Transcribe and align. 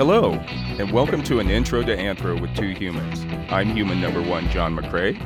Hello, 0.00 0.32
and 0.32 0.90
welcome 0.92 1.22
to 1.24 1.40
an 1.40 1.50
intro 1.50 1.82
to 1.82 1.94
Anthro 1.94 2.40
with 2.40 2.56
two 2.56 2.70
humans. 2.70 3.20
I'm 3.50 3.68
human 3.76 4.00
number 4.00 4.22
one, 4.22 4.48
John 4.48 4.74
McCray. 4.74 5.20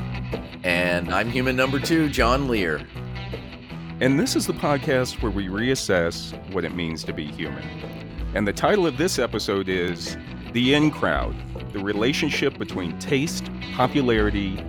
And 0.65 1.13
I'm 1.13 1.29
human 1.29 1.55
number 1.55 1.79
two, 1.79 2.09
John 2.09 2.49
Lehr. 2.49 2.85
And 4.01 4.19
this 4.19 4.35
is 4.35 4.47
the 4.47 4.53
podcast 4.53 5.21
where 5.21 5.31
we 5.31 5.47
reassess 5.47 6.33
what 6.51 6.65
it 6.65 6.75
means 6.75 7.05
to 7.05 7.13
be 7.13 7.25
human. 7.25 7.63
And 8.33 8.45
the 8.45 8.51
title 8.51 8.85
of 8.85 8.97
this 8.97 9.17
episode 9.17 9.69
is 9.69 10.17
The 10.51 10.73
In 10.73 10.91
Crowd 10.91 11.37
The 11.71 11.79
Relationship 11.79 12.57
Between 12.57 12.99
Taste, 12.99 13.49
Popularity, 13.75 14.59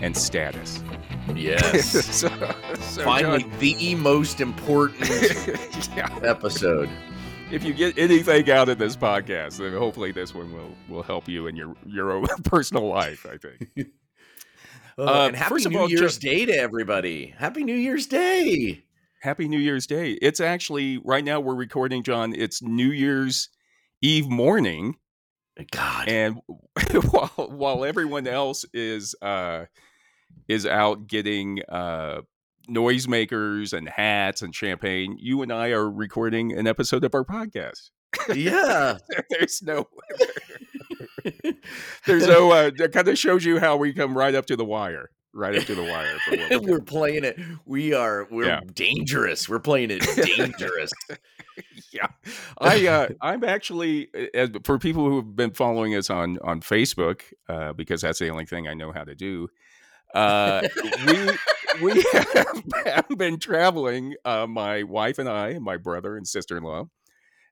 and 0.00 0.16
Status. 0.16 0.84
Yes. 1.34 1.90
so, 2.14 2.28
so 2.78 3.02
Finally, 3.02 3.42
John, 3.42 3.58
the 3.58 3.94
most 3.96 4.40
important 4.40 5.08
yeah, 5.96 6.16
episode. 6.22 6.88
If 7.50 7.64
you 7.64 7.72
get 7.72 7.96
anything 7.98 8.50
out 8.50 8.68
of 8.68 8.78
this 8.78 8.96
podcast, 8.96 9.58
then 9.58 9.72
hopefully 9.72 10.12
this 10.12 10.34
one 10.34 10.52
will, 10.52 10.74
will 10.88 11.02
help 11.02 11.28
you 11.28 11.46
in 11.46 11.56
your, 11.56 11.74
your 11.86 12.12
own 12.12 12.26
personal 12.44 12.86
life, 12.86 13.26
I 13.26 13.36
think. 13.36 13.88
Uh, 15.00 15.26
and 15.28 15.36
happy 15.36 15.48
first 15.50 15.66
of 15.66 15.70
New 15.70 15.78
all, 15.78 15.88
Year's 15.88 16.18
Day 16.18 16.44
to 16.44 16.52
everybody. 16.52 17.32
Happy 17.38 17.62
New 17.62 17.76
Year's 17.76 18.08
Day. 18.08 18.82
Happy 19.20 19.46
New 19.46 19.60
Year's 19.60 19.86
Day. 19.86 20.14
It's 20.14 20.40
actually 20.40 20.98
right 20.98 21.22
now 21.22 21.38
we're 21.38 21.54
recording, 21.54 22.02
John. 22.02 22.34
It's 22.34 22.62
New 22.62 22.90
Year's 22.90 23.48
Eve 24.02 24.28
morning, 24.28 24.96
God. 25.70 26.08
and 26.08 26.40
while 27.10 27.28
while 27.28 27.84
everyone 27.84 28.26
else 28.26 28.64
is 28.74 29.14
uh 29.22 29.66
is 30.48 30.66
out 30.66 31.06
getting 31.06 31.62
uh 31.68 32.22
noisemakers 32.68 33.72
and 33.72 33.88
hats 33.88 34.42
and 34.42 34.54
champagne, 34.54 35.16
you 35.18 35.42
and 35.42 35.52
I 35.52 35.68
are 35.70 35.90
recording 35.90 36.52
an 36.52 36.66
episode 36.66 37.04
of 37.04 37.14
our 37.14 37.24
podcast. 37.24 37.90
yeah. 38.34 38.98
There's 39.30 39.62
no 39.62 39.86
there's 42.06 42.26
no 42.26 42.50
uh 42.52 42.70
that 42.78 42.92
kind 42.92 43.06
of 43.08 43.18
shows 43.18 43.44
you 43.44 43.58
how 43.58 43.76
we 43.76 43.92
come 43.92 44.16
right 44.16 44.34
up 44.34 44.46
to 44.46 44.56
the 44.56 44.64
wire. 44.64 45.10
Right 45.34 45.56
up 45.56 45.64
to 45.64 45.74
the 45.74 45.82
wire. 45.84 46.16
for 46.24 46.30
we 46.30 46.56
we're 46.70 46.80
playing 46.80 47.24
it. 47.24 47.38
We 47.66 47.92
are 47.92 48.26
we're 48.30 48.46
Yeah. 48.46 48.60
dangerous. 48.72 49.48
We're 49.48 49.58
playing 49.60 49.90
it 49.90 50.00
dangerous. 50.16 50.92
yeah 51.92 52.06
i 52.60 52.86
uh 52.86 53.08
i'm 53.20 53.42
actually 53.42 54.08
uh, 54.16 54.26
as, 54.32 54.50
for 54.62 54.78
people 54.78 55.08
who 55.08 55.16
have 55.16 55.34
been 55.34 55.50
following 55.50 55.92
us 55.96 56.08
on 56.08 56.38
on 56.44 56.60
facebook 56.60 57.22
uh 57.48 57.72
because 57.72 58.00
that's 58.02 58.20
the 58.20 58.28
only 58.28 58.46
thing 58.46 58.68
i 58.68 58.74
know 58.74 58.92
how 58.92 59.02
to 59.02 59.16
do 59.16 59.48
uh 60.14 60.66
we 61.06 61.28
we 61.82 62.04
have, 62.12 62.62
have 62.86 63.08
been 63.16 63.38
traveling 63.38 64.14
uh 64.24 64.46
my 64.46 64.82
wife 64.82 65.18
and 65.18 65.28
i 65.28 65.48
and 65.50 65.64
my 65.64 65.76
brother 65.76 66.16
and 66.16 66.26
sister-in-law 66.26 66.84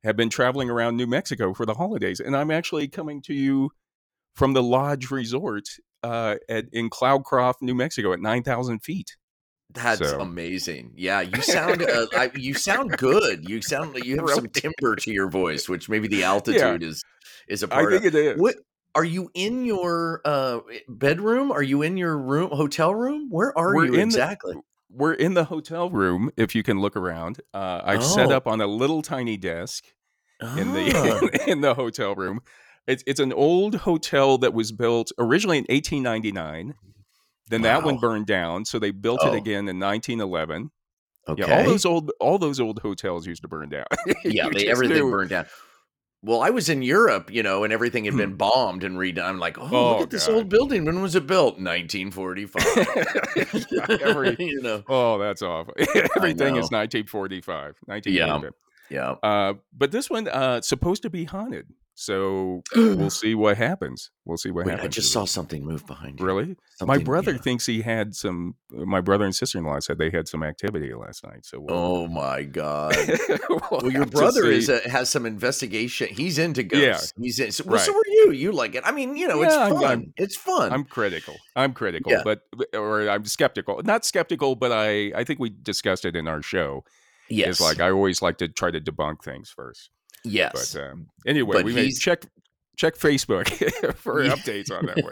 have 0.05 0.17
been 0.17 0.31
traveling 0.31 0.71
around 0.71 0.97
new 0.97 1.07
mexico 1.07 1.53
for 1.53 1.67
the 1.67 1.75
holidays 1.75 2.19
and 2.21 2.37
i'm 2.37 2.51
actually 2.51 2.89
coming 2.89 3.21
to 3.21 3.35
you 3.35 3.71
from 4.35 4.53
the 4.55 4.63
lodge 4.63 5.11
resort 5.11 5.65
uh 6.03 6.37
at 6.49 6.65
in 6.73 6.89
cloudcroft 6.91 7.57
new 7.61 7.75
mexico 7.75 8.13
at 8.13 8.21
9000 8.21 8.81
feet 8.81 9.17
That's 9.75 9.99
So- 9.99 10.21
amazing. 10.21 10.93
Yeah, 10.97 11.21
you 11.23 11.43
sound 11.43 11.83
uh, 11.83 12.07
I, 12.17 12.31
you 12.35 12.55
sound 12.55 12.97
good. 12.97 13.49
You 13.49 13.61
sound 13.61 13.97
you 14.05 14.17
have 14.17 14.31
some 14.31 14.49
timbre 14.53 14.95
to 14.97 15.11
your 15.11 15.29
voice, 15.29 15.69
which 15.69 15.89
maybe 15.89 16.07
the 16.09 16.23
altitude 16.23 16.83
is 16.85 17.03
is 17.49 17.63
a 17.65 17.69
part 17.69 17.93
I 17.93 17.99
think 17.99 18.05
of. 18.07 18.15
it 18.15 18.37
is 18.37 18.41
What 18.41 18.55
are 18.97 19.05
you 19.05 19.31
in 19.35 19.65
your 19.65 20.21
uh 20.25 20.61
bedroom? 20.89 21.53
Are 21.53 21.63
you 21.63 21.83
in 21.83 21.97
your 21.97 22.17
room 22.19 22.51
hotel 22.51 22.95
room? 22.95 23.29
Where 23.31 23.57
are 23.57 23.75
We're 23.77 23.85
you 23.87 23.93
in 23.95 24.09
the- 24.09 24.17
exactly? 24.17 24.57
we're 24.89 25.13
in 25.15 25.35
the 25.35 25.45
hotel 25.45 25.91
room 25.91 26.31
if 26.37 26.55
you 26.55 26.63
can 26.63 26.81
look 26.81 26.97
around 26.97 27.41
uh, 27.53 27.81
i've 27.85 28.05
set 28.05 28.29
Oh. 28.31 28.37
up 28.37 28.47
on 28.47 28.61
a 28.61 28.67
little 28.69 29.03
tiny 29.03 29.37
desk 29.37 29.85
in 30.41 30.47
Ah, 30.69 30.73
the 30.73 31.41
in 31.49 31.61
the 31.61 31.75
hotel 31.75 32.15
room 32.15 32.41
it's, 32.87 33.03
it's 33.05 33.19
an 33.21 33.33
old 33.33 33.75
hotel 33.75 34.39
that 34.39 34.55
was 34.55 34.71
built 34.71 35.11
originally 35.19 35.59
in 35.59 35.65
1899 35.69 36.75
then 37.49 37.63
that 37.63 37.83
one 37.83 37.99
burned 37.99 38.27
down 38.27 38.65
so 38.65 38.79
they 38.79 38.93
built 38.93 39.21
Oh. 39.23 39.33
it 39.33 39.37
again 39.37 39.69
in 39.69 39.79
1911 39.81 40.71
okay. 41.29 41.43
yeah 41.47 41.59
all 41.59 41.65
those 41.65 41.85
old 41.85 42.13
all 42.21 42.39
those 42.39 42.61
old 42.61 42.79
hotels 42.79 43.27
used 43.27 43.43
to 43.43 43.49
burn 43.49 43.69
down 43.69 43.87
yeah, 44.25 44.49
they, 44.49 44.69
everything 44.69 44.99
knew- 44.99 45.11
burned 45.11 45.31
down. 45.31 45.47
Well, 46.27 46.43
I 46.43 46.51
was 46.51 46.69
in 46.69 46.83
Europe, 46.83 47.31
you 47.33 47.45
know, 47.45 47.63
and 47.63 47.73
everything 47.73 48.05
had 48.05 48.17
been 48.17 48.35
bombed 48.35 48.83
and 48.83 48.97
redone. 48.97 49.23
I'm 49.27 49.39
like, 49.39 49.59
oh, 49.59 49.69
Oh, 49.73 49.93
look 49.93 50.01
at 50.03 50.11
this 50.11 50.27
God. 50.27 50.35
old 50.35 50.49
building. 50.49 50.85
When 50.85 51.01
was 51.01 51.15
it 51.15 51.25
built? 51.25 51.61
1945. 51.61 52.87
Every- 54.03 54.37
you 54.41 54.61
know, 54.61 54.83
oh 54.89 55.19
that's 55.19 55.41
awful 55.43 55.73
everything 55.79 56.57
is 56.57 56.71
1945 56.73 57.77
1945 57.87 58.53
yeah. 58.91 59.11
uh, 59.23 59.55
but 59.77 59.93
this 59.93 60.11
one 60.11 60.27
uh 60.29 60.61
supposed 60.61 61.03
to 61.03 61.11
be 61.11 61.25
haunted 61.25 61.67
so 61.99 62.63
we'll 62.75 63.09
see 63.23 63.35
what 63.35 63.57
happens 63.57 64.11
we'll 64.27 64.37
see 64.37 64.51
what 64.51 64.67
Wait, 64.67 64.73
happens 64.73 64.85
I 64.85 64.89
just 64.89 65.13
saw 65.13 65.23
it. 65.23 65.29
something 65.29 65.65
move 65.65 65.87
behind 65.87 66.21
you. 66.21 66.27
Really? 66.27 66.57
my 66.83 66.99
brother 66.99 67.33
yeah. 67.33 67.39
thinks 67.39 67.65
he 67.65 67.81
had 67.81 68.15
some. 68.15 68.55
Uh, 68.77 68.85
my 68.85 69.01
brother 69.01 69.25
and 69.25 69.35
sister 69.35 69.57
in 69.59 69.65
law 69.65 69.79
said 69.81 69.97
they 69.97 70.11
had 70.11 70.29
some 70.29 70.43
activity 70.43 70.93
last 70.93 71.25
night. 71.25 71.47
So 71.47 71.59
we'll, 71.61 71.75
Oh 71.75 72.07
my 72.07 72.43
god. 72.61 72.95
we'll 73.49 73.61
Well, 73.71 73.91
your 73.91 74.05
brother 74.05 74.45
is 74.45 74.69
a, 74.69 74.87
has 74.89 75.09
some 75.09 75.25
investigation. 75.25 76.09
He's 76.11 76.37
into 76.39 76.63
ghosts. 76.63 77.15
Yeah. 77.17 77.23
He's 77.25 77.39
in. 77.41 77.51
So, 77.53 77.65
well, 77.67 77.79
so 77.79 77.93
Right. 77.93 77.99
are 78.07 78.11
you. 78.11 78.33
You 78.33 78.53
like 78.53 78.75
it. 78.75 78.83
I 78.85 78.93
mean, 78.93 79.17
you 79.17 79.27
know, 79.27 79.41
it's 79.43 79.55
Yeah, 79.55 79.61
I'm- 79.63 79.73
fun. 79.75 79.85
I'm- 79.85 80.13
it's 80.19 80.37
fun. 80.37 80.73
I'm 80.73 80.85
critical. 80.85 81.37
I'm 81.57 81.73
critical, 81.73 82.13
Yeah. 82.13 82.23
but 82.25 82.41
or 82.75 83.09
I'm 83.09 83.25
skeptical. 83.25 83.81
Not 83.85 84.05
skeptical, 84.05 84.55
but 84.55 84.71
I 84.71 85.13
I 85.15 85.25
think 85.25 85.41
we 85.41 85.49
discussed 85.51 86.05
it 86.05 86.15
in 86.15 86.29
our 86.29 86.43
show. 86.43 86.85
yes. 87.31 87.49
It's 87.49 87.61
like 87.63 87.81
I 87.81 87.91
always 87.91 88.21
like 88.21 88.37
to 88.39 88.49
try 88.49 88.71
to 88.71 88.81
debunk 88.81 89.23
things 89.25 89.49
first. 89.51 89.91
Yes. 90.27 90.75
But 90.75 90.83
um, 90.83 91.07
anyway, 91.27 91.59
But 91.59 91.65
we 91.65 91.75
may 91.75 91.91
check 91.91 92.27
check 92.77 92.97
Facebook 92.97 93.49
for 93.97 94.23
updates 94.25 94.71
on 94.71 94.87
that 94.87 95.03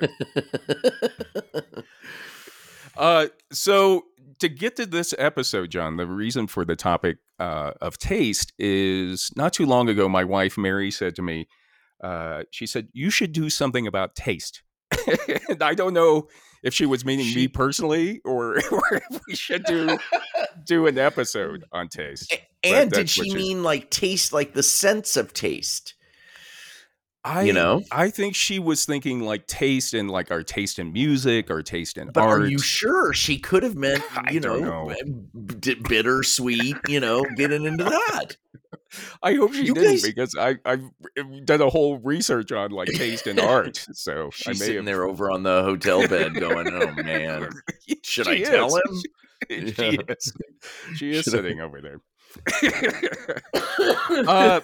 one. 1.52 1.74
Uh, 2.96 3.26
so 3.52 4.04
to 4.38 4.48
get 4.48 4.76
to 4.76 4.86
this 4.86 5.14
episode, 5.18 5.70
John, 5.70 5.96
the 5.96 6.06
reason 6.06 6.46
for 6.46 6.64
the 6.64 6.76
topic 6.76 7.18
uh, 7.38 7.72
of 7.80 7.98
taste 7.98 8.52
is 8.58 9.30
not 9.36 9.52
too 9.52 9.66
long 9.66 9.88
ago, 9.88 10.08
my 10.08 10.24
wife 10.24 10.56
Mary 10.56 10.90
said 10.90 11.16
to 11.16 11.22
me, 11.22 11.48
uh, 12.02 12.44
she 12.50 12.66
said, 12.66 12.88
"You 12.92 13.10
should 13.10 13.32
do 13.32 13.50
something 13.50 13.86
about 13.86 14.14
taste." 14.14 14.62
and 15.48 15.62
I 15.62 15.74
don't 15.74 15.94
know 15.94 16.28
if 16.62 16.72
she 16.72 16.86
was 16.86 17.04
meaning 17.04 17.34
me 17.34 17.48
personally 17.48 18.20
or, 18.24 18.56
or 18.70 18.82
if 18.92 19.20
we 19.26 19.34
should 19.34 19.64
do 19.64 19.98
do 20.64 20.86
an 20.86 20.98
episode 20.98 21.60
mm. 21.62 21.64
on 21.72 21.88
taste. 21.88 22.34
and 22.62 22.90
did 22.90 23.08
she 23.10 23.34
mean 23.34 23.62
like 23.62 23.90
taste, 23.90 24.32
like 24.32 24.52
the 24.54 24.62
sense 24.62 25.16
of 25.16 25.32
taste? 25.32 25.94
I, 27.26 27.44
You 27.44 27.54
know? 27.54 27.82
I 27.90 28.10
think 28.10 28.34
she 28.34 28.58
was 28.58 28.84
thinking 28.84 29.20
like 29.20 29.46
taste 29.46 29.94
and 29.94 30.10
like 30.10 30.30
our 30.30 30.42
taste 30.42 30.78
in 30.78 30.92
music, 30.92 31.50
our 31.50 31.62
taste 31.62 31.96
in 31.96 32.08
But 32.10 32.22
art. 32.24 32.42
are 32.42 32.46
you 32.46 32.58
sure 32.58 33.14
she 33.14 33.38
could 33.38 33.62
have 33.62 33.76
meant, 33.76 34.02
you 34.30 34.40
know, 34.40 34.58
know. 34.58 34.94
b- 35.60 35.74
bitter, 35.88 36.22
sweet, 36.22 36.76
you 36.86 37.00
know, 37.00 37.24
getting 37.36 37.64
into 37.64 37.84
that? 37.84 38.36
I 39.22 39.34
hope 39.34 39.54
she 39.54 39.64
You 39.64 39.72
didn't 39.74 39.90
guys- 39.92 40.02
because 40.02 40.36
I 40.38 40.56
I've 40.66 40.84
eh, 41.16 41.22
done 41.44 41.62
a 41.62 41.70
whole 41.70 41.98
research 41.98 42.52
on 42.52 42.70
like 42.72 42.88
taste 42.88 43.26
and 43.26 43.40
art. 43.40 43.86
So 43.92 44.28
She's 44.30 44.46
I 44.46 44.50
may 44.50 44.56
sitting 44.56 44.76
have, 44.76 44.84
there 44.84 45.04
over 45.04 45.30
on 45.30 45.42
the 45.44 45.62
hotel 45.62 46.06
bed 46.06 46.34
going, 46.34 46.68
oh 46.72 46.92
man, 47.02 47.48
should 48.02 48.28
I 48.28 48.36
She 48.36 48.44
tell 48.44 48.66
is. 48.66 48.74
him? 48.76 49.02
she 49.50 49.74
Yeah. 49.78 50.00
is. 50.08 50.32
She 50.96 51.10
is 51.10 51.24
Should 51.24 51.34
I- 51.34 51.36
sitting 51.38 51.60
over 51.60 51.80
there. 51.80 52.00
uh, 54.26 54.60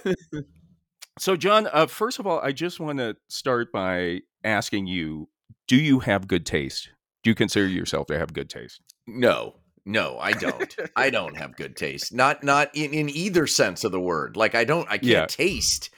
so, 1.19 1.37
John, 1.37 1.69
uh, 1.73 1.87
first 1.87 2.19
of 2.19 2.27
all, 2.27 2.41
I 2.41 2.53
just 2.53 2.81
want 2.81 2.99
to 2.99 3.17
start 3.29 3.73
by 3.73 4.21
asking 4.45 4.87
you: 4.87 5.29
Do 5.69 5.77
you 5.77 6.01
have 6.01 6.27
good 6.27 6.47
taste? 6.47 6.91
Do 7.23 7.31
you 7.31 7.35
consider 7.35 7.67
yourself 7.69 8.07
to 8.09 8.19
have 8.19 8.33
good 8.33 8.49
taste? 8.49 8.81
No, 9.07 9.57
no, 9.85 10.19
I 10.19 10.33
don't. 10.33 10.75
I 10.97 11.11
don't 11.11 11.37
have 11.37 11.57
good 11.57 11.77
taste. 11.77 12.13
Not 12.15 12.43
not 12.43 12.71
in, 12.75 12.93
in 12.95 13.09
either 13.11 13.47
sense 13.47 13.85
of 13.85 13.93
the 13.93 14.01
word. 14.01 14.37
Like 14.37 14.55
I 14.55 14.65
don't 14.65 14.87
I 14.89 14.99
can't 14.99 15.05
Yeah. 15.05 15.27
taste 15.27 15.91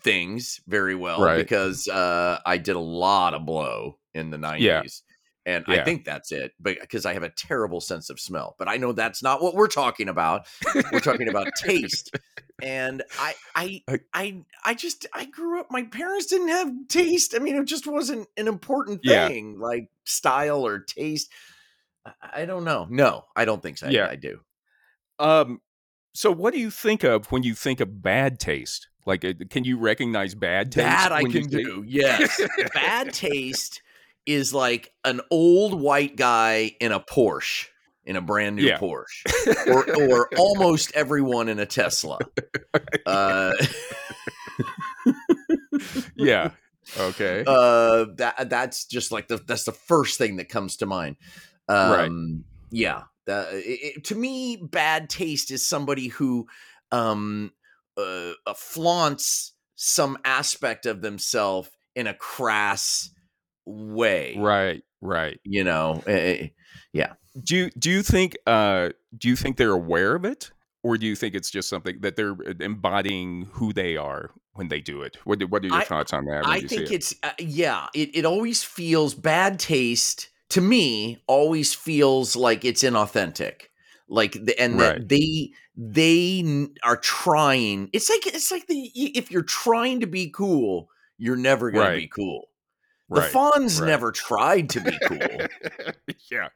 things 0.00 0.60
very 0.66 0.94
well 0.96 1.22
Right. 1.22 1.36
because 1.36 1.86
uh 1.88 2.38
I 2.44 2.58
did 2.58 2.74
a 2.76 2.80
lot 2.80 3.32
of 3.32 3.46
blow 3.46 3.98
in 4.12 4.30
the 4.30 4.38
90s. 5.48 5.64
Yeah. 5.68 5.72
And 5.74 5.80
I 5.80 5.84
think 5.84 6.04
that's 6.04 6.32
it, 6.32 6.52
but 6.60 6.78
because 6.80 7.06
I 7.06 7.12
have 7.14 7.22
a 7.22 7.28
terrible 7.30 7.80
sense 7.80 8.10
of 8.10 8.20
smell. 8.20 8.54
But 8.58 8.68
I 8.68 8.76
know 8.76 8.92
that's 8.92 9.22
not 9.22 9.42
what 9.42 9.54
we're 9.54 9.66
talking 9.68 10.08
about. 10.08 10.46
We're 10.92 11.00
talking 11.00 11.28
about 11.28 11.48
taste. 11.56 12.16
And 12.62 13.02
I 13.18 13.34
I 13.54 13.82
I- 13.88 14.00
I 14.14 14.44
I 14.64 14.74
just 14.74 15.06
I 15.12 15.26
grew 15.26 15.60
up 15.60 15.68
my 15.70 15.82
parents 15.84 16.26
didn't 16.26 16.48
have 16.48 16.72
taste. 16.88 17.34
I 17.34 17.38
mean, 17.38 17.56
it 17.56 17.64
just 17.66 17.86
wasn't 17.86 18.28
an 18.36 18.48
important 18.48 19.00
Yeah. 19.04 19.28
thing 19.28 19.58
like 19.58 19.90
style 20.04 20.66
or 20.66 20.80
taste. 20.80 21.30
I- 22.04 22.42
I 22.42 22.44
don't 22.46 22.64
know. 22.64 22.86
No, 22.90 23.24
I 23.36 23.44
don't 23.44 23.62
think 23.62 23.78
so. 23.78 23.88
Yeah. 23.88 24.08
I 24.10 24.16
do. 24.16 24.40
Um, 25.18 25.60
so 26.14 26.32
what 26.32 26.52
do 26.52 26.60
you 26.60 26.70
think 26.70 27.04
of 27.04 27.26
when 27.32 27.42
you 27.42 27.54
think 27.54 27.80
of 27.80 28.02
bad 28.02 28.40
taste? 28.40 28.88
Like, 29.06 29.24
uh, 29.24 29.32
can 29.50 29.64
you 29.64 29.78
recognize 29.78 30.34
bad 30.34 30.72
taste? 30.72 30.84
That 30.86 31.12
I 31.12 31.22
can 31.24 31.48
do. 31.48 31.84
Yes. 31.86 32.40
Bad 32.74 33.14
taste 33.14 33.80
is 34.28 34.52
like 34.52 34.92
an 35.04 35.22
old 35.30 35.80
white 35.80 36.14
guy 36.14 36.72
in 36.80 36.92
a 36.92 37.00
Porsche, 37.00 37.66
in 38.04 38.14
a 38.14 38.20
brand 38.20 38.56
new 38.56 38.62
Yeah. 38.62 38.78
Porsche, 38.78 39.24
or 39.68 40.02
or 40.10 40.28
almost 40.36 40.92
everyone 40.94 41.48
in 41.48 41.58
a 41.58 41.64
Tesla. 41.66 42.18
Uh, 43.06 43.52
yeah. 46.16 46.50
Okay. 46.98 47.44
Uh, 47.46 48.06
that 48.16 48.48
that's 48.50 48.84
just 48.84 49.10
like 49.12 49.28
the 49.28 49.38
that's 49.46 49.64
the 49.64 49.72
first 49.72 50.18
thing 50.18 50.36
that 50.36 50.48
comes 50.48 50.76
to 50.76 50.86
mind. 50.86 51.16
Um, 51.68 51.90
Right. 51.90 52.10
Yeah. 52.70 53.02
It- 53.26 54.04
to 54.04 54.14
me, 54.14 54.56
bad 54.56 55.08
taste 55.10 55.50
is 55.50 55.66
somebody 55.66 56.08
who 56.08 56.46
um, 56.92 57.52
uh, 57.96 58.32
uh, 58.46 58.54
flaunts 58.54 59.52
some 59.74 60.18
aspect 60.24 60.86
of 60.86 61.00
themselves 61.02 61.70
in 61.94 62.06
a 62.06 62.14
crass 62.14 63.10
way. 63.68 64.36
right. 64.38 64.82
Right. 65.00 65.38
You 65.44 65.62
know. 65.64 66.02
eh, 66.06 66.48
eh, 66.94 67.06
Do 67.44 67.56
you 67.56 67.70
do 67.78 67.90
you 67.90 68.02
think 68.02 68.36
uh 68.46 68.90
do 69.16 69.28
you 69.28 69.36
think 69.36 69.56
they're 69.58 69.70
aware 69.70 70.16
of 70.16 70.24
it, 70.24 70.50
or 70.82 70.96
do 70.98 71.06
you 71.06 71.14
think 71.14 71.34
it's 71.36 71.50
just 71.50 71.68
something 71.68 72.00
that 72.00 72.16
they're 72.16 72.32
uh, 72.32 72.54
embodying 72.60 73.48
who 73.52 73.72
they 73.72 73.96
are 73.96 74.30
when 74.54 74.68
they 74.68 74.80
do 74.80 75.02
it? 75.02 75.18
What 75.24 75.40
What 75.50 75.62
are 75.64 75.68
your 75.68 75.76
I- 75.76 75.84
thoughts 75.84 76.12
on 76.12 76.24
that? 76.24 76.42
I 76.46 76.60
think 76.60 76.82
it? 76.90 76.92
it's 76.92 77.14
uh, 77.22 77.30
yeah. 77.38 77.86
It 77.94 78.10
it 78.16 78.24
always 78.24 78.64
feels 78.64 79.14
bad 79.14 79.60
taste 79.60 80.30
to 80.50 80.60
me. 80.60 81.22
Always 81.28 81.74
feels 81.74 82.34
like 82.34 82.64
it's 82.64 82.82
inauthentic. 82.82 83.68
Like 84.08 84.32
the, 84.32 84.58
and 84.60 84.80
that 84.80 85.08
they 85.08 85.52
they 85.76 86.42
are 86.82 86.96
trying. 86.96 87.88
It's 87.92 88.10
like 88.10 88.26
it's 88.26 88.50
like 88.50 88.66
the 88.66 88.90
if 88.94 89.30
you're 89.30 89.42
trying 89.42 90.00
to 90.00 90.06
be 90.08 90.30
cool, 90.30 90.88
you're 91.18 91.36
never 91.36 91.70
gonna 91.70 91.94
be 91.96 92.10
Right. 93.08 93.30
The. 93.32 93.38
Fonz 93.38 93.80
right. 93.80 93.86
never 93.86 94.12
tried 94.12 94.68
to 94.70 94.80
be 94.80 94.98
cool. 95.06 95.18
yeah. 96.30 96.48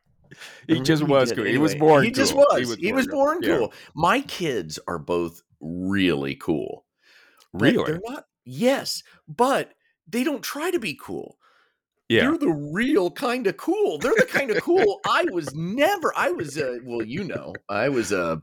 He 0.66 0.81
just 0.81 1.02
was 1.02 1.32
cool. 1.32 1.44
he 1.44 1.58
was 1.58 1.75
born 1.75 2.04
He 2.04 2.10
just 2.10 2.32
cool. 2.32 2.46
was. 2.50 2.76
He 2.76 2.93
was 2.93 3.06
born 3.06 3.38
Yeah. 3.43 3.56
cool. 3.58 3.72
My 3.94 4.20
kids 4.22 4.78
are 4.87 4.99
both 4.99 5.43
really 5.60 6.34
cool. 6.37 6.84
Really? 7.52 7.93
They're 7.93 8.00
not. 8.04 8.26
Yes, 8.44 9.02
but 9.28 9.72
they 10.08 10.25
don't 10.25 10.43
try 10.43 10.70
to 10.70 10.78
be 10.78 10.94
cool. 11.00 11.37
Yeah. 12.08 12.22
They're 12.22 12.38
the 12.38 12.70
real 12.72 13.10
kind 13.10 13.46
of 13.46 13.56
cool. 13.56 13.99
They're 13.99 14.14
the 14.16 14.26
kind 14.26 14.50
of 14.50 14.62
cool 14.62 15.00
I 15.06 15.25
was 15.32 15.54
never. 15.54 16.12
I 16.16 16.31
was. 16.31 16.58
Uh, 16.58 16.78
well, 16.84 17.02
you 17.02 17.25
know, 17.25 17.54
I 17.69 17.88
was 17.88 18.12
a. 18.12 18.43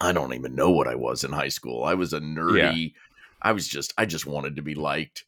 I 0.00 0.12
don't 0.12 0.32
even 0.34 0.54
know 0.54 0.70
what 0.70 0.86
I 0.86 0.94
was 0.94 1.24
in 1.24 1.32
high 1.32 1.48
school. 1.48 1.82
I 1.84 1.94
was 1.94 2.12
a 2.12 2.20
nerdy. 2.20 2.94
I 3.42 3.52
was 3.52 3.66
just. 3.66 3.92
I 3.98 4.06
just 4.06 4.26
wanted 4.26 4.56
to 4.56 4.62
be 4.62 4.74
liked. 4.74 5.24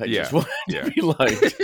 I 0.00 0.06
just 0.06 0.32
Yeah, 0.32 0.36
wanted 0.36 0.50
yeah. 0.68 0.82
to 0.82 0.90
be 0.90 1.00
liked. 1.00 1.62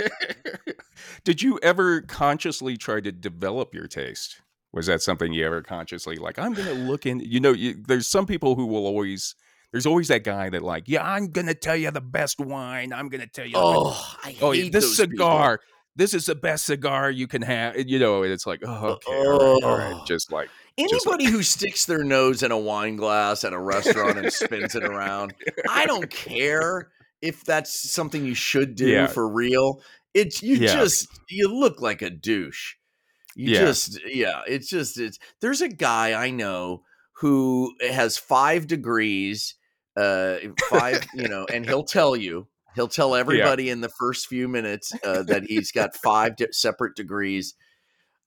Did 1.23 1.41
you 1.41 1.59
ever 1.61 2.01
consciously 2.01 2.77
try 2.77 3.01
to 3.01 3.11
develop 3.11 3.73
your 3.73 3.87
taste? 3.87 4.41
Was 4.73 4.85
that 4.87 5.01
something 5.01 5.33
you 5.33 5.45
ever 5.45 5.61
consciously 5.61 6.17
like? 6.17 6.37
I'm 6.37 6.53
gonna 6.53 6.73
look 6.73 7.05
in. 7.05 7.19
You 7.19 7.39
know, 7.39 7.51
you, 7.51 7.75
there's 7.87 8.07
some 8.07 8.25
people 8.25 8.55
who 8.55 8.65
will 8.65 8.85
always. 8.85 9.35
There's 9.71 9.85
always 9.85 10.07
that 10.07 10.23
guy 10.23 10.49
that 10.49 10.61
like, 10.61 10.83
yeah, 10.87 11.05
I'm 11.05 11.27
gonna 11.27 11.53
tell 11.53 11.75
you 11.75 11.91
the 11.91 12.01
best 12.01 12.39
wine. 12.39 12.93
I'm 12.93 13.09
gonna 13.09 13.27
tell 13.27 13.45
you. 13.45 13.55
Oh, 13.55 13.89
I 14.23 14.35
oh, 14.41 14.51
hate 14.51 14.69
oh, 14.69 14.69
this 14.71 14.97
those 14.97 15.07
people. 15.07 15.25
cigar. 15.25 15.59
This 15.95 16.13
is 16.13 16.27
the 16.27 16.35
best 16.35 16.65
cigar 16.65 17.09
you 17.09 17.27
can 17.27 17.41
have. 17.41 17.75
You 17.77 17.99
know, 17.99 18.23
and 18.23 18.31
it's 18.31 18.45
like, 18.45 18.61
oh, 18.65 18.85
okay, 18.91 19.11
all 19.11 19.31
right, 19.55 19.63
all 19.63 19.77
right. 19.77 19.95
Oh. 19.95 20.05
just 20.05 20.31
like, 20.31 20.49
Just 20.79 21.07
Anybody 21.07 21.25
who 21.25 21.41
sticks 21.43 21.85
their 21.85 22.03
nose 22.03 22.43
in 22.43 22.51
a 22.51 22.57
wine 22.57 22.95
glass 22.97 23.43
at 23.43 23.51
a 23.51 23.59
restaurant 23.59 24.17
and 24.17 24.31
spins 24.31 24.75
it 24.75 24.83
around, 24.83 25.33
I 25.69 25.85
don't 25.85 26.09
care 26.09 26.89
if 27.21 27.43
that's 27.43 27.91
something 27.91 28.25
you 28.25 28.35
should 28.35 28.75
do 28.75 28.87
Yeah. 28.87 29.07
for 29.07 29.27
real. 29.27 29.81
It's 30.13 30.41
you 30.41 30.55
Yeah. 30.55 30.75
just 30.75 31.07
you 31.29 31.47
look 31.53 31.81
like 31.81 32.01
a 32.01 32.09
douche. 32.09 32.75
You 33.35 33.53
Yeah. 33.53 33.59
just 33.59 33.99
yeah, 34.05 34.41
it's 34.47 34.67
just 34.69 34.99
it's 34.99 35.19
there's 35.41 35.61
a 35.61 35.69
guy 35.69 36.13
I 36.13 36.31
know 36.31 36.83
who 37.19 37.73
has 37.81 38.17
5 38.17 38.67
degrees 38.67 39.55
uh 39.95 40.37
5, 40.69 41.07
you 41.15 41.27
know, 41.27 41.45
and 41.51 41.65
he'll 41.65 41.83
tell 41.83 42.15
you 42.15 42.47
He'll 42.75 42.87
tell 42.87 43.15
everybody 43.15 43.69
in 43.71 43.81
the 43.81 43.89
first 43.89 44.27
few 44.27 44.47
minutes 44.47 44.93
uh, 45.03 45.23
that 45.23 45.43
he's 45.47 45.71
got 45.71 45.95
five 45.95 46.35
di- 46.35 46.45
separate 46.51 46.95
degrees, 46.95 47.55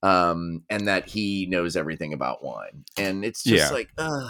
um, 0.03 0.63
and 0.69 0.87
that 0.89 1.07
he 1.07 1.45
knows 1.49 1.77
everything 1.77 2.11
about 2.13 2.43
wine. 2.43 2.83
And 2.97 3.23
it's 3.23 3.43
just 3.43 3.71
like, 3.71 3.87
uh, 3.97 4.27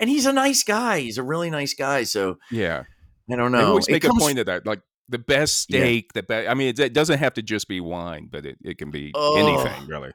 and 0.00 0.10
he's 0.10 0.26
a 0.26 0.32
nice 0.32 0.64
guy. 0.64 0.98
He's 0.98 1.16
a 1.16 1.22
really 1.22 1.48
nice 1.48 1.74
guy. 1.74 2.02
So 2.02 2.38
yeah. 2.50 2.84
I 3.30 3.36
don't 3.36 3.52
know. 3.52 3.66
always 3.68 3.88
It 3.88 3.92
make 3.92 4.02
comes- 4.02 4.16
a 4.16 4.24
point 4.24 4.38
of 4.38 4.46
that. 4.46 4.66
Like 4.66 4.80
the 5.08 5.18
best 5.18 5.66
Yeah. 5.70 5.80
steak, 5.80 6.12
the 6.12 6.22
best. 6.22 6.48
I 6.48 6.54
mean, 6.54 6.68
it, 6.68 6.78
it 6.78 6.92
doesn't 6.92 7.18
have 7.18 7.34
to 7.34 7.42
just 7.42 7.68
be 7.68 7.80
wine, 7.80 8.28
but 8.30 8.46
it, 8.46 8.58
it 8.64 8.78
can 8.78 8.90
be 8.90 9.12
Oh. 9.14 9.36
anything, 9.36 9.86
really. 9.86 10.12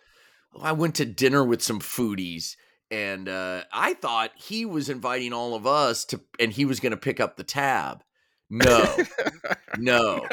I 0.61 0.71
went 0.71 0.95
to 0.95 1.05
dinner 1.05 1.43
with 1.43 1.61
some 1.61 1.79
foodies, 1.79 2.55
and 2.89 3.29
uh, 3.29 3.63
I 3.71 3.93
thought 3.95 4.31
he 4.35 4.65
was 4.65 4.89
inviting 4.89 5.33
all 5.33 5.53
of 5.55 5.67
us 5.67 6.03
to, 6.05 6.21
and 6.39 6.51
he 6.51 6.65
was 6.65 6.79
going 6.79 6.91
to 6.91 6.97
pick 6.97 7.19
up 7.19 7.35
the 7.37 7.43
tab. 7.43 8.03
No, 8.49 8.95
no. 9.77 10.25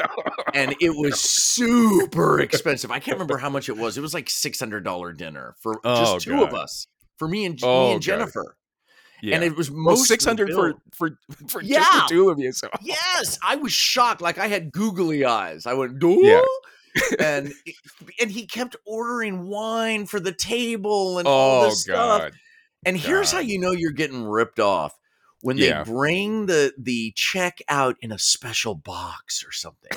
and 0.53 0.73
it 0.79 0.89
was 0.95 1.19
super 1.19 2.39
expensive. 2.39 2.91
I 2.91 2.99
can't 2.99 3.15
remember 3.15 3.37
how 3.39 3.49
much 3.49 3.67
it 3.69 3.77
was. 3.77 3.97
It 3.97 4.01
was 4.01 4.13
like 4.13 4.29
six 4.29 4.59
hundred 4.59 4.83
dollar 4.83 5.11
dinner 5.13 5.55
for 5.61 5.79
Oh, 5.83 6.13
just 6.15 6.25
two 6.25 6.41
of 6.43 6.53
us, 6.53 6.87
for 7.17 7.27
me 7.27 7.45
and 7.45 7.59
Oh, 7.61 7.87
me 7.89 7.91
and 7.95 8.01
God. 8.01 8.01
Jennifer. 8.01 8.55
Yeah. 9.25 9.35
And 9.35 9.43
it 9.43 9.55
was 9.55 9.71
most 9.71 10.07
six 10.07 10.23
hundred 10.23 10.51
for 10.51 10.73
bill. 10.73 10.81
for 10.91 11.17
for 11.47 11.61
just 11.61 11.91
the 11.91 12.05
two 12.07 12.29
of 12.29 12.37
you. 12.39 12.51
So 12.51 12.69
Yes, 12.81 13.39
I 13.43 13.55
was 13.55 13.71
shocked. 13.73 14.21
Like 14.21 14.37
I 14.37 14.47
had 14.47 14.71
googly 14.71 15.25
eyes. 15.25 15.65
I 15.65 15.73
went, 15.73 15.97
"Duh?" 15.99 16.17
Yeah. 16.21 16.41
and 17.19 17.51
and 18.21 18.31
he 18.31 18.45
kept 18.45 18.75
ordering 18.85 19.47
wine 19.47 20.05
for 20.05 20.19
the 20.19 20.31
table 20.31 21.17
and 21.17 21.27
all 21.27 21.63
oh 21.63 21.65
this 21.65 21.81
stuff. 21.81 22.21
god, 22.21 22.31
And 22.85 22.95
here's 22.95 23.31
how 23.31 23.39
you 23.39 23.59
know 23.59 23.71
you're 23.71 23.91
getting 23.91 24.23
ripped 24.23 24.59
off 24.59 24.93
when 25.45 25.57
they 25.57 25.67
Yeah. 25.67 25.83
bring 25.83 26.47
the 26.47 26.73
the 26.75 27.13
check 27.15 27.61
out 27.69 27.97
in 28.01 28.11
a 28.11 28.17
special 28.17 28.73
box 28.73 29.45
or 29.45 29.51
something. 29.51 29.91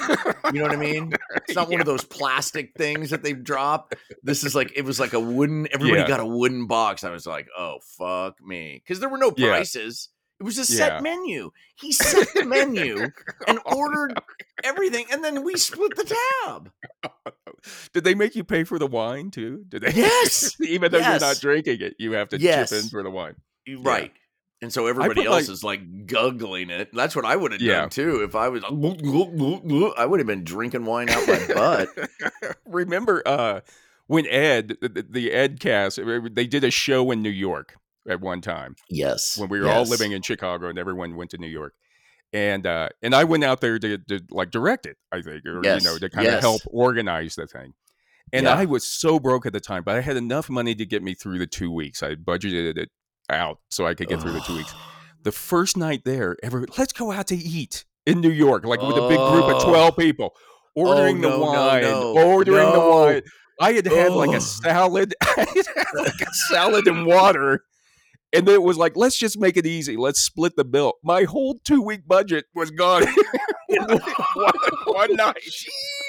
You 0.53 0.61
know 0.61 0.65
what 0.67 0.73
I 0.73 0.77
mean? 0.77 1.15
It's 1.37 1.55
not 1.55 1.71
one 1.71 1.81
of 1.81 1.87
those 1.93 2.05
plastic 2.05 2.75
things 2.77 3.09
that 3.11 3.23
they've 3.23 3.43
dropped. 3.43 3.95
This 4.23 4.45
is 4.45 4.55
like 4.55 4.73
it 4.77 4.85
was 4.85 5.01
like 5.01 5.15
a 5.15 5.21
wooden. 5.21 5.67
Everybody 5.73 6.03
Yeah. 6.03 6.07
got 6.09 6.21
a 6.21 6.27
wooden 6.27 6.67
box. 6.67 7.03
I 7.03 7.11
was 7.11 7.27
like, 7.27 7.49
oh 7.57 7.79
fuck 7.97 8.35
me, 8.43 8.83
because 8.85 9.01
there 9.01 9.09
were 9.09 9.17
no 9.17 9.33
Yeah. 9.39 9.49
prices. 9.49 10.11
It 10.39 10.45
was 10.45 10.59
a 10.59 10.67
set 10.67 10.93
Yeah. 10.97 11.01
menu. 11.01 11.51
He 11.81 11.93
set 12.03 12.29
the 12.35 12.45
menu 12.45 13.09
and 13.47 13.59
oh, 13.67 13.77
ordered 13.77 14.21
everything, 14.63 15.07
and 15.11 15.25
then 15.25 15.43
we 15.45 15.57
split 15.57 15.97
the 15.97 16.15
tab. 16.45 16.71
Did 17.95 18.05
they 18.05 18.15
make 18.15 18.37
you 18.37 18.45
pay 18.45 18.65
for 18.65 18.79
the 18.79 18.87
wine 18.87 19.31
too? 19.31 19.65
Did 19.69 19.83
they? 19.83 19.93
Yes. 19.95 20.55
Even 20.61 20.93
though 20.93 20.99
you're 20.99 21.19
not 21.21 21.39
drinking 21.41 21.81
it, 21.81 21.95
you 21.99 22.13
have 22.13 22.29
to 22.29 22.39
Yes. 22.39 22.69
chip 22.71 22.83
in 22.85 22.89
for 22.91 23.03
the 23.03 23.11
wine. 23.11 23.35
Right. 23.79 24.13
And 24.61 24.73
so 24.73 24.87
everybody 24.89 25.25
else 25.25 25.47
like- 25.47 25.49
is 25.49 25.63
like 25.65 26.07
guggling 26.07 26.71
it. 26.71 26.91
That's 26.93 27.15
what 27.15 27.25
I 27.25 27.37
would 27.37 27.53
have 27.53 27.61
Yeah. 27.61 27.81
done 27.83 27.91
too 27.91 28.23
if 28.25 28.35
I 28.35 28.49
was. 28.49 28.65
I 28.65 30.05
would 30.07 30.21
have 30.21 30.27
been 30.27 30.43
drinking 30.45 30.85
wine 30.85 31.09
out 31.11 31.29
my 31.29 31.47
butt. 31.55 32.11
Remember 32.67 33.23
uh, 33.25 33.61
when 34.09 34.27
Ed, 34.27 34.77
the, 34.81 35.31
Ed 35.33 35.61
cast, 35.61 35.99
uh, 35.99 36.21
they 36.33 36.47
did 36.47 36.65
a 36.65 36.71
show 36.71 37.11
in 37.11 37.23
New 37.23 37.31
York 37.31 37.77
at 38.09 38.21
one 38.21 38.41
time 38.41 38.75
Yes. 38.91 39.39
when 39.39 39.49
we 39.49 39.61
were 39.61 39.69
all 39.69 39.85
living 39.85 40.13
in 40.13 40.23
Chicago 40.23 40.69
and 40.69 40.79
everyone 40.79 41.15
went 41.17 41.31
to 41.31 41.39
New 41.39 41.47
York. 41.49 41.75
And 42.33 42.67
uh, 42.67 42.89
and 43.01 43.15
I 43.15 43.25
went 43.25 43.45
out 43.45 43.61
there 43.63 43.79
to, 43.79 43.97
to 43.99 44.21
like 44.31 44.51
direct 44.51 44.85
it, 44.87 44.99
I 45.11 45.23
think, 45.23 45.47
or 45.47 45.61
Yes, 45.65 45.83
you 45.83 45.89
know, 45.89 45.99
to 45.99 46.11
kind 46.11 46.27
of 46.29 46.41
help 46.41 46.61
organize 46.67 47.37
the 47.37 47.47
thing. 47.47 47.73
And 48.35 48.45
Yeah. 48.45 48.53
I 48.55 48.65
was 48.67 48.85
so 48.85 49.19
broke 49.19 49.47
at 49.47 49.55
the 49.55 49.61
time, 49.61 49.83
but 49.83 49.95
I 49.97 50.03
had 50.03 50.17
enough 50.19 50.51
money 50.51 50.75
to 50.75 50.85
get 50.85 51.03
me 51.03 51.15
through 51.15 51.39
the 51.39 51.47
two 51.47 51.71
weeks. 51.71 52.03
I 52.03 52.17
budgeted 52.17 52.77
it 52.77 52.91
out 53.31 53.59
so 53.71 53.87
I 53.87 53.95
could 53.95 54.09
get 54.09 54.21
through 54.21 54.33
the 54.33 54.41
two 54.41 54.57
weeks. 54.57 54.75
The 55.23 55.33
first 55.33 55.77
night 55.77 56.03
there, 56.05 56.37
every 56.43 56.65
let's 56.79 56.93
go 56.93 57.11
out 57.13 57.27
to 57.29 57.37
eat 57.37 57.85
in 58.07 58.21
New 58.21 58.31
York, 58.31 58.65
like 58.65 58.81
with 58.81 58.97
a 58.97 59.09
big 59.09 59.19
group 59.19 59.45
of 59.45 59.63
Oh. 59.63 59.69
twelve 59.71 59.97
people, 59.97 60.35
ordering 60.75 61.25
oh, 61.25 61.29
no, 61.29 61.39
the 61.39 61.45
wine, 61.45 61.83
no, 61.83 62.17
ordering 62.17 62.73
the 62.73 62.81
wine. 62.81 63.23
I 63.61 63.73
had 63.73 63.87
had 63.87 64.13
like 64.13 64.31
Oh. 64.31 64.35
a 64.37 64.41
salad, 64.41 65.15
I 65.23 65.35
had 65.37 65.67
had 65.77 65.87
like 65.97 66.21
a 66.21 66.33
salad 66.49 66.87
and 66.87 67.05
water, 67.07 67.65
and 68.33 68.47
then 68.47 68.55
it 68.55 68.63
was 68.63 68.79
like, 68.79 68.97
let's 68.97 69.19
just 69.19 69.39
make 69.39 69.57
it 69.57 69.67
easy. 69.67 69.97
Let's 69.97 70.21
split 70.21 70.55
the 70.57 70.65
bill. 70.65 70.95
My 71.03 71.25
whole 71.25 71.59
two 71.65 71.83
week 71.83 72.07
budget 72.07 72.45
was 72.55 72.71
gone 72.71 73.05
one, 73.67 73.99
one, 74.35 74.53
one 74.87 75.15
night. 75.17 75.43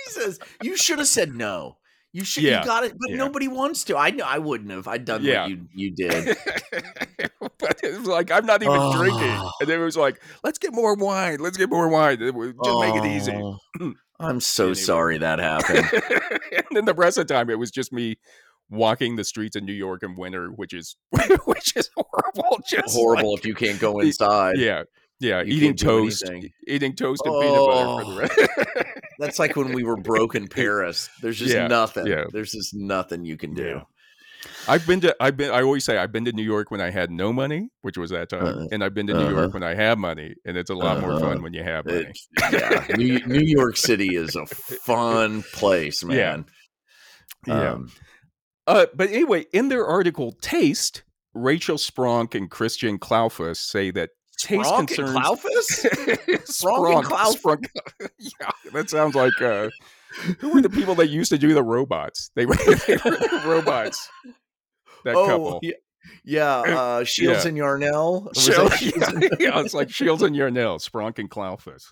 Jesus, 0.06 0.38
you 0.62 0.78
should 0.78 1.00
have 1.00 1.08
said 1.08 1.34
no. 1.34 1.78
You 2.12 2.24
should. 2.24 2.44
Yeah, 2.44 2.62
You 2.62 2.66
got 2.66 2.84
it, 2.86 2.94
but 3.00 3.12
yeah. 3.12 3.18
nobody 3.18 3.48
wants 3.48 3.84
to. 3.86 3.98
I 3.98 4.10
know. 4.10 4.26
I 4.26 4.40
wouldn't 4.40 4.72
have. 4.72 4.88
I'd 4.88 5.06
done 5.06 5.24
Yeah. 5.24 5.44
what 5.44 5.52
you 5.52 5.68
you 5.74 5.92
did. 5.92 6.36
but 7.60 7.80
it 7.84 7.98
was 8.00 8.08
like 8.08 8.32
I'm 8.32 8.46
not 8.46 8.64
even 8.64 8.92
drinking, 8.98 9.20
Oh. 9.32 9.52
and 9.60 9.70
then 9.70 9.80
it 9.80 9.84
was 9.84 9.98
like, 9.98 10.22
let's 10.44 10.58
get 10.58 10.74
more 10.74 10.96
wine. 10.96 11.38
Let's 11.40 11.58
get 11.58 11.70
more 11.70 11.88
wine. 11.88 12.18
Just 12.20 12.36
make 12.36 12.96
it 12.96 13.06
easy. 13.06 13.34
Oh, 13.34 13.58
I'm 14.20 14.40
so 14.40 14.66
Anyway. 14.66 14.74
sorry 14.76 15.18
that 15.20 15.40
happened. 15.52 15.88
and 16.52 16.66
then 16.72 16.86
the 16.86 16.94
rest 16.94 17.18
of 17.18 17.28
the 17.28 17.34
time, 17.34 17.50
it 17.50 17.60
was 17.60 17.72
just 17.72 17.94
me 17.94 18.18
walking 18.72 19.16
the 19.16 19.24
streets 19.24 19.56
in 19.56 19.66
New 19.66 19.74
York 19.74 20.04
in 20.04 20.16
winter, 20.16 20.48
which 20.50 20.74
is 20.74 20.96
which 21.46 21.76
is 21.76 21.90
horrible. 21.96 22.60
Just 22.68 22.96
Horrible 22.96 23.32
like- 23.34 23.40
if 23.42 23.46
you 23.46 23.56
can't 23.56 23.80
go 23.80 24.00
inside. 24.00 24.58
yeah, 24.58 24.84
yeah. 25.20 25.42
You 25.42 25.54
eating 25.54 25.76
toast, 25.76 26.30
eating 26.68 26.96
toast 26.96 27.22
and 27.26 27.42
peanut 27.42 27.66
butter 27.68 28.04
for 28.06 28.12
the 28.12 28.20
rest. 28.20 28.88
That's 29.20 29.40
like 29.40 29.56
when 29.56 29.74
we 29.74 29.84
were 29.84 29.98
broke 29.98 30.36
in 30.36 30.48
Paris. 30.60 31.10
There's 31.22 31.38
just 31.38 31.54
Yeah, 31.54 31.68
nothing. 31.68 32.08
yeah. 32.08 32.26
There's 32.32 32.52
just 32.54 32.74
nothing 32.74 33.26
you 33.26 33.36
can 33.38 33.54
do. 33.54 33.64
Yeah. 33.68 33.82
I've 34.70 34.88
been 34.88 35.02
to 35.02 35.14
I've 35.20 35.36
been 35.36 35.52
I 35.52 35.62
always 35.62 35.84
say 35.84 35.98
I've 35.98 36.14
been 36.14 36.24
to 36.24 36.32
New 36.32 36.44
York 36.44 36.72
when 36.72 36.80
I 36.80 36.90
had 36.92 37.12
no 37.12 37.34
money, 37.34 37.70
which 37.82 37.98
was 37.98 38.12
that 38.12 38.30
time, 38.30 38.46
Uh, 38.46 38.66
and 38.72 38.82
I've 38.82 38.94
been 38.94 39.08
to 39.08 39.14
New 39.14 39.20
uh-huh. 39.26 39.32
York 39.36 39.54
when 39.54 39.64
I 39.64 39.74
have 39.74 39.98
money, 39.98 40.34
and 40.46 40.56
it's 40.56 40.70
a 40.70 40.76
lot 40.76 41.02
more 41.02 41.12
Uh-huh. 41.12 41.20
fun 41.20 41.42
when 41.42 41.54
you 41.54 41.62
have 41.64 41.86
money. 41.86 42.06
It- 42.38 42.54
yeah, 42.54 42.96
New, 42.96 43.20
New 43.26 43.42
York 43.46 43.76
City 43.76 44.16
is 44.16 44.38
a 44.38 44.46
fun 44.46 45.44
place, 45.52 46.04
man. 46.06 46.46
Yeah. 47.46 47.72
Um, 47.74 47.92
Uh, 48.68 48.86
but 48.96 49.10
anyway, 49.10 49.46
in 49.52 49.68
their 49.68 49.86
article 49.86 50.32
"Taste," 50.42 51.04
Rachel 51.34 51.76
Spronk 51.78 52.34
and 52.36 52.50
Christien 52.50 52.98
Klaufus 53.00 53.58
say 53.58 53.92
that 53.92 54.12
taste 54.40 54.70
Spronk 54.70 54.78
and 54.80 54.88
concerns 54.88 55.86
and 56.08 56.40
Spronk. 56.42 57.68
yeah, 58.18 58.52
that 58.74 58.90
sounds 58.90 59.16
like 59.16 59.40
uh, 59.42 59.70
who 60.40 60.54
were 60.54 60.62
the 60.62 60.70
people 60.70 60.96
that 60.96 61.08
used 61.08 61.32
to 61.32 61.38
do 61.38 61.54
the 61.54 61.64
robots? 61.64 62.32
They 62.36 62.46
were, 62.46 62.56
they 62.88 62.98
were 62.98 63.12
the 63.12 63.44
robots. 63.46 64.10
That 65.06 65.16
oh, 65.16 65.28
couple. 65.28 65.60
yeah, 65.62 65.74
yeah. 66.24 66.58
Uh, 66.58 67.04
Shields 67.04 67.44
Yeah. 67.44 67.50
and 67.50 67.58
Yarnell. 67.58 68.32
Shields 68.36 68.82
yeah, 68.82 69.12
yeah, 69.40 69.60
it's 69.60 69.74
like 69.74 69.90
Shields 69.90 70.24
and 70.24 70.36
Yarnell, 70.36 70.80
Spronk 70.80 71.20
and 71.20 71.30
Klaufus. 71.30 71.84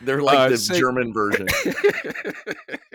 They're 0.00 0.22
like 0.22 0.38
Uh, 0.38 0.48
the 0.50 0.58
say- 0.58 0.78
German 0.78 1.12
version. 1.12 1.48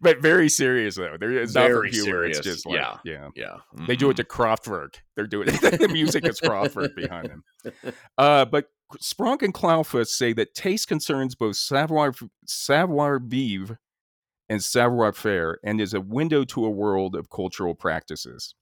but 0.00 0.20
very 0.20 0.48
serious 0.48 0.96
though. 0.96 1.16
There 1.18 1.32
is 1.32 1.54
not 1.54 1.70
for 1.70 1.84
humor. 1.84 2.24
It's 2.24 2.40
just 2.40 2.66
like, 2.66 2.76
yeah. 2.76 2.96
yeah. 3.04 3.28
Yeah, 3.34 3.56
They 3.86 3.96
do 3.96 4.10
it 4.10 4.16
to 4.16 4.24
Kraftwerk. 4.24 4.96
They're 5.16 5.26
doing 5.26 5.46
the 5.48 5.88
music 5.92 6.26
is 6.26 6.40
Kraftwerk 6.40 6.94
behind 6.94 7.30
them. 7.30 7.44
Uh, 8.16 8.44
but 8.46 8.66
Spronk 9.02 9.42
and 9.42 9.52
Klaufus 9.54 10.08
say 10.08 10.32
that 10.32 10.54
taste 10.54 10.88
concerns 10.88 11.34
both 11.34 11.56
savoir 11.56 12.12
savoir 12.46 13.18
vivre 13.18 13.78
and 14.48 14.64
savoir 14.64 15.12
faire, 15.12 15.58
and 15.62 15.80
is 15.80 15.94
a 15.94 16.00
window 16.00 16.42
to 16.44 16.64
a 16.64 16.70
world 16.70 17.14
of 17.14 17.30
cultural 17.30 17.74
practices. 17.74 18.54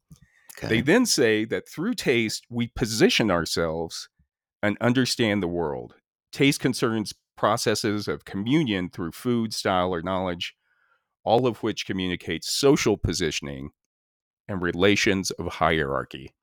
They 0.61 0.81
then 0.83 1.07
say 1.07 1.45
that 1.47 1.67
through 1.69 1.95
taste 1.95 2.45
we 2.51 2.67
position 2.67 3.31
ourselves 3.31 4.09
and 4.63 4.77
understand 4.81 5.43
the 5.43 5.49
world. 5.49 5.95
Taste 6.33 6.61
concerns 6.61 7.15
processes 7.39 8.09
of 8.09 8.25
communion 8.25 8.91
through 8.91 9.13
food, 9.13 9.55
style, 9.55 9.95
or 9.95 10.03
knowledge, 10.03 10.55
all 11.25 11.47
of 11.47 11.63
which 11.63 11.87
communicate 11.87 12.45
social 12.45 12.99
positioning 12.99 13.71
and 14.49 14.61
relations 14.61 15.31
of 15.33 15.47
hierarchy. 15.55 16.35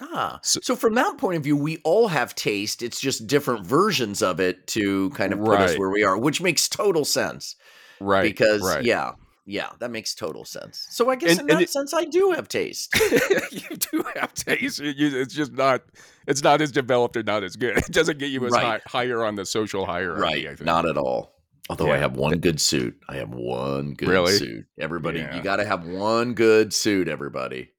Ah, 0.00 0.38
So- 0.42 0.60
so, 0.62 0.76
from 0.76 0.94
that 0.94 1.18
point 1.18 1.36
of 1.36 1.44
view, 1.44 1.56
we 1.56 1.78
all 1.84 2.08
have 2.08 2.34
taste. 2.34 2.82
It's 2.82 3.00
just 3.00 3.26
different 3.26 3.66
versions 3.66 4.22
of 4.22 4.40
it 4.40 4.66
to 4.68 5.10
kind 5.10 5.32
of 5.32 5.40
put 5.40 5.60
us 5.60 5.78
where 5.78 5.90
we 5.90 6.02
are, 6.04 6.16
which 6.16 6.40
makes 6.40 6.68
total 6.68 7.04
sense. 7.04 7.56
Right. 8.02 8.22
because 8.22 8.62
right. 8.62 8.82
yeah, 8.82 9.12
yeah, 9.50 9.70
that 9.80 9.90
makes 9.90 10.14
total 10.14 10.44
sense. 10.44 10.86
So 10.90 11.10
I 11.10 11.16
guess 11.16 11.32
And- 11.32 11.40
in 11.40 11.50
and 11.50 11.58
that 11.58 11.62
it- 11.64 11.70
sense, 11.70 11.92
I 11.92 12.04
do 12.04 12.30
have 12.32 12.48
taste. 12.48 12.94
you 13.50 13.76
do 13.76 14.04
have 14.16 14.32
taste. 14.34 14.80
It's 14.82 15.34
just 15.34 15.52
not. 15.52 15.82
It's 16.26 16.42
not 16.42 16.60
as 16.60 16.70
developed 16.70 17.16
or 17.16 17.22
not 17.22 17.42
as 17.42 17.56
good. 17.56 17.78
It 17.78 17.86
doesn't 17.88 18.18
get 18.18 18.30
you 18.30 18.44
as 18.46 18.52
Right. 18.52 18.62
high, 18.64 18.80
higher 18.86 19.24
on 19.24 19.34
the 19.34 19.44
social 19.44 19.84
hierarchy. 19.86 20.46
I 20.48 20.54
think. 20.54 20.62
Not 20.66 20.86
at 20.86 20.96
all. 20.96 21.34
Although 21.68 21.90
I 21.92 21.98
have 21.98 22.16
one 22.16 22.38
good 22.38 22.60
suit. 22.60 22.96
I 23.08 23.16
have 23.16 23.30
one 23.30 23.94
good 23.94 24.08
Really? 24.08 24.32
suit. 24.32 24.66
Everybody, 24.78 25.20
Yeah. 25.20 25.36
you 25.36 25.42
got 25.42 25.56
to 25.56 25.64
have 25.64 25.84
one 25.86 26.34
good 26.34 26.72
suit. 26.72 27.06
Everybody. 27.08 27.70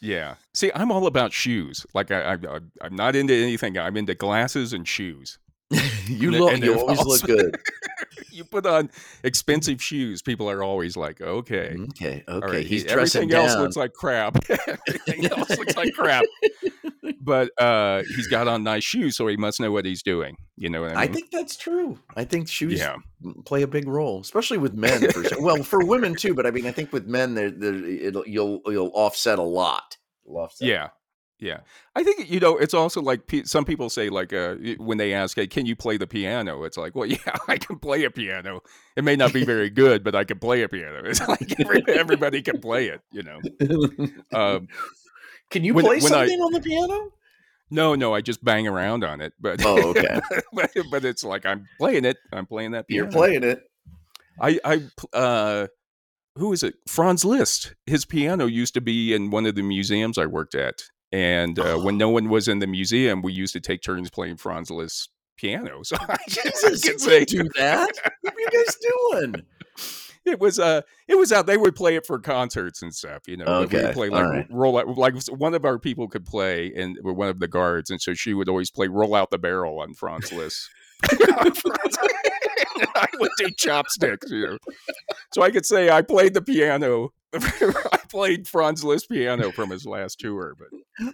Yeah. 0.00 0.34
See, 0.54 0.70
I'm 0.74 0.92
all 0.92 1.06
about 1.06 1.32
shoes. 1.32 1.84
Like 1.94 2.10
I, 2.10 2.20
I, 2.20 2.32
I 2.34 2.58
I'm 2.82 2.94
not 2.94 3.16
into 3.16 3.34
anything. 3.34 3.78
I'm 3.78 3.96
into 3.96 4.14
glasses 4.14 4.72
and 4.72 4.86
shoes. 4.86 5.38
you 6.06 6.28
And- 6.28 6.40
look. 6.40 6.52
and 6.54 6.62
You 6.62 6.78
always 6.78 6.98
also- 6.98 7.08
look 7.10 7.22
good. 7.26 7.58
you 8.30 8.44
put 8.44 8.66
on 8.66 8.90
expensive 9.24 9.82
shoes, 9.82 10.22
people 10.22 10.48
are 10.50 10.62
always 10.62 10.96
like, 10.96 11.20
"Okay, 11.20 11.76
Okay. 11.90 12.24
Okay. 12.28 12.46
right, 12.46 12.66
He's 12.66 12.84
dressing 12.84 13.22
everything 13.22 13.38
else 13.38 13.54
down. 13.54 13.62
looks 13.62 13.76
like 13.76 13.92
crap. 13.92 14.38
everything 14.66 15.26
else 15.32 15.50
looks 15.50 15.76
like 15.76 15.94
crap." 15.94 16.24
But 17.20 17.50
uh, 17.60 18.04
he's 18.16 18.26
got 18.26 18.48
on 18.48 18.62
nice 18.64 18.84
shoes, 18.84 19.16
so 19.16 19.26
he 19.26 19.36
must 19.36 19.60
know 19.60 19.70
what 19.70 19.84
he's 19.84 20.02
doing. 20.02 20.36
You 20.56 20.70
know 20.70 20.82
what 20.82 20.92
I 20.92 21.00
mean? 21.02 21.10
I 21.10 21.12
think 21.12 21.30
that's 21.30 21.56
true. 21.56 21.98
I 22.16 22.24
think 22.24 22.48
shoes 22.48 22.78
yeah. 22.78 22.96
play 23.44 23.62
a 23.62 23.66
big 23.66 23.86
role, 23.86 24.20
especially 24.20 24.58
with 24.58 24.74
men. 24.74 25.10
For 25.10 25.24
sure. 25.24 25.42
Well, 25.42 25.62
for 25.62 25.84
women 25.84 26.14
too, 26.14 26.34
but 26.34 26.46
I 26.46 26.50
mean, 26.50 26.66
I 26.66 26.72
think 26.72 26.92
with 26.92 27.06
men, 27.06 27.36
it'll 27.36 28.26
you'll 28.26 28.62
you'll 28.66 28.92
offset 28.94 29.38
a 29.38 29.42
lot. 29.42 29.96
Offset. 30.26 30.68
Yeah. 30.68 30.88
Yeah. 31.40 31.60
I 31.94 32.02
think, 32.02 32.28
you 32.28 32.40
know, 32.40 32.56
it's 32.56 32.74
also 32.74 33.00
like 33.00 33.26
pe- 33.28 33.44
some 33.44 33.64
people 33.64 33.90
say, 33.90 34.08
like, 34.08 34.32
uh, 34.32 34.56
when 34.78 34.98
they 34.98 35.12
ask, 35.14 35.36
hey, 35.36 35.46
can 35.46 35.66
you 35.66 35.76
play 35.76 35.96
the 35.96 36.06
piano? 36.06 36.64
It's 36.64 36.76
like, 36.76 36.96
well, 36.96 37.06
yeah, 37.06 37.18
I 37.46 37.58
can 37.58 37.78
play 37.78 38.02
a 38.04 38.10
piano. 38.10 38.60
It 38.96 39.04
may 39.04 39.14
not 39.16 39.32
be 39.32 39.44
very 39.54 39.70
good, 39.70 40.02
but 40.02 40.14
I 40.16 40.24
can 40.24 40.38
play 40.40 40.62
a 40.62 40.68
piano. 40.68 41.02
It's 41.04 41.26
like 41.28 41.58
every, 41.60 41.82
everybody 41.88 42.42
can 42.42 42.60
play 42.60 42.88
it, 42.88 43.00
you 43.12 43.22
know. 43.22 43.40
Um, 44.34 44.68
Can 45.50 45.64
you 45.64 45.74
when- 45.74 45.84
play 45.84 46.00
when 46.00 46.12
I- 46.12 46.26
something 46.26 46.40
on 46.40 46.52
the 46.52 46.60
piano? 46.60 47.12
no, 47.70 47.94
no, 47.94 48.14
I 48.14 48.20
just 48.20 48.42
bang 48.44 48.66
around 48.66 49.04
on 49.04 49.20
it. 49.20 49.32
But, 49.40 49.64
Oh, 49.64 49.90
okay. 49.90 50.20
but, 50.52 50.70
but 50.90 51.04
it's 51.04 51.22
like, 51.22 51.46
I'm 51.46 51.66
playing 51.78 52.04
it. 52.04 52.16
I'm 52.32 52.46
playing 52.46 52.72
that 52.72 52.88
piano. 52.88 53.04
You're 53.04 53.12
playing 53.12 53.44
it. 53.44 53.60
I, 54.40 54.58
I, 54.64 54.82
uh, 55.16 55.66
who 56.36 56.52
is 56.52 56.62
it? 56.62 56.74
Franz 56.88 57.24
Liszt. 57.24 57.74
His 57.86 58.04
piano 58.04 58.46
used 58.46 58.74
to 58.74 58.80
be 58.80 59.12
in 59.12 59.30
one 59.30 59.46
of 59.46 59.54
the 59.54 59.62
museums 59.62 60.18
I 60.18 60.26
worked 60.26 60.54
at. 60.54 60.82
And 61.12 61.58
uh, 61.58 61.78
when 61.78 61.96
no 61.96 62.08
one 62.10 62.28
was 62.28 62.48
in 62.48 62.58
the 62.58 62.66
museum, 62.66 63.22
we 63.22 63.32
used 63.32 63.52
to 63.54 63.60
take 63.60 63.82
turns 63.82 64.10
playing 64.10 64.36
Franz 64.36 64.70
Liszt 64.70 65.10
piano. 65.36 65.82
So 65.82 65.96
I, 66.00 66.16
Jesus, 66.28 66.84
I 66.84 66.88
can 66.88 66.98
say 66.98 67.24
do 67.24 67.48
that. 67.56 67.92
What 68.22 68.34
are 68.34 68.40
you 68.40 68.48
guys 68.50 68.76
doing? 69.20 69.42
it 70.24 70.40
was 70.40 70.58
uh 70.58 70.82
it 71.06 71.16
was 71.16 71.32
out. 71.32 71.46
They 71.46 71.56
would 71.56 71.74
play 71.74 71.96
it 71.96 72.06
for 72.06 72.18
concerts 72.18 72.82
and 72.82 72.94
stuff. 72.94 73.22
You 73.26 73.36
know, 73.38 73.44
Like, 73.46 73.70
we 73.70 73.78
Okay, 73.78 73.92
play 73.92 74.10
like 74.10 74.26
right. 74.26 74.46
roll 74.50 74.78
out. 74.78 74.88
Like 74.88 75.14
one 75.28 75.54
of 75.54 75.64
our 75.64 75.78
people 75.78 76.08
could 76.08 76.26
play, 76.26 76.72
and 76.74 76.98
one 77.02 77.28
of 77.28 77.38
the 77.40 77.48
guards, 77.48 77.90
and 77.90 78.00
so 78.00 78.14
she 78.14 78.34
would 78.34 78.48
always 78.48 78.70
play 78.70 78.88
"Roll 78.88 79.14
Out 79.14 79.30
the 79.30 79.38
Barrel" 79.38 79.80
on 79.80 79.94
Franz 79.94 80.30
Liszt. 80.32 80.68
I 82.94 83.06
would 83.14 83.30
do 83.38 83.50
chopsticks, 83.56 84.30
you 84.30 84.46
know. 84.46 84.58
So 85.32 85.42
I 85.42 85.50
could 85.50 85.66
say 85.66 85.90
I 85.90 86.02
played 86.02 86.34
the 86.34 86.42
piano. 86.42 87.12
I 87.34 88.00
played 88.08 88.48
Franz 88.48 88.82
Liszt 88.82 89.10
piano 89.10 89.52
from 89.52 89.68
his 89.70 89.84
last 89.84 90.18
tour, 90.18 90.56
but 90.58 90.68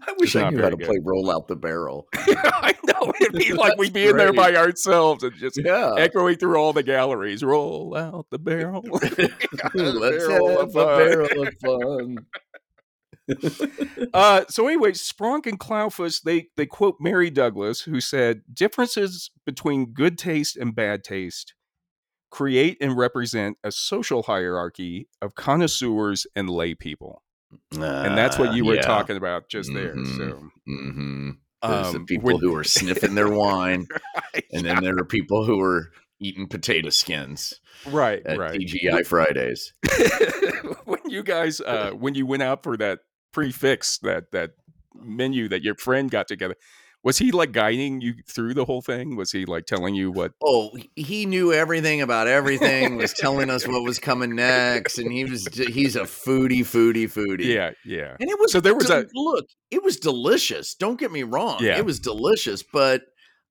I 0.06 0.14
wish 0.18 0.36
I 0.36 0.48
knew 0.48 0.62
how 0.62 0.70
to 0.70 0.76
good. 0.76 0.86
play 0.86 0.98
"Roll 1.02 1.28
Out 1.30 1.48
the 1.48 1.56
Barrel." 1.56 2.06
I 2.14 2.74
know 2.84 3.12
it'd 3.20 3.32
be 3.32 3.52
like 3.52 3.76
we'd 3.78 3.92
be 3.92 4.06
in 4.06 4.16
there 4.16 4.32
by 4.32 4.54
ourselves 4.54 5.24
and 5.24 5.34
just 5.34 5.58
Yeah, 5.62 5.94
echoing 5.98 6.36
through 6.36 6.56
all 6.56 6.72
the 6.72 6.84
galleries. 6.84 7.42
Roll 7.42 7.96
out 7.96 8.26
the 8.30 8.38
barrel. 8.38 8.84
let's 9.74 10.26
have 10.28 10.76
a 10.76 10.96
barrel 10.96 11.48
of 11.48 11.54
fun. 11.60 12.16
Uh, 14.12 14.44
so 14.48 14.66
anyway, 14.68 14.92
Spronk 14.92 15.46
and 15.46 15.58
Klaufus 15.58 16.22
they 16.22 16.48
they 16.56 16.66
quote 16.66 16.96
Mary 17.00 17.30
Douglas, 17.30 17.80
who 17.82 18.00
said 18.00 18.42
differences 18.52 19.30
between 19.44 19.92
good 19.92 20.18
taste 20.18 20.56
and 20.56 20.74
bad 20.74 21.02
taste 21.04 21.54
create 22.30 22.76
and 22.80 22.96
represent 22.96 23.56
a 23.62 23.70
social 23.70 24.24
hierarchy 24.24 25.08
of 25.22 25.34
connoisseurs 25.36 26.26
and 26.34 26.50
lay 26.50 26.74
people, 26.74 27.22
and 27.72 28.16
that's 28.18 28.38
what 28.38 28.54
you 28.54 28.64
were 28.64 28.76
talking 28.78 29.16
about 29.16 29.48
just 29.48 29.72
there. 29.72 29.94
Mhm. 29.94 30.16
So 30.16 30.50
Mm-hmm. 30.68 31.30
There's 31.62 31.92
the 31.92 31.98
um, 32.00 32.06
people 32.06 32.38
who 32.38 32.54
are 32.54 32.64
sniffing 32.64 33.14
their 33.14 33.28
wine, 33.30 33.86
and 34.52 34.64
Yeah, 34.66 34.74
then 34.74 34.84
there 34.84 34.98
are 34.98 35.04
people 35.04 35.44
who 35.44 35.60
are 35.60 35.90
eating 36.20 36.46
potato 36.46 36.90
skins 36.90 37.60
right, 37.86 38.22
at 38.26 38.38
right. 38.38 38.58
TGI 38.60 39.06
Fridays. 39.06 39.72
when 40.84 41.00
you 41.08 41.22
guys 41.22 41.60
uh 41.60 41.90
when 41.92 42.14
you 42.14 42.26
went 42.26 42.42
out 42.42 42.62
for 42.62 42.76
that 42.76 43.00
prix 43.34 43.50
fixe 43.52 43.98
that 43.98 44.30
that 44.32 44.52
menu 44.94 45.48
that 45.48 45.62
your 45.62 45.74
friend 45.74 46.10
got 46.10 46.28
together 46.28 46.54
was 47.02 47.18
he 47.18 47.30
like 47.32 47.52
guiding 47.52 48.00
you 48.00 48.14
through 48.26 48.54
the 48.54 48.64
whole 48.64 48.80
thing 48.80 49.14
was 49.16 49.30
he 49.32 49.44
like 49.44 49.66
telling 49.66 49.94
you 49.94 50.10
what 50.10 50.32
Oh, 50.42 50.70
he 50.96 51.26
knew 51.26 51.52
everything 51.52 52.00
about 52.00 52.28
everything. 52.28 52.96
Was 52.96 53.12
telling 53.24 53.50
us 53.50 53.68
what 53.68 53.82
was 53.82 53.98
coming 53.98 54.34
next, 54.34 54.96
and 54.98 55.12
he 55.12 55.24
was 55.26 55.46
he's 55.54 55.96
a 55.96 56.04
foodie, 56.04 56.60
foodie, 56.60 57.04
foodie. 57.04 57.44
yeah 57.44 57.72
yeah 57.84 58.16
And 58.20 58.30
it 58.30 58.38
was 58.40 58.52
So 58.52 58.60
there 58.60 58.74
was 58.74 58.86
del- 58.86 59.00
a- 59.00 59.06
look. 59.12 59.46
It 59.70 59.82
was 59.82 59.96
delicious. 59.98 60.74
Don't 60.74 60.98
get 60.98 61.12
me 61.12 61.24
wrong. 61.24 61.58
Yeah. 61.60 61.76
It 61.76 61.84
was 61.84 62.00
delicious, 62.00 62.62
but 62.62 63.02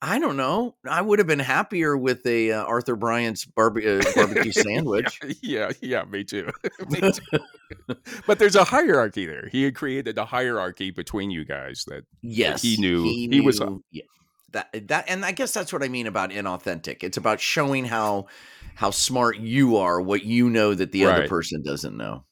I 0.05 0.19
don't 0.19 0.35
know. 0.35 0.75
I 0.85 1.01
would 1.01 1.19
have 1.19 1.27
been 1.29 1.39
happier 1.39 1.95
with 1.95 2.25
a 2.25 2.51
uh, 2.51 2.63
Arthur 2.65 2.97
Bryant's 2.97 3.45
barbe- 3.45 3.85
uh, 3.85 4.03
barbecue 4.15 4.51
sandwich. 4.51 5.17
yeah 5.41 5.71
yeah 5.81 6.03
me 6.03 6.25
too 6.25 6.49
me 6.89 6.99
too 6.99 7.95
but 8.27 8.37
there's 8.37 8.57
a 8.57 8.65
hierarchy 8.65 9.25
there 9.25 9.47
he 9.49 9.63
had 9.63 9.75
created 9.75 10.17
a 10.17 10.25
hierarchy 10.25 10.91
between 10.91 11.31
you 11.31 11.45
guys 11.45 11.85
that 11.87 12.03
Yes, 12.21 12.61
he 12.61 12.75
knew- 12.77 13.03
he 13.05 13.39
was 13.39 13.61
a- 13.61 13.77
yeah, 13.91 14.03
that 14.51 14.87
that, 14.89 15.05
and 15.07 15.23
I 15.25 15.31
guess 15.31 15.53
that's 15.53 15.71
what 15.71 15.81
I 15.83 15.87
mean 15.87 16.05
about 16.05 16.31
inauthentic. 16.31 17.01
It's 17.01 17.17
about 17.17 17.39
showing 17.39 17.85
how 17.85 18.27
how 18.75 18.91
smart 18.91 19.37
you 19.37 19.77
are, 19.77 20.01
what 20.01 20.23
you 20.25 20.49
know 20.49 20.73
that 20.75 20.91
the 20.91 21.05
other 21.05 21.27
person 21.29 21.63
doesn't 21.63 21.95
know. 21.95 22.25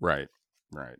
Right, 0.00 0.28
right. 0.72 0.96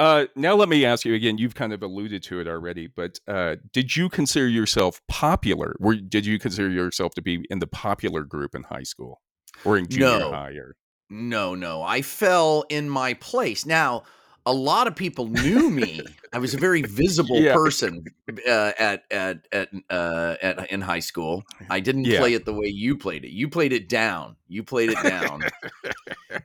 Uh, 0.00 0.24
now 0.34 0.54
let 0.54 0.70
me 0.70 0.86
ask 0.86 1.04
you 1.04 1.12
again. 1.12 1.36
You've 1.36 1.54
kind 1.54 1.74
of 1.74 1.82
alluded 1.82 2.22
to 2.22 2.40
it 2.40 2.48
already, 2.48 2.86
but 2.86 3.20
uh, 3.28 3.56
did 3.74 3.96
you 3.96 4.08
consider 4.08 4.48
yourself 4.48 5.02
popular? 5.08 5.76
Were 5.78 5.96
did 5.96 6.24
you 6.24 6.38
consider 6.38 6.70
yourself 6.70 7.12
to 7.16 7.22
be 7.22 7.44
in 7.50 7.58
the 7.58 7.66
popular 7.66 8.22
group 8.22 8.54
in 8.54 8.62
high 8.62 8.84
school 8.84 9.20
or 9.62 9.76
in 9.76 9.88
junior 9.88 10.20
No. 10.20 10.32
high? 10.32 10.52
Or 10.52 10.74
No, 11.10 11.54
no. 11.54 11.82
I 11.82 12.00
fell 12.00 12.64
in 12.70 12.88
my 12.88 13.12
place. 13.12 13.66
Now, 13.66 14.04
a 14.46 14.52
lot 14.52 14.86
of 14.86 14.96
people 14.96 15.28
knew 15.28 15.70
me. 15.70 16.00
I 16.32 16.38
was 16.38 16.54
a 16.54 16.58
very 16.58 16.82
visible 16.82 17.36
Yeah. 17.40 17.54
person 17.54 18.04
uh, 18.48 18.72
at 18.78 19.04
at 19.10 19.46
at 19.52 19.68
uh, 19.90 20.36
at 20.40 20.70
in 20.70 20.80
high 20.80 21.00
school. 21.00 21.44
I 21.68 21.80
didn't 21.80 22.04
Yeah. 22.04 22.18
play 22.20 22.34
it 22.34 22.44
the 22.44 22.54
way 22.54 22.66
you 22.68 22.96
played 22.96 23.24
it. 23.24 23.30
You 23.32 23.48
played 23.48 23.72
it 23.72 23.88
down. 23.88 24.36
You 24.48 24.62
played 24.62 24.90
it 24.90 25.02
down. 25.02 25.42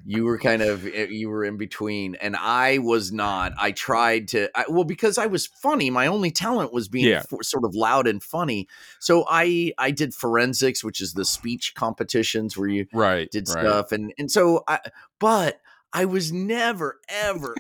you 0.06 0.24
were 0.25 0.38
kind 0.38 0.62
of 0.62 0.86
eh, 0.86 1.08
you 1.10 1.30
were 1.30 1.44
in 1.44 1.58
between, 1.58 2.16
and 2.16 2.36
I 2.36 2.80
was 2.80 3.12
not. 3.12 3.54
I 3.58 3.72
tried 3.72 4.28
to 4.30 4.50
I, 4.56 4.66
well 4.70 4.84
because 4.84 5.18
I 5.18 5.28
was 5.28 5.48
funny. 5.48 5.90
My 5.90 6.08
only 6.08 6.32
talent 6.32 6.74
was 6.74 6.88
being 6.88 7.08
Yeah. 7.08 7.24
sort 7.42 7.64
of 7.64 7.74
loud 7.75 8.08
and 8.08 8.22
funny. 8.22 8.68
So 9.00 9.25
I 9.30 9.74
I 9.78 9.92
did 9.92 10.14
forensics, 10.14 10.84
which 10.84 11.02
is 11.02 11.14
the 11.14 11.25
speech 11.25 11.74
competitions 11.75 12.58
where 12.58 12.68
you 12.68 12.86
Right. 12.94 13.30
did 13.32 13.48
right. 13.50 13.60
stuff 13.62 13.92
and 13.92 14.14
and 14.18 14.30
so 14.32 14.64
I 14.68 14.80
but 15.20 15.60
I 15.96 16.06
was 16.06 16.34
never 16.34 17.00
ever 17.10 17.56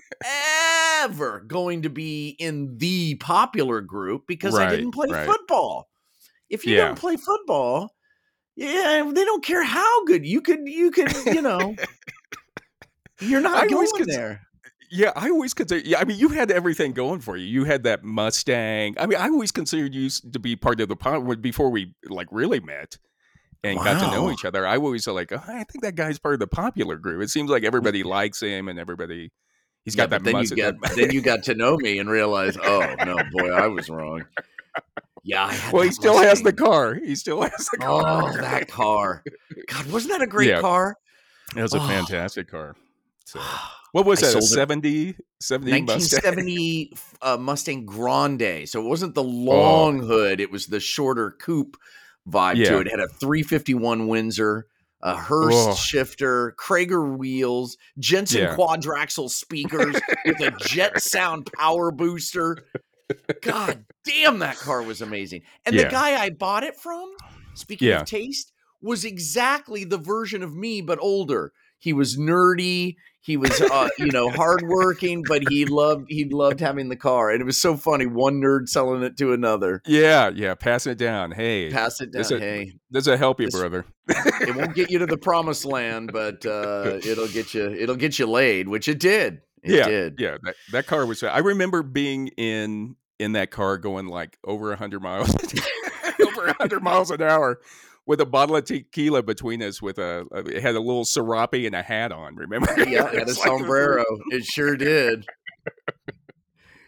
ever 1.01 1.39
going 1.47 1.83
to 1.83 1.89
be 1.89 2.35
in 2.37 2.77
the 2.77 3.15
popular 3.15 3.79
group 3.81 4.23
because 4.27 4.55
I 4.55 4.69
didn't 4.69 4.91
play 4.91 5.07
right. 5.09 5.25
football. 5.25 5.87
If 6.49 6.65
you 6.65 6.75
Yeah. 6.75 6.87
don't 6.87 6.99
play 6.99 7.15
football, 7.17 7.95
yeah, 8.55 9.09
they 9.13 9.23
don't 9.25 9.43
care 9.43 9.63
how 9.63 10.05
good 10.05 10.25
you 10.25 10.41
could 10.41 10.67
you 10.67 10.91
could, 10.91 11.13
you 11.25 11.41
know, 11.41 11.75
you're 13.21 13.41
not 13.49 13.63
I 13.63 13.67
going 13.67 13.87
cons- 13.95 14.07
there. 14.07 14.41
Yeah, 14.91 15.11
I 15.15 15.29
always 15.29 15.53
consider. 15.53 15.81
Yeah, 15.87 15.99
I 15.99 16.05
mean, 16.05 16.19
you 16.19 16.29
had 16.29 16.51
everything 16.51 16.93
going 16.93 17.19
for 17.19 17.35
you. 17.37 17.45
You 17.45 17.63
had 17.63 17.83
that 17.83 18.03
Mustang. 18.03 18.95
I 18.99 19.07
mean, 19.07 19.17
I 19.19 19.27
always 19.29 19.51
considered 19.51 19.93
you 19.95 20.09
to 20.09 20.39
be 20.39 20.55
part 20.55 20.79
of 20.79 20.89
the 20.89 20.95
pod 20.95 21.41
before 21.41 21.69
we 21.69 21.93
like 22.07 22.27
really 22.31 22.59
met 22.59 22.97
and 23.65 23.77
got 23.79 23.99
to 23.99 24.11
know 24.11 24.31
each 24.31 24.45
other. 24.45 24.65
I 24.65 24.77
always 24.77 25.07
like, 25.07 25.31
oh, 25.31 25.41
I 25.47 25.63
think 25.65 25.83
that 25.83 25.95
guy's 25.95 26.19
part 26.19 26.33
of 26.35 26.39
the 26.39 26.47
popular 26.47 26.95
group. 26.97 27.21
It 27.23 27.29
seems 27.29 27.49
like 27.49 27.63
everybody 27.63 28.03
likes 28.17 28.41
him 28.41 28.67
and 28.67 28.79
everybody. 28.79 29.31
He's 29.83 29.95
Yeah, 29.95 30.07
got 30.07 30.09
that 30.11 30.23
then 30.23 30.41
you 30.43 30.55
got 30.55 30.75
then 30.95 31.11
you 31.11 31.21
got 31.31 31.43
to 31.43 31.55
know 31.55 31.77
me 31.77 31.99
and 31.99 32.09
realize, 32.09 32.57
oh 32.61 32.95
no, 33.05 33.17
boy, 33.31 33.49
I 33.51 33.67
was 33.67 33.89
wrong. 33.89 34.25
Yeah, 35.23 35.51
well, 35.71 35.81
he 35.83 35.91
still 35.91 36.17
has 36.17 36.41
the 36.43 36.53
car. 36.53 36.93
He 36.95 37.15
still 37.15 37.41
has 37.41 37.67
the 37.71 37.77
car. 37.77 38.03
Oh, 38.33 38.37
that 38.41 38.67
car. 38.67 39.23
God, 39.67 39.91
wasn't 39.91 40.13
that 40.13 40.21
a 40.21 40.27
great 40.27 40.49
Yeah. 40.49 40.61
car? 40.61 40.97
It 41.55 41.61
was 41.61 41.73
a 41.73 41.79
Oh. 41.79 41.87
fantastic 41.87 42.47
car. 42.49 42.75
So, 43.25 43.39
what 43.91 44.05
was 44.07 44.21
I 44.21 44.27
that? 44.27 44.37
A 44.37 44.41
sold 44.41 44.43
it- 44.43 44.47
70, 44.47 45.15
70 45.39 45.81
Mustang? 45.81 46.87
uh, 47.23 47.37
Mustang 47.37 47.85
Grande. 47.85 48.67
So 48.69 48.81
it 48.81 48.87
wasn't 48.87 49.15
the 49.15 49.23
Oh. 49.23 49.27
long 49.27 49.99
hood; 49.99 50.39
it 50.39 50.51
was 50.51 50.67
the 50.67 50.79
shorter 50.79 51.31
coupe 51.31 51.77
vibe 52.29 52.55
Yeah. 52.57 52.69
to 52.71 52.79
it. 52.79 52.87
It 52.87 52.91
had 52.91 52.99
a 52.99 53.07
351 53.07 54.07
Windsor, 54.07 54.67
a 55.01 55.15
Hurst 55.15 55.69
Oh. 55.69 55.75
shifter, 55.75 56.55
Cragar 56.59 57.17
wheels, 57.17 57.77
Jensen 57.99 58.41
Yeah. 58.41 58.55
quadraxle 58.55 59.29
speakers 59.29 59.95
with 60.25 60.39
a 60.41 60.51
Jet 60.65 61.01
Sound 61.01 61.49
power 61.53 61.91
booster. 61.91 62.57
God 63.41 63.85
damn, 64.03 64.39
that 64.39 64.57
car 64.57 64.81
was 64.81 65.01
amazing. 65.01 65.43
And 65.65 65.77
the 65.77 65.85
guy 65.85 66.19
I 66.19 66.31
bought 66.31 66.63
it 66.63 66.75
from, 66.79 67.11
speaking 67.53 67.89
Yeah. 67.89 68.01
of 68.01 68.07
taste, 68.07 68.51
was 68.81 69.05
exactly 69.05 69.83
the 69.83 69.97
version 69.97 70.41
of 70.43 70.55
me, 70.55 70.81
but 70.81 70.97
older. 70.99 71.53
He 71.85 71.93
was 71.93 72.17
nerdy. 72.17 72.95
He 73.21 73.37
was, 73.37 73.61
uh, 73.61 73.89
you 73.99 74.07
know, 74.07 74.29
hardworking, 74.31 75.23
but 75.27 75.43
he 75.49 75.65
loved 75.65 76.07
he 76.09 76.25
loved 76.25 76.59
having 76.59 76.89
the 76.89 76.95
car, 76.95 77.29
and 77.29 77.39
it 77.39 77.45
was 77.45 77.61
so 77.61 77.77
funny. 77.77 78.07
One 78.07 78.41
nerd 78.41 78.67
selling 78.67 79.03
it 79.03 79.17
to 79.17 79.33
another. 79.33 79.83
Yeah, 79.85 80.31
yeah. 80.33 80.55
Pass 80.55 80.87
it 80.87 80.97
down. 80.97 81.31
Hey, 81.31 81.69
Pass 81.69 82.01
it 82.01 82.11
down. 82.11 82.23
This 82.23 82.29
hey, 82.29 82.73
this 82.89 83.05
will 83.05 83.17
help 83.17 83.39
you, 83.39 83.45
this- 83.45 83.59
brother. 83.59 83.85
it 84.09 84.55
won't 84.55 84.73
get 84.73 84.89
you 84.89 84.97
to 84.97 85.05
the 85.05 85.17
promised 85.17 85.63
land, 85.63 86.11
but 86.11 86.43
uh, 86.43 86.97
it'll 87.05 87.27
get 87.27 87.53
you. 87.53 87.69
It'll 87.69 87.95
get 87.95 88.17
you 88.17 88.25
laid, 88.25 88.67
which 88.67 88.87
it 88.87 88.99
did. 88.99 89.41
It 89.61 89.75
yeah, 89.75 89.87
did. 89.87 90.15
yeah. 90.17 90.37
That, 90.41 90.55
that 90.71 90.87
car 90.87 91.05
was. 91.05 91.21
I 91.21 91.37
remember 91.37 91.83
being 91.83 92.29
in 92.29 92.95
in 93.19 93.33
that 93.33 93.51
car 93.51 93.77
going 93.77 94.07
like 94.07 94.39
over 94.43 94.75
hundred 94.75 95.03
miles, 95.03 95.29
over 96.25 96.51
hundred 96.53 96.81
miles 96.81 97.11
an 97.11 97.21
hour, 97.21 97.59
with 98.05 98.21
a 98.21 98.25
bottle 98.25 98.55
of 98.55 98.65
tequila 98.65 99.23
between 99.23 99.61
us. 99.63 99.81
With 99.81 99.97
a, 99.99 100.25
a- 100.31 100.45
it 100.45 100.61
had 100.61 100.75
a 100.75 100.79
little 100.79 101.05
serape 101.05 101.53
and 101.53 101.75
a 101.75 101.81
hat 101.81 102.11
on. 102.11 102.35
Remember? 102.35 102.73
Yeah, 102.87 103.07
it 103.07 103.19
had 103.19 103.27
a 103.27 103.33
like 103.33 103.35
sombrero. 103.35 104.03
It 104.31 104.45
sure 104.45 104.75
did. 104.75 105.25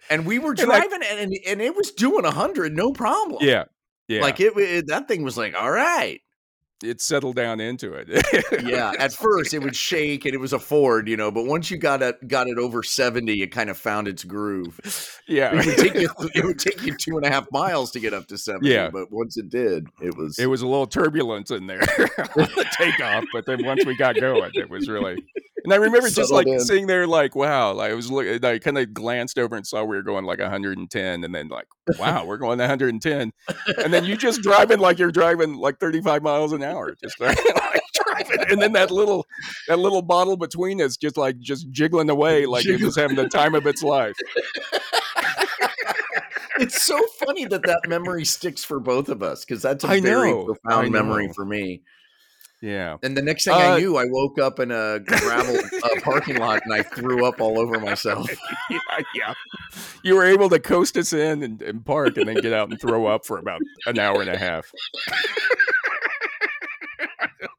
And 0.09 0.25
we 0.25 0.39
were 0.39 0.53
driving, 0.53 1.01
and, 1.03 1.19
and 1.19 1.33
and 1.45 1.61
it 1.61 1.75
was 1.75 1.91
doing 1.91 2.23
hundred, 2.23 2.73
no 2.75 2.93
problem. 2.93 3.39
Yeah, 3.41 3.65
yeah. 4.07 4.21
like 4.21 4.39
it, 4.39 4.55
it. 4.55 4.87
That 4.87 5.07
thing 5.07 5.23
was 5.23 5.37
like, 5.37 5.53
all 5.53 5.69
right. 5.69 6.21
It 6.83 7.01
settled 7.01 7.35
down 7.35 7.59
into 7.59 7.93
it. 7.93 8.07
Yeah. 8.63 8.91
At 8.99 9.13
first, 9.13 9.53
it 9.53 9.59
would 9.59 9.75
shake, 9.87 10.25
and 10.25 10.33
it 10.33 10.37
was 10.37 10.53
a 10.53 10.59
Ford, 10.59 11.07
you 11.07 11.17
know. 11.17 11.31
But 11.31 11.45
once 11.45 11.71
you 11.71 11.77
got 11.77 12.01
it, 12.01 12.27
got 12.27 12.47
it 12.47 12.57
over 12.57 12.83
seventy, 12.83 13.41
it 13.41 13.47
kind 13.47 13.69
of 13.69 13.77
found 13.77 14.07
its 14.07 14.23
groove. 14.23 14.79
yeah. 15.27 15.51
It 15.53 15.65
would 15.65 15.77
take 15.77 15.95
you. 15.95 16.09
It 16.35 16.45
would 16.45 16.59
take 16.59 16.81
you 16.83 16.95
two 16.95 17.17
and 17.17 17.25
a 17.25 17.29
half 17.29 17.47
miles 17.51 17.91
to 17.91 17.99
get 17.99 18.13
up 18.13 18.27
to 18.27 18.37
seventy. 18.37 18.69
Yeah. 18.69 18.89
But 18.89 19.11
once 19.11 19.37
it 19.37 19.49
did, 19.49 19.87
it 20.01 20.15
was. 20.15 20.37
It 20.37 20.47
was 20.47 20.61
a 20.61 20.67
little 20.67 20.87
turbulence 20.87 21.51
in 21.51 21.67
there 21.67 21.81
on 21.81 22.47
the 22.55 22.65
takeoff, 22.77 23.23
but 23.33 23.45
then 23.45 23.65
once 23.65 23.85
we 23.85 23.95
got 23.95 24.19
going, 24.19 24.51
it 24.53 24.69
was 24.69 24.87
really. 24.87 25.23
And 25.67 25.73
I 25.73 25.77
remember 25.85 26.09
just 26.09 26.31
like 26.31 26.47
in. 26.47 26.61
sitting 26.61 26.87
there, 26.87 27.05
like, 27.05 27.35
wow. 27.35 27.73
Like, 27.73 27.91
I 27.91 27.93
was 27.93 28.09
looking, 28.09 28.43
I 28.45 28.57
kind 28.57 28.77
of 28.77 28.93
glanced 28.93 29.37
over 29.37 29.53
and 29.57 29.67
saw 29.67 29.83
we 29.83 29.97
were 29.97 30.01
going 30.01 30.23
like 30.23 30.39
110, 30.39 31.23
and 31.25 31.35
then 31.35 31.49
like, 31.49 31.67
wow, 31.99 32.23
we're 32.23 32.37
going 32.37 32.57
110, 32.57 33.33
and 33.83 33.93
then 33.93 34.05
you 34.05 34.15
just 34.15 34.41
driving 34.41 34.79
like 34.79 34.97
you're 34.97 35.11
driving 35.11 35.55
like 35.55 35.77
35 35.79 36.23
miles 36.23 36.53
an 36.53 36.63
hour, 36.63 36.95
just 37.03 37.19
like, 37.19 37.37
driving, 37.93 38.45
and 38.49 38.61
then 38.61 38.71
that 38.71 38.91
little 38.91 39.25
that 39.67 39.77
little 39.77 40.01
bottle 40.01 40.37
between 40.37 40.81
us, 40.81 40.95
just 40.95 41.17
like 41.17 41.37
just 41.39 41.69
jiggling 41.69 42.09
away, 42.09 42.45
like 42.45 42.65
it 42.65 42.81
was 42.81 42.95
having 42.95 43.17
the 43.17 43.27
time 43.27 43.53
of 43.53 43.67
its 43.67 43.83
life. 43.83 44.15
it's 46.59 46.81
so 46.81 46.97
funny 47.19 47.43
that 47.43 47.63
that 47.63 47.81
memory 47.89 48.23
sticks 48.23 48.63
for 48.63 48.79
both 48.79 49.09
of 49.09 49.21
us 49.21 49.43
because 49.43 49.63
that's 49.63 49.83
a 49.83 49.87
I 49.87 49.99
very 49.99 50.31
know, 50.31 50.45
profound 50.45 50.93
memory 50.93 51.29
for 51.35 51.43
me. 51.43 51.81
Yeah. 52.61 52.97
And 53.03 53.15
the 53.15 53.21
next 53.21 53.43
thing 53.45 53.53
Uh, 53.53 53.57
I 53.57 53.79
knew, 53.79 53.97
I 53.97 54.05
woke 54.05 54.39
up 54.39 54.59
in 54.59 54.71
a 54.71 54.99
gravel 54.99 55.57
uh, 55.57 56.01
parking 56.01 56.37
lot 56.37 56.61
and 56.65 56.73
I 56.73 56.81
threw 56.81 57.23
up 57.25 57.39
all 57.39 57.59
over 57.59 57.79
myself. 57.79 58.27
yeah, 58.71 58.79
yeah. 59.13 59.33
You 60.03 60.15
were 60.15 60.25
able 60.25 60.49
to 60.49 60.59
coast 60.59 60.97
us 60.97 61.13
in 61.13 61.43
and, 61.43 61.61
and 61.61 61.85
park 61.85 62.17
and 62.17 62.27
then 62.27 62.37
get 62.37 62.53
out 62.53 62.69
and 62.71 62.81
throw 62.81 63.05
up 63.05 63.25
for 63.27 63.37
about 63.37 63.59
an 63.85 63.99
hour 63.99 64.21
and 64.21 64.29
a 64.31 64.37
half. 64.37 64.71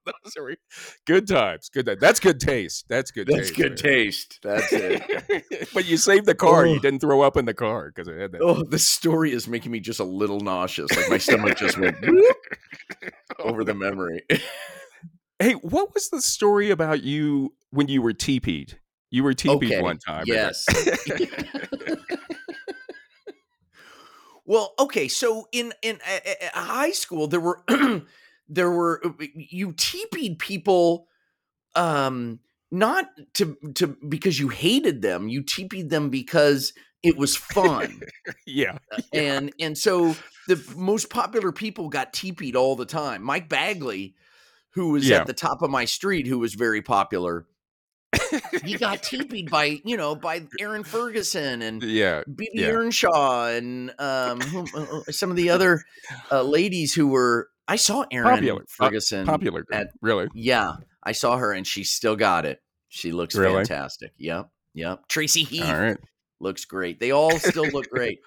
Those 0.04 0.37
are 0.38 0.56
good 1.06 1.28
times. 1.28 1.68
Good. 1.68 1.87
ti- 1.87 1.94
That's 2.00 2.18
good 2.20 2.40
taste. 2.40 2.87
That's 2.88 3.11
good. 3.11 3.28
That's 3.28 3.48
taste, 3.50 3.56
good 3.56 3.70
man. 3.70 3.76
taste. 3.76 4.38
That's 4.42 4.72
it. 4.72 5.68
but 5.74 5.87
you 5.87 5.96
saved 5.96 6.26
the 6.26 6.34
car. 6.34 6.66
You 6.66 6.76
Oh. 6.76 6.78
didn't 6.80 7.00
throw 7.00 7.22
up 7.22 7.37
in 7.37 7.44
the 7.44 7.54
car 7.54 7.92
because 7.94 8.08
it 8.08 8.18
had 8.18 8.32
that. 8.32 8.40
Oh, 8.42 8.62
this 8.64 8.88
story 8.88 9.32
is 9.32 9.46
making 9.48 9.70
me 9.72 9.80
just 9.80 10.00
a 10.00 10.04
little 10.04 10.40
nauseous. 10.40 10.94
Like 10.96 11.08
my 11.11 11.18
stomach 11.18 11.56
just 11.58 11.78
went 11.78 11.96
over 13.38 13.64
the 13.64 13.74
memory. 13.74 14.22
Hey, 15.38 15.53
what 15.53 15.94
was 15.94 16.11
the 16.11 16.20
story 16.20 16.70
about 16.70 17.03
you 17.03 17.55
when 17.70 17.88
you 17.88 18.03
were 18.03 18.12
teepeed? 18.12 18.79
You 19.11 19.22
were 19.24 19.35
teepeed 19.35 19.72
Okay, 19.72 19.83
one 19.83 19.98
time. 19.98 20.24
yes. 20.27 20.66
Well, 24.48 24.72
okay, 24.79 25.09
so 25.09 25.46
in 25.53 25.74
in 25.83 25.98
uh, 26.11 26.20
uh, 26.27 26.61
high 26.62 26.92
school 26.92 27.27
there 27.27 27.38
were 27.38 27.62
there 28.48 28.70
were 28.70 28.98
uh, 29.05 29.27
you 29.35 29.74
teepeed 29.77 30.38
people 30.38 31.07
um 31.74 32.40
not 32.70 33.11
to 33.35 33.59
to 33.74 33.98
because 34.09 34.40
you 34.40 34.48
hated 34.48 35.03
them, 35.03 35.29
you 35.29 35.42
teepeed 35.42 35.90
them 35.90 36.09
because 36.09 36.72
it 37.03 37.18
was 37.18 37.37
fun. 37.37 38.01
yeah. 38.46 38.79
and 39.12 39.53
and 39.61 39.77
so 39.77 40.16
the 40.46 40.64
most 40.74 41.11
popular 41.11 41.53
people 41.53 41.90
got 41.90 42.14
teepeed 42.14 42.57
all 42.57 42.74
the 42.74 42.87
time. 42.87 43.22
Mike 43.22 43.51
Bagley, 43.51 44.14
who 44.74 44.90
was 44.90 45.09
Yeah. 45.09 45.18
at 45.20 45.26
the 45.26 45.33
top 45.33 45.62
of 45.62 45.70
my 45.70 45.85
street, 45.85 46.26
who 46.26 46.38
was 46.38 46.54
very 46.54 46.83
popular, 46.83 47.46
he 48.64 48.76
got 48.76 49.02
teepeed 49.02 49.50
by 49.50 49.81
you 49.85 49.96
know 49.96 50.14
by 50.14 50.46
Aaron 50.61 50.85
Ferguson 50.85 51.62
and 51.62 51.83
Yeah. 51.83 52.22
BB 52.28 52.46
Yeah. 52.54 52.66
Earnshaw 52.68 53.46
and 53.48 53.92
um, 53.98 54.40
whom- 54.40 54.66
uh, 54.74 55.00
uh, 55.09 55.12
some 55.12 55.31
of 55.31 55.37
the 55.37 55.50
other 55.50 55.83
uh, 56.31 56.42
ladies 56.42 56.94
who 56.94 57.09
were. 57.09 57.48
I 57.70 57.76
saw 57.76 58.07
Aaron 58.11 58.31
Popular. 58.31 58.61
Pop- 58.61 58.68
Ferguson. 58.70 59.26
Popular. 59.26 59.62
girl. 59.64 59.81
at- 59.81 59.88
really? 60.00 60.28
Yeah, 60.35 60.72
I 61.02 61.12
saw 61.12 61.37
her, 61.37 61.52
and 61.52 61.66
she 61.66 61.85
still 61.85 62.16
got 62.16 62.46
it. 62.46 62.61
She 62.88 63.12
looks 63.12 63.35
Really? 63.35 63.57
fantastic. 63.57 64.12
Yep, 64.16 64.48
yep. 64.72 65.07
Tracy 65.09 65.42
Heath 65.44 65.64
All 65.68 65.78
right. 65.78 65.98
looks 66.40 66.64
great. 66.64 66.98
They 66.98 67.11
all 67.11 67.38
still 67.38 67.66
look 67.68 67.90
great. 67.90 68.20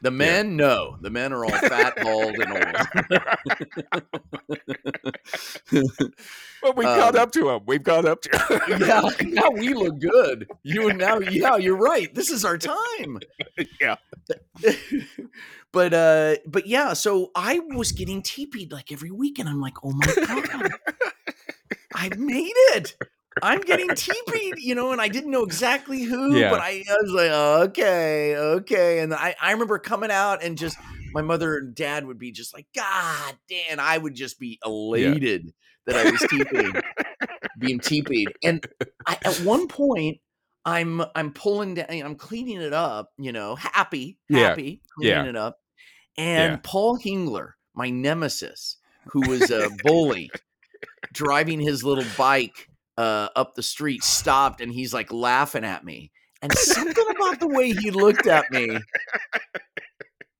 The 0.00 0.10
men, 0.10 0.56
no. 0.56 0.96
The 1.00 1.10
men 1.10 1.32
are 1.32 1.44
all 1.44 1.50
fat, 1.50 1.96
bald, 2.02 2.34
and 2.36 2.52
old. 2.52 2.62
but 6.62 6.76
we've 6.76 6.86
caught 6.86 7.16
Um, 7.16 7.22
up 7.22 7.32
to 7.32 7.44
them. 7.44 7.60
We've 7.66 7.82
caught 7.82 8.04
up 8.04 8.22
to 8.22 8.30
him. 8.68 8.80
yeah, 8.86 9.10
now 9.22 9.50
we 9.50 9.74
look 9.74 9.98
good. 9.98 10.48
You 10.62 10.88
and 10.88 10.98
now, 10.98 11.18
yeah, 11.18 11.56
you're 11.56 11.76
right. 11.76 12.14
This 12.14 12.30
is 12.30 12.44
our 12.44 12.58
time. 12.58 13.20
yeah. 13.80 13.96
but 15.72 15.92
uh, 15.94 16.36
but 16.46 16.66
yeah. 16.66 16.92
So 16.92 17.30
I 17.34 17.58
was 17.58 17.92
getting 17.92 18.22
teepeed 18.22 18.72
like 18.72 18.92
every 18.92 19.10
week, 19.10 19.38
and 19.38 19.48
I'm 19.48 19.60
like, 19.60 19.84
oh 19.84 19.92
my 19.92 20.06
god, 20.26 20.70
I 21.94 22.10
made 22.16 22.52
it. 22.74 22.94
I'm 23.42 23.60
getting 23.60 23.88
teepeed, 23.94 24.54
you 24.58 24.74
know, 24.74 24.92
and 24.92 25.00
I 25.00 25.08
didn't 25.08 25.30
know 25.30 25.44
exactly 25.44 26.02
who, 26.02 26.36
Yeah. 26.36 26.50
but 26.50 26.60
I, 26.60 26.84
I 26.88 26.96
was 27.02 27.10
like, 27.12 27.30
oh, 27.32 27.62
okay, 27.68 28.36
okay. 28.36 28.98
And 29.00 29.12
I, 29.14 29.34
I 29.40 29.52
remember 29.52 29.78
coming 29.78 30.10
out 30.10 30.42
and 30.42 30.56
just 30.58 30.76
my 31.12 31.22
mother 31.22 31.56
and 31.56 31.74
dad 31.74 32.06
would 32.06 32.18
be 32.18 32.32
just 32.32 32.54
like, 32.54 32.66
God 32.74 33.34
damn, 33.48 33.80
I 33.80 33.96
would 33.98 34.14
just 34.14 34.38
be 34.38 34.58
elated 34.64 35.52
that 35.86 35.96
I 35.96 36.10
was 36.10 36.20
teepeed, 36.28 36.74
being 37.58 37.80
teepeed. 37.80 38.28
And 38.44 38.66
I, 39.06 39.18
at 39.24 39.36
one 39.40 39.68
point, 39.68 40.18
I'm 40.64 41.02
I'm 41.14 41.32
pulling 41.32 41.74
down, 41.74 41.86
I'm 41.90 42.14
cleaning 42.16 42.60
it 42.60 42.74
up, 42.74 43.10
you 43.16 43.32
know, 43.32 43.54
happy, 43.54 44.18
Yeah. 44.28 44.48
happy, 44.48 44.82
cleaning 44.94 45.24
Yeah. 45.24 45.28
it 45.30 45.36
up. 45.36 45.58
And 46.18 46.52
Yeah. 46.54 46.60
Paul 46.62 46.98
Hingler, 46.98 47.52
my 47.74 47.88
nemesis, 47.88 48.76
who 49.12 49.28
was 49.30 49.50
a 49.50 49.70
bully, 49.82 50.30
driving 51.12 51.60
his 51.60 51.82
little 51.84 52.04
bike 52.18 52.68
uh, 52.98 53.28
up 53.36 53.54
the 53.54 53.62
street, 53.62 54.02
stopped 54.02 54.60
and 54.60 54.70
he's 54.70 54.92
like 54.92 55.10
laughing 55.12 55.64
at 55.64 55.84
me. 55.84 56.10
And 56.42 56.52
something 56.52 57.04
about 57.16 57.40
the 57.40 57.48
way 57.48 57.70
he 57.72 57.90
looked 57.90 58.26
at 58.26 58.50
me. 58.50 58.78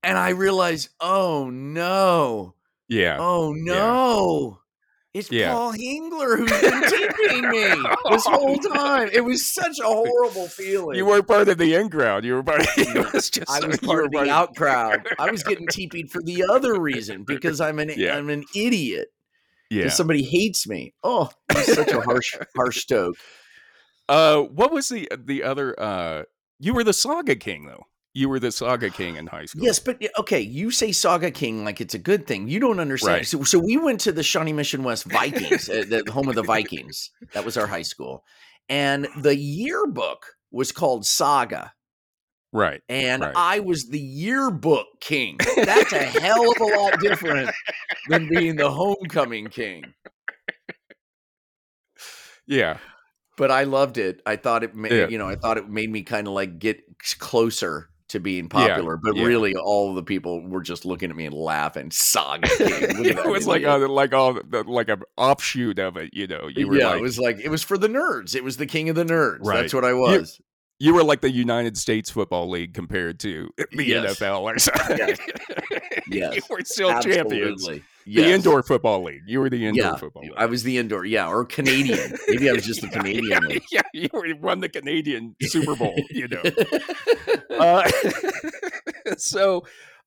And 0.02 0.16
I 0.18 0.30
realized, 0.30 0.90
oh 1.00 1.50
no, 1.50 2.54
Yeah. 2.88 3.16
oh 3.18 3.52
no. 3.52 4.60
It's 5.14 5.30
Yeah. 5.32 5.52
Paul 5.52 5.72
Hingler 5.72 6.36
who's 6.36 6.60
been 6.60 6.82
teeping 6.90 7.50
me 7.50 7.82
this 8.10 8.26
whole 8.26 8.56
time. 8.74 9.08
It 9.12 9.22
was 9.22 9.44
such 9.52 9.78
a 9.80 9.84
horrible 9.86 10.46
feeling. 10.48 10.96
You 10.96 11.06
weren't 11.06 11.26
part 11.26 11.48
of 11.48 11.58
the 11.58 11.74
in 11.74 11.88
crowd. 11.88 12.24
You 12.24 12.34
were 12.34 12.42
part. 12.42 12.60
Of, 12.60 12.68
it 12.76 13.12
was 13.12 13.30
just 13.30 13.50
I 13.50 13.66
was 13.66 13.78
part 13.80 14.04
of 14.04 14.10
the 14.12 14.30
out 14.30 14.54
crowd. 14.54 15.08
I 15.18 15.30
was 15.30 15.42
getting 15.42 15.66
teepeed 15.66 16.10
for 16.10 16.22
the 16.22 16.44
other 16.44 16.78
reason 16.80 17.24
because 17.24 17.60
I'm 17.60 17.78
an 17.78 17.90
Yeah. 17.96 18.16
I'm 18.16 18.28
an 18.30 18.44
idiot. 18.54 19.08
Yeah. 19.70 19.88
Somebody 19.88 20.22
hates 20.22 20.66
me. 20.66 20.94
Oh, 21.02 21.30
such 21.62 21.90
a 21.90 22.00
harsh 22.00 22.34
harsh 22.56 22.80
stoke. 22.80 23.16
Uh, 24.08 24.42
what 24.42 24.72
was 24.72 24.88
the 24.88 25.08
the 25.16 25.42
other? 25.42 25.78
Uh, 25.78 26.22
you 26.58 26.74
were 26.74 26.84
the 26.84 26.92
Saga 26.92 27.36
King 27.36 27.66
though. 27.66 27.84
You 28.14 28.28
were 28.28 28.40
the 28.40 28.50
Saga 28.50 28.90
King 28.90 29.16
in 29.16 29.26
high 29.26 29.44
school. 29.44 29.62
Yes, 29.62 29.78
but 29.78 30.02
okay, 30.18 30.40
you 30.40 30.70
say 30.70 30.92
Saga 30.92 31.30
King 31.30 31.64
like 31.64 31.80
it's 31.80 31.94
a 31.94 31.98
good 31.98 32.26
thing. 32.26 32.48
You 32.48 32.58
don't 32.58 32.80
understand. 32.80 33.18
Right. 33.18 33.26
So, 33.26 33.44
so 33.44 33.58
we 33.58 33.76
went 33.76 34.00
to 34.00 34.12
the 34.12 34.22
Shawnee 34.22 34.54
Mission 34.54 34.82
West 34.82 35.04
Vikings, 35.04 35.68
uh, 35.68 35.84
the 35.88 36.10
home 36.10 36.28
of 36.28 36.34
the 36.34 36.42
Vikings. 36.42 37.10
That 37.34 37.44
was 37.44 37.56
our 37.56 37.66
high 37.66 37.82
school, 37.82 38.24
and 38.68 39.06
the 39.20 39.36
yearbook 39.36 40.24
was 40.50 40.72
called 40.72 41.04
Saga, 41.04 41.74
Right. 42.52 42.80
and 42.88 43.22
Right. 43.22 43.32
I 43.36 43.60
was 43.60 43.88
the 43.88 44.00
yearbook 44.00 44.86
king. 45.00 45.36
That's 45.56 45.92
a 45.92 45.98
hell 45.98 46.50
of 46.50 46.60
a 46.60 46.64
lot 46.64 46.98
different 47.00 47.50
than 48.08 48.28
being 48.28 48.56
the 48.56 48.70
homecoming 48.70 49.48
king. 49.48 49.84
Yeah. 52.46 52.78
But 53.36 53.50
I 53.50 53.64
loved 53.64 53.98
it. 53.98 54.20
I 54.26 54.36
thought 54.36 54.64
it, 54.64 54.74
made, 54.74 54.92
Yeah. 54.92 55.08
you 55.08 55.18
know, 55.18 55.28
I 55.28 55.36
thought 55.36 55.58
it 55.58 55.68
made 55.68 55.90
me 55.90 56.02
kind 56.02 56.26
of 56.26 56.32
like 56.32 56.58
get 56.58 56.80
closer 57.18 57.88
to 58.08 58.18
being 58.18 58.44
Yeah, 58.44 58.68
popular. 58.68 58.96
But 58.96 59.16
yeah. 59.16 59.24
really, 59.24 59.54
all 59.54 59.94
the 59.94 60.02
people 60.02 60.40
were 60.48 60.62
just 60.62 60.84
looking 60.86 61.10
at 61.10 61.16
me 61.16 61.26
and 61.26 61.34
laughing. 61.34 61.90
Saga. 61.92 62.48
It 62.58 63.26
was 63.30 63.46
like 63.46 63.62
a, 63.62 63.74
uh, 63.74 63.88
like 63.88 64.14
all 64.14 64.32
the, 64.32 64.64
like 64.66 64.88
an 64.88 65.02
offshoot 65.16 65.78
of 65.78 65.96
it. 65.98 66.10
You 66.14 66.26
know, 66.26 66.48
you 66.48 66.68
were 66.68 66.78
yeah, 66.78 66.88
like 66.88 66.98
it 66.98 67.02
was 67.02 67.18
like 67.18 67.38
it 67.38 67.48
was 67.50 67.62
for 67.62 67.76
the 67.78 67.88
nerds. 67.88 68.34
It 68.34 68.42
was 68.42 68.56
the 68.56 68.66
king 68.66 68.88
of 68.88 68.96
the 68.96 69.04
nerds. 69.04 69.38
Right. 69.42 69.60
That's 69.60 69.74
what 69.74 69.84
I 69.84 69.92
was. 69.92 70.40
You 70.80 70.94
were 70.94 71.02
like 71.02 71.20
the 71.22 71.30
United 71.30 71.76
States 71.76 72.08
Football 72.10 72.48
League 72.50 72.72
compared 72.74 73.18
to 73.20 73.50
the 73.72 73.84
Yes. 73.84 74.18
NFL 74.20 74.42
or 74.42 74.58
something. 74.58 74.96
Yes. 76.08 76.36
you 76.36 76.42
were 76.48 76.60
still 76.64 76.90
champions. 77.00 77.62
Absolutely. 77.68 77.82
The 78.06 78.32
indoor 78.32 78.62
football 78.62 79.02
league. 79.04 79.22
You 79.26 79.40
were 79.40 79.50
the 79.50 79.66
indoor 79.66 79.84
Yeah, 79.84 79.96
football 79.96 80.22
league. 80.22 80.32
I 80.36 80.46
was 80.46 80.62
the 80.62 80.78
indoor. 80.78 81.04
Yeah, 81.04 81.28
or 81.28 81.44
Canadian. 81.44 82.14
Maybe 82.28 82.48
I 82.48 82.52
was 82.52 82.64
just 82.64 82.80
the 82.80 82.88
Canadian. 82.92 83.42
league. 83.48 83.64
yeah, 83.72 83.82
you 83.92 84.08
were, 84.12 84.26
won 84.40 84.60
the 84.60 84.68
Canadian 84.68 85.34
Super 85.42 85.74
Bowl. 85.76 85.94
You 86.10 86.28
know. 86.28 86.42
Uh, 87.58 87.90
so, 89.16 89.64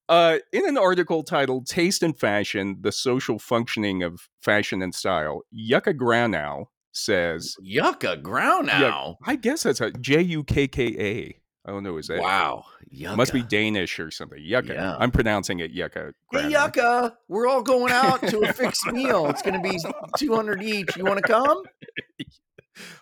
uh, 0.09 0.37
in 0.51 0.67
an 0.67 0.77
article 0.77 1.21
titled 1.23 1.67
"Taste 1.67 2.01
and 2.01 2.17
Fashion: 2.17 2.77
The 2.81 2.91
Social 2.91 3.37
Functioning 3.39 4.03
of 4.03 4.27
Fashion 4.41 4.81
and 4.81 4.95
Style," 4.95 5.41
Yucca 5.51 5.93
Gronow 5.93 6.65
says, 6.93 7.55
Yucca 7.61 8.17
ground 8.17 8.67
Yeah, 8.67 8.79
now. 8.79 9.17
"I 9.25 9.35
guess 9.35 9.63
that's 9.63 9.81
a 9.81 9.91
J 9.91 10.21
U 10.21 10.43
K 10.43 10.67
K 10.67 10.95
A. 10.99 11.37
I 11.63 11.71
don't 11.71 11.83
know. 11.83 11.97
Is 11.97 12.07
that 12.07 12.19
Wow. 12.19 12.65
Yucca. 12.89 13.15
must 13.15 13.31
be 13.33 13.41
Danish 13.43 13.99
or 13.99 14.09
something? 14.11 14.39
Yucca. 14.41 14.73
Yeah. 14.73 14.95
I'm 14.99 15.11
pronouncing 15.11 15.59
it 15.59 15.71
Yucca. 15.71 16.13
Hey, 16.31 16.49
Yucca, 16.49 17.15
we're 17.27 17.47
all 17.47 17.61
going 17.61 17.93
out 17.93 18.21
to 18.27 18.39
a 18.41 18.51
fixed 18.51 18.87
meal. 18.87 19.27
It's 19.27 19.41
going 19.41 19.61
to 19.61 19.69
be 19.69 19.77
200 20.17 20.61
each. 20.63 20.97
You 20.97 21.05
want 21.05 21.17
to 21.17 21.27
come? 21.27 21.63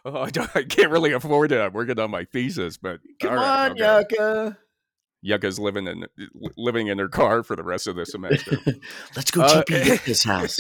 Oh, 0.04 0.24
I, 0.24 0.30
don't, 0.30 0.50
I 0.56 0.64
can't 0.64 0.90
really 0.90 1.14
afford 1.14 1.52
it. 1.54 1.60
I'm 1.62 1.72
working 1.72 2.00
on 2.00 2.12
my 2.12 2.26
thesis, 2.26 2.76
but 2.78 3.00
Come 3.22 3.36
right, 3.36 3.70
on, 3.70 3.82
okay. 3.82 4.00
Yucca. 4.18 4.58
Yucca's 5.22 5.60
living 5.60 5.88
in 5.88 6.06
living 6.58 6.88
in 6.88 6.98
her 6.98 7.08
car 7.08 7.44
for 7.44 7.56
the 7.56 7.64
rest 7.64 7.88
of 7.88 7.96
the 7.96 8.06
semester. 8.06 8.58
Let's 9.16 9.32
go 9.32 9.42
Uh, 9.42 9.64
TP 9.64 9.86
Yucca's 9.86 10.24
house. 10.24 10.60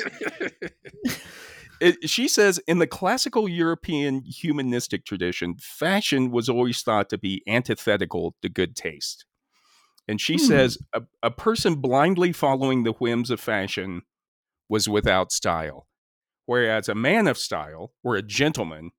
It, 1.82 2.10
she 2.10 2.28
says 2.28 2.60
in 2.68 2.80
the 2.80 2.88
classical 2.88 3.48
European 3.48 4.22
humanistic 4.24 5.06
tradition, 5.06 5.56
fashion 5.60 6.32
was 6.32 6.50
always 6.50 6.82
thought 6.82 7.10
to 7.10 7.18
be 7.18 7.42
antithetical 7.48 8.36
to 8.42 8.50
good 8.50 8.76
taste. 8.76 9.26
And 10.08 10.20
she 10.20 10.34
Hmm. 10.38 10.44
says 10.46 10.78
a, 10.94 11.04
a 11.24 11.32
person 11.32 11.76
blindly 11.76 12.32
following 12.34 12.84
the 12.84 12.94
whims 12.94 13.30
of 13.30 13.40
fashion 13.40 14.02
was 14.68 14.90
without 14.90 15.32
style, 15.32 15.88
whereas 16.46 16.90
a 16.90 16.96
man 16.96 17.28
of 17.28 17.38
style 17.38 17.94
or 18.04 18.16
a 18.16 18.22
gentleman 18.22 18.92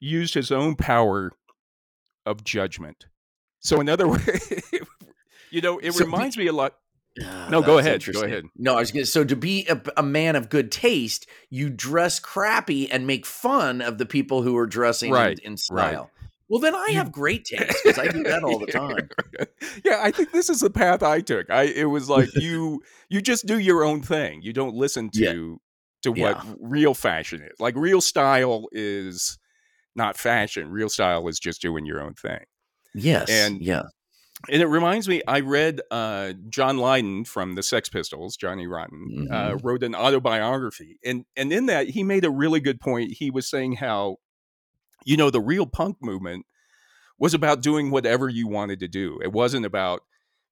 used 0.00 0.34
his 0.34 0.50
own 0.52 0.74
power 0.76 1.32
of 2.26 2.44
judgment. 2.44 3.06
So, 3.60 3.80
in 3.80 3.88
other 3.88 4.08
words, 4.08 4.52
you 5.50 5.60
know, 5.60 5.78
it 5.78 5.92
So 5.92 5.98
the- 6.00 6.04
reminds 6.04 6.36
me 6.36 6.46
a 6.48 6.52
lot. 6.52 6.74
Ah, 7.22 7.48
No, 7.50 7.60
go 7.62 7.78
ahead, 7.78 8.02
go 8.12 8.22
ahead. 8.22 8.44
No, 8.56 8.76
I 8.76 8.80
was 8.80 8.90
going 8.92 9.04
to. 9.04 9.10
So 9.10 9.24
to 9.24 9.36
be 9.36 9.66
a, 9.68 9.80
a 9.96 10.02
man 10.02 10.36
of 10.36 10.48
good 10.48 10.72
taste, 10.72 11.26
you 11.50 11.68
dress 11.68 12.18
crappy 12.18 12.90
and 12.90 13.06
make 13.06 13.26
fun 13.26 13.80
of 13.82 13.98
the 13.98 14.06
people 14.06 14.42
who 14.42 14.56
are 14.56 14.66
dressing 14.66 15.12
Right, 15.12 15.38
in, 15.40 15.52
right. 15.52 15.58
style. 15.58 16.10
Well, 16.48 16.60
then 16.60 16.74
I 16.74 16.88
have 16.92 17.12
great 17.12 17.44
taste 17.46 17.78
because 17.82 17.98
I 17.98 18.08
do 18.08 18.22
that 18.24 18.42
all 18.44 18.58
the 18.58 18.66
time. 18.66 19.08
yeah, 19.84 20.00
I 20.02 20.10
think 20.10 20.32
this 20.32 20.50
is 20.50 20.60
the 20.60 20.70
path 20.70 21.02
I 21.02 21.20
took. 21.20 21.48
I 21.50 21.62
it 21.64 21.84
was 21.86 22.08
like 22.10 22.28
you 22.34 22.82
you 23.08 23.20
just 23.22 23.46
do 23.46 23.58
your 23.58 23.84
own 23.84 24.02
thing. 24.02 24.42
You 24.42 24.52
don't 24.52 24.74
listen 24.74 25.08
to 25.10 25.20
Yeah. 25.20 25.32
to 26.02 26.10
what 26.10 26.44
Yeah. 26.44 26.54
real 26.60 26.92
fashion 26.94 27.42
is. 27.42 27.58
Like 27.58 27.74
real 27.76 28.00
style 28.02 28.66
is 28.72 29.38
not 29.96 30.16
fashion. 30.18 30.70
Real 30.70 30.88
style 30.90 31.26
is 31.28 31.38
just 31.38 31.62
doing 31.62 31.86
your 31.86 32.02
own 32.02 32.14
thing. 32.14 32.44
Yes, 32.94 33.30
And- 33.30 33.60
yeah, 33.62 33.82
And 34.50 34.60
it 34.62 34.66
reminds 34.66 35.08
me, 35.08 35.22
I 35.28 35.40
read 35.40 35.80
uh, 35.90 36.32
John 36.48 36.78
Lydon 36.78 37.24
from 37.24 37.54
the 37.54 37.62
Sex 37.62 37.88
Pistols, 37.88 38.36
Johnny 38.36 38.66
Rotten, 38.66 39.28
uh, 39.30 39.34
Mhm. 39.52 39.64
wrote 39.64 39.82
an 39.82 39.94
autobiography, 39.94 40.98
and 41.04 41.24
and 41.36 41.52
in 41.52 41.66
that 41.66 41.90
he 41.90 42.02
made 42.02 42.24
a 42.24 42.30
really 42.30 42.60
good 42.60 42.80
point. 42.80 43.12
He 43.18 43.30
was 43.30 43.48
saying 43.48 43.74
how, 43.76 44.16
you 45.04 45.16
know, 45.16 45.30
the 45.30 45.40
real 45.40 45.66
punk 45.66 45.98
movement 46.02 46.46
was 47.18 47.34
about 47.34 47.60
doing 47.62 47.90
whatever 47.90 48.28
you 48.28 48.48
wanted 48.48 48.80
to 48.80 48.88
do. 48.88 49.20
It 49.22 49.32
wasn't 49.32 49.64
about 49.64 50.00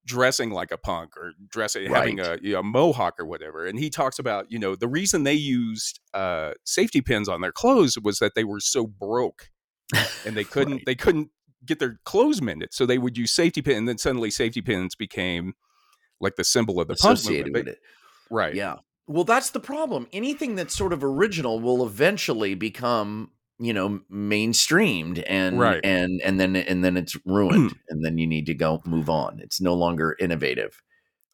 dressing 0.07 0.51
like 0.51 0.71
a 0.71 0.79
punk 0.79 1.17
or 1.17 1.33
dressing 1.49 1.91
having 1.91 2.21
a 2.21 2.31
Right. 2.31 2.43
you 2.43 2.53
know, 2.55 2.63
mohawk 2.63 3.19
or 3.21 3.27
whatever. 3.27 3.67
And 3.67 3.79
he 3.79 3.91
talks 3.91 4.19
about, 4.19 4.47
you 4.51 4.59
know, 4.59 4.75
the 4.75 4.89
reason 4.89 5.25
they 5.25 5.35
used 5.35 6.01
uh, 6.15 6.53
safety 6.65 7.01
pins 7.03 7.29
on 7.29 7.41
their 7.43 7.53
clothes 7.53 7.99
was 8.03 8.19
that 8.19 8.35
they 8.35 8.45
were 8.45 8.61
so 8.61 8.87
broke 8.87 9.51
and 10.25 10.37
they 10.37 10.45
couldn't 10.55 10.75
Right. 10.75 10.87
they 10.87 10.95
couldn't 10.95 11.31
get 11.67 11.79
their 11.79 12.01
clothes 12.05 12.41
mended 12.41 12.73
so 12.73 12.87
they 12.87 12.99
would 12.99 13.19
use 13.19 13.31
safety 13.33 13.63
pin 13.63 13.77
and 13.77 13.89
then 13.89 13.99
suddenly 13.99 14.31
safety 14.31 14.63
pins 14.63 14.95
became 14.95 15.55
like 16.21 16.37
the 16.37 16.45
symbol 16.45 16.81
of 16.81 16.89
the 16.89 16.95
punk 16.97 17.19
movement 17.25 17.53
with 17.53 17.69
it. 17.69 17.79
Right 18.31 18.55
Yeah. 18.55 18.77
Well, 19.07 19.25
that's 19.25 19.51
the 19.51 19.61
problem. 19.61 20.07
Anything 20.13 20.55
that's 20.55 20.77
sort 20.77 20.93
of 20.93 21.03
original 21.03 21.59
will 21.59 21.85
eventually 21.85 22.55
become, 22.55 23.33
you 23.59 23.73
know, 23.73 24.01
mainstreamed 24.11 25.23
and 25.27 25.59
Right. 25.59 25.81
and 25.85 26.21
and 26.25 26.39
then 26.39 26.55
and 26.57 26.85
then 26.85 26.97
it's 26.97 27.17
ruined 27.27 27.75
and 27.89 28.05
then 28.05 28.19
you 28.19 28.27
need 28.27 28.47
to 28.47 28.55
go 28.55 28.81
move 28.87 29.11
on. 29.11 29.41
It's 29.41 29.61
no 29.61 29.75
longer 29.75 30.17
innovative. 30.21 30.81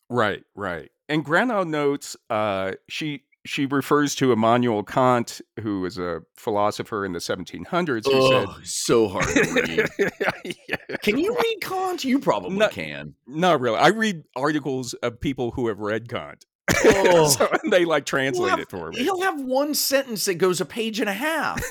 right 0.09 0.43
right 0.55 0.91
and 1.09 1.25
Gronow 1.25 1.67
notes 1.69 2.17
uh 2.31 2.73
she 2.89 3.25
she 3.47 3.65
refers 3.67 4.15
to 4.17 4.33
Immanuel 4.33 4.83
Kant 4.83 5.41
who 5.63 5.81
was 5.81 5.97
a 5.99 6.21
philosopher 6.37 7.05
in 7.05 7.13
the 7.13 7.19
1700s 7.19 8.05
who 8.05 8.11
Oh, 8.13 8.57
so 8.65 9.09
hard 9.09 9.27
to 9.27 9.53
read. 9.55 10.13
Yeah. 10.69 10.77
Can 11.03 11.19
you 11.19 11.35
read 11.35 11.57
Kant? 11.63 12.05
You 12.05 12.19
probably 12.19 12.59
No- 12.59 12.69
can. 12.69 13.15
not 13.27 13.61
really 13.61 13.79
i 13.79 13.89
read 13.89 14.23
articles 14.37 14.93
of 14.95 15.21
people 15.21 15.53
who 15.53 15.69
have 15.69 15.79
read 15.79 16.09
Kant 16.09 16.45
Oh. 16.85 17.29
so 17.29 17.49
and 17.63 17.73
they 17.73 17.85
like 17.85 18.05
translate 18.07 18.51
have- 18.51 18.59
it 18.61 18.69
for 18.71 18.91
me 18.91 19.03
He'll 19.03 19.23
have 19.23 19.41
one 19.41 19.75
sentence 19.75 20.25
that 20.27 20.35
goes 20.35 20.61
a 20.61 20.65
page 20.67 21.01
and 21.01 21.09
a 21.09 21.15
half. 21.15 21.63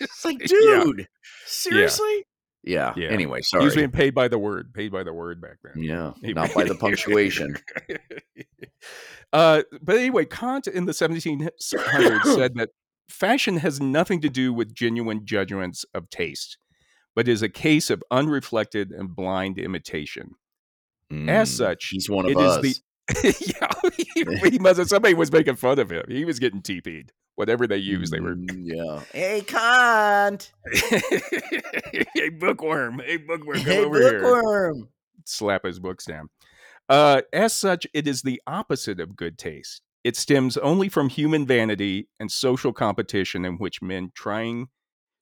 It's 0.00 0.24
like, 0.24 0.40
Yeah. 0.40 0.82
dude, 0.84 1.08
seriously? 1.46 2.24
Yeah. 2.66 2.92
Yeah. 2.96 3.08
Anyway, 3.10 3.40
sorry. 3.42 3.62
he 3.62 3.64
was 3.66 3.74
being 3.74 3.90
paid 3.90 4.14
by 4.14 4.28
the 4.28 4.38
word 4.38 4.72
paid 4.72 4.90
by 4.90 5.02
the 5.02 5.12
word 5.12 5.40
back 5.40 5.58
then 5.62 5.82
yeah, 5.82 6.12
not 6.22 6.54
by 6.54 6.64
the 6.64 6.74
punctuation. 6.74 7.56
uh, 9.32 9.62
but 9.82 9.96
anyway, 9.96 10.24
Kant 10.24 10.66
in 10.66 10.86
the 10.86 10.92
1700s 10.92 11.50
said 12.34 12.54
that 12.54 12.70
fashion 13.08 13.58
has 13.58 13.80
nothing 13.80 14.20
to 14.22 14.28
do 14.28 14.52
with 14.52 14.74
genuine 14.74 15.26
judgments 15.26 15.84
of 15.94 16.08
taste, 16.10 16.56
but 17.14 17.28
is 17.28 17.42
a 17.42 17.48
case 17.48 17.90
of 17.90 18.02
unreflected 18.10 18.90
and 18.90 19.14
blind 19.14 19.58
imitation. 19.58 20.30
As 21.12 21.50
Mm, 21.52 21.56
such, 21.56 21.88
he's 21.90 22.08
one 22.08 22.24
of 22.24 22.30
it 22.32 22.38
is 22.38 22.50
us. 22.50 22.62
the 22.62 22.80
yeah, 23.60 23.90
he, 24.42 24.50
he 24.50 24.58
must 24.58 24.78
have, 24.78 24.88
somebody 24.88 25.12
was 25.12 25.30
making 25.30 25.56
fun 25.56 25.78
of 25.78 25.92
him. 25.92 26.02
He 26.08 26.24
was 26.24 26.38
getting 26.38 26.62
TP'd. 26.62 27.12
Whatever 27.36 27.66
they 27.66 27.78
use. 27.78 28.10
they 28.10 28.20
were. 28.20 28.36
Mm, 28.36 28.62
yeah. 28.64 29.00
Hey, 29.12 29.40
cunt. 29.40 30.50
hey, 32.14 32.28
bookworm. 32.28 33.00
Hey, 33.04 33.16
bookworm, 33.16 33.58
come 33.58 33.66
Hey, 33.66 33.84
over 33.84 33.98
here. 34.00 34.20
bookworm. 34.20 34.88
Slap 35.24 35.64
his 35.64 35.78
books 35.80 36.04
down. 36.04 36.28
Uh, 36.88 37.22
as 37.32 37.52
such, 37.52 37.86
it 37.94 38.06
is 38.06 38.22
the 38.22 38.40
opposite 38.46 39.00
of 39.00 39.16
good 39.16 39.38
taste. 39.38 39.82
It 40.04 40.16
stems 40.16 40.56
only 40.58 40.88
from 40.88 41.08
human 41.08 41.46
vanity 41.46 42.08
and 42.20 42.30
social 42.30 42.72
competition 42.72 43.44
in 43.44 43.54
which 43.58 43.80
men 43.82 44.12
trying 44.14 44.68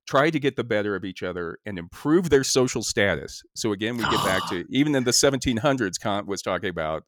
try 0.09 0.29
to 0.31 0.41
get 0.41 0.57
the 0.57 0.65
better 0.65 0.97
of 0.97 1.05
each 1.05 1.23
other 1.23 1.59
and 1.65 1.79
improve 1.79 2.29
their 2.29 2.43
social 2.43 2.83
status. 2.83 3.41
So 3.55 3.71
again, 3.71 3.97
we 3.97 4.03
get 4.03 4.25
back 4.25 4.47
to 4.51 4.65
even 4.69 4.97
in 4.97 5.05
the 5.05 5.13
1700s, 5.13 6.01
Kant 6.01 6.27
was 6.27 6.43
talking 6.43 6.69
about 6.69 7.05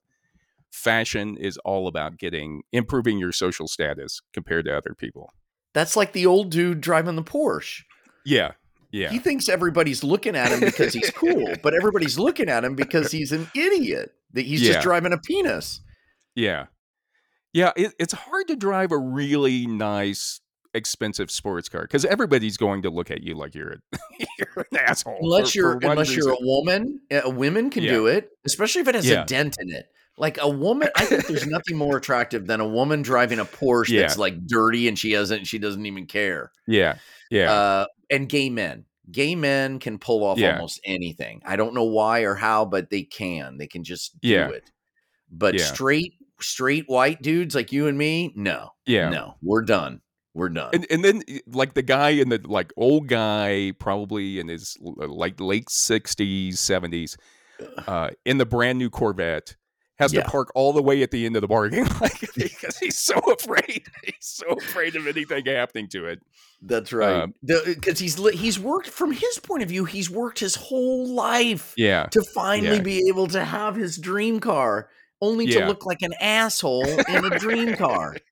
fashion 0.75 1.37
is 1.37 1.57
all 1.59 1.87
about 1.87 2.19
getting 2.19 2.63
improving 2.73 3.19
your 3.19 3.33
social 3.33 3.69
status 3.69 4.21
compared 4.33 4.65
to 4.67 4.77
other 4.77 4.95
people. 4.97 5.33
That's 5.73 5.97
like 5.97 6.13
the 6.13 6.27
old 6.27 6.51
dude 6.51 6.81
driving 6.81 7.17
the 7.17 7.23
Porsche. 7.23 7.83
Yeah, 8.27 8.53
yeah, 8.91 9.11
He 9.11 9.19
thinks 9.19 9.49
everybody's 9.49 10.03
looking 10.05 10.35
at 10.37 10.51
him 10.53 10.61
because 10.61 10.93
he's 10.95 11.11
cool, 11.11 11.55
but 11.63 11.75
everybody's 11.75 12.19
looking 12.19 12.49
at 12.49 12.65
him 12.65 12.75
because 12.75 13.11
he's 13.13 13.33
an 13.33 13.49
idiot. 13.55 14.13
That 14.33 14.43
he's 14.47 14.63
Yeah. 14.63 14.75
just 14.75 14.85
driving 14.85 15.13
a 15.13 15.19
penis. 15.19 15.81
yeah, 16.35 16.67
yeah. 17.53 17.71
It, 17.77 17.93
it's 17.99 18.13
hard 18.15 18.49
to 18.49 18.57
drive 18.57 18.91
a 18.93 18.99
really 18.99 19.67
nice, 19.67 20.41
expensive 20.75 21.31
sports 21.31 21.69
car 21.69 21.83
because 21.83 22.05
everybody's 22.05 22.57
going 22.57 22.83
to 22.83 22.91
look 22.91 23.11
at 23.13 23.23
you 23.23 23.35
like 23.37 23.55
you're 23.55 23.73
a, 23.73 23.99
you're 24.39 24.67
an 24.73 24.79
asshole. 24.79 25.19
Unless 25.21 25.53
for- 25.53 25.59
you're 25.59 25.81
for 25.81 25.91
unless 25.91 26.15
you're 26.17 26.31
a 26.33 26.37
woman, 26.41 27.01
a 27.13 27.31
women 27.31 27.71
can 27.71 27.85
Yeah. 27.85 27.93
do 27.93 28.07
it, 28.09 28.31
especially 28.45 28.81
if 28.83 28.89
it 28.89 28.95
has 28.97 29.07
Yeah. 29.09 29.23
a 29.23 29.27
dent 29.27 29.57
in 29.61 29.71
it. 29.71 29.87
Like 30.17 30.39
a 30.41 30.49
woman, 30.49 30.89
I 30.97 31.05
think 31.07 31.27
there's 31.27 31.47
nothing 31.49 31.77
more 31.77 31.97
attractive 31.97 32.47
than 32.47 32.61
a 32.61 32.69
woman 32.69 33.03
driving 33.03 33.39
a 33.41 33.45
Porsche 33.45 33.89
Yeah. 33.91 34.01
that's 34.03 34.19
like 34.19 34.47
dirty 34.47 34.87
and 34.89 34.99
she 34.99 35.13
hasn't, 35.13 35.47
she 35.47 35.59
doesn't 35.59 35.85
even 35.87 36.07
care. 36.07 36.53
yeah, 36.69 36.97
yeah, 37.31 37.53
Uh, 37.53 37.87
and 38.11 38.29
gay 38.29 38.49
men, 38.51 38.85
gay 39.11 39.35
men 39.35 39.81
can 39.81 39.99
pull 39.99 40.23
off 40.25 40.39
Yeah. 40.39 40.53
almost 40.55 40.81
anything. 40.85 41.43
I 41.45 41.57
don't 41.57 41.75
know 41.75 41.85
why 41.85 42.21
or 42.21 42.35
how, 42.37 42.65
but 42.65 42.91
they 42.91 43.03
can. 43.03 43.59
They 43.59 43.67
can 43.67 43.83
just 43.83 44.21
do 44.21 44.29
Yeah. 44.29 44.49
it. 44.51 44.71
But 45.31 45.59
straight, 45.59 46.13
straight 46.41 46.85
white 46.87 47.21
dudes 47.21 47.55
like 47.57 47.73
you 47.73 47.89
and 47.89 47.99
me, 47.99 48.33
no, 48.37 48.71
yeah. 48.87 49.09
no, 49.09 49.35
we're 49.43 49.63
done. 49.63 50.01
We're 50.33 50.49
done. 50.49 50.71
And 50.75 50.87
and 50.91 51.05
then 51.05 51.23
like 51.47 51.75
the 51.75 51.83
guy 51.83 52.11
in 52.11 52.29
the 52.29 52.41
like 52.45 52.73
old 52.77 53.07
guy 53.09 53.73
probably 53.79 54.39
in 54.41 54.49
his 54.49 54.77
like 54.81 55.39
late 55.41 55.71
sixties 55.71 56.59
seventies, 56.61 57.17
uh, 57.87 58.11
in 58.25 58.39
the 58.39 58.47
brand 58.47 58.79
new 58.79 58.91
Corvette 58.91 59.55
has 59.99 60.13
Yeah. 60.13 60.23
to 60.23 60.29
park 60.31 60.51
all 60.55 60.73
the 60.73 60.83
way 60.83 61.03
at 61.03 61.11
the 61.11 61.25
end 61.27 61.37
of 61.37 61.43
the 61.43 61.49
parking 61.49 61.85
lot 61.85 62.13
because 62.37 62.79
he's 62.79 62.99
so 62.99 63.15
afraid. 63.33 63.85
He's 64.05 64.17
so 64.21 64.47
afraid 64.53 64.97
of 64.97 65.07
anything 65.07 65.47
happening 65.47 65.89
to 65.91 66.07
it. 66.07 66.21
That's 66.61 66.93
right. 66.93 67.23
Um, 67.23 67.35
Because 67.43 67.99
he's 67.99 68.17
he's 68.31 68.59
worked 68.59 68.89
from 68.89 69.13
his 69.13 69.39
point 69.43 69.63
of 69.63 69.69
view. 69.69 69.85
He's 69.85 70.11
worked 70.11 70.39
his 70.41 70.55
whole 70.57 71.07
life 71.09 71.75
Yeah, 71.77 72.07
to 72.11 72.23
finally 72.35 72.77
Yeah. 72.77 72.83
be 72.83 73.09
able 73.09 73.27
to 73.29 73.45
have 73.45 73.77
his 73.77 73.99
dream 73.99 74.41
car, 74.41 74.89
only 75.21 75.47
to 75.49 75.67
look 75.67 75.85
like 75.87 76.03
an 76.03 76.15
asshole 76.21 76.87
in 76.87 77.25
a 77.25 77.39
dream 77.39 77.77
car. 77.77 78.17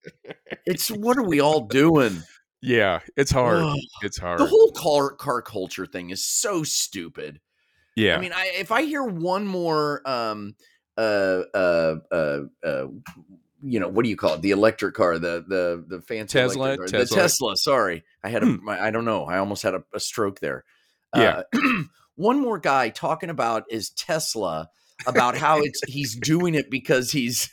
It's 0.66 0.88
what 0.90 1.16
are 1.16 1.22
we 1.24 1.40
all 1.40 1.60
doing? 1.62 2.22
yeah. 2.60 3.00
It's 3.16 3.30
hard. 3.32 3.76
It's 4.02 4.18
hard. 4.18 4.38
The 4.38 4.46
whole 4.46 4.70
car 4.72 5.10
car 5.10 5.42
culture 5.42 5.86
thing 5.86 6.10
is 6.10 6.24
so 6.24 6.62
stupid. 6.62 7.40
yeah. 7.96 8.16
I 8.16 8.20
mean, 8.20 8.32
I, 8.32 8.52
if 8.58 8.70
I 8.72 8.82
hear 8.82 9.02
one 9.04 9.46
more, 9.46 10.00
um, 10.08 10.54
uh, 10.96 11.42
uh, 11.54 11.96
uh, 12.10 12.40
uh, 12.64 12.86
you 13.62 13.80
know, 13.80 13.88
what 13.88 14.02
do 14.02 14.08
you 14.08 14.16
call 14.16 14.34
it? 14.34 14.42
The 14.42 14.50
electric 14.50 14.94
car, 14.94 15.18
the 15.18 15.44
the 15.46 15.84
the 15.86 16.02
fancy 16.02 16.38
Tesla? 16.38 16.76
car. 16.76 16.86
Tesla. 16.86 17.04
the 17.04 17.22
Tesla. 17.22 17.56
Sorry, 17.56 18.04
I 18.22 18.28
had 18.28 18.42
a, 18.42 18.46
Hmm. 18.46 18.64
my, 18.64 18.80
I 18.80 18.90
don't 18.90 19.04
know, 19.04 19.24
I 19.24 19.38
almost 19.38 19.62
had 19.62 19.74
a, 19.74 19.84
a 19.94 20.00
stroke 20.00 20.40
there. 20.40 20.64
Yeah. 21.14 21.42
Uh, 21.54 21.82
one 22.16 22.40
more 22.40 22.58
guy 22.58 22.88
talking 22.88 23.30
about 23.30 23.64
is 23.70 23.90
Tesla 23.90 24.68
about 25.06 25.36
how 25.36 25.60
it's 25.60 25.80
he's 25.86 26.14
doing 26.16 26.54
it 26.54 26.70
because 26.70 27.10
he's 27.12 27.50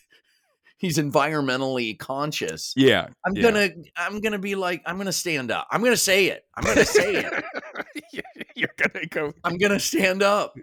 he's 0.78 0.98
environmentally 0.98 1.98
conscious. 1.98 2.74
yeah. 2.76 3.08
I'm 3.26 3.36
yeah. 3.36 3.42
gonna 3.44 3.70
I'm 3.96 4.20
gonna 4.22 4.40
be 4.40 4.56
like 4.56 4.82
I'm 4.86 4.98
gonna 4.98 5.12
stand 5.12 5.52
up. 5.52 5.68
I'm 5.72 5.84
gonna 5.84 5.98
say 5.98 6.28
it. 6.28 6.46
I'm 6.56 6.64
gonna 6.64 6.86
say 6.86 7.16
it. 7.16 7.44
You're 8.56 8.70
gonna 8.78 9.06
go 9.08 9.34
I'm 9.44 9.58
gonna 9.58 9.80
stand 9.80 10.22
up. 10.24 10.58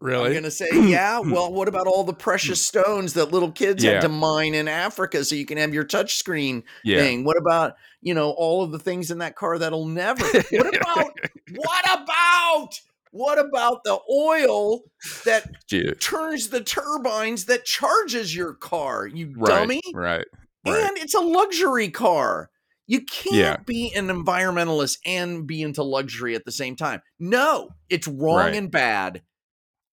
really. 0.00 0.28
I'm 0.28 0.34
gonna 0.34 0.50
say, 0.50 0.68
yeah. 0.72 1.20
Well, 1.20 1.52
what 1.52 1.68
about 1.68 1.86
all 1.86 2.04
the 2.04 2.12
precious 2.14 2.64
stones 2.66 3.14
that 3.14 3.32
little 3.32 3.52
kids 3.52 3.82
Yeah. 3.84 3.92
had 3.94 4.02
to 4.02 4.08
mine 4.08 4.54
in 4.54 4.68
Africa 4.68 5.24
so 5.24 5.34
you 5.34 5.46
can 5.46 5.58
have 5.58 5.72
your 5.74 5.84
touchscreen 5.84 6.62
yeah. 6.84 6.98
thing? 6.98 7.24
What 7.24 7.36
about 7.36 7.74
you 8.00 8.14
know 8.14 8.30
all 8.30 8.62
of 8.62 8.72
the 8.72 8.78
things 8.78 9.10
in 9.10 9.18
that 9.18 9.36
car 9.36 9.58
that'll 9.58 9.86
never? 9.86 10.24
What 10.24 10.76
about 10.76 11.12
what 11.54 12.02
about 12.02 12.80
what 13.12 13.38
about 13.38 13.84
the 13.84 13.98
oil 14.12 14.80
that 15.24 15.50
Gee, 15.68 15.92
turns 15.94 16.48
the 16.48 16.60
turbines 16.62 17.46
that 17.46 17.64
charges 17.64 18.34
your 18.34 18.54
car? 18.54 19.06
You 19.06 19.32
right, 19.36 19.48
dummy! 19.48 19.80
Right. 19.94 20.26
Right. 20.66 20.82
And 20.82 20.98
it's 20.98 21.14
a 21.14 21.20
luxury 21.20 21.90
car. 21.90 22.50
You 22.86 23.00
can't 23.04 23.34
Yeah. 23.34 23.56
be 23.66 23.92
an 23.94 24.06
environmentalist 24.08 24.98
and 25.04 25.46
be 25.46 25.62
into 25.62 25.82
luxury 25.82 26.34
at 26.34 26.44
the 26.44 26.52
same 26.52 26.76
time. 26.76 27.02
No, 27.18 27.70
it's 27.88 28.06
wrong 28.06 28.36
Right. 28.36 28.54
and 28.54 28.70
bad. 28.70 29.22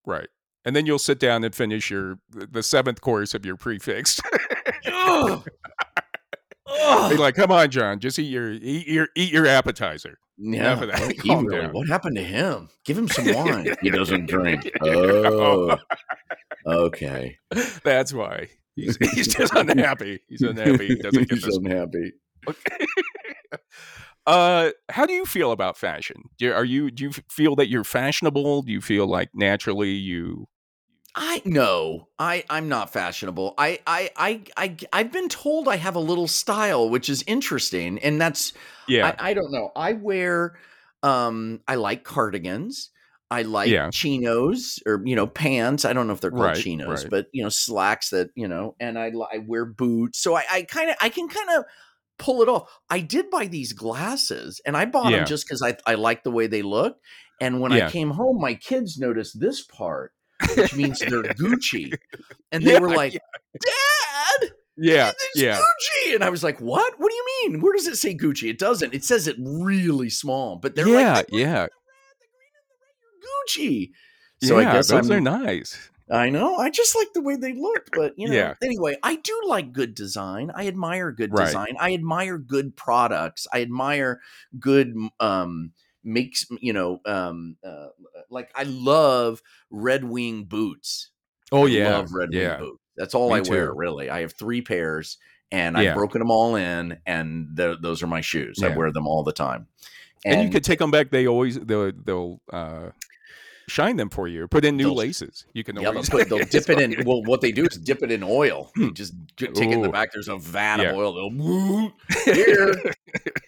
Right. 0.06 0.28
And 0.66 0.76
then 0.76 0.86
you'll 0.86 1.00
sit 1.00 1.20
down 1.20 1.44
and 1.44 1.54
finish 1.54 1.90
your 1.92 2.20
the 2.30 2.64
seventh 2.64 3.02
course 3.02 3.34
of 3.34 3.46
your 3.46 3.58
prix 3.58 3.80
fixe. 3.80 4.22
Ugh. 4.86 5.44
Be 6.66 6.72
Ugh. 6.82 7.20
like, 7.20 7.36
come 7.36 7.52
on, 7.52 7.70
John, 7.70 8.00
just 8.00 8.18
eat 8.18 8.24
your 8.32 8.52
eat 8.52 8.88
your 8.88 9.08
eat 9.16 9.32
your 9.34 9.46
appetizer. 9.48 10.18
Yeah, 10.38 10.82
enough 10.84 10.98
that. 10.98 11.00
what, 11.08 11.16
he 11.24 11.36
really- 11.36 11.68
what 11.68 11.88
happened 11.88 12.16
to 12.16 12.24
him? 12.24 12.70
Give 12.86 12.98
him 12.98 13.08
some 13.08 13.26
wine. 13.34 13.76
he 13.82 13.90
doesn't 13.90 14.28
drink. 14.28 14.70
Oh, 14.82 15.78
okay. 16.66 17.38
That's 17.84 18.14
why. 18.14 18.50
He's, 18.76 18.98
he's 18.98 19.28
just 19.28 19.54
unhappy. 19.54 20.22
He's 20.28 20.42
unhappy. 20.42 20.88
He 20.88 20.96
doesn't 20.96 21.30
get 21.30 21.32
He's 21.38 21.44
this. 21.44 21.58
unhappy. 21.58 22.14
Uh, 24.26 24.72
how 24.90 25.06
do 25.06 25.14
you 25.14 25.26
feel 25.26 25.52
about 25.52 25.78
fashion? 25.78 26.16
Do, 26.38 26.54
are 26.54 26.64
you 26.64 26.90
do 26.92 27.04
you 27.04 27.12
feel 27.30 27.56
that 27.58 27.68
you're 27.68 27.84
fashionable? 27.84 28.62
Do 28.64 28.72
you 28.72 28.82
feel 28.82 29.06
like 29.06 29.30
naturally 29.34 29.92
you? 29.92 30.48
I 31.16 31.42
no, 31.46 32.08
I 32.18 32.44
I'm 32.50 32.70
not 32.70 32.92
fashionable. 32.92 33.54
I 33.58 33.80
I 33.86 34.10
I 34.16 34.44
I 34.58 34.78
I've 34.92 35.12
been 35.12 35.30
told 35.30 35.68
I 35.68 35.76
have 35.76 35.96
a 35.96 36.00
little 36.00 36.28
style, 36.28 36.90
which 36.90 37.08
is 37.10 37.24
interesting, 37.28 38.00
and 38.00 38.20
that's 38.20 38.54
Yeah, 38.88 39.16
I, 39.20 39.30
I 39.30 39.34
don't 39.36 39.52
know. 39.52 39.72
I 39.76 39.94
wear 39.94 40.58
um 41.04 41.62
I 41.68 41.76
like 41.76 42.04
cardigans. 42.04 42.90
I 43.30 43.44
like 43.44 43.84
Yeah. 43.84 43.92
chinos 43.92 44.80
or 44.88 45.04
you 45.06 45.16
know 45.16 45.28
pants. 45.28 45.86
I 45.86 45.94
don't 45.94 46.08
know 46.08 46.14
if 46.14 46.22
they're 46.22 46.32
called 46.32 46.56
Right, 46.56 46.56
chinos, 46.56 47.06
right. 47.06 47.10
but 47.10 47.28
you 47.32 47.44
know 47.44 47.50
slacks 47.50 48.10
that 48.10 48.32
you 48.36 48.48
know. 48.48 48.76
And 48.80 48.98
I 48.98 49.12
I 49.32 49.38
wear 49.38 49.66
boots, 49.66 50.18
so 50.20 50.36
I 50.36 50.46
I 50.52 50.64
kind 50.64 50.90
of 50.90 50.96
I 51.00 51.10
can 51.10 51.30
kind 51.30 51.50
of 51.52 51.66
pull 52.24 52.42
it 52.42 52.50
off. 52.50 52.70
I 52.90 53.00
did 53.02 53.30
buy 53.30 53.48
these 53.48 53.74
glasses, 53.74 54.62
and 54.66 54.78
I 54.78 54.86
bought 54.86 55.12
Yeah. 55.12 55.18
them 55.20 55.26
just 55.26 55.46
because 55.46 55.62
I 55.62 55.76
I 55.86 55.96
like 55.96 56.24
the 56.24 56.32
way 56.32 56.48
they 56.48 56.62
look. 56.62 56.98
And 57.42 57.60
when 57.60 57.74
I 57.74 57.90
came 57.90 58.12
home, 58.12 58.40
my 58.40 58.54
kids 58.56 58.98
noticed 58.98 59.40
this 59.40 59.62
part, 59.62 60.14
which 60.56 60.74
means 60.76 61.00
they're 61.00 61.24
Gucci, 61.42 61.92
and 62.52 62.64
they 62.66 62.74
Yeah, 62.74 62.80
were 62.80 62.90
like, 62.90 63.14
"Dad." 63.14 64.52
yeah, 64.78 65.10
It's 65.10 65.42
yeah. 65.42 65.58
Gucci. 65.60 66.16
And 66.16 66.24
I 66.24 66.30
was 66.30 66.44
like, 66.44 66.60
what? 66.62 66.94
What 67.00 67.10
do 67.10 67.16
you 67.16 67.26
mean? 67.50 67.62
Where 67.62 67.74
does 67.74 67.88
it 67.88 67.98
say 67.98 68.16
Gucci? 68.16 68.50
It 68.50 68.60
doesn't. 68.60 68.94
It 68.94 69.04
says 69.04 69.28
it 69.28 69.36
really 69.40 70.10
small, 70.10 70.56
but 70.56 70.76
they're 70.76 70.88
yeah, 70.88 71.14
like, 71.16 71.28
"Yeah, 71.32 71.40
yeah, 71.40 71.68
Gucci. 73.24 73.90
So 74.42 74.60
yeah. 74.60 74.70
I 74.70 74.74
guess 74.74 74.88
those 74.88 75.10
I'm, 75.10 75.18
are 75.18 75.22
nice. 75.22 75.90
I 76.14 76.30
know. 76.30 76.56
I 76.58 76.70
just 76.70 76.96
like 76.96 77.12
the 77.14 77.22
way 77.22 77.36
they 77.36 77.54
looked, 77.54 77.90
but 77.96 78.14
you 78.18 78.28
know. 78.28 78.36
Yeah. 78.36 78.54
Anyway, 78.64 78.96
I 79.04 79.16
do 79.16 79.42
like 79.48 79.74
good 79.74 79.96
design. 79.96 80.52
I 80.56 80.68
admire 80.68 81.12
good 81.12 81.32
Right. 81.34 81.46
design. 81.48 81.76
I 81.80 81.94
admire 81.94 82.38
good 82.38 82.76
products. 82.76 83.48
I 83.52 83.62
admire 83.62 84.22
good 84.60 84.96
um 85.20 85.72
makes 86.04 86.46
you 86.62 86.74
know 86.74 87.00
um 87.06 87.56
uh, 87.66 87.88
like 88.30 88.52
I 88.56 88.64
love 88.64 89.42
Red 89.72 90.04
Wing 90.04 90.44
boots. 90.44 91.10
Oh 91.52 91.66
I 91.66 91.70
yeah, 91.70 91.98
love 91.98 92.14
Red 92.14 92.30
yeah, 92.32 92.58
Wing 92.58 92.60
boots. 92.70 92.80
That's 92.96 93.16
all 93.16 93.30
Me 93.32 93.38
I 93.38 93.42
wear, 93.42 93.74
really. 93.74 94.10
I 94.10 94.22
have 94.22 94.34
three 94.34 94.62
pairs, 94.62 95.18
and 95.52 95.76
Yeah. 95.76 95.90
I've 95.90 95.96
broken 95.96 96.20
them 96.20 96.30
all 96.30 96.56
in, 96.56 97.00
and 97.08 97.48
those 97.56 98.04
are 98.04 98.08
my 98.08 98.22
shoes. 98.22 98.62
I 98.62 98.70
wear 98.76 98.92
them 98.92 99.08
all 99.08 99.24
the 99.24 99.34
time. 99.34 99.68
and, 100.26 100.44
you 100.44 100.50
could 100.52 100.64
take 100.64 100.80
them 100.80 100.92
back. 100.92 101.10
They 101.10 101.28
always 101.28 101.60
they'll 101.60 101.92
they'll 101.92 102.40
uh, 102.52 102.90
shine 103.68 103.96
them 103.98 104.10
for 104.10 104.28
you. 104.28 104.48
Put 104.48 104.66
in 104.66 104.78
new 104.78 104.86
They'll- 104.86 104.96
laces. 104.96 105.46
You 105.54 105.64
can 105.64 105.76
Yeah, 105.78 105.92
they'll, 105.92 106.04
put, 106.10 106.30
they'll 106.30 106.46
dip 106.46 106.70
it 106.70 106.80
in. 106.80 107.06
Well, 107.06 107.24
what 107.24 107.42
they 107.42 107.52
do 107.52 107.66
is 107.66 107.78
dip 107.78 108.04
it 108.04 108.12
in 108.12 108.24
oil. 108.24 108.72
Hmm. 108.76 108.84
You 108.84 108.94
just 108.94 109.14
take 109.38 109.50
it 109.56 109.72
in 109.72 109.82
the 109.82 109.90
back. 109.90 110.12
There's 110.14 110.28
a 110.28 110.38
vat 110.38 110.78
Yeah. 110.82 110.90
of 110.92 110.96
oil. 110.98 111.14
They'll 111.14 111.94
here. 112.34 112.94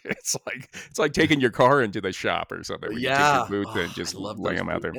it's 0.06 0.36
like 0.45 0.69
it's 0.89 0.99
like 0.99 1.13
taking 1.13 1.39
your 1.41 1.49
car 1.51 1.82
into 1.82 1.99
the 2.01 2.12
shop 2.12 2.51
or 2.51 2.63
something. 2.63 2.91
yeah, 2.97 3.38
you 3.38 3.41
take 3.43 3.49
your 3.51 3.63
boots 3.63 3.71
Oh, 3.75 3.80
and 3.82 3.93
just 3.93 4.15
lay 4.15 4.56
them 4.56 4.69
out 4.69 4.82
there. 4.82 4.93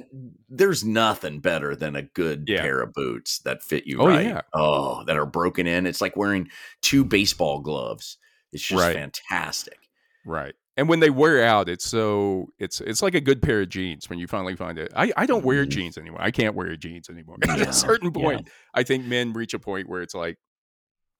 There's 0.49 0.85
nothing 0.85 1.41
better 1.41 1.75
than 1.77 1.95
a 1.97 2.03
good 2.03 2.45
Yeah. 2.49 2.63
pair 2.63 2.81
of 2.81 2.93
boots 2.93 3.39
that 3.41 3.63
fit 3.63 3.87
you 3.87 4.01
Oh, 4.01 4.09
right. 4.09 4.27
yeah. 4.27 4.41
Oh, 4.53 5.05
that 5.05 5.17
are 5.17 5.27
broken 5.27 5.67
in. 5.67 5.87
It's 5.87 6.01
like 6.01 6.17
wearing 6.17 6.49
two 6.83 7.05
baseball 7.05 7.61
gloves. 7.61 8.19
It's 8.53 8.63
just 8.67 8.83
Right. 8.83 8.95
fantastic. 8.97 9.79
Right. 10.25 10.55
And 10.79 10.89
when 10.89 11.01
they 11.01 11.09
wear 11.11 11.43
out, 11.45 11.69
it's 11.69 11.87
so 11.87 12.49
it's 12.59 12.81
it's 12.83 13.03
like 13.03 13.15
a 13.15 13.21
good 13.21 13.41
pair 13.41 13.62
of 13.62 13.69
jeans 13.71 14.11
when 14.11 14.19
you 14.19 14.27
finally 14.27 14.57
find 14.57 14.79
it. 14.79 14.93
I, 14.95 15.12
I 15.17 15.25
don't 15.27 15.45
wear 15.45 15.65
Mhm. 15.65 15.71
jeans 15.71 15.97
anymore. 15.99 16.21
I 16.21 16.31
can't 16.31 16.55
wear 16.55 16.77
jeans 16.77 17.09
anymore. 17.09 17.37
At 17.49 17.61
a 17.61 17.73
certain 17.73 18.12
yeah. 18.15 18.23
point, 18.23 18.49
I 18.75 18.83
think 18.83 19.07
men 19.07 19.33
reach 19.33 19.55
a 19.55 19.59
point 19.59 19.89
where 19.89 20.03
it's 20.03 20.15
like 20.15 20.37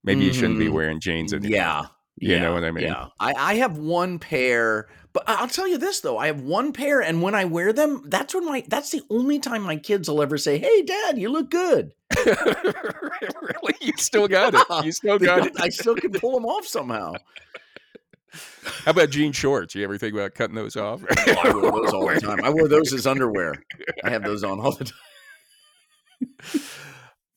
maybe 0.05 0.25
you 0.25 0.33
shouldn't 0.35 0.59
be 0.59 0.67
Mhm. 0.67 0.73
wearing 0.73 1.01
jeans 1.01 1.33
anymore. 1.33 1.57
Yeah. 1.57 1.87
You 2.19 2.33
yeah, 2.33 2.41
know 2.43 2.55
what 2.55 2.65
I 2.65 2.71
mean? 2.71 2.85
Yeah. 2.85 3.09
I, 3.21 3.35
I 3.35 3.55
have 3.57 3.77
one 3.77 4.19
pair, 4.19 4.89
but 5.13 5.25
I'll 5.27 5.49
tell 5.49 5.69
you 5.69 5.77
this 5.77 6.01
though. 6.01 6.17
I 6.17 6.29
have 6.29 6.41
one 6.41 6.73
pair, 6.73 7.03
and 7.03 7.21
when 7.21 7.35
I 7.35 7.45
wear 7.45 7.75
them, 7.75 8.05
that's 8.07 8.35
when 8.35 8.47
my 8.47 8.65
that's 8.69 8.91
the 8.91 9.03
only 9.11 9.39
time 9.39 9.63
my 9.63 9.77
kids 9.77 10.09
will 10.09 10.23
ever 10.23 10.39
say, 10.39 10.57
Hey 10.59 10.81
dad, 10.83 11.19
you 11.19 11.29
look 11.29 11.51
good. 11.51 11.93
really? 12.27 13.75
You 13.83 13.93
still 13.97 14.29
got 14.29 14.55
it. 14.55 14.65
You 14.85 14.93
still 14.93 15.19
got 15.19 15.47
it. 15.47 15.61
I 15.61 15.69
still 15.69 15.95
can 15.95 16.13
pull 16.13 16.33
them 16.33 16.47
off 16.47 16.67
somehow. 16.67 17.13
How 18.33 18.91
about 18.91 19.11
jean 19.11 19.33
shorts? 19.33 19.75
You 19.75 19.85
ever 19.85 19.99
think 19.99 20.15
about 20.15 20.35
cutting 20.35 20.57
those 20.57 20.77
off? 20.77 21.03
Oh, 21.09 21.35
I 21.45 21.55
wear 21.55 21.73
those 21.73 21.93
all 21.93 22.09
the 22.09 22.21
time. 22.21 22.45
I 22.45 22.51
wear 22.51 22.69
those 22.69 22.93
as 22.93 23.07
underwear. 23.07 23.55
I 24.05 24.11
have 24.11 24.23
those 24.23 24.45
on 24.45 24.61
all 24.61 24.73
the 24.73 24.85
time. 24.85 26.61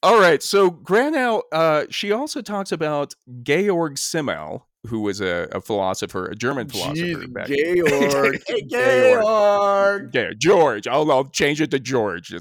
All 0.01 0.19
right. 0.19 0.41
So 0.41 0.71
Gronow, 0.71 1.41
uh, 1.51 1.85
she 1.89 2.13
also 2.13 2.41
talks 2.41 2.71
about 2.71 3.15
Georg 3.43 3.97
Simmel, 3.97 4.68
who 4.87 5.01
was 5.01 5.19
a, 5.19 5.47
a 5.51 5.59
philosopher, 5.59 6.25
a 6.27 6.35
German 6.35 6.69
philosopher. 6.69 7.27
back- 7.27 7.47
Georg. 7.47 8.41
Hey, 8.47 8.61
Georg. 8.69 10.11
Yeah, 10.13 10.29
George. 10.37 10.87
I'll, 10.87 11.11
I'll 11.11 11.25
change 11.25 11.59
it 11.61 11.69
to 11.71 11.79
George. 11.79 12.33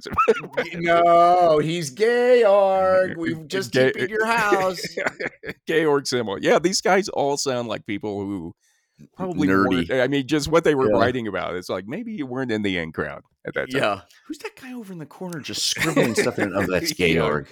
No, 0.74 1.58
he's 1.58 1.90
Georg. 1.90 3.16
We've 3.18 3.46
just 3.48 3.72
Ge- 3.72 3.92
keep 3.94 4.08
your 4.10 4.26
house. 4.26 4.80
Georg 5.68 6.06
Simmel. 6.06 6.38
Yeah, 6.40 6.58
these 6.58 6.80
guys 6.80 7.08
all 7.08 7.36
sound 7.36 7.68
like 7.68 7.86
people 7.86 8.20
who 8.20 8.54
probably 9.16 9.48
Nerdy. 9.48 10.00
I 10.00 10.06
mean, 10.06 10.26
just 10.26 10.48
what 10.48 10.64
they 10.64 10.74
were 10.74 10.90
Yeah. 10.90 10.98
writing 10.98 11.26
about. 11.28 11.54
It's 11.56 11.68
like 11.68 11.86
maybe 11.86 12.12
you 12.12 12.26
weren't 12.26 12.52
in 12.52 12.62
the 12.62 12.78
in 12.78 12.92
crowd 12.92 13.22
at 13.46 13.54
that 13.54 13.70
time. 13.70 13.80
Yeah. 13.80 14.00
Who's 14.26 14.38
that 14.38 14.54
guy 14.60 14.72
over 14.74 14.92
in 14.92 14.98
the 14.98 15.06
corner 15.06 15.40
just 15.40 15.66
scribbling 15.66 16.14
stuff 16.14 16.38
in? 16.38 16.52
Oh, 16.54 16.66
that's 16.66 16.98
Yeah. 16.98 17.14
Georg. 17.14 17.48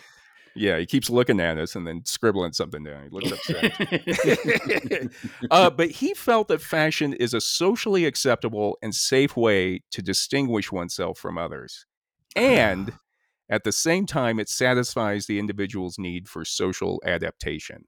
Yeah, 0.57 0.79
he 0.79 0.87
keeps 0.87 1.11
looking 1.11 1.41
at 1.41 1.59
us 1.59 1.77
and 1.77 1.87
then 1.87 2.03
scribbling 2.05 2.53
something 2.53 2.83
down. 2.83 3.05
He 3.05 3.11
looks 3.11 3.33
upset. 3.33 5.11
uh, 5.51 5.71
but 5.71 5.91
he 5.91 6.15
felt 6.15 6.49
that 6.49 6.63
fashion 6.63 7.13
is 7.13 7.35
a 7.35 7.41
socially 7.41 8.07
acceptable 8.07 8.79
and 8.83 8.95
safe 8.95 9.37
way 9.37 9.83
to 9.93 10.03
distinguish 10.03 10.73
oneself 10.73 11.19
from 11.19 11.39
others. 11.39 11.87
And 12.35 12.93
at 13.51 13.65
the 13.65 13.73
same 13.73 14.07
time, 14.07 14.41
it 14.41 14.49
satisfies 14.49 15.27
the 15.27 15.39
individual's 15.39 15.99
need 15.99 16.29
for 16.29 16.45
social 16.45 17.01
adaptation. 17.05 17.85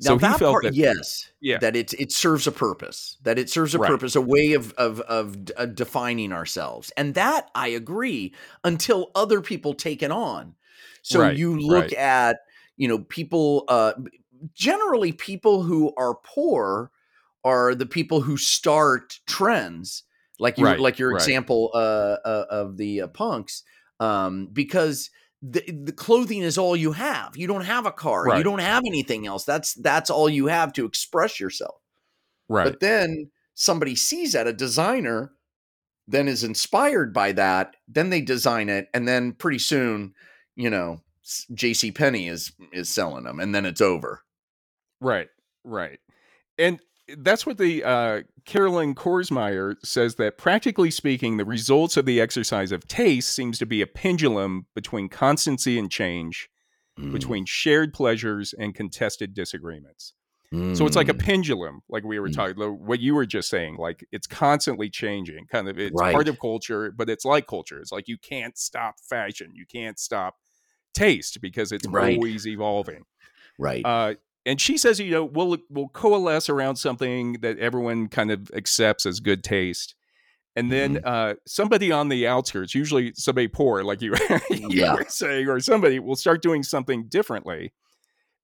Now 0.00 0.10
so 0.10 0.14
he 0.14 0.20
that 0.20 0.38
felt 0.38 0.52
part, 0.52 0.64
that, 0.64 0.74
yes, 0.74 1.30
Yeah. 1.40 1.58
that 1.58 1.74
it 1.74 1.92
it 1.94 2.12
serves 2.12 2.46
a 2.46 2.52
purpose. 2.52 3.16
That 3.22 3.38
it 3.38 3.50
serves 3.50 3.74
a 3.74 3.78
Right. 3.78 3.88
purpose, 3.90 4.14
a 4.14 4.20
way 4.20 4.52
of 4.52 4.72
of 4.74 5.00
of 5.00 5.36
uh, 5.56 5.66
defining 5.66 6.32
ourselves, 6.32 6.92
and 6.96 7.14
that 7.14 7.50
I 7.54 7.68
agree. 7.68 8.32
Until 8.62 9.10
other 9.14 9.40
people 9.40 9.74
take 9.74 10.02
it 10.02 10.10
on, 10.10 10.54
so 11.06 11.20
Right, 11.20 11.36
you 11.36 11.56
look 11.56 11.84
right. 11.84 11.92
at 11.92 12.38
you 12.76 12.88
know 12.88 12.98
people. 12.98 13.64
Uh, 13.68 13.92
generally, 14.54 15.12
people 15.12 15.62
who 15.62 15.94
are 15.96 16.16
poor 16.24 16.90
are 17.44 17.76
the 17.76 17.86
people 17.86 18.22
who 18.22 18.36
start 18.36 19.20
trends, 19.24 20.02
like 20.40 20.58
you 20.58 20.64
Right, 20.64 20.80
like 20.80 20.98
your 20.98 21.12
example 21.12 21.70
uh, 21.74 22.16
uh, 22.24 22.46
of 22.50 22.76
the 22.76 23.02
uh, 23.02 23.06
punks, 23.06 23.62
um, 24.00 24.48
because 24.52 25.10
the, 25.40 25.62
the 25.84 25.92
clothing 25.92 26.42
is 26.42 26.58
all 26.58 26.74
you 26.74 26.90
have. 26.90 27.36
You 27.36 27.46
don't 27.46 27.66
have 27.66 27.86
a 27.86 27.92
car. 27.92 28.36
You 28.36 28.42
don't 28.42 28.58
have 28.58 28.82
anything 28.84 29.28
else. 29.28 29.44
That's 29.44 29.74
that's 29.74 30.10
all 30.10 30.28
you 30.28 30.48
have 30.48 30.72
to 30.72 30.84
express 30.84 31.38
yourself. 31.38 31.80
right. 32.48 32.64
But 32.64 32.80
then 32.80 33.30
somebody 33.54 33.94
sees 33.94 34.32
that 34.32 34.48
a 34.48 34.52
designer 34.52 35.30
then 36.08 36.28
is 36.28 36.44
inspired 36.44 37.12
by 37.12 37.32
that, 37.32 37.76
then 37.88 38.10
they 38.10 38.20
design 38.20 38.68
it 38.68 38.88
and 38.94 39.08
then 39.08 39.32
pretty 39.32 39.58
soon, 39.58 40.14
you 40.56 40.70
know, 40.70 41.00
JC 41.24 41.94
Penney 41.94 42.28
is 42.28 42.52
is 42.72 42.88
selling 42.88 43.24
them 43.24 43.38
and 43.40 43.54
then 43.54 43.66
it's 43.66 43.80
over. 43.80 44.22
Right, 45.00 45.28
right. 45.64 45.98
And 46.58 46.80
that's 47.18 47.44
what 47.46 47.58
the 47.58 47.84
uh, 47.84 48.22
Carolyn 48.46 48.94
Korsmeyer 48.94 49.76
says 49.84 50.16
that 50.16 50.38
practically 50.38 50.90
speaking, 50.90 51.36
the 51.36 51.44
results 51.44 51.96
of 51.96 52.06
the 52.06 52.20
exercise 52.20 52.72
of 52.72 52.88
taste 52.88 53.32
seems 53.34 53.58
to 53.58 53.66
be 53.66 53.80
a 53.82 53.86
pendulum 53.86 54.66
between 54.74 55.08
constancy 55.08 55.78
and 55.78 55.90
change, 55.90 56.48
Mm. 56.98 57.12
between 57.12 57.44
shared 57.44 57.92
pleasures 57.92 58.54
and 58.58 58.74
contested 58.74 59.34
disagreements. 59.34 60.14
So 60.72 60.86
it's 60.86 60.96
like 60.96 61.10
a 61.10 61.14
Mm. 61.14 61.18
pendulum, 61.18 61.80
like 61.90 62.04
we 62.04 62.18
were 62.18 62.30
Mm. 62.30 62.34
talking, 62.34 62.56
what 62.86 63.00
you 63.00 63.14
were 63.14 63.26
just 63.26 63.50
saying, 63.50 63.76
like 63.76 64.02
it's 64.12 64.26
constantly 64.26 64.88
changing. 64.88 65.46
Kind 65.48 65.68
of, 65.68 65.78
it's 65.78 66.00
Right. 66.00 66.14
part 66.14 66.26
of 66.26 66.40
culture, 66.40 66.90
but 66.92 67.10
it's 67.10 67.26
like 67.26 67.46
culture. 67.46 67.78
It's 67.80 67.92
like 67.92 68.08
you 68.08 68.16
can't 68.16 68.56
stop 68.56 68.94
fashion, 69.10 69.50
you 69.54 69.66
can't 69.66 69.98
stop 69.98 70.36
taste 70.96 71.40
because 71.40 71.70
it's 71.72 71.86
Right. 71.86 72.16
always 72.16 72.46
evolving. 72.46 73.04
right. 73.58 73.84
Uh, 73.84 74.14
and 74.44 74.60
she 74.60 74.78
says, 74.78 74.98
you 75.00 75.10
know, 75.10 75.24
we'll 75.24 75.56
we'll 75.70 75.88
coalesce 75.88 76.48
around 76.48 76.76
something 76.76 77.34
that 77.42 77.58
everyone 77.58 78.08
kind 78.08 78.30
of 78.30 78.50
accepts 78.54 79.04
as 79.06 79.18
good 79.20 79.42
taste, 79.44 79.94
and 80.54 80.70
then 80.72 80.96
Mm-hmm. 80.96 81.06
uh, 81.06 81.34
somebody 81.46 81.90
on 81.92 82.08
the 82.08 82.26
outskirts, 82.28 82.74
usually 82.74 83.12
somebody 83.16 83.48
poor, 83.48 83.82
like 83.82 84.00
you, 84.02 84.14
you 84.50 84.68
Yeah. 84.70 84.94
were 84.94 85.04
saying, 85.08 85.48
or 85.48 85.58
somebody 85.60 85.98
will 85.98 86.16
start 86.16 86.42
doing 86.42 86.62
something 86.62 87.06
differently, 87.08 87.72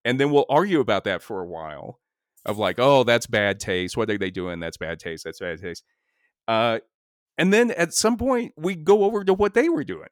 and 0.05 0.19
then 0.19 0.31
we'll 0.33 0.47
argue 0.49 0.81
about 0.81 1.05
that 1.05 1.23
for 1.23 1.41
a 1.41 1.47
while, 1.47 2.01
of 2.45 2.59
like, 2.59 2.81
oh, 2.81 3.05
that's 3.05 3.29
bad 3.29 3.61
taste. 3.61 3.97
What 3.97 4.11
are 4.11 4.19
they 4.19 4.31
doing? 4.33 4.59
That's 4.59 4.77
bad 4.77 4.99
taste. 4.99 5.23
That's 5.25 5.39
bad 5.39 5.61
taste. 5.61 5.85
Uh, 6.49 6.81
and 7.39 7.53
then 7.53 7.71
at 7.71 7.95
some 7.95 8.17
point, 8.17 8.53
we 8.57 8.75
go 8.75 9.05
over 9.05 9.23
to 9.25 9.33
what 9.35 9.55
they 9.55 9.69
were 9.69 9.85
doing 9.85 10.09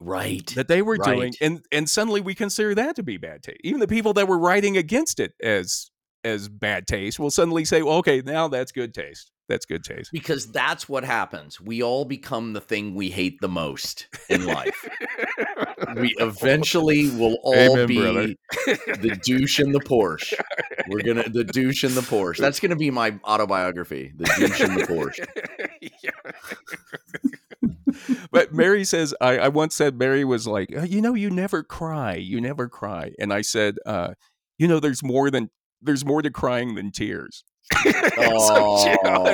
right. 0.00 0.46
that 0.54 0.68
they 0.68 0.82
were 0.82 0.96
doing 0.96 1.34
and 1.40 1.64
and 1.70 1.88
suddenly 1.88 2.20
we 2.20 2.34
consider 2.34 2.74
that 2.74 2.96
to 2.96 3.02
be 3.02 3.16
bad 3.16 3.42
taste 3.42 3.60
even 3.62 3.80
the 3.80 3.88
people 3.88 4.12
that 4.14 4.26
were 4.26 4.38
writing 4.38 4.76
against 4.76 5.20
it 5.20 5.32
as 5.42 5.90
as 6.24 6.48
bad 6.48 6.86
taste 6.86 7.18
will 7.18 7.30
suddenly 7.30 7.64
say 7.64 7.82
well 7.82 7.96
okay 7.96 8.22
now 8.24 8.48
that's 8.48 8.72
good 8.72 8.92
taste 8.92 9.30
that's 9.50 9.66
good 9.66 9.82
taste 9.82 10.12
because 10.12 10.46
that's 10.52 10.88
what 10.88 11.02
happens. 11.02 11.60
We 11.60 11.82
all 11.82 12.04
become 12.04 12.52
the 12.52 12.60
thing 12.60 12.94
we 12.94 13.10
hate 13.10 13.40
the 13.40 13.48
most 13.48 14.06
in 14.28 14.46
life. 14.46 14.88
we 15.96 16.14
eventually 16.20 17.10
will 17.10 17.36
all 17.42 17.72
Amen, 17.72 17.88
be 17.88 17.98
brother. 17.98 18.28
the 19.00 19.18
douche 19.24 19.58
in 19.58 19.72
the 19.72 19.80
Porsche. 19.80 20.34
We're 20.86 21.02
gonna 21.02 21.28
the 21.28 21.42
douche 21.42 21.82
in 21.82 21.96
the 21.96 22.00
Porsche. 22.00 22.38
That's 22.38 22.60
gonna 22.60 22.76
be 22.76 22.92
my 22.92 23.18
autobiography. 23.24 24.12
The 24.16 24.32
douche 24.38 24.60
in 24.60 24.76
the 24.76 24.84
Porsche. 24.84 25.26
but 28.30 28.52
Mary 28.52 28.84
says, 28.84 29.14
I, 29.20 29.38
I 29.38 29.48
once 29.48 29.74
said 29.74 29.98
Mary 29.98 30.24
was 30.24 30.46
like, 30.46 30.74
"Uh, 30.76 30.82
you 30.82 31.00
know, 31.00 31.14
you 31.14 31.30
never 31.30 31.62
cry, 31.62 32.14
you 32.14 32.40
never 32.40 32.68
cry, 32.68 33.12
and 33.18 33.32
I 33.32 33.42
said, 33.42 33.76
uh, 33.86 34.14
you 34.58 34.68
know, 34.68 34.80
there's 34.80 35.02
more 35.02 35.30
than 35.30 35.50
there's 35.82 36.04
more 36.04 36.22
to 36.22 36.30
crying 36.30 36.74
than 36.74 36.90
tears. 36.90 37.44
Oh, 38.22 38.76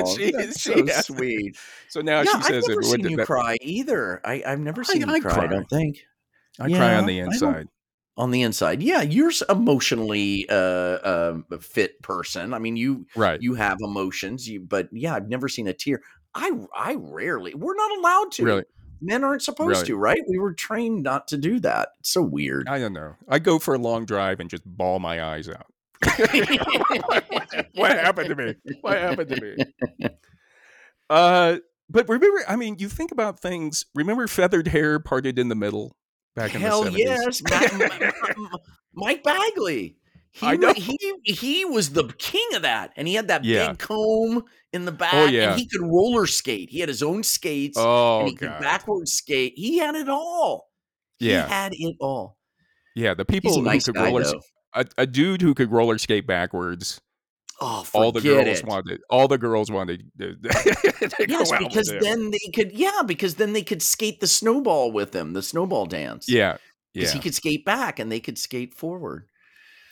so 0.05 0.15
she, 0.17 0.31
that's 0.31 0.59
she 0.61 0.73
so 0.73 0.85
has- 0.85 1.05
sweet. 1.07 1.57
so 1.89 2.01
now 2.01 2.21
yeah, 2.21 2.31
she 2.31 2.37
I've 2.37 2.43
says, 2.45 2.67
never 2.67 2.81
it, 2.81 2.85
seen 2.85 3.09
you 3.09 3.17
that- 3.17 3.25
cry 3.25 3.57
either. 3.61 4.21
I, 4.23 4.43
I've 4.45 4.59
never 4.59 4.81
I- 4.81 4.83
seen 4.85 5.01
you 5.01 5.13
I 5.13 5.19
cry. 5.19 5.43
I 5.43 5.47
don't 5.47 5.69
think 5.69 5.99
I 6.59 6.69
cry 6.69 6.95
on 6.95 7.05
the 7.05 7.13
Yeah, 7.13 7.23
I 7.23 7.25
inside. 7.27 7.67
on 8.15 8.31
the 8.31 8.41
inside. 8.43 8.81
Yeah, 8.81 9.01
you're 9.01 9.31
emotionally 9.49 10.47
uh, 10.49 10.53
uh, 10.53 11.37
a 11.51 11.59
fit 11.59 12.01
person. 12.01 12.53
I 12.53 12.59
mean, 12.59 12.75
you 12.77 13.05
Right. 13.15 13.41
you 13.41 13.55
have 13.55 13.77
emotions. 13.81 14.47
You, 14.47 14.61
but 14.61 14.89
yeah, 14.91 15.13
I've 15.15 15.29
never 15.29 15.47
seen 15.49 15.67
a 15.67 15.73
tear. 15.73 16.01
I 16.37 16.51
I 16.75 16.95
rarely. 16.99 17.53
We're 17.55 17.75
not 17.75 17.97
allowed 17.97 18.31
to. 18.33 18.43
Really. 18.45 18.63
Men 19.01 19.23
aren't 19.23 19.41
supposed 19.41 19.69
Really. 19.69 19.85
to, 19.87 19.95
right? 19.97 20.21
We 20.27 20.39
were 20.39 20.53
trained 20.53 21.03
not 21.03 21.27
to 21.29 21.37
do 21.37 21.59
that. 21.59 21.89
It's 21.99 22.11
so 22.11 22.21
weird. 22.21 22.67
I 22.67 22.79
don't 22.79 22.93
know. 22.93 23.15
I 23.27 23.39
go 23.39 23.59
for 23.59 23.73
a 23.75 23.77
long 23.77 24.05
drive 24.05 24.39
and 24.39 24.49
just 24.49 24.63
bawl 24.65 24.99
my 24.99 25.23
eyes 25.23 25.49
out. 25.49 25.67
what 27.75 27.91
happened 27.91 28.29
to 28.29 28.35
me? 28.35 28.55
What 28.81 28.97
happened 28.97 29.29
to 29.29 29.41
me? 29.41 30.09
Uh, 31.09 31.57
but 31.89 32.07
remember, 32.09 32.43
I 32.47 32.55
mean, 32.55 32.77
you 32.79 32.89
think 32.89 33.11
about 33.11 33.39
things. 33.39 33.85
Remember, 33.95 34.27
feathered 34.27 34.67
hair 34.67 34.99
parted 34.99 35.39
in 35.39 35.49
the 35.49 35.55
middle 35.55 35.95
back 36.35 36.53
in 36.55 36.61
Hell 36.61 36.83
the 36.83 36.91
70s? 36.91 36.97
yes, 36.97 37.41
Mike 38.93 39.23
Bagley. 39.23 39.97
He, 40.39 40.55
he 40.75 41.33
he 41.33 41.65
was 41.65 41.91
the 41.91 42.03
king 42.19 42.47
of 42.53 42.61
that, 42.61 42.91
and 42.95 43.07
he 43.07 43.15
had 43.15 43.27
that 43.29 43.43
yeah. 43.43 43.69
big 43.69 43.79
comb 43.79 44.43
in 44.71 44.85
the 44.85 44.91
oh, 44.91 44.95
back, 44.95 45.13
oh, 45.13 45.25
yeah. 45.25 45.51
and 45.51 45.59
he 45.59 45.67
could 45.67 45.81
roller 45.81 46.27
skate. 46.27 46.69
He 46.69 46.79
had 46.79 46.89
his 46.89 47.01
own 47.01 47.23
skates, 47.23 47.77
oh, 47.77 48.19
and 48.19 48.29
he 48.29 48.35
God. 48.35 48.39
could 48.39 48.61
backwards 48.61 49.13
skate. 49.13 49.53
He 49.55 49.79
had 49.79 49.95
it 49.95 50.07
all. 50.07 50.69
Yeah, 51.19 51.45
he 51.45 51.51
had 51.51 51.73
it 51.75 51.95
all. 51.99 52.37
Yeah, 52.95 53.15
the 53.15 53.25
people 53.25 53.61
nice 53.61 53.87
who 53.87 53.93
could 53.93 53.99
guy, 53.99 54.05
roller 54.05 54.23
a, 54.73 54.85
a, 54.99 55.07
dude 55.07 55.41
who 55.41 55.53
could 55.53 55.71
roller 55.71 55.97
skate 55.97 56.27
backwards. 56.27 57.01
Oh, 57.59 57.83
all 57.93 58.11
the 58.11 58.21
girls 58.21 58.59
it. 58.59 58.65
wanted. 58.65 59.01
All 59.09 59.27
the 59.27 59.39
girls 59.39 59.71
wanted. 59.71 60.03
yes, 60.19 61.51
because 61.57 61.91
then 61.99 62.29
they 62.29 62.51
could. 62.53 62.71
Yeah, 62.73 63.01
because 63.05 63.35
then 63.35 63.53
they 63.53 63.63
could 63.63 63.81
skate 63.81 64.19
the 64.19 64.27
snowball 64.27 64.91
with 64.91 65.15
him, 65.15 65.33
the 65.33 65.41
snowball 65.41 65.87
dance. 65.87 66.29
Yeah, 66.29 66.57
because 66.93 67.09
yeah. 67.09 67.13
he 67.13 67.19
could 67.19 67.33
skate 67.33 67.65
back 67.65 67.97
and 67.97 68.11
they 68.11 68.19
could 68.19 68.37
skate 68.37 68.75
forward. 68.75 69.27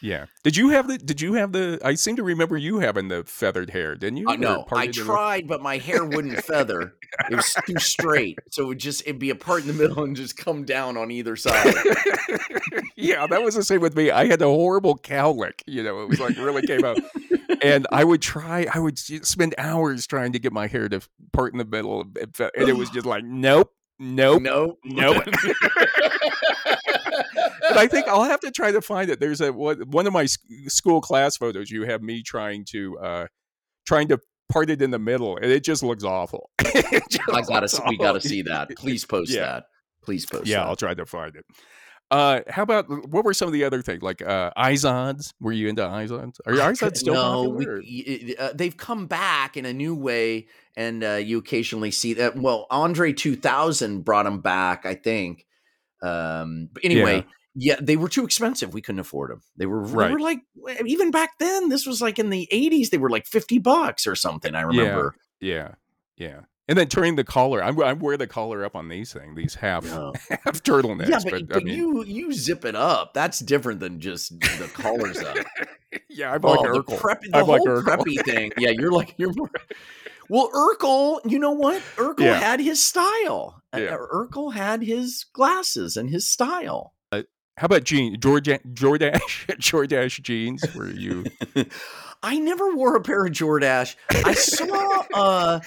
Yeah. 0.05 0.25
Did 0.43 0.55
you 0.55 0.69
have 0.69 0.87
the? 0.87 0.99
Did 0.99 1.19
you 1.19 1.33
have 1.33 1.51
the? 1.51 1.79
I 1.83 1.95
seem 1.95 2.15
to 2.17 2.23
remember 2.23 2.55
you 2.57 2.77
having 2.77 3.07
the 3.07 3.23
feathered 3.23 3.71
hair, 3.71 3.95
didn't 3.95 4.17
you? 4.17 4.29
Uh, 4.29 4.35
no, 4.35 4.63
I 4.71 4.85
tried, 4.85 5.47
but 5.47 5.63
my 5.63 5.79
hair 5.79 6.05
wouldn't 6.05 6.43
feather. 6.43 6.93
It 7.31 7.35
was 7.35 7.55
too 7.65 7.79
straight, 7.79 8.37
so 8.51 8.65
it 8.65 8.67
would 8.67 8.77
just 8.77 9.01
it'd 9.01 9.17
be 9.17 9.31
a 9.31 9.35
part 9.35 9.61
in 9.61 9.67
the 9.67 9.73
middle 9.73 10.03
and 10.03 10.15
just 10.15 10.37
come 10.37 10.63
down 10.63 10.95
on 10.95 11.09
either 11.09 11.35
side. 11.35 11.73
yeah, 12.95 13.25
that 13.25 13.41
was 13.41 13.55
the 13.55 13.63
same 13.63 13.81
with 13.81 13.95
me. 13.95 14.11
I 14.11 14.27
had 14.27 14.43
a 14.43 14.45
horrible 14.45 14.95
cowlick. 14.95 15.63
You 15.65 15.81
know, 15.81 16.03
it 16.03 16.09
was 16.09 16.19
like 16.19 16.37
really 16.37 16.67
came 16.67 16.85
out, 16.85 16.99
and 17.63 17.87
I 17.91 18.03
would 18.03 18.21
try. 18.21 18.67
I 18.71 18.77
would 18.77 18.99
spend 18.99 19.55
hours 19.57 20.05
trying 20.05 20.33
to 20.33 20.39
get 20.39 20.53
my 20.53 20.67
hair 20.67 20.87
to 20.87 21.01
part 21.33 21.51
in 21.51 21.57
the 21.57 21.65
middle, 21.65 22.01
and 22.01 22.69
it 22.69 22.77
was 22.77 22.91
just 22.91 23.07
like, 23.07 23.23
nope, 23.25 23.73
nope, 23.97 24.43
nope, 24.43 24.77
nope. 24.83 25.23
but 27.75 27.83
I 27.83 27.87
think 27.87 28.07
I'll 28.07 28.23
have 28.23 28.39
to 28.41 28.51
try 28.51 28.71
to 28.71 28.81
find 28.81 29.09
it. 29.09 29.19
There's 29.19 29.41
a 29.41 29.51
one 29.51 30.07
of 30.07 30.13
my 30.13 30.25
school 30.25 31.01
class 31.01 31.37
photos. 31.37 31.69
You 31.69 31.83
have 31.83 32.01
me 32.01 32.23
trying 32.23 32.65
to 32.71 32.97
uh 32.99 33.27
trying 33.85 34.07
to 34.09 34.19
part 34.51 34.69
it 34.69 34.81
in 34.81 34.91
the 34.91 34.99
middle, 34.99 35.37
and 35.37 35.45
it 35.45 35.63
just 35.63 35.83
looks 35.83 36.03
awful. 36.03 36.49
just 36.61 37.19
I 37.31 37.41
gotta, 37.41 37.83
we 37.87 37.97
gotta 37.97 38.21
see 38.21 38.41
that. 38.43 38.69
Please 38.77 39.05
post 39.05 39.31
yeah. 39.31 39.41
that. 39.41 39.63
Please 40.03 40.25
post. 40.25 40.47
Yeah, 40.47 40.59
that. 40.59 40.67
I'll 40.67 40.75
try 40.75 40.93
to 40.93 41.05
find 41.05 41.35
it. 41.35 41.45
Uh, 42.11 42.41
how 42.47 42.61
about 42.61 42.85
what 43.09 43.25
were 43.25 43.33
some 43.33 43.47
of 43.47 43.53
the 43.53 43.63
other 43.63 43.81
things 43.81 44.03
like 44.03 44.21
uh, 44.21 44.51
Izods? 44.55 45.33
Were 45.41 45.51
you 45.51 45.67
into 45.67 45.81
Izods? 45.81 46.39
Are 46.45 46.53
Izods 46.53 46.97
still 46.97 47.15
no, 47.15 47.51
popular? 47.51 47.79
We, 47.79 48.35
uh, 48.37 48.53
they've 48.53 48.77
come 48.77 49.07
back 49.07 49.57
in 49.57 49.65
a 49.65 49.73
new 49.73 49.95
way, 49.95 50.47
and 50.77 51.03
uh, 51.03 51.13
you 51.15 51.39
occasionally 51.39 51.89
see 51.89 52.13
that. 52.13 52.37
Well, 52.37 52.67
Andre 52.69 53.11
2000 53.11 54.05
brought 54.05 54.23
them 54.23 54.41
back, 54.41 54.85
I 54.85 54.93
think. 54.93 55.47
Um, 56.03 56.69
but 56.71 56.85
anyway, 56.85 57.17
yeah 57.17 57.31
yeah, 57.55 57.77
they 57.81 57.95
were 57.95 58.09
too 58.09 58.25
expensive. 58.25 58.73
We 58.73 58.81
couldn't 58.81 58.99
afford 58.99 59.31
them. 59.31 59.41
They 59.55 59.65
were, 59.65 59.81
right. 59.81 60.07
they 60.07 60.13
were 60.13 60.19
like, 60.19 60.39
eh, 60.69 60.83
even 60.85 61.09
back 61.09 61.31
then, 61.39 61.69
this 61.69 61.85
was 61.85 62.01
like 62.01 62.19
in 62.19 62.29
the 62.29 62.47
80s, 62.51 62.89
they 62.89 62.97
were 62.97 63.09
like 63.09 63.25
50 63.25 63.59
bucks 63.59 64.05
or 64.05 64.15
something. 64.15 64.53
I 64.53 64.61
remember. 64.61 65.15
Yeah. 65.39 65.71
Yeah. 66.17 66.27
yeah. 66.27 66.39
And 66.67 66.77
then 66.77 66.87
turning 66.87 67.15
the 67.15 67.23
collar, 67.23 67.63
I'm, 67.63 67.79
I 67.81 67.93
wear 67.93 68.17
the 68.17 68.25
collar 68.25 68.65
up 68.65 68.75
on 68.75 68.89
these 68.89 69.13
things, 69.13 69.35
these 69.35 69.53
half 69.53 69.85
yeah. 69.85 70.11
half 70.29 70.63
turtlenecks. 70.63 71.07
Yeah, 71.07 71.19
but, 71.23 71.31
but, 71.31 71.47
but 71.49 71.57
I 71.57 71.63
mean, 71.63 71.75
you 71.75 72.03
you 72.03 72.33
zip 72.33 72.65
it 72.65 72.75
up. 72.75 73.13
That's 73.13 73.37
different 73.39 73.79
than 73.79 73.99
just 73.99 74.39
the 74.39 74.69
collars 74.73 75.19
up. 75.19 75.37
yeah, 76.09 76.33
I'm 76.33 76.41
like 76.41 76.59
oh, 76.59 76.63
Urkel. 76.63 77.21
The, 77.21 77.29
the 77.29 77.37
I'm 77.37 77.45
whole 77.45 77.53
like 77.53 77.85
preppy 77.85 78.25
thing. 78.25 78.51
Yeah, 78.57 78.71
you're 78.71 78.91
like 78.91 79.13
you're 79.17 79.33
more. 79.33 79.51
Well, 80.27 80.49
Urkel, 80.55 81.19
you 81.29 81.37
know 81.37 81.51
what? 81.51 81.83
Urkel 81.97 82.21
yeah. 82.21 82.39
had 82.39 82.59
his 82.59 82.83
style. 82.83 83.61
Eh, 83.71 83.83
yeah. 83.83 83.95
Urkel 83.95 84.55
had 84.55 84.81
his 84.81 85.23
glasses 85.33 85.95
and 85.97 86.09
his 86.09 86.25
style. 86.25 86.94
How 87.57 87.65
about 87.65 87.85
jeans? 87.85 88.17
Jordache, 88.17 88.73
Jordash, 88.73 89.47
Jordache 89.59 90.21
jeans? 90.21 90.63
Were 90.75 90.89
you? 90.89 91.25
I 92.23 92.37
never 92.39 92.75
wore 92.75 92.95
a 92.95 93.01
pair 93.01 93.25
of 93.25 93.31
Jordache. 93.31 93.95
I 94.09 94.33
saw. 94.33 95.03
uh 95.13 95.59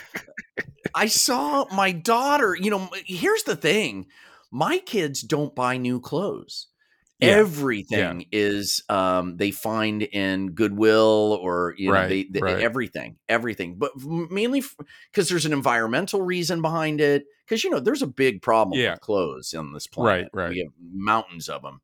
I 0.94 1.06
saw 1.06 1.66
my 1.74 1.92
daughter. 1.92 2.56
You 2.58 2.70
know, 2.70 2.90
here's 3.06 3.44
the 3.44 3.56
thing: 3.56 4.06
my 4.50 4.78
kids 4.78 5.22
don't 5.22 5.54
buy 5.54 5.76
new 5.76 6.00
clothes. 6.00 6.66
Yeah. 7.20 7.30
Everything 7.30 8.20
yeah. 8.20 8.26
is 8.30 8.84
um, 8.88 9.36
they 9.36 9.50
find 9.50 10.02
in 10.02 10.52
Goodwill 10.52 11.36
or 11.42 11.74
you 11.76 11.90
know 11.92 12.06
they, 12.06 12.24
they 12.24 12.40
right. 12.40 12.60
everything, 12.60 13.16
everything. 13.28 13.74
But 13.76 13.90
mainly 13.96 14.62
because 15.10 15.28
there's 15.28 15.44
an 15.44 15.52
environmental 15.52 16.22
reason 16.22 16.62
behind 16.62 17.00
it. 17.00 17.24
Because 17.44 17.64
you 17.64 17.70
know 17.70 17.80
there's 17.80 18.02
a 18.02 18.06
big 18.06 18.40
problem 18.40 18.78
yeah. 18.78 18.92
with 18.92 19.00
clothes 19.00 19.52
on 19.52 19.72
this 19.72 19.88
planet. 19.88 20.30
Right, 20.32 20.44
right. 20.44 20.50
We 20.50 20.58
have 20.60 20.72
mountains 20.92 21.48
of 21.48 21.62
them, 21.62 21.80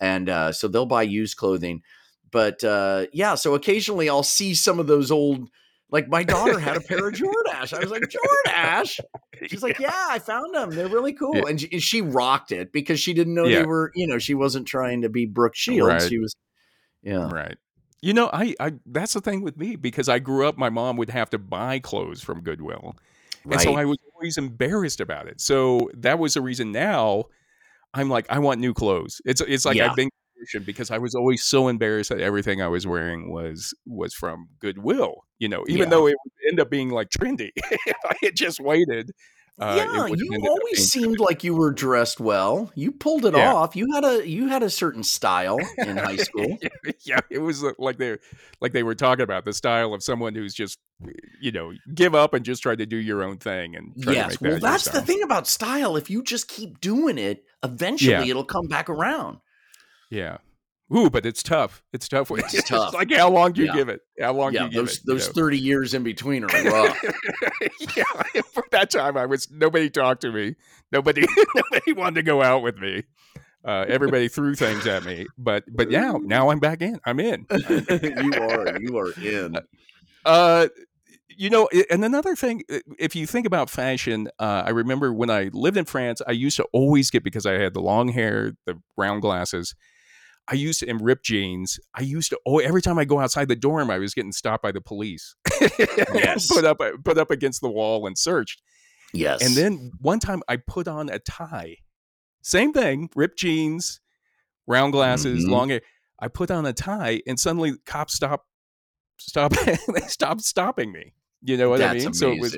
and 0.00 0.30
uh, 0.30 0.52
so 0.52 0.68
they'll 0.68 0.86
buy 0.86 1.02
used 1.02 1.36
clothing. 1.36 1.82
But 2.30 2.64
uh, 2.64 3.06
yeah, 3.12 3.34
so 3.34 3.54
occasionally 3.54 4.08
I'll 4.08 4.22
see 4.22 4.54
some 4.54 4.80
of 4.80 4.86
those 4.86 5.10
old 5.10 5.50
like 5.92 6.08
my 6.08 6.24
daughter 6.24 6.58
had 6.58 6.76
a 6.76 6.80
pair 6.88 7.06
of 7.06 7.14
Jordache. 7.14 7.74
I 7.74 7.78
was 7.78 7.90
like, 7.90 8.02
Jordache? 8.02 8.98
She's 9.46 9.62
like, 9.62 9.78
yeah, 9.78 10.06
I 10.08 10.18
found 10.18 10.54
them. 10.54 10.70
They're 10.70 10.88
really 10.88 11.12
cool. 11.12 11.36
Yeah. 11.36 11.42
And, 11.48 11.60
she, 11.60 11.68
and, 11.70 11.82
she, 11.82 12.00
rocked 12.00 12.50
it 12.50 12.72
because 12.72 12.98
she 12.98 13.12
didn't 13.12 13.34
know 13.34 13.44
yeah. 13.44 13.60
they 13.60 13.66
were, 13.66 13.92
you 13.94 14.06
know, 14.06 14.18
she 14.18 14.34
wasn't 14.34 14.66
trying 14.66 15.02
to 15.02 15.08
be 15.08 15.26
Brooke 15.26 15.54
Shields. 15.54 15.88
Right. 15.88 16.08
She 16.08 16.18
was, 16.18 16.34
yeah. 17.02 17.28
Right. 17.30 17.56
You 18.00 18.14
know, 18.14 18.30
I, 18.32 18.54
I, 18.58 18.72
that's 18.86 19.12
the 19.12 19.20
thing 19.20 19.42
with 19.42 19.56
me 19.56 19.76
because 19.76 20.08
I 20.08 20.18
grew 20.18 20.48
up, 20.48 20.56
my 20.56 20.70
mom 20.70 20.96
would 20.96 21.10
have 21.10 21.30
to 21.30 21.38
buy 21.38 21.78
clothes 21.78 22.22
from 22.22 22.40
Goodwill. 22.40 22.96
Right. 23.44 23.54
And 23.54 23.60
so 23.60 23.74
I 23.74 23.84
was 23.84 23.98
always 24.14 24.38
embarrassed 24.38 25.00
about 25.00 25.28
it. 25.28 25.40
So 25.40 25.90
that 25.94 26.18
was 26.18 26.34
the 26.34 26.40
reason 26.40 26.72
now 26.72 27.24
I'm 27.94 28.08
like, 28.08 28.26
I 28.30 28.38
want 28.38 28.60
new 28.60 28.72
clothes. 28.72 29.20
It's, 29.26 29.42
it's 29.42 29.66
like 29.66 29.76
yeah. 29.76 29.90
I've 29.90 29.96
been 29.96 30.08
because 30.64 30.90
I 30.90 30.98
was 30.98 31.14
always 31.14 31.42
so 31.42 31.68
embarrassed 31.68 32.10
that 32.10 32.20
everything 32.20 32.62
I 32.62 32.68
was 32.68 32.86
wearing 32.86 33.32
was 33.32 33.74
was 33.86 34.14
from 34.14 34.48
Goodwill. 34.58 35.24
You 35.38 35.48
know, 35.48 35.64
even 35.68 35.84
yeah. 35.84 35.90
though 35.90 36.06
it 36.06 36.16
would 36.24 36.48
end 36.48 36.60
up 36.60 36.70
being 36.70 36.90
like 36.90 37.10
trendy, 37.10 37.50
if 37.56 37.96
I 38.04 38.14
had 38.22 38.36
just 38.36 38.60
waited. 38.60 39.12
Uh, 39.58 39.74
yeah, 39.76 40.06
you 40.06 40.46
always 40.48 40.90
seemed 40.90 41.20
like 41.20 41.44
you 41.44 41.54
were 41.54 41.72
dressed 41.72 42.18
well. 42.18 42.72
You 42.74 42.90
pulled 42.90 43.26
it 43.26 43.34
yeah. 43.34 43.52
off. 43.52 43.76
You 43.76 43.92
had 43.92 44.02
a 44.02 44.26
you 44.26 44.48
had 44.48 44.62
a 44.62 44.70
certain 44.70 45.02
style 45.02 45.58
in 45.76 45.98
high 45.98 46.16
school. 46.28 46.56
yeah, 47.04 47.20
it 47.30 47.38
was 47.38 47.62
uh, 47.62 47.72
like 47.78 47.98
they 47.98 48.16
like 48.62 48.72
they 48.72 48.82
were 48.82 48.94
talking 48.94 49.22
about 49.22 49.44
the 49.44 49.52
style 49.52 49.92
of 49.92 50.02
someone 50.02 50.34
who's 50.34 50.54
just 50.54 50.78
you 51.40 51.52
know 51.52 51.72
give 51.94 52.14
up 52.14 52.32
and 52.32 52.46
just 52.46 52.62
try 52.62 52.74
to 52.74 52.86
do 52.86 52.96
your 52.96 53.22
own 53.22 53.36
thing 53.36 53.76
and 53.76 53.92
yes. 53.94 54.40
well, 54.40 54.58
that's 54.58 54.90
the 54.90 55.02
thing 55.02 55.22
about 55.22 55.46
style. 55.46 55.96
If 55.96 56.08
you 56.08 56.22
just 56.22 56.48
keep 56.48 56.80
doing 56.80 57.18
it, 57.18 57.44
eventually 57.62 58.12
yeah. 58.12 58.30
it'll 58.30 58.44
come 58.44 58.68
back 58.68 58.88
around. 58.88 59.38
Yeah. 60.12 60.36
Ooh, 60.94 61.08
but 61.08 61.24
it's 61.24 61.42
tough. 61.42 61.82
It's 61.94 62.06
tough. 62.06 62.30
It's, 62.32 62.52
it's 62.54 62.68
tough. 62.68 62.92
like 62.92 63.10
how 63.12 63.30
long 63.30 63.52
do 63.52 63.62
you 63.62 63.68
yeah. 63.68 63.74
give 63.74 63.88
it? 63.88 64.00
How 64.20 64.34
long 64.34 64.52
yeah, 64.52 64.68
do 64.68 64.74
you 64.74 64.82
those, 64.82 64.98
give 64.98 65.04
it? 65.04 65.06
Those 65.06 65.28
thirty 65.28 65.58
years 65.58 65.94
in 65.94 66.02
between 66.02 66.44
are 66.44 66.48
rough. 66.64 67.02
yeah, 67.96 68.42
for 68.52 68.64
that 68.72 68.90
time, 68.90 69.16
I 69.16 69.24
was 69.24 69.50
nobody 69.50 69.88
talked 69.88 70.20
to 70.20 70.32
me. 70.32 70.54
Nobody, 70.92 71.24
nobody 71.54 71.92
wanted 71.94 72.16
to 72.16 72.22
go 72.22 72.42
out 72.42 72.62
with 72.62 72.78
me. 72.78 73.04
Uh, 73.64 73.86
everybody 73.88 74.28
threw 74.28 74.54
things 74.54 74.86
at 74.86 75.04
me, 75.04 75.26
but 75.38 75.64
but 75.74 75.90
yeah, 75.90 76.18
now 76.20 76.50
I'm 76.50 76.58
back 76.58 76.82
in. 76.82 77.00
I'm 77.06 77.18
in. 77.18 77.46
you 77.50 78.32
are. 78.34 78.78
You 78.78 78.98
are 78.98 79.12
in. 79.18 79.56
Uh, 80.26 80.68
you 81.38 81.48
know, 81.48 81.68
and 81.90 82.04
another 82.04 82.36
thing, 82.36 82.62
if 82.98 83.16
you 83.16 83.26
think 83.26 83.46
about 83.46 83.70
fashion, 83.70 84.28
uh, 84.38 84.64
I 84.66 84.70
remember 84.70 85.12
when 85.12 85.30
I 85.30 85.48
lived 85.52 85.78
in 85.78 85.86
France, 85.86 86.20
I 86.26 86.32
used 86.32 86.56
to 86.58 86.64
always 86.72 87.10
get 87.10 87.24
because 87.24 87.46
I 87.46 87.54
had 87.54 87.72
the 87.72 87.80
long 87.80 88.08
hair, 88.08 88.52
the 88.66 88.78
round 88.96 89.22
glasses. 89.22 89.74
I 90.48 90.54
used 90.54 90.80
to 90.80 90.88
in 90.88 90.98
ripped 90.98 91.24
jeans. 91.24 91.78
I 91.94 92.02
used 92.02 92.30
to 92.30 92.40
oh 92.46 92.58
every 92.58 92.82
time 92.82 92.98
I 92.98 93.04
go 93.04 93.20
outside 93.20 93.48
the 93.48 93.56
dorm, 93.56 93.90
I 93.90 93.98
was 93.98 94.14
getting 94.14 94.32
stopped 94.32 94.62
by 94.62 94.72
the 94.72 94.80
police. 94.80 95.36
yes, 95.78 96.48
put 96.48 96.64
up 96.64 96.80
put 97.04 97.18
up 97.18 97.30
against 97.30 97.60
the 97.60 97.70
wall 97.70 98.06
and 98.06 98.18
searched. 98.18 98.62
Yes, 99.14 99.44
and 99.44 99.54
then 99.54 99.92
one 100.00 100.18
time 100.18 100.42
I 100.48 100.56
put 100.56 100.88
on 100.88 101.08
a 101.08 101.18
tie. 101.18 101.76
Same 102.42 102.72
thing, 102.72 103.08
ripped 103.14 103.38
jeans, 103.38 104.00
round 104.66 104.92
glasses, 104.92 105.44
mm-hmm. 105.44 105.52
long 105.52 105.68
hair. 105.68 105.80
I 106.18 106.28
put 106.28 106.50
on 106.50 106.66
a 106.66 106.72
tie, 106.72 107.20
and 107.26 107.38
suddenly 107.38 107.74
cops 107.86 108.14
stop 108.14 108.46
stop 109.18 109.52
they 109.94 110.00
stopped 110.08 110.42
stopping 110.42 110.92
me. 110.92 111.14
You 111.42 111.56
know 111.56 111.70
what 111.70 111.78
That's 111.78 111.90
I 111.90 111.94
mean? 111.94 112.06
Amazing. 112.06 112.14
So 112.14 112.32
it 112.32 112.40
was 112.40 112.56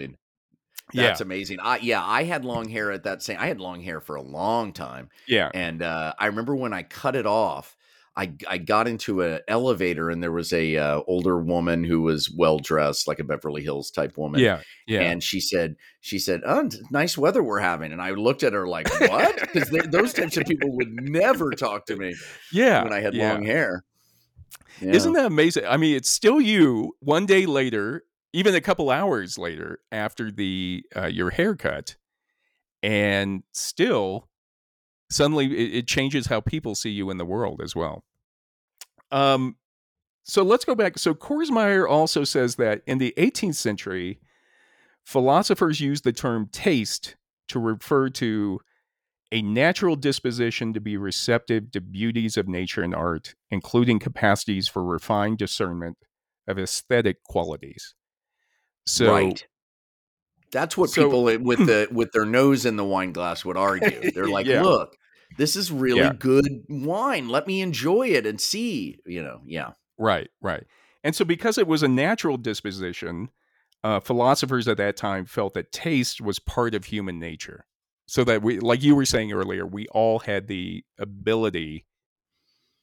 that's 0.93 1.21
yeah. 1.21 1.25
amazing. 1.25 1.59
I 1.61 1.79
yeah, 1.79 2.05
I 2.05 2.25
had 2.25 2.45
long 2.45 2.69
hair 2.69 2.93
at 2.93 3.05
that 3.05 3.23
same. 3.23 3.39
I 3.41 3.47
had 3.47 3.61
long 3.61 3.81
hair 3.81 4.01
for 4.01 4.17
a 4.17 4.23
long 4.23 4.73
time. 4.73 5.09
Yeah, 5.27 5.51
and 5.55 5.83
uh, 5.83 6.15
I 6.19 6.27
remember 6.27 6.55
when 6.55 6.73
I 6.73 6.83
cut 6.83 7.17
it 7.17 7.27
off. 7.27 7.77
I, 8.17 8.33
I 8.49 8.59
got 8.59 8.87
into 8.87 9.23
an 9.23 9.41
elevator 9.49 10.09
and 10.09 10.23
there 10.23 10.31
was 10.31 10.53
a 10.53 10.77
uh, 10.77 11.01
older 11.09 11.37
woman 11.37 11.83
who 11.83 12.01
was 12.03 12.31
well 12.31 12.59
dressed 12.59 13.09
like 13.09 13.19
a 13.19 13.25
Beverly 13.25 13.61
Hills 13.61 13.91
type 13.91 14.17
woman. 14.17 14.41
Yeah, 14.41 14.61
yeah. 14.87 15.01
And 15.01 15.21
she 15.21 15.41
said 15.41 15.75
she 16.01 16.21
said, 16.21 16.43
"Oh, 16.47 16.69
nice 16.93 17.19
weather 17.19 17.43
we're 17.43 17.59
having." 17.59 17.91
And 17.93 18.01
I 18.01 18.11
looked 18.11 18.45
at 18.45 18.53
her 18.53 18.69
like, 18.69 18.89
"What?" 19.01 19.41
Because 19.53 19.69
those 19.91 20.13
types 20.13 20.37
of 20.37 20.45
people 20.45 20.77
would 20.77 20.93
never 20.93 21.51
talk 21.51 21.87
to 21.87 21.97
me. 21.97 22.15
Yeah, 22.53 22.85
when 22.85 22.93
I 22.93 23.01
had 23.01 23.15
yeah. 23.15 23.33
long 23.33 23.45
hair. 23.45 23.83
Yeah. 24.81 24.93
Isn't 24.93 25.15
that 25.15 25.27
amazing? 25.27 25.67
I 25.67 25.77
mean, 25.77 25.97
it's 25.97 26.09
still 26.09 26.41
you. 26.41 26.97
One 27.01 27.27
day 27.27 27.47
later, 27.47 28.05
even 28.35 28.53
a 28.57 28.61
couple 28.61 28.91
hours 28.91 29.39
later 29.39 29.79
after 29.93 30.29
the 30.29 30.85
uh, 30.97 31.07
your 31.07 31.31
haircut, 31.31 31.95
and 32.83 33.45
still 33.53 34.29
suddenly 35.09 35.47
it, 35.47 35.75
it, 35.77 35.87
changes 35.87 36.27
how 36.27 36.41
people 36.41 36.75
see 36.75 36.91
you 36.91 37.11
in 37.11 37.17
the 37.17 37.25
world 37.25 37.61
as 37.63 37.77
well. 37.77 38.03
Um, 39.13 39.55
so 40.25 40.43
let's 40.43 40.65
go 40.65 40.75
back. 40.75 40.99
So 40.99 41.15
Korsmeyer 41.15 41.89
also 41.89 42.25
says 42.25 42.57
that 42.57 42.83
in 42.89 42.99
the 42.99 43.15
18th 43.17 43.55
century, 43.55 44.19
philosophers 45.05 45.81
used 45.81 46.03
the 46.03 46.13
term 46.13 46.49
taste 46.51 47.15
to 47.49 47.61
refer 47.61 48.09
to 48.09 48.59
a 49.31 49.43
natural 49.43 49.95
disposition 49.95 50.73
to 50.73 50.81
be 50.81 50.97
receptive 50.97 51.71
to 51.71 51.81
beauties 51.81 52.37
of 52.37 52.49
nature 52.49 52.83
and 52.83 52.97
art, 52.97 53.37
including 53.51 54.01
capacities 54.01 54.67
for 54.67 54.85
refined 54.85 55.39
discernment 55.39 55.99
of 56.49 56.59
aesthetic 56.59 57.23
qualities. 57.23 57.95
So, 58.87 59.13
right. 59.13 59.47
That's 60.53 60.77
what 60.77 60.91
so, 60.91 61.05
people 61.05 61.25
with 61.25 61.41
the 61.67 61.89
with 61.91 62.13
their 62.13 62.25
nose 62.25 62.65
in 62.67 62.77
the 62.77 62.85
wine 62.85 63.13
glass 63.13 63.45
would 63.45 63.57
argue. 63.57 64.11
They're 64.15 64.29
like, 64.29 64.47
yeah. 64.47 64.63
"Look, 64.63 64.97
this 65.37 65.57
is 65.57 65.73
really 65.73 66.01
yeah. 66.01 66.13
good 66.19 66.65
wine. 66.69 67.29
Let 67.29 67.47
me 67.47 67.61
enjoy 67.61 68.09
it 68.09 68.27
and 68.27 68.41
see." 68.41 68.99
You 69.07 69.23
know, 69.23 69.41
yeah. 69.47 69.73
Right, 69.99 70.31
right. 70.41 70.65
And 71.03 71.15
so, 71.15 71.25
because 71.25 71.59
it 71.59 71.67
was 71.67 71.83
a 71.83 71.89
natural 71.89 72.37
disposition, 72.37 73.31
uh, 73.85 74.01
philosophers 74.01 74.67
at 74.67 74.79
that 74.79 74.97
time 74.97 75.27
felt 75.27 75.55
that 75.55 75.71
taste 75.71 76.21
was 76.21 76.39
part 76.39 76.75
of 76.75 76.87
human 76.87 77.19
nature 77.19 77.67
so 78.07 78.25
that 78.25 78.43
we 78.43 78.59
like 78.59 78.83
you 78.83 78.97
were 78.97 79.05
saying 79.05 79.33
earlier 79.33 79.67
we 79.67 79.87
all 79.89 80.21
had 80.21 80.49
the 80.49 80.85
ability 80.99 81.85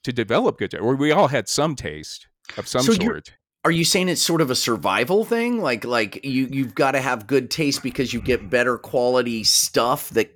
to 0.03 0.13
develop 0.13 0.57
good 0.57 0.71
taste 0.71 0.81
or 0.81 0.95
we 0.95 1.11
all 1.11 1.27
had 1.27 1.47
some 1.47 1.75
taste 1.75 2.27
of 2.57 2.67
some 2.67 2.83
so 2.83 2.93
sort 2.93 3.33
are 3.63 3.71
you 3.71 3.85
saying 3.85 4.09
it's 4.09 4.21
sort 4.21 4.41
of 4.41 4.49
a 4.49 4.55
survival 4.55 5.23
thing 5.23 5.61
like 5.61 5.85
like 5.85 6.23
you 6.25 6.47
you've 6.49 6.73
got 6.73 6.91
to 6.91 7.01
have 7.01 7.27
good 7.27 7.51
taste 7.51 7.83
because 7.83 8.13
you 8.13 8.21
get 8.21 8.49
better 8.49 8.77
quality 8.77 9.43
stuff 9.43 10.09
that 10.09 10.31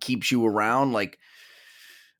keeps 0.00 0.30
you 0.30 0.46
around 0.46 0.92
like 0.92 1.18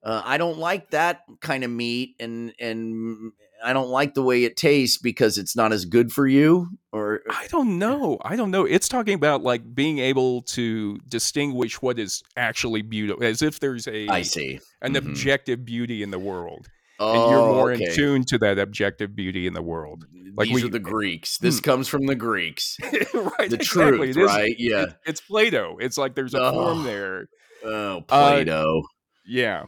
uh, 0.02 0.22
I 0.24 0.38
don't 0.38 0.58
like 0.58 0.90
that 0.90 1.24
kind 1.40 1.62
of 1.62 1.70
meat, 1.70 2.16
and 2.18 2.54
and 2.58 3.32
I 3.62 3.72
don't 3.74 3.90
like 3.90 4.14
the 4.14 4.22
way 4.22 4.44
it 4.44 4.56
tastes 4.56 4.96
because 4.96 5.36
it's 5.36 5.54
not 5.54 5.72
as 5.72 5.84
good 5.84 6.10
for 6.10 6.26
you. 6.26 6.68
Or 6.92 7.20
I 7.28 7.46
don't 7.48 7.78
know. 7.78 8.18
I 8.22 8.36
don't 8.36 8.50
know. 8.50 8.64
It's 8.64 8.88
talking 8.88 9.14
about 9.14 9.42
like 9.42 9.74
being 9.74 9.98
able 9.98 10.42
to 10.42 10.98
distinguish 11.06 11.82
what 11.82 11.98
is 11.98 12.22
actually 12.36 12.82
beautiful, 12.82 13.22
as 13.22 13.42
if 13.42 13.60
there's 13.60 13.86
a 13.88 14.08
I 14.08 14.22
see 14.22 14.60
an 14.80 14.94
mm-hmm. 14.94 15.08
objective 15.08 15.64
beauty 15.64 16.02
in 16.02 16.10
the 16.10 16.18
world. 16.18 16.68
Oh, 17.02 17.12
and 17.12 17.30
you're 17.30 17.40
oh, 17.40 17.54
more 17.54 17.72
okay. 17.72 17.86
in 17.86 17.94
tune 17.94 18.24
to 18.24 18.38
that 18.38 18.58
objective 18.58 19.16
beauty 19.16 19.46
in 19.46 19.54
the 19.54 19.62
world. 19.62 20.04
Like 20.36 20.48
These 20.48 20.54
we, 20.54 20.68
are 20.68 20.70
the 20.70 20.78
Greeks. 20.78 21.38
This 21.38 21.58
hmm. 21.58 21.64
comes 21.64 21.88
from 21.88 22.06
the 22.06 22.14
Greeks, 22.14 22.76
right? 22.82 23.48
The 23.48 23.56
exactly. 23.56 24.12
truth, 24.12 24.16
right? 24.16 24.54
Yeah, 24.58 24.82
it, 24.82 24.94
it's 25.06 25.20
Plato. 25.22 25.78
It's 25.80 25.96
like 25.96 26.14
there's 26.14 26.34
a 26.34 26.42
oh. 26.42 26.52
form 26.52 26.84
there. 26.84 27.26
Oh, 27.64 28.02
Plato. 28.06 28.80
Uh, 28.80 28.82
yeah, 29.26 29.64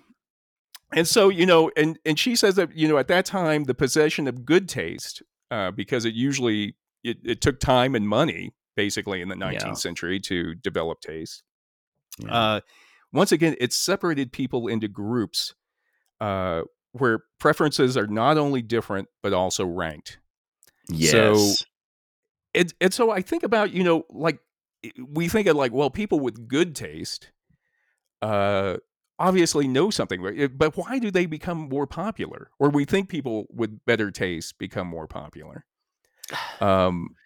and 0.94 1.08
so 1.08 1.28
you 1.28 1.46
know 1.46 1.70
and 1.76 1.98
and 2.04 2.18
she 2.18 2.36
says 2.36 2.56
that 2.56 2.76
you 2.76 2.88
know 2.88 2.98
at 2.98 3.08
that 3.08 3.24
time 3.24 3.64
the 3.64 3.74
possession 3.74 4.28
of 4.28 4.44
good 4.44 4.68
taste 4.68 5.22
uh, 5.50 5.70
because 5.70 6.04
it 6.04 6.14
usually 6.14 6.76
it, 7.04 7.18
it, 7.24 7.40
took 7.40 7.60
time 7.60 7.94
and 7.94 8.08
money 8.08 8.54
basically 8.76 9.20
in 9.20 9.28
the 9.28 9.34
19th 9.34 9.60
yeah. 9.60 9.72
century 9.74 10.20
to 10.20 10.54
develop 10.54 11.00
taste 11.00 11.42
yeah. 12.18 12.32
uh, 12.32 12.60
once 13.12 13.32
again 13.32 13.54
it 13.60 13.72
separated 13.72 14.32
people 14.32 14.68
into 14.68 14.88
groups 14.88 15.54
uh, 16.20 16.62
where 16.92 17.20
preferences 17.38 17.96
are 17.96 18.06
not 18.06 18.38
only 18.38 18.62
different 18.62 19.08
but 19.22 19.32
also 19.32 19.64
ranked 19.64 20.18
yes 20.88 21.10
so 21.10 21.54
it, 22.54 22.72
and 22.80 22.92
so 22.92 23.10
i 23.10 23.20
think 23.20 23.42
about 23.42 23.72
you 23.72 23.84
know 23.84 24.04
like 24.10 24.38
we 25.08 25.28
think 25.28 25.46
of 25.46 25.56
like 25.56 25.72
well 25.72 25.90
people 25.90 26.20
with 26.20 26.48
good 26.48 26.74
taste 26.74 27.30
uh 28.20 28.76
obviously 29.22 29.68
know 29.68 29.88
something, 29.88 30.24
eh, 30.36 30.48
but 30.48 30.76
why 30.76 30.98
do 30.98 31.10
they 31.10 31.26
become 31.26 31.68
more 31.68 31.86
popular? 31.86 32.50
Or 32.58 32.68
we 32.68 32.84
think 32.84 33.08
people 33.08 33.46
with 33.50 33.84
better 33.86 34.10
taste 34.10 34.58
become 34.58 34.86
more 34.86 35.06
popular? 35.06 35.64
Um, 36.60 37.16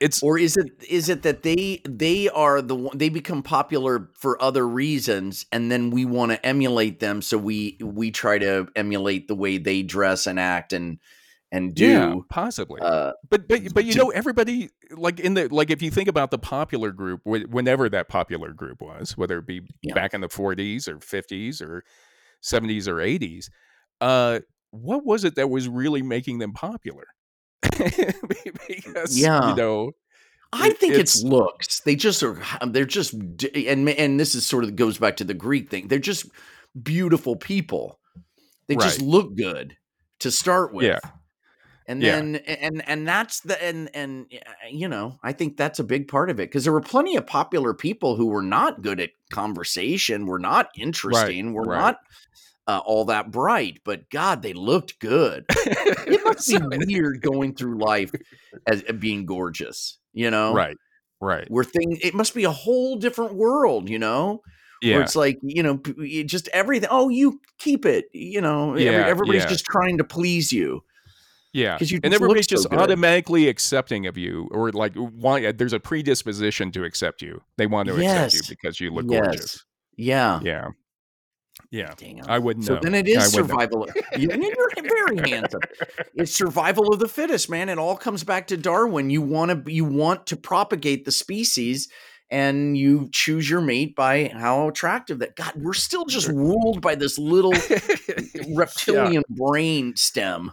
it's 0.00 0.22
or 0.22 0.38
is 0.38 0.56
it 0.56 0.70
is 0.88 1.08
it 1.08 1.22
that 1.22 1.42
they 1.42 1.80
they 1.88 2.28
are 2.28 2.60
the 2.60 2.90
they 2.94 3.08
become 3.08 3.42
popular 3.42 4.10
for 4.14 4.40
other 4.42 4.66
reasons, 4.66 5.46
and 5.52 5.70
then 5.70 5.90
we 5.90 6.04
want 6.04 6.32
to 6.32 6.46
emulate 6.46 7.00
them, 7.00 7.22
so 7.22 7.38
we 7.38 7.78
we 7.80 8.10
try 8.10 8.38
to 8.38 8.68
emulate 8.76 9.28
the 9.28 9.34
way 9.34 9.58
they 9.58 9.82
dress 9.82 10.26
and 10.26 10.38
act 10.38 10.72
and 10.72 10.98
and 11.52 11.74
do 11.74 11.86
yeah, 11.86 12.14
possibly 12.28 12.80
uh, 12.80 13.12
but 13.30 13.46
but 13.48 13.72
but 13.72 13.84
you 13.84 13.94
know 13.94 14.10
everybody 14.10 14.68
like 14.90 15.20
in 15.20 15.34
the 15.34 15.48
like 15.48 15.70
if 15.70 15.80
you 15.80 15.90
think 15.90 16.08
about 16.08 16.30
the 16.30 16.38
popular 16.38 16.90
group 16.90 17.20
whenever 17.24 17.88
that 17.88 18.08
popular 18.08 18.52
group 18.52 18.82
was 18.82 19.16
whether 19.16 19.38
it 19.38 19.46
be 19.46 19.62
yeah. 19.80 19.94
back 19.94 20.12
in 20.12 20.20
the 20.20 20.28
40s 20.28 20.88
or 20.88 20.98
50s 20.98 21.62
or 21.62 21.84
70s 22.42 22.88
or 22.88 22.96
80s 22.96 23.46
uh 24.00 24.40
what 24.70 25.06
was 25.06 25.24
it 25.24 25.36
that 25.36 25.48
was 25.48 25.68
really 25.68 26.02
making 26.02 26.38
them 26.38 26.52
popular 26.52 27.06
because 28.68 29.18
yeah. 29.18 29.50
you 29.50 29.56
know 29.56 29.92
I 30.52 30.70
think 30.70 30.94
it's, 30.94 31.16
it's, 31.16 31.24
looks. 31.24 31.80
They 31.80 31.96
just 31.96 32.22
are. 32.22 32.40
They're 32.66 32.84
just, 32.84 33.12
and 33.12 33.88
and 33.88 34.18
this 34.18 34.34
is 34.34 34.46
sort 34.46 34.64
of 34.64 34.74
goes 34.76 34.96
back 34.96 35.16
to 35.16 35.24
the 35.24 35.34
Greek 35.34 35.68
thing. 35.68 35.88
They're 35.88 35.98
just 35.98 36.30
beautiful 36.80 37.36
people. 37.36 37.98
They 38.68 38.76
right. 38.76 38.84
just 38.84 39.02
look 39.02 39.36
good 39.36 39.76
to 40.20 40.30
start 40.30 40.72
with. 40.72 40.86
Yeah 40.86 41.00
and 41.86 42.02
then 42.02 42.40
yeah. 42.46 42.56
and 42.60 42.88
and 42.88 43.08
that's 43.08 43.40
the 43.40 43.62
and 43.62 43.90
and 43.94 44.26
uh, 44.34 44.50
you 44.70 44.88
know 44.88 45.18
i 45.22 45.32
think 45.32 45.56
that's 45.56 45.78
a 45.78 45.84
big 45.84 46.08
part 46.08 46.30
of 46.30 46.38
it 46.40 46.48
because 46.48 46.64
there 46.64 46.72
were 46.72 46.80
plenty 46.80 47.16
of 47.16 47.26
popular 47.26 47.72
people 47.72 48.16
who 48.16 48.26
were 48.26 48.42
not 48.42 48.82
good 48.82 49.00
at 49.00 49.10
conversation 49.30 50.26
were 50.26 50.38
not 50.38 50.68
interesting 50.76 51.46
right, 51.46 51.54
were 51.54 51.70
right. 51.70 51.78
not 51.78 51.98
uh, 52.66 52.80
all 52.84 53.04
that 53.04 53.30
bright 53.30 53.80
but 53.84 54.08
god 54.10 54.42
they 54.42 54.52
looked 54.52 54.98
good 54.98 55.44
it 55.50 56.20
must 56.24 56.48
be 56.48 56.58
weird 56.86 57.20
going 57.20 57.54
through 57.54 57.78
life 57.78 58.10
as, 58.66 58.82
as 58.82 58.96
being 58.96 59.24
gorgeous 59.24 59.98
you 60.12 60.30
know 60.30 60.52
right 60.52 60.76
right 61.20 61.46
where 61.50 61.64
thing 61.64 61.98
it 62.02 62.14
must 62.14 62.34
be 62.34 62.44
a 62.44 62.50
whole 62.50 62.96
different 62.96 63.34
world 63.34 63.88
you 63.88 63.98
know 63.98 64.40
yeah. 64.82 64.96
Where 64.96 65.02
it's 65.02 65.16
like, 65.16 65.38
you 65.42 65.62
know, 65.62 65.80
just 66.26 66.48
everything. 66.48 66.88
Oh, 66.92 67.08
you 67.08 67.40
keep 67.58 67.86
it. 67.86 68.06
You 68.12 68.40
know, 68.40 68.76
yeah, 68.76 68.90
every, 68.90 69.10
everybody's 69.10 69.42
yeah. 69.44 69.48
just 69.48 69.64
trying 69.64 69.98
to 69.98 70.04
please 70.04 70.52
you. 70.52 70.82
Yeah, 71.52 71.74
because 71.74 71.90
you 71.90 72.00
and 72.04 72.12
everybody's 72.12 72.46
just 72.46 72.66
automatically 72.70 73.48
accepting 73.48 74.06
of 74.06 74.18
you, 74.18 74.46
or 74.50 74.70
like 74.72 74.94
why, 74.94 75.52
There's 75.52 75.72
a 75.72 75.80
predisposition 75.80 76.70
to 76.72 76.84
accept 76.84 77.22
you. 77.22 77.40
They 77.56 77.66
want 77.66 77.88
to 77.88 77.98
yes. 77.98 78.34
accept 78.34 78.50
you 78.50 78.56
because 78.56 78.80
you 78.80 78.90
look 78.90 79.06
yes. 79.08 79.24
gorgeous. 79.24 79.64
Yeah, 79.96 80.40
yeah, 80.42 80.68
yeah. 81.70 81.94
Damn. 81.96 82.24
I 82.28 82.38
wouldn't. 82.38 82.66
So 82.66 82.74
know. 82.74 82.80
then 82.82 82.94
it 82.94 83.08
is 83.08 83.32
survival. 83.32 83.88
you, 84.16 84.30
are 84.30 84.82
very 84.82 85.30
handsome. 85.30 85.60
It's 86.14 86.32
survival 86.32 86.92
of 86.92 86.98
the 86.98 87.08
fittest, 87.08 87.50
man. 87.50 87.68
It 87.68 87.78
all 87.78 87.96
comes 87.96 88.24
back 88.24 88.46
to 88.48 88.56
Darwin. 88.56 89.10
You 89.10 89.22
want 89.22 89.66
to 89.66 89.72
you 89.72 89.84
want 89.84 90.26
to 90.28 90.36
propagate 90.36 91.04
the 91.04 91.12
species, 91.12 91.88
and 92.30 92.76
you 92.76 93.08
choose 93.12 93.48
your 93.48 93.60
mate 93.60 93.94
by 93.94 94.28
how 94.28 94.68
attractive 94.68 95.18
that. 95.20 95.36
God, 95.36 95.52
we're 95.56 95.72
still 95.72 96.04
just 96.04 96.28
ruled 96.28 96.80
by 96.80 96.94
this 96.94 97.18
little 97.18 97.54
reptilian 98.54 99.24
yeah. 99.28 99.36
brain 99.36 99.96
stem. 99.96 100.52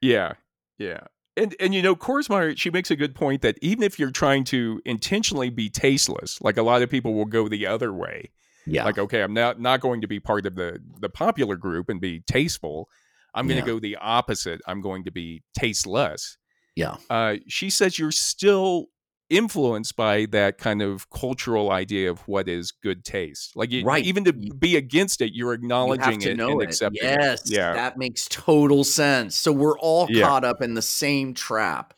Yeah, 0.00 0.34
yeah. 0.78 1.00
And 1.36 1.54
and 1.60 1.74
you 1.74 1.82
know, 1.82 1.94
Korsmeyer, 1.94 2.56
she 2.56 2.70
makes 2.70 2.90
a 2.90 2.96
good 2.96 3.14
point 3.14 3.42
that 3.42 3.58
even 3.62 3.82
if 3.82 3.98
you're 3.98 4.10
trying 4.10 4.44
to 4.44 4.82
intentionally 4.84 5.50
be 5.50 5.68
tasteless, 5.70 6.40
like 6.40 6.56
a 6.56 6.62
lot 6.62 6.82
of 6.82 6.90
people 6.90 7.14
will 7.14 7.24
go 7.24 7.48
the 7.48 7.66
other 7.66 7.92
way. 7.92 8.30
Yeah. 8.66 8.84
Like, 8.84 8.98
okay, 8.98 9.22
I'm 9.22 9.34
not 9.34 9.60
not 9.60 9.80
going 9.80 10.00
to 10.02 10.06
be 10.06 10.20
part 10.20 10.46
of 10.46 10.54
the 10.54 10.80
the 11.00 11.08
popular 11.08 11.56
group 11.56 11.88
and 11.88 12.00
be 12.00 12.20
tasteful. 12.26 12.88
I'm 13.34 13.46
going 13.46 13.60
to 13.60 13.66
yeah. 13.66 13.74
go 13.74 13.80
the 13.80 13.96
opposite. 13.96 14.60
I'm 14.66 14.80
going 14.80 15.04
to 15.04 15.10
be 15.10 15.42
tasteless. 15.54 16.36
Yeah. 16.74 16.96
Uh, 17.08 17.36
she 17.46 17.70
says 17.70 17.98
you're 17.98 18.12
still 18.12 18.86
influenced 19.28 19.94
by 19.94 20.26
that 20.26 20.58
kind 20.58 20.82
of 20.82 21.08
cultural 21.10 21.70
idea 21.70 22.10
of 22.10 22.18
what 22.26 22.48
is 22.48 22.72
good 22.72 23.04
taste. 23.04 23.54
Like, 23.54 23.70
you, 23.70 23.84
right. 23.84 24.04
even 24.04 24.24
to 24.24 24.32
be 24.32 24.76
against 24.76 25.20
it, 25.20 25.32
you're 25.32 25.52
acknowledging 25.52 26.20
you 26.20 26.30
it 26.30 26.40
and 26.40 26.62
it. 26.62 26.64
accepting 26.64 27.00
yes, 27.02 27.48
it. 27.48 27.56
Yeah, 27.56 27.72
that 27.72 27.96
makes 27.96 28.26
total 28.28 28.82
sense. 28.82 29.36
So 29.36 29.52
we're 29.52 29.78
all 29.78 30.08
yeah. 30.10 30.26
caught 30.26 30.44
up 30.44 30.60
in 30.60 30.74
the 30.74 30.82
same 30.82 31.32
trap. 31.32 31.94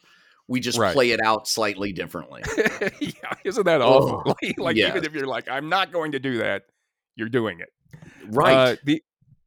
We 0.48 0.60
just 0.60 0.78
right. 0.78 0.92
play 0.92 1.10
it 1.10 1.20
out 1.22 1.46
slightly 1.48 1.92
differently. 1.92 2.42
yeah, 3.00 3.32
isn't 3.44 3.64
that 3.64 3.80
awful? 3.80 4.22
Oh, 4.26 4.34
like, 4.42 4.58
like 4.58 4.76
even 4.76 5.04
if 5.04 5.12
you're 5.12 5.26
like, 5.26 5.48
I'm 5.48 5.68
not 5.68 5.92
going 5.92 6.12
to 6.12 6.18
do 6.18 6.38
that, 6.38 6.64
you're 7.16 7.28
doing 7.28 7.60
it. 7.60 7.68
Right. 8.28 8.52
Uh, 8.54 8.76
the 8.84 9.02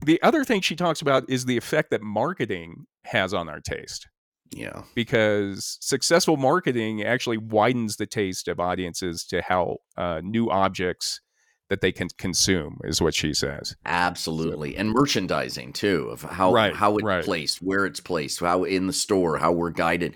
the 0.05 0.21
other 0.21 0.43
thing 0.43 0.61
she 0.61 0.75
talks 0.75 1.01
about 1.01 1.29
is 1.29 1.45
the 1.45 1.57
effect 1.57 1.91
that 1.91 2.01
marketing 2.01 2.85
has 3.05 3.33
on 3.33 3.49
our 3.49 3.59
taste. 3.59 4.07
Yeah. 4.51 4.83
Because 4.93 5.77
successful 5.81 6.37
marketing 6.37 7.03
actually 7.03 7.37
widens 7.37 7.97
the 7.97 8.05
taste 8.05 8.47
of 8.47 8.59
audiences 8.59 9.25
to 9.25 9.41
how 9.41 9.77
uh, 9.97 10.21
new 10.23 10.49
objects 10.49 11.21
that 11.69 11.81
they 11.81 11.91
can 11.91 12.07
consume 12.17 12.79
is 12.83 13.01
what 13.01 13.15
she 13.15 13.33
says. 13.33 13.75
Absolutely. 13.85 14.73
So. 14.73 14.79
And 14.79 14.91
merchandising 14.91 15.73
too 15.73 16.09
of 16.11 16.21
how 16.21 16.53
right, 16.53 16.75
how 16.75 16.95
it's 16.97 17.03
right. 17.03 17.23
placed, 17.23 17.61
where 17.61 17.85
it's 17.85 17.99
placed, 17.99 18.39
how 18.39 18.63
in 18.63 18.87
the 18.87 18.93
store, 18.93 19.37
how 19.37 19.51
we're 19.51 19.71
guided 19.71 20.15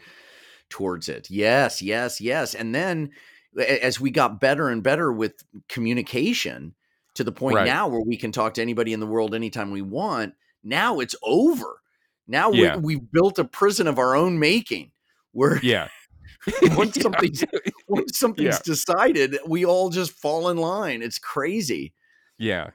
towards 0.70 1.10
it. 1.10 1.30
Yes, 1.30 1.82
yes, 1.82 2.22
yes. 2.22 2.56
And 2.56 2.74
then 2.74 3.12
as 3.58 4.00
we 4.00 4.12
got 4.12 4.40
better 4.40 4.70
and 4.70 4.84
better 4.84 5.12
with 5.12 5.44
communication 5.68 6.76
to 7.16 7.24
the 7.24 7.32
point 7.32 7.56
right. 7.58 7.66
now 7.66 7.88
where 7.88 8.02
we 8.02 8.16
can 8.18 8.32
talk 8.32 8.54
to 8.56 8.62
anybody 8.62 8.94
in 8.94 9.00
the 9.00 9.08
world 9.08 9.34
anytime 9.34 9.72
we 9.72 9.82
want, 9.82 10.34
now 10.64 11.00
it's 11.00 11.16
over 11.24 11.82
Now 12.28 12.52
Yeah. 12.52 12.76
we, 12.78 12.96
we've 12.96 13.12
built 13.12 13.40
a 13.40 13.44
prison 13.44 13.88
of 13.88 13.98
our 13.98 14.16
own 14.16 14.40
making. 14.40 14.92
Where 15.32 15.60
Yeah. 15.64 15.88
once 16.62 16.96
something's 17.02 17.44
once 17.88 18.18
something's 18.20 18.60
decided, 18.60 19.38
we 19.48 19.66
all 19.66 19.90
just 19.90 20.12
fall 20.12 20.50
in 20.50 20.58
line. 20.58 21.02
It's 21.02 21.20
crazy. 21.20 21.94
Yeah. 22.38 22.70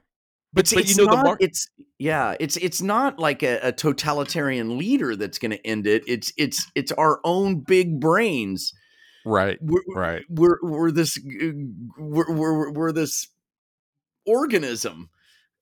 But, 0.54 0.60
It's, 0.72 0.74
but 0.74 0.88
you 0.88 0.94
know 0.96 1.04
not, 1.04 1.16
the 1.16 1.22
mar- 1.24 1.36
it's 1.40 1.68
yeah, 1.98 2.36
it's 2.38 2.56
it's 2.56 2.80
not 2.80 3.18
like 3.18 3.42
a, 3.42 3.58
a 3.60 3.72
totalitarian 3.72 4.78
leader 4.78 5.16
that's 5.16 5.38
going 5.38 5.50
to 5.50 5.66
end 5.66 5.86
it. 5.86 6.04
It's 6.06 6.32
it's 6.38 6.70
it's 6.76 6.92
our 6.92 7.18
own 7.24 7.60
big 7.60 7.98
brains. 8.00 8.72
right. 9.26 9.58
We're, 9.60 9.80
Right. 9.94 10.22
we're 10.28 10.58
we're 10.62 10.90
this 10.92 11.18
we're 11.98 12.30
we're, 12.32 12.70
we're 12.70 12.92
this 12.92 13.26
organism 14.26 15.10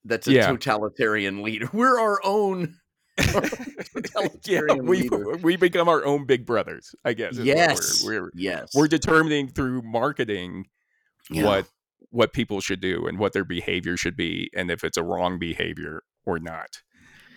that's 0.05 0.27
a 0.27 0.33
Yeah. 0.33 0.47
totalitarian 0.47 1.41
leader. 1.41 1.69
We're 1.73 1.99
our 1.99 2.19
own. 2.23 2.75
yeah, 4.45 4.61
we 4.81 5.03
leader. 5.09 5.37
we 5.43 5.55
become 5.55 5.87
our 5.87 6.03
own 6.05 6.25
big 6.25 6.45
brothers, 6.45 6.93
I 7.05 7.13
guess. 7.13 7.37
Yes, 7.37 8.03
We're, 8.05 8.23
we're, 8.23 8.31
yes, 8.35 8.71
we're 8.75 8.87
determining 8.87 9.49
through 9.49 9.81
marketing 9.83 10.65
Yeah. 11.29 11.43
what 11.45 11.65
what 12.13 12.31
people 12.31 12.61
should 12.61 12.79
do 12.79 13.07
and 13.07 13.17
what 13.19 13.33
their 13.33 13.43
behavior 13.43 13.97
should 13.97 14.15
be 14.15 14.49
and 14.55 14.69
if 14.71 14.83
it's 14.83 14.97
a 14.97 15.03
wrong 15.03 15.39
behavior 15.39 16.03
or 16.25 16.39
not. 16.39 16.81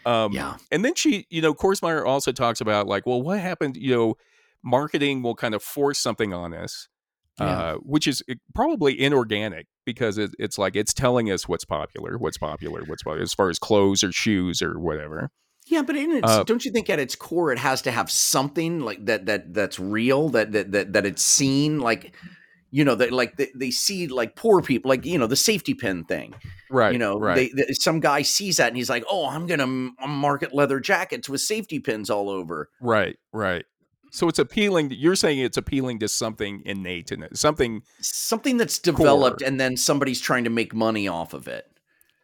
Um 0.05 0.33
Yeah. 0.33 0.57
and 0.71 0.85
then 0.85 0.95
she, 0.95 1.27
you 1.31 1.43
know, 1.43 1.55
Korsmeyer 1.55 2.07
also 2.07 2.31
talks 2.31 2.61
about 2.61 2.87
like, 2.87 3.07
well, 3.07 3.23
what 3.23 3.41
happened, 3.41 3.77
you 3.77 3.95
know, 3.95 4.15
marketing 4.63 5.23
will 5.23 5.35
kind 5.35 5.55
of 5.55 5.63
force 5.63 5.99
something 5.99 6.33
on 6.33 6.53
us. 6.55 6.89
Yeah. 7.39 7.47
Uh, 7.47 7.75
which 7.83 8.07
is 8.09 8.23
eh, 8.31 8.35
probably 8.55 8.99
inorganic 8.99 9.67
because 9.85 10.17
it, 10.17 10.31
it's 10.39 10.57
like 10.57 10.75
it's 10.75 10.95
telling 10.95 11.31
us 11.31 11.47
what's 11.47 11.67
popular, 11.67 12.17
what's 12.17 12.39
popular, 12.39 12.83
what's 12.87 13.03
popular 13.03 13.23
as 13.23 13.35
far 13.35 13.51
as 13.51 13.59
clothes 13.59 14.03
or 14.03 14.11
shoes 14.11 14.63
or 14.63 14.79
whatever. 14.79 15.31
Yeah, 15.67 15.83
but 15.83 15.97
in 15.97 16.13
its, 16.13 16.31
Uh, 16.31 16.45
don't 16.45 16.65
you 16.65 16.71
think 16.73 16.89
at 16.89 16.99
its 16.99 17.15
core 17.15 17.53
it 17.53 17.59
has 17.59 17.83
to 17.83 17.91
have 17.91 18.11
something 18.11 18.81
like 18.81 19.05
that 19.05 19.27
that 19.27 19.53
that's 19.53 19.79
real 19.79 20.31
that 20.31 20.53
that 20.53 20.73
that, 20.73 20.93
that 20.95 21.05
it's 21.05 21.23
seen 21.23 21.79
like 21.81 22.17
you 22.77 22.85
know 22.85 22.95
that 22.95 23.11
like 23.13 23.37
they, 23.39 23.49
they 23.55 23.71
see 23.71 24.07
like 24.07 24.37
poor 24.37 24.61
people 24.61 24.89
like 24.89 25.05
you 25.07 25.19
know 25.19 25.27
the 25.27 25.37
safety 25.51 25.75
pin 25.75 26.05
thing 26.05 26.35
Right. 26.71 26.93
you 26.93 26.99
know 26.99 27.19
right. 27.19 27.35
they, 27.37 27.49
they 27.67 27.73
some 27.73 28.01
guy 28.01 28.23
sees 28.23 28.57
that 28.59 28.69
and 28.69 28.77
he's 28.77 28.91
like 28.91 29.05
oh 29.11 29.27
i'm 29.29 29.47
gonna 29.47 29.63
m- 29.63 29.97
market 30.07 30.55
leather 30.55 30.79
jackets 30.81 31.29
with 31.29 31.41
safety 31.41 31.79
pins 31.81 32.11
all 32.11 32.29
over 32.29 32.69
Right, 32.81 33.17
right. 33.33 33.65
So 34.13 34.29
it's 34.29 34.39
appealing. 34.39 34.93
You're 34.93 35.17
saying 35.17 35.41
it's 35.41 35.59
appealing 35.59 35.99
to 35.99 36.09
something 36.09 36.63
innate 36.65 37.13
in 37.13 37.23
it, 37.23 37.37
something 37.37 37.83
something 38.01 38.57
that's 38.57 38.79
developed 38.79 39.41
Core. 39.41 39.49
and 39.49 39.61
then 39.61 39.77
somebody's 39.77 40.21
trying 40.21 40.45
to 40.45 40.51
make 40.51 40.73
money 40.75 41.07
off 41.09 41.35
of 41.35 41.49
it 41.49 41.65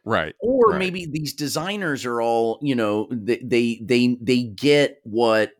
right, 0.05 0.33
or 0.39 0.71
Right. 0.71 0.79
maybe 0.79 1.05
these 1.05 1.33
designers 1.33 2.05
are 2.05 2.21
all 2.21 2.57
you 2.61 2.75
know 2.75 3.07
they 3.11 3.39
they 3.43 3.79
they, 3.83 4.17
they 4.21 4.43
get 4.43 4.99
what 5.03 5.51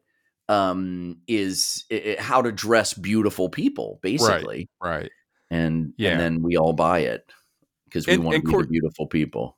um 0.53 1.17
is 1.27 1.85
i- 1.91 2.15
i- 2.17 2.21
how 2.21 2.41
to 2.41 2.51
dress 2.51 2.93
beautiful 2.93 3.49
people 3.49 3.99
basically 4.01 4.69
right. 4.81 5.11
and 5.49 5.93
Yeah. 5.97 6.11
and 6.11 6.19
then 6.19 6.41
we 6.43 6.57
all 6.57 6.73
buy 6.73 6.99
it 6.99 7.29
because 7.85 8.07
we 8.07 8.13
And- 8.13 8.23
want 8.23 8.35
to 8.37 8.41
be 8.43 8.51
Cor- 8.51 8.65
beautiful 8.65 9.07
people 9.07 9.57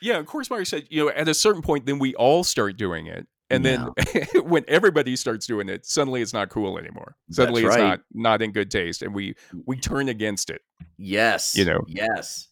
Yeah, 0.00 0.18
of 0.18 0.26
course. 0.26 0.50
Meyer 0.50 0.64
said, 0.64 0.86
you 0.90 1.04
know, 1.04 1.10
at 1.10 1.28
a 1.28 1.34
certain 1.34 1.62
point, 1.62 1.86
then 1.86 2.00
we 2.00 2.12
all 2.16 2.42
start 2.42 2.76
doing 2.76 3.06
it, 3.06 3.24
and 3.50 3.64
then 3.64 3.86
when 4.44 4.64
everybody 4.66 5.14
starts 5.14 5.46
doing 5.46 5.68
it, 5.68 5.86
suddenly 5.86 6.20
it's 6.22 6.32
not 6.32 6.48
cool 6.48 6.76
anymore. 6.76 7.14
Suddenly 7.30 7.62
That's 7.62 7.76
it's 7.76 7.82
not 7.82 8.00
not 8.12 8.42
in 8.42 8.50
good 8.50 8.68
taste, 8.70 9.02
and 9.02 9.14
we 9.14 9.34
we 9.64 9.76
turn 9.78 10.08
against 10.08 10.50
it. 10.50 10.60
yes 10.98 11.54
You 11.56 11.64
know. 11.66 11.80
yes 11.86 12.48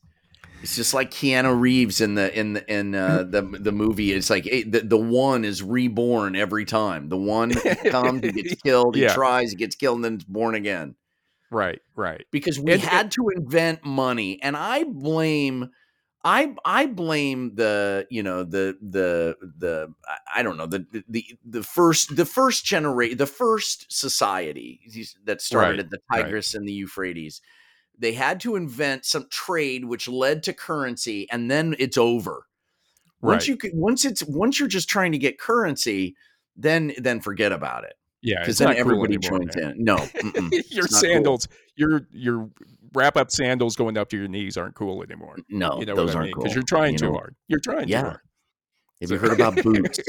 it's 0.62 0.76
just 0.76 0.92
like 0.94 1.10
Keanu 1.10 1.58
Reeves 1.58 2.00
in 2.00 2.14
the 2.14 2.38
in 2.38 2.52
the 2.54 2.72
in 2.72 2.94
uh, 2.94 3.22
the 3.28 3.42
the 3.42 3.72
movie. 3.72 4.12
It's 4.12 4.30
like 4.30 4.46
eh, 4.50 4.64
the 4.66 4.80
the 4.80 4.98
one 4.98 5.44
is 5.44 5.62
reborn 5.62 6.36
every 6.36 6.64
time. 6.64 7.08
The 7.08 7.16
one 7.16 7.50
comes, 7.52 8.22
he 8.24 8.32
gets 8.32 8.54
killed, 8.62 8.96
he 8.96 9.02
Yeah. 9.02 9.14
tries, 9.14 9.50
he 9.50 9.56
gets 9.56 9.76
killed, 9.76 9.96
and 9.96 10.04
then 10.04 10.14
it's 10.14 10.24
born 10.24 10.54
again. 10.54 10.94
Right, 11.52 11.80
right. 11.96 12.24
because 12.30 12.60
we 12.60 12.72
And- 12.74 12.80
had 12.82 13.10
to 13.12 13.28
invent 13.34 13.84
money 13.84 14.40
and 14.40 14.56
i 14.56 14.84
blame 14.84 15.70
i 16.22 16.54
i 16.64 16.86
blame 16.86 17.56
the 17.56 18.06
you 18.08 18.22
know 18.22 18.44
the 18.44 18.76
the 18.80 19.34
the 19.58 19.92
I- 20.32 20.44
don't 20.44 20.56
know 20.56 20.66
the 20.66 20.86
the 21.08 21.24
the 21.44 21.64
first 21.64 22.14
the 22.14 22.24
first 22.24 22.64
generation 22.64 23.18
the 23.18 23.26
first 23.26 23.90
society 23.90 24.80
that 25.24 25.40
started 25.40 25.70
Right, 25.70 25.78
at 25.80 25.90
the 25.90 25.98
right. 26.12 26.22
tigris 26.22 26.54
and 26.54 26.68
the 26.68 26.72
euphrates 26.72 27.40
they 28.00 28.12
had 28.12 28.40
to 28.40 28.56
invent 28.56 29.04
some 29.04 29.26
trade 29.30 29.84
which 29.84 30.08
led 30.08 30.42
to 30.42 30.52
currency 30.52 31.28
and 31.30 31.50
then 31.50 31.76
it's 31.78 31.96
over 31.98 32.46
once 33.22 33.46
you 33.46 33.56
could 33.56 33.70
once 33.74 34.04
it's 34.04 34.22
once 34.24 34.58
you're 34.58 34.68
just 34.68 34.88
trying 34.88 35.12
to 35.12 35.18
get 35.18 35.38
currency 35.38 36.16
then 36.56 36.92
then 36.98 37.20
forget 37.20 37.52
about 37.52 37.84
it 37.84 37.94
Yeah, 38.22 38.40
because 38.40 38.58
then 38.58 38.68
not 38.68 38.76
cool 38.76 38.80
everybody 38.80 39.18
joins 39.18 39.54
in 39.56 39.74
no 39.84 39.96
your 40.22 40.84
not 40.84 40.90
cool. 40.90 40.98
sandals, 41.00 41.48
your 41.76 42.06
your 42.10 42.50
wrap 42.94 43.16
up 43.16 43.30
sandals 43.30 43.76
going 43.76 43.96
up 43.96 44.08
to 44.10 44.16
your 44.16 44.28
knees 44.28 44.56
aren't 44.56 44.74
cool 44.74 45.02
anymore. 45.02 45.36
no 45.48 45.78
You 45.78 45.86
know 45.86 45.94
those 45.94 46.08
what 46.08 46.16
I 46.16 46.18
aren't 46.18 46.26
mean? 46.26 46.34
cool 46.34 46.42
Because 46.44 46.54
you're 46.54 46.64
trying 46.64 46.92
you 46.94 46.98
too 46.98 47.06
know? 47.06 47.12
hard. 47.18 47.36
You're 47.48 47.60
trying 47.60 47.88
Yeah. 47.88 48.00
too 48.00 48.06
hard. 48.08 48.20
Have 49.00 49.10
you 49.12 49.18
heard 49.18 49.32
about 49.32 49.62
boots? 49.62 50.00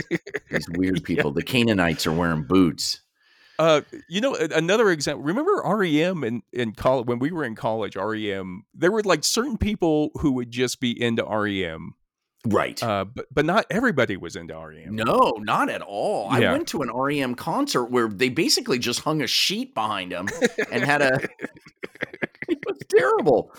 These 0.49 0.67
weird 0.75 1.03
people. 1.03 1.31
The 1.31 1.43
Canaanites 1.43 2.05
are 2.07 2.11
wearing 2.11 2.43
boots. 2.43 2.99
Uh, 3.61 3.81
you 4.09 4.21
know, 4.21 4.33
another 4.35 4.89
example. 4.89 5.23
Remember 5.23 5.61
REM 5.63 6.23
in 6.23 6.41
in 6.51 6.71
college 6.73 7.05
when 7.05 7.19
we 7.19 7.31
were 7.31 7.43
in 7.43 7.53
college. 7.55 7.95
REM. 7.95 8.65
There 8.73 8.91
were 8.91 9.03
like 9.03 9.23
certain 9.23 9.57
people 9.57 10.09
who 10.19 10.31
would 10.31 10.49
just 10.49 10.79
be 10.79 10.99
into 10.99 11.23
REM, 11.23 11.93
Right. 12.47 12.81
uh, 12.81 13.05
but 13.05 13.27
but 13.31 13.45
not 13.45 13.65
everybody 13.69 14.17
was 14.17 14.35
into 14.35 14.55
REM. 14.57 14.95
no, 14.95 15.35
not 15.39 15.69
at 15.69 15.83
all. 15.83 16.27
I 16.29 16.39
went 16.39 16.67
to 16.69 16.81
an 16.81 16.89
REM 16.91 17.35
concert 17.35 17.85
where 17.85 18.07
they 18.09 18.29
basically 18.29 18.79
just 18.79 19.01
hung 19.01 19.21
a 19.21 19.27
sheet 19.27 19.75
behind 19.75 20.11
them 20.11 20.27
and 20.71 20.83
had 20.83 21.03
a. 21.03 21.19
it 22.49 22.57
was 22.65 22.77
terrible. 22.89 23.53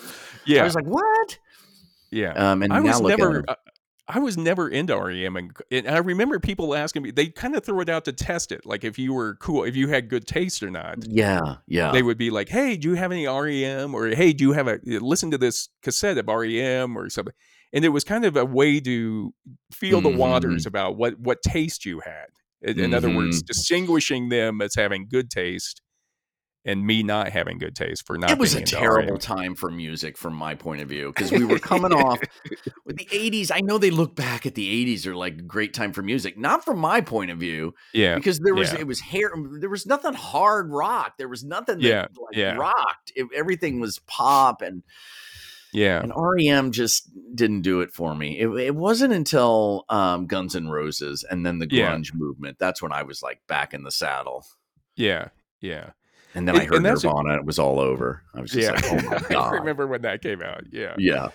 Yeah, 0.46 0.62
I 0.62 0.64
was 0.64 0.74
like, 0.74 0.86
what? 0.86 1.38
yeah. 2.10 2.32
Um, 2.32 2.62
and 2.64 2.72
I 2.72 2.80
now 2.80 2.84
was 2.90 3.00
look 3.00 3.12
at 3.12 3.18
never. 3.20 3.44
I, 3.48 3.54
I 4.14 4.18
was 4.18 4.36
never 4.36 4.68
into 4.68 4.94
REM, 4.96 5.36
and, 5.36 5.50
and 5.70 5.88
I 5.88 5.98
remember 5.98 6.38
people 6.38 6.74
asking 6.74 7.02
me. 7.02 7.10
They 7.12 7.28
kind 7.28 7.56
of 7.56 7.64
throw 7.64 7.80
it 7.80 7.88
out 7.88 8.04
to 8.04 8.12
test 8.12 8.52
it, 8.52 8.66
like 8.66 8.84
if 8.84 8.98
you 8.98 9.14
were 9.14 9.36
cool, 9.36 9.64
if 9.64 9.74
you 9.74 9.88
had 9.88 10.08
good 10.10 10.26
taste 10.26 10.62
or 10.62 10.70
not. 10.70 10.98
Yeah, 11.06 11.56
yeah. 11.66 11.92
They 11.92 12.02
would 12.02 12.18
be 12.18 12.30
like, 12.30 12.48
"Hey, 12.50 12.76
do 12.76 12.90
you 12.90 12.94
have 12.94 13.10
any 13.10 13.26
REM?" 13.26 13.94
or 13.94 14.08
"Hey, 14.08 14.32
do 14.32 14.44
you 14.44 14.52
have 14.52 14.68
a 14.68 14.78
listen 14.84 15.30
to 15.30 15.38
this 15.38 15.68
cassette 15.82 16.18
of 16.18 16.28
REM 16.28 16.96
or 16.96 17.08
something?" 17.08 17.34
And 17.72 17.84
it 17.86 17.88
was 17.88 18.04
kind 18.04 18.24
of 18.26 18.36
a 18.36 18.44
way 18.44 18.80
to 18.80 19.32
feel 19.72 20.02
the 20.02 20.10
Mm-hmm. 20.10 20.18
waters 20.18 20.66
about 20.66 20.96
what 20.96 21.18
what 21.18 21.40
taste 21.42 21.86
you 21.86 22.00
had. 22.00 22.26
In, 22.60 22.78
in 22.78 22.94
other 22.94 23.10
words, 23.10 23.42
Mhm. 23.42 23.46
distinguishing 23.46 24.28
them 24.28 24.60
as 24.60 24.74
having 24.74 25.08
good 25.08 25.30
taste 25.30 25.80
and 26.64 26.86
me 26.86 27.02
not 27.02 27.28
having 27.28 27.58
good 27.58 27.74
taste 27.74 28.06
for 28.06 28.16
not. 28.16 28.30
it 28.30 28.38
was 28.38 28.54
a 28.54 28.62
terrible 28.62 29.18
time 29.18 29.54
for 29.54 29.70
music 29.70 30.16
from 30.16 30.34
my 30.34 30.54
point 30.54 30.80
of 30.80 30.88
view 30.88 31.08
because 31.08 31.32
we 31.32 31.44
were 31.44 31.58
coming 31.72 31.92
off 31.92 32.20
with 32.84 32.96
the 32.96 33.06
80s 33.06 33.50
i 33.52 33.60
know 33.60 33.78
they 33.78 33.90
look 33.90 34.14
back 34.14 34.46
at 34.46 34.54
the 34.54 34.86
80s 34.96 35.06
are 35.06 35.16
like 35.16 35.34
a 35.38 35.42
great 35.42 35.74
time 35.74 35.92
for 35.92 36.02
music 36.02 36.38
not 36.38 36.64
from 36.64 36.78
my 36.78 37.00
point 37.00 37.30
of 37.30 37.38
view 37.38 37.74
Yeah, 37.92 38.14
because 38.14 38.38
there 38.38 38.54
was 38.54 38.72
yeah. 38.72 38.80
it 38.80 38.86
was 38.86 39.00
hair 39.00 39.32
there 39.58 39.70
was 39.70 39.86
nothing 39.86 40.14
hard 40.14 40.70
rock 40.70 41.14
there 41.18 41.28
was 41.28 41.42
nothing 41.44 41.78
that 41.78 41.88
Yeah, 41.88 42.00
like 42.02 42.36
yeah. 42.36 42.54
rocked 42.54 43.12
It- 43.16 43.28
everything 43.34 43.80
was 43.80 43.98
pop 44.06 44.62
and 44.62 44.82
yeah, 45.74 46.00
and 46.02 46.12
rem 46.14 46.70
just 46.70 47.10
didn't 47.34 47.62
do 47.62 47.80
it 47.80 47.90
for 47.92 48.14
me 48.14 48.38
it, 48.38 48.46
it 48.48 48.74
wasn't 48.74 49.12
until 49.14 49.84
um, 49.88 50.26
guns 50.26 50.54
N' 50.54 50.68
roses 50.68 51.24
and 51.28 51.44
then 51.46 51.58
the 51.58 51.66
Yeah. 51.70 51.90
grunge 51.92 52.14
movement 52.14 52.58
that's 52.60 52.82
when 52.82 52.92
i 52.92 53.02
was 53.02 53.22
like 53.22 53.40
back 53.48 53.72
in 53.74 53.82
the 53.82 53.90
saddle 53.90 54.44
yeah, 54.94 55.28
yeah, 55.62 55.90
and 56.34 56.46
then 56.48 56.56
i 56.56 56.64
heard 56.64 56.74
and 56.74 56.84
that's 56.86 57.04
a- 57.04 57.06
nirvana 57.06 57.34
it 57.36 57.44
was 57.44 57.58
all 57.58 57.78
over 57.80 58.22
i 58.34 58.40
was 58.40 58.50
just 58.50 58.68
yeah. 58.68 58.72
like 58.74 58.84
oh 59.04 59.10
my 59.10 59.18
god! 59.28 59.54
I 59.54 59.56
remember 59.58 59.86
when 59.86 60.02
that 60.02 60.22
came 60.22 60.42
out. 60.42 60.64
Yeah. 60.72 60.94
yeah 60.98 61.28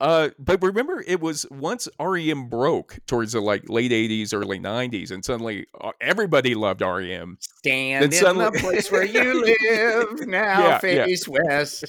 Uh, 0.00 0.30
but 0.36 0.60
remember, 0.60 1.04
it 1.06 1.20
was 1.20 1.46
once 1.52 1.88
REM 2.00 2.48
broke 2.48 2.98
towards 3.06 3.34
the 3.34 3.40
like 3.40 3.68
late 3.68 3.92
'80s, 3.92 4.34
early 4.34 4.58
'90s, 4.58 5.12
and 5.12 5.24
suddenly 5.24 5.66
uh, 5.80 5.92
everybody 6.00 6.56
loved 6.56 6.80
REM. 6.80 7.36
Stand 7.40 8.02
Then 8.02 8.12
in 8.12 8.18
suddenly- 8.18 8.50
the 8.50 8.58
place 8.58 8.90
where 8.90 9.04
you 9.04 9.44
live 9.44 10.26
now, 10.26 10.58
Yeah, 10.60 10.68
yeah. 10.70 10.78
face 11.06 11.28
west. 11.28 11.84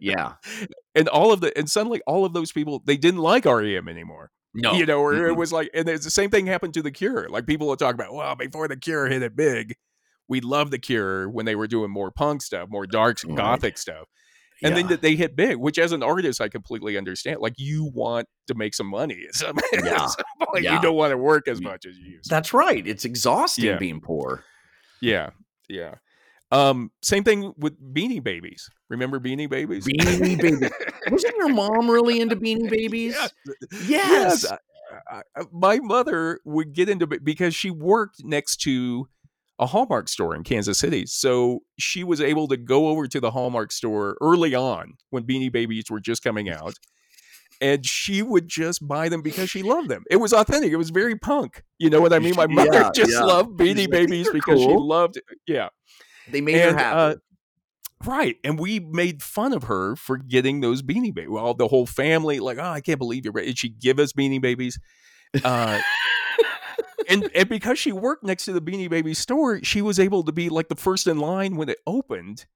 Yeah, 0.00 0.34
and 0.94 1.08
all 1.08 1.32
of 1.32 1.40
the 1.40 1.56
and 1.56 1.70
suddenly 1.70 2.02
all 2.06 2.26
of 2.26 2.34
those 2.34 2.52
people 2.52 2.82
they 2.84 2.98
didn't 2.98 3.20
like 3.20 3.46
REM 3.46 3.88
anymore. 3.88 4.30
no, 4.52 4.74
You 4.74 4.84
know, 4.84 5.00
or 5.00 5.14
it 5.14 5.32
Mm-mm. 5.32 5.36
was 5.38 5.50
like, 5.50 5.70
and 5.72 5.88
it's 5.88 6.04
the 6.04 6.10
same 6.10 6.28
thing 6.28 6.44
happened 6.46 6.74
to 6.74 6.82
the 6.82 6.90
Cure. 6.90 7.26
Like 7.30 7.46
people 7.46 7.66
will 7.68 7.76
talk 7.76 7.94
about, 7.94 8.12
well, 8.12 8.36
before 8.36 8.68
the 8.68 8.76
Cure 8.76 9.06
hit 9.06 9.22
it 9.22 9.34
big, 9.34 9.76
we 10.28 10.40
loved 10.40 10.70
the 10.72 10.78
Cure 10.78 11.28
when 11.28 11.46
they 11.46 11.54
were 11.54 11.66
doing 11.66 11.90
more 11.90 12.10
punk 12.10 12.42
stuff, 12.42 12.68
more 12.70 12.86
dark 12.86 13.18
Right. 13.24 13.36
gothic 13.36 13.78
stuff, 13.78 14.08
and 14.62 14.74
then 14.76 14.84
Yeah. 14.86 14.90
that 14.90 15.02
they 15.02 15.14
hit 15.16 15.36
big. 15.36 15.56
Which, 15.56 15.78
as 15.78 15.92
an 15.92 16.02
artist, 16.02 16.40
I 16.40 16.48
completely 16.48 16.96
understand. 16.96 17.40
Like 17.40 17.54
you 17.58 17.90
want 17.94 18.26
to 18.48 18.54
make 18.54 18.74
some 18.74 18.86
money. 18.88 19.24
at 19.28 19.34
some- 19.34 19.58
at 19.72 19.84
Yeah. 19.84 20.06
some 20.06 20.24
point. 20.42 20.64
Yeah. 20.64 20.74
you 20.76 20.82
don't 20.82 20.96
want 20.96 21.12
to 21.12 21.18
work 21.18 21.46
as 21.48 21.60
much 21.60 21.84
as 21.86 21.96
you 21.98 22.12
used. 22.12 22.24
to. 22.24 22.30
that's 22.30 22.52
right. 22.54 22.86
It's 22.86 23.04
exhausting 23.04 23.64
Yeah. 23.66 23.78
being 23.78 24.00
poor. 24.00 24.44
Yeah, 25.00 25.30
yeah. 25.68 25.96
Um, 26.52 26.90
same 27.02 27.24
thing 27.24 27.52
with 27.58 27.74
Beanie 27.92 28.22
Babies. 28.22 28.70
Remember 28.88 29.18
Beanie 29.18 29.50
Babies? 29.50 29.84
Beanie 29.86 30.40
Babies. 30.40 30.70
Wasn't 31.10 31.36
your 31.36 31.48
mom 31.48 31.90
really 31.90 32.20
into 32.20 32.36
Beanie 32.36 32.70
Babies? 32.70 33.14
Yeah. 33.14 33.28
Yes. 33.88 34.44
Yes, 34.48 34.52
uh, 35.12 35.44
my 35.52 35.80
mother 35.80 36.38
would 36.44 36.72
get 36.72 36.88
into 36.88 37.06
because 37.06 37.54
she 37.54 37.70
worked 37.70 38.24
next 38.24 38.58
to 38.58 39.08
a 39.58 39.66
Hallmark 39.66 40.08
store 40.08 40.34
in 40.34 40.42
Kansas 40.42 40.78
City. 40.78 41.06
So 41.06 41.60
she 41.78 42.04
was 42.04 42.20
able 42.20 42.48
to 42.48 42.56
go 42.56 42.88
over 42.88 43.06
to 43.06 43.20
the 43.20 43.30
Hallmark 43.30 43.72
store 43.72 44.16
early 44.20 44.54
on 44.54 44.94
when 45.10 45.24
Beanie 45.24 45.50
Babies 45.50 45.90
were 45.90 46.00
just 46.00 46.22
coming 46.22 46.48
out. 46.48 46.74
And 47.58 47.86
she 47.86 48.20
would 48.20 48.48
just 48.48 48.86
buy 48.86 49.08
them 49.08 49.22
because 49.22 49.48
she 49.48 49.62
loved 49.62 49.88
them. 49.88 50.04
It 50.10 50.16
was 50.16 50.34
authentic. 50.34 50.72
It 50.72 50.76
was 50.76 50.90
very 50.90 51.16
punk. 51.16 51.62
You 51.78 51.88
know 51.88 52.02
what 52.02 52.12
I 52.12 52.18
mean? 52.18 52.34
My 52.36 52.46
mother 52.46 52.70
yeah, 52.70 52.90
just 52.94 53.12
yeah. 53.12 53.22
loved 53.22 53.58
Beanie 53.58 53.90
Babies 53.90 54.28
because 54.30 54.58
cool. 54.58 54.68
she 54.68 54.76
loved 54.76 55.16
it. 55.16 55.24
Yeah. 55.46 55.68
They 56.30 56.42
made 56.42 56.56
and, 56.56 56.72
her 56.72 56.76
happy. 56.76 57.12
Uh, 57.12 57.16
Right. 58.04 58.36
And 58.44 58.58
we 58.58 58.78
made 58.78 59.22
fun 59.22 59.52
of 59.52 59.64
her 59.64 59.96
for 59.96 60.18
getting 60.18 60.60
those 60.60 60.82
beanie 60.82 61.14
babies. 61.14 61.30
Well, 61.30 61.54
the 61.54 61.68
whole 61.68 61.86
family, 61.86 62.40
like, 62.40 62.58
oh, 62.58 62.62
I 62.62 62.80
can't 62.80 62.98
believe 62.98 63.24
you're 63.24 63.32
right. 63.32 63.46
Did 63.46 63.58
she 63.58 63.70
give 63.70 63.98
us 63.98 64.12
beanie 64.12 64.40
babies? 64.40 64.78
Uh, 65.42 65.80
and 67.08 67.30
and 67.34 67.48
because 67.48 67.78
she 67.78 67.92
worked 67.92 68.24
next 68.24 68.44
to 68.46 68.52
the 68.52 68.60
Beanie 68.60 68.90
Baby 68.90 69.14
store, 69.14 69.62
she 69.62 69.82
was 69.82 69.98
able 69.98 70.22
to 70.24 70.32
be 70.32 70.48
like 70.48 70.68
the 70.68 70.76
first 70.76 71.06
in 71.06 71.18
line 71.18 71.56
when 71.56 71.68
it 71.68 71.78
opened 71.86 72.46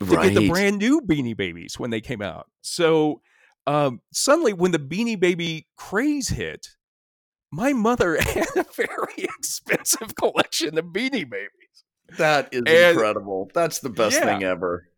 to 0.00 0.06
right. 0.06 0.32
get 0.32 0.40
the 0.40 0.48
brand 0.48 0.78
new 0.78 1.00
Beanie 1.00 1.36
Babies 1.36 1.78
when 1.78 1.90
they 1.90 2.00
came 2.00 2.22
out. 2.22 2.48
So 2.62 3.20
um, 3.66 4.00
suddenly, 4.12 4.52
when 4.52 4.72
the 4.72 4.78
Beanie 4.78 5.18
Baby 5.18 5.68
craze 5.76 6.28
hit, 6.28 6.68
my 7.50 7.72
mother 7.72 8.16
had 8.20 8.48
a 8.56 8.64
very 8.74 9.14
expensive 9.38 10.14
collection 10.14 10.78
of 10.78 10.86
Beanie 10.86 11.28
Babies. 11.28 11.84
That 12.18 12.48
is 12.52 12.62
and, 12.66 12.68
incredible. 12.68 13.50
That's 13.54 13.78
the 13.80 13.90
best 13.90 14.16
yeah. 14.16 14.24
thing 14.24 14.42
ever. 14.42 14.88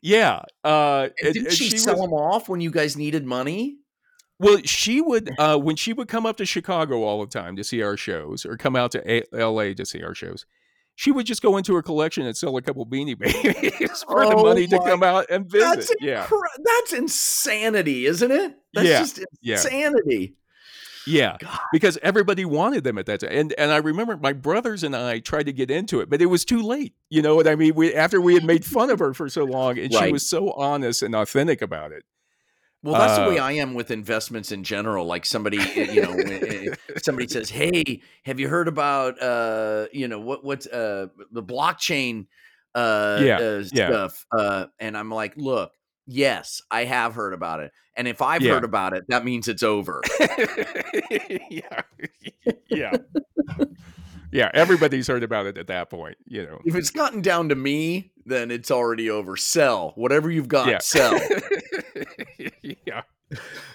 Yeah. 0.00 0.42
Uh, 0.64 1.08
and 1.22 1.34
didn't 1.34 1.52
she, 1.52 1.70
she, 1.70 1.78
sell 1.78 1.94
was, 1.94 2.02
them 2.02 2.12
off 2.12 2.48
when 2.48 2.60
you 2.60 2.70
guys 2.70 2.96
needed 2.96 3.24
money? 3.24 3.78
Well, 4.42 4.58
she 4.64 5.00
would 5.00 5.30
uh, 5.38 5.56
when 5.58 5.76
she 5.76 5.92
would 5.92 6.08
come 6.08 6.26
up 6.26 6.36
to 6.38 6.44
Chicago 6.44 7.04
all 7.04 7.24
the 7.24 7.30
time 7.30 7.56
to 7.56 7.64
see 7.64 7.82
our 7.82 7.96
shows, 7.96 8.44
or 8.44 8.56
come 8.56 8.76
out 8.76 8.90
to 8.92 9.10
a- 9.10 9.38
L.A. 9.38 9.74
to 9.74 9.86
see 9.86 10.02
our 10.02 10.14
shows. 10.14 10.44
She 10.94 11.10
would 11.10 11.24
just 11.24 11.40
go 11.40 11.56
into 11.56 11.74
her 11.74 11.82
collection 11.82 12.26
and 12.26 12.36
sell 12.36 12.54
a 12.58 12.62
couple 12.62 12.84
Beanie 12.84 13.18
Babies 13.18 14.02
for 14.02 14.24
oh 14.24 14.30
the 14.30 14.36
money 14.36 14.66
to 14.66 14.78
come 14.78 15.02
out 15.02 15.26
and 15.30 15.50
visit. 15.50 15.64
That's 15.64 15.94
yeah, 16.00 16.28
that's 16.62 16.92
insanity, 16.92 18.04
isn't 18.06 18.30
it? 18.30 18.54
That's 18.74 18.88
yeah. 18.88 18.98
just 18.98 19.24
insanity. 19.42 20.34
Yeah, 21.06 21.36
God. 21.40 21.58
because 21.72 21.98
everybody 22.02 22.44
wanted 22.44 22.84
them 22.84 22.98
at 22.98 23.06
that 23.06 23.20
time, 23.20 23.30
and 23.32 23.54
and 23.54 23.72
I 23.72 23.78
remember 23.78 24.16
my 24.16 24.32
brothers 24.32 24.84
and 24.84 24.94
I 24.94 25.18
tried 25.20 25.46
to 25.46 25.52
get 25.52 25.70
into 25.70 26.00
it, 26.00 26.10
but 26.10 26.20
it 26.20 26.26
was 26.26 26.44
too 26.44 26.62
late. 26.62 26.94
You 27.08 27.22
know 27.22 27.34
what 27.34 27.48
I 27.48 27.56
mean? 27.56 27.74
We 27.74 27.94
after 27.94 28.20
we 28.20 28.34
had 28.34 28.44
made 28.44 28.64
fun 28.64 28.90
of 28.90 28.98
her 28.98 29.14
for 29.14 29.28
so 29.28 29.44
long, 29.44 29.78
and 29.78 29.92
right. 29.94 30.06
she 30.06 30.12
was 30.12 30.28
so 30.28 30.52
honest 30.52 31.02
and 31.02 31.14
authentic 31.14 31.62
about 31.62 31.92
it. 31.92 32.04
Well, 32.82 32.94
that's 32.94 33.18
uh, 33.18 33.24
the 33.24 33.30
way 33.30 33.38
uh 33.38 33.44
I 33.44 33.52
am 33.52 33.74
with 33.74 33.90
investments 33.90 34.50
in 34.50 34.64
general. 34.64 35.06
Like 35.06 35.24
somebody, 35.24 35.58
eh, 35.58 35.92
you 35.92 36.02
know, 36.02 36.12
eh, 36.14 36.74
somebody 36.98 37.28
says, 37.28 37.48
"Hey, 37.48 38.02
have 38.24 38.40
you 38.40 38.48
heard 38.48 38.66
about, 38.66 39.22
uh, 39.22 39.86
you 39.92 40.08
know, 40.08 40.18
what 40.18 40.44
what's 40.44 40.66
uh, 40.66 41.06
the 41.30 41.42
blockchain 41.42 42.26
uh, 42.74 43.20
yeah, 43.22 43.36
uh, 43.38 43.64
stuff?" 43.64 44.26
Yeah. 44.34 44.40
Uh, 44.40 44.66
and 44.80 44.96
I'm 44.96 45.10
like, 45.10 45.36
"Look, 45.36 45.72
yes, 46.06 46.60
I 46.72 46.84
have 46.84 47.14
heard 47.14 47.34
about 47.34 47.60
it, 47.60 47.72
and 47.96 48.08
if 48.08 48.20
I've 48.20 48.42
yeah. 48.42 48.54
heard 48.54 48.64
about 48.64 48.94
it, 48.94 49.04
that 49.08 49.24
means 49.24 49.46
it's 49.46 49.62
over." 49.62 50.02
yeah, 51.50 51.82
yeah. 52.68 52.96
yeah, 54.32 54.50
everybody's 54.54 55.06
heard 55.06 55.22
about 55.22 55.46
it 55.46 55.56
at 55.56 55.68
that 55.68 55.88
point. 55.88 56.16
You 56.26 56.46
know, 56.46 56.58
if 56.64 56.74
it's 56.74 56.90
gotten 56.90 57.22
down 57.22 57.48
to 57.50 57.54
me, 57.54 58.10
then 58.26 58.50
it's 58.50 58.72
already 58.72 59.08
over. 59.08 59.36
Sell 59.36 59.92
whatever 59.94 60.32
you've 60.32 60.48
got. 60.48 60.66
Yeah. 60.66 60.78
Sell. 60.80 61.16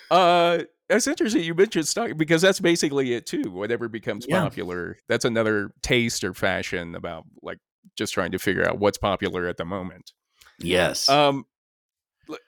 Uh, 0.09 0.63
that's 0.87 1.05
interesting. 1.05 1.43
You 1.43 1.53
mentioned 1.53 1.85
stock 1.85 2.11
because 2.15 2.41
that's 2.41 2.61
basically 2.61 3.13
it 3.13 3.25
too. 3.25 3.51
Whatever 3.51 3.89
becomes 3.89 4.25
yeah. 4.27 4.41
popular, 4.41 4.97
that's 5.09 5.25
another 5.25 5.71
taste 5.81 6.23
or 6.23 6.33
fashion 6.33 6.95
about 6.95 7.25
like 7.41 7.59
just 7.97 8.13
trying 8.13 8.31
to 8.31 8.39
figure 8.39 8.65
out 8.65 8.79
what's 8.79 8.97
popular 8.97 9.47
at 9.47 9.57
the 9.57 9.65
moment. 9.65 10.13
Yes. 10.59 11.09
Um, 11.09 11.45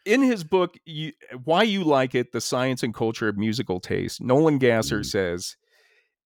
in 0.05 0.21
his 0.21 0.45
book, 0.45 0.75
you, 0.85 1.11
"Why 1.43 1.63
You 1.63 1.83
Like 1.83 2.15
It: 2.15 2.31
The 2.31 2.39
Science 2.39 2.81
and 2.81 2.93
Culture 2.93 3.27
of 3.27 3.37
Musical 3.37 3.81
Taste," 3.81 4.21
Nolan 4.21 4.57
Gasser 4.57 5.01
mm. 5.01 5.05
says 5.05 5.57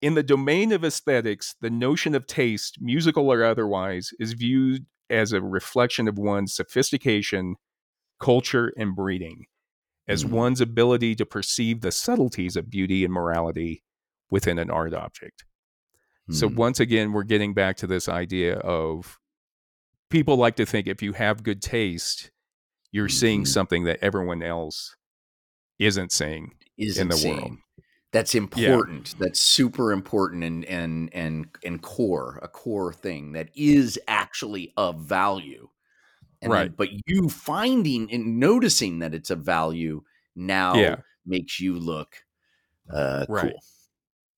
in 0.01 0.15
the 0.15 0.23
domain 0.23 0.71
of 0.71 0.83
aesthetics, 0.83 1.55
the 1.61 1.69
notion 1.69 2.15
of 2.15 2.25
taste, 2.25 2.79
musical 2.81 3.31
or 3.31 3.43
otherwise, 3.43 4.11
is 4.19 4.33
viewed 4.33 4.85
as 5.09 5.31
a 5.31 5.41
reflection 5.41 6.07
of 6.07 6.17
one's 6.17 6.55
sophistication, 6.55 7.55
culture, 8.19 8.73
and 8.77 8.95
breeding, 8.95 9.45
as 10.07 10.23
mm-hmm. 10.23 10.35
one's 10.35 10.61
ability 10.61 11.15
to 11.15 11.25
perceive 11.25 11.81
the 11.81 11.91
subtleties 11.91 12.55
of 12.55 12.69
beauty 12.69 13.03
and 13.03 13.13
morality 13.13 13.83
within 14.29 14.57
an 14.57 14.69
art 14.69 14.93
object. 14.93 15.45
Mm-hmm. 16.29 16.33
So, 16.33 16.47
once 16.47 16.79
again, 16.79 17.13
we're 17.13 17.23
getting 17.23 17.53
back 17.53 17.77
to 17.77 17.87
this 17.87 18.09
idea 18.09 18.57
of 18.57 19.19
people 20.09 20.37
like 20.37 20.55
to 20.57 20.65
think 20.65 20.87
if 20.87 21.01
you 21.01 21.13
have 21.13 21.43
good 21.43 21.61
taste, 21.61 22.31
you're 22.91 23.07
mm-hmm. 23.07 23.15
seeing 23.15 23.45
something 23.45 23.85
that 23.85 23.99
everyone 24.01 24.43
else 24.43 24.95
isn't 25.79 26.11
seeing 26.11 26.53
isn't 26.77 27.01
in 27.01 27.07
the 27.07 27.17
seeing. 27.17 27.37
world 27.37 27.57
that's 28.11 28.35
important 28.35 29.13
yeah. 29.13 29.25
that's 29.25 29.39
super 29.39 29.91
important 29.91 30.43
and 30.43 30.65
and 30.65 31.09
and 31.13 31.47
and 31.63 31.81
core 31.81 32.39
a 32.41 32.47
core 32.47 32.93
thing 32.93 33.31
that 33.31 33.49
is 33.55 33.99
actually 34.07 34.73
of 34.77 34.99
value 34.99 35.67
and 36.41 36.51
right 36.51 36.63
then, 36.63 36.73
but 36.77 36.89
you 37.05 37.29
finding 37.29 38.11
and 38.11 38.39
noticing 38.39 38.99
that 38.99 39.13
it's 39.13 39.29
a 39.29 39.35
value 39.35 40.01
now 40.35 40.75
yeah. 40.75 40.95
makes 41.25 41.59
you 41.59 41.77
look 41.77 42.23
uh 42.91 43.25
right. 43.29 43.51
cool 43.51 43.61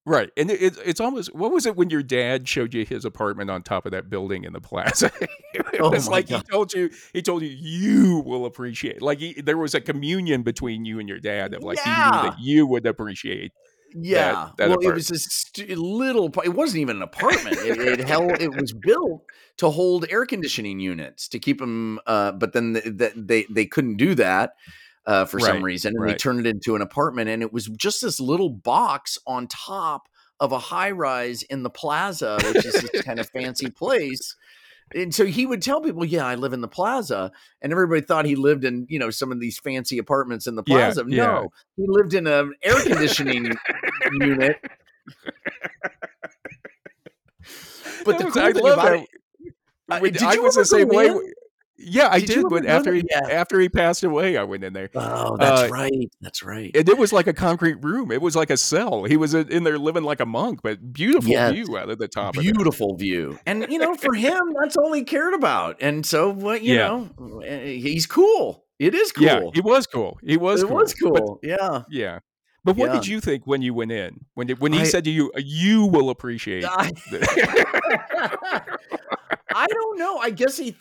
Right, 0.05 0.29
and 0.35 0.51
it, 0.51 0.77
it's 0.83 0.99
almost 0.99 1.33
what 1.33 1.53
was 1.53 1.65
it 1.65 1.77
when 1.77 1.89
your 1.89 2.03
dad 2.03 2.45
showed 2.45 2.73
you 2.73 2.85
his 2.85 3.05
apartment 3.05 3.49
on 3.49 3.63
top 3.63 3.85
of 3.85 3.93
that 3.93 4.09
building 4.09 4.43
in 4.43 4.51
the 4.51 4.59
plaza? 4.59 5.09
it 5.53 5.79
oh 5.79 5.91
was 5.91 6.09
like 6.09 6.27
God. 6.27 6.43
he 6.45 6.51
told 6.51 6.73
you, 6.73 6.89
he 7.13 7.21
told 7.21 7.41
you 7.41 7.47
you 7.47 8.21
will 8.25 8.45
appreciate. 8.45 9.01
Like 9.01 9.19
he, 9.19 9.41
there 9.41 9.55
was 9.55 9.73
a 9.73 9.79
communion 9.79 10.43
between 10.43 10.83
you 10.83 10.99
and 10.99 11.07
your 11.07 11.19
dad 11.19 11.53
of 11.53 11.63
like 11.63 11.77
yeah. 11.77 11.85
he 11.85 12.11
knew 12.11 12.29
that 12.29 12.39
you 12.39 12.67
would 12.67 12.85
appreciate 12.85 13.53
yeah. 13.95 14.31
That, 14.31 14.57
that 14.57 14.69
well, 14.69 14.77
apartment. 14.77 14.91
it 14.91 14.95
was 14.95 15.11
a 15.11 15.19
st- 15.19 15.77
little. 15.77 16.31
It 16.43 16.53
wasn't 16.53 16.81
even 16.81 16.97
an 16.97 17.01
apartment. 17.01 17.57
it, 17.59 17.79
it 17.79 18.07
held. 18.07 18.41
It 18.41 18.55
was 18.55 18.73
built 18.73 19.23
to 19.57 19.69
hold 19.69 20.05
air 20.09 20.25
conditioning 20.25 20.79
units 20.79 21.27
to 21.29 21.39
keep 21.39 21.59
them. 21.59 21.99
Uh, 22.05 22.31
but 22.31 22.53
then 22.53 22.73
the, 22.73 22.81
the, 22.81 23.13
they 23.15 23.45
they 23.49 23.65
couldn't 23.65 23.97
do 23.97 24.15
that 24.15 24.53
uh, 25.05 25.25
for 25.25 25.37
right, 25.37 25.45
some 25.45 25.63
reason, 25.63 25.93
and 25.95 26.03
right. 26.03 26.11
they 26.11 26.17
turned 26.17 26.45
it 26.45 26.49
into 26.49 26.75
an 26.75 26.81
apartment. 26.81 27.29
And 27.29 27.41
it 27.41 27.53
was 27.53 27.67
just 27.67 28.01
this 28.01 28.19
little 28.19 28.49
box 28.49 29.17
on 29.27 29.47
top 29.47 30.07
of 30.39 30.51
a 30.51 30.59
high 30.59 30.91
rise 30.91 31.43
in 31.43 31.63
the 31.63 31.69
plaza, 31.69 32.37
which 32.43 32.65
is 32.65 32.73
this 32.73 33.01
kind 33.03 33.19
of 33.19 33.29
fancy 33.29 33.69
place 33.69 34.35
and 34.95 35.13
so 35.13 35.25
he 35.25 35.45
would 35.45 35.61
tell 35.61 35.81
people, 35.81 36.05
"Yeah, 36.05 36.25
I 36.25 36.35
live 36.35 36.53
in 36.53 36.61
the 36.61 36.67
plaza," 36.67 37.31
and 37.61 37.71
everybody 37.71 38.01
thought 38.01 38.25
he 38.25 38.35
lived 38.35 38.63
in 38.63 38.85
you 38.89 38.99
know 38.99 39.09
some 39.09 39.31
of 39.31 39.39
these 39.39 39.57
fancy 39.59 39.97
apartments 39.97 40.47
in 40.47 40.55
the 40.55 40.63
plaza. 40.63 41.03
Yeah, 41.07 41.25
no, 41.25 41.41
yeah. 41.41 41.47
he 41.77 41.85
lived 41.87 42.13
in 42.13 42.27
an 42.27 42.53
air 42.61 42.81
conditioning 42.81 43.55
unit. 44.11 44.59
But 48.05 48.17
the 48.17 48.25
cool 48.25 48.41
I 48.41 48.51
thing 48.51 48.67
about 48.67 48.93
it, 48.93 49.07
I, 49.89 50.35
I 50.35 50.39
was 50.39 50.55
the 50.55 50.65
same 50.65 50.89
way. 50.89 51.13
Yeah, 51.77 52.07
I 52.09 52.19
did, 52.19 52.27
did 52.27 52.49
but 52.49 52.65
after 52.65 52.93
he 52.93 53.03
yeah. 53.09 53.27
after 53.29 53.59
he 53.59 53.67
passed 53.67 54.03
away, 54.03 54.37
I 54.37 54.43
went 54.43 54.63
in 54.63 54.73
there. 54.73 54.89
Oh, 54.95 55.35
that's 55.37 55.63
uh, 55.63 55.67
right. 55.69 56.11
That's 56.21 56.43
right. 56.43 56.71
And 56.75 56.87
it 56.87 56.97
was 56.97 57.11
like 57.11 57.27
a 57.27 57.33
concrete 57.33 57.83
room. 57.83 58.11
It 58.11 58.21
was 58.21 58.35
like 58.35 58.49
a 58.51 58.57
cell. 58.57 59.03
He 59.03 59.17
was 59.17 59.33
in 59.33 59.63
there 59.63 59.77
living 59.77 60.03
like 60.03 60.19
a 60.19 60.25
monk, 60.25 60.61
but 60.63 60.93
beautiful 60.93 61.31
yes. 61.31 61.51
view 61.51 61.77
out 61.77 61.89
of 61.89 61.97
the 61.97 62.07
top. 62.07 62.35
Beautiful 62.35 62.95
view. 62.95 63.37
And 63.45 63.65
you 63.69 63.79
know, 63.79 63.95
for 63.95 64.13
him, 64.13 64.39
that's 64.61 64.77
all 64.77 64.93
he 64.93 65.03
cared 65.03 65.33
about. 65.33 65.77
And 65.81 66.05
so, 66.05 66.29
what 66.29 66.61
you 66.61 66.75
yeah. 66.75 66.87
know, 66.87 67.39
eh, 67.39 67.73
he's 67.73 68.05
cool. 68.05 68.63
It 68.79 68.93
is 68.93 69.11
cool. 69.11 69.25
Yeah, 69.25 69.41
he 69.53 69.61
was 69.61 69.87
cool. 69.87 70.19
He 70.23 70.37
was. 70.37 70.63
It 70.63 70.67
cool. 70.67 70.77
was 70.77 70.93
cool. 70.93 71.39
But, 71.41 71.49
yeah. 71.49 71.81
Yeah. 71.89 72.19
But 72.63 72.77
what 72.77 72.87
yeah. 72.87 72.95
did 72.95 73.07
you 73.07 73.19
think 73.19 73.45
when 73.45 73.61
you 73.61 73.73
went 73.73 73.91
in? 73.91 74.25
When 74.35 74.47
when 74.51 74.71
he 74.71 74.81
I, 74.81 74.83
said 74.85 75.03
to 75.03 75.11
you, 75.11 75.31
"You 75.37 75.85
will 75.85 76.09
appreciate." 76.09 76.63
I, 76.65 76.91
I 79.53 79.67
don't 79.67 79.99
know. 79.99 80.17
I 80.17 80.29
guess 80.29 80.57
he. 80.57 80.75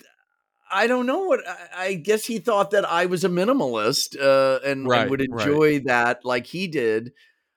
I 0.70 0.86
don't 0.86 1.06
know 1.06 1.24
what 1.24 1.40
I 1.76 1.94
guess 1.94 2.24
he 2.24 2.38
thought 2.38 2.70
that 2.70 2.84
I 2.84 3.06
was 3.06 3.24
a 3.24 3.28
minimalist 3.28 4.18
uh, 4.18 4.60
and, 4.64 4.88
right, 4.88 5.02
and, 5.02 5.10
would 5.10 5.20
enjoy 5.20 5.72
right. 5.72 5.84
that 5.86 6.24
like 6.24 6.46
he 6.46 6.68
did. 6.68 7.12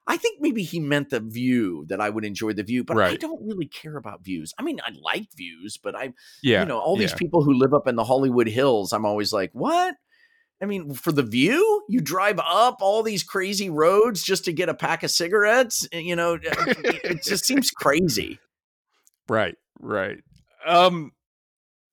I 0.08 0.18
think 0.18 0.40
maybe 0.40 0.64
he 0.64 0.80
meant 0.80 1.10
the 1.10 1.20
view 1.20 1.86
that 1.90 2.00
I 2.00 2.10
would 2.10 2.26
enjoy 2.26 2.54
the 2.54 2.62
view, 2.62 2.84
but 2.84 2.98
right. 2.98 3.14
I 3.14 3.16
don't 3.16 3.42
really 3.44 3.66
care 3.68 3.98
about 3.98 4.24
views. 4.24 4.54
I 4.58 4.62
mean, 4.62 4.80
I 4.86 4.92
like 5.02 5.30
views, 5.36 5.80
but 5.82 5.96
I, 5.96 6.14
yeah, 6.44 6.62
you 6.62 6.68
know, 6.68 6.78
all 6.78 6.96
these 6.96 7.14
people 7.14 7.44
who 7.44 7.54
live 7.54 7.74
up 7.74 7.88
in 7.88 7.96
the 7.96 8.04
Hollywood 8.04 8.48
Hills, 8.48 8.94
I'm 8.94 9.06
always 9.06 9.34
like, 9.34 9.50
what? 9.54 9.96
I 10.62 10.66
mean, 10.66 10.94
for 10.94 11.12
the 11.12 11.24
view, 11.24 11.84
you 11.90 12.00
drive 12.00 12.40
up 12.40 12.78
all 12.82 13.04
these 13.04 13.24
crazy 13.24 13.70
roads 13.70 14.24
just 14.24 14.46
to 14.46 14.54
get 14.54 14.70
a 14.70 14.74
pack 14.74 15.04
of 15.04 15.12
cigarettes. 15.12 15.88
Eh, 15.92 16.00
you 16.00 16.16
know, 16.16 16.40
it 16.42 17.24
just 17.24 17.46
seems 17.46 17.72
crazy. 17.72 18.40
Right, 19.28 19.56
right. 19.80 20.20
Um, 20.66 21.12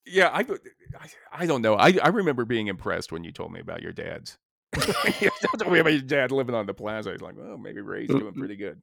yeah, 0.06 0.28
I, 0.28 0.40
I, 0.40 1.08
I 1.32 1.46
don't 1.46 1.62
know. 1.62 1.74
I, 1.74 1.94
I 2.02 2.08
remember 2.08 2.44
being 2.44 2.68
impressed 2.68 3.10
when 3.10 3.24
you 3.24 3.32
told 3.32 3.52
me 3.52 3.60
about 3.60 3.82
your 3.82 3.92
dad's 3.92 4.38
we 5.68 5.80
about 5.80 5.92
your 5.92 6.00
dad 6.00 6.32
living 6.32 6.54
on 6.54 6.64
the 6.64 6.72
plaza. 6.72 7.12
He's 7.12 7.20
like, 7.20 7.36
well, 7.36 7.58
maybe 7.58 7.82
Ray's 7.82 8.08
doing 8.08 8.32
pretty 8.32 8.56
good. 8.56 8.80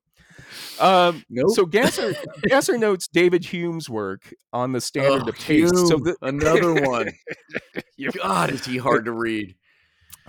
Um, 0.79 1.23
nope. 1.29 1.49
So 1.51 1.65
Gasser 1.65 2.13
Gasser 2.43 2.77
notes 2.77 3.07
David 3.07 3.43
Hume's 3.43 3.89
work 3.89 4.31
on 4.53 4.71
the 4.71 4.81
standard 4.81 5.23
oh, 5.25 5.29
of 5.29 5.37
taste. 5.39 5.73
Hume, 5.73 5.87
so 5.87 5.97
the- 5.97 6.15
another 6.21 6.73
one. 6.73 7.09
God, 8.21 8.51
is 8.51 8.65
he 8.65 8.77
hard 8.77 9.05
to 9.05 9.11
read? 9.11 9.55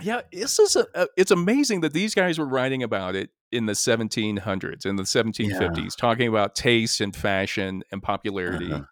Yeah, 0.01 0.21
this 0.31 0.59
is 0.59 0.75
a, 0.75 0.85
a, 0.95 1.07
it's 1.17 1.31
amazing 1.31 1.81
that 1.81 1.93
these 1.93 2.13
guys 2.13 2.39
were 2.39 2.47
writing 2.47 2.83
about 2.83 3.15
it 3.15 3.29
in 3.51 3.65
the 3.65 3.73
1700s 3.73 4.85
in 4.85 4.95
the 4.95 5.03
1750s, 5.03 5.77
yeah. 5.77 5.89
talking 5.97 6.27
about 6.27 6.55
taste 6.55 7.01
and 7.01 7.15
fashion 7.15 7.83
and 7.91 8.01
popularity. 8.01 8.71
Uh-huh. 8.71 8.83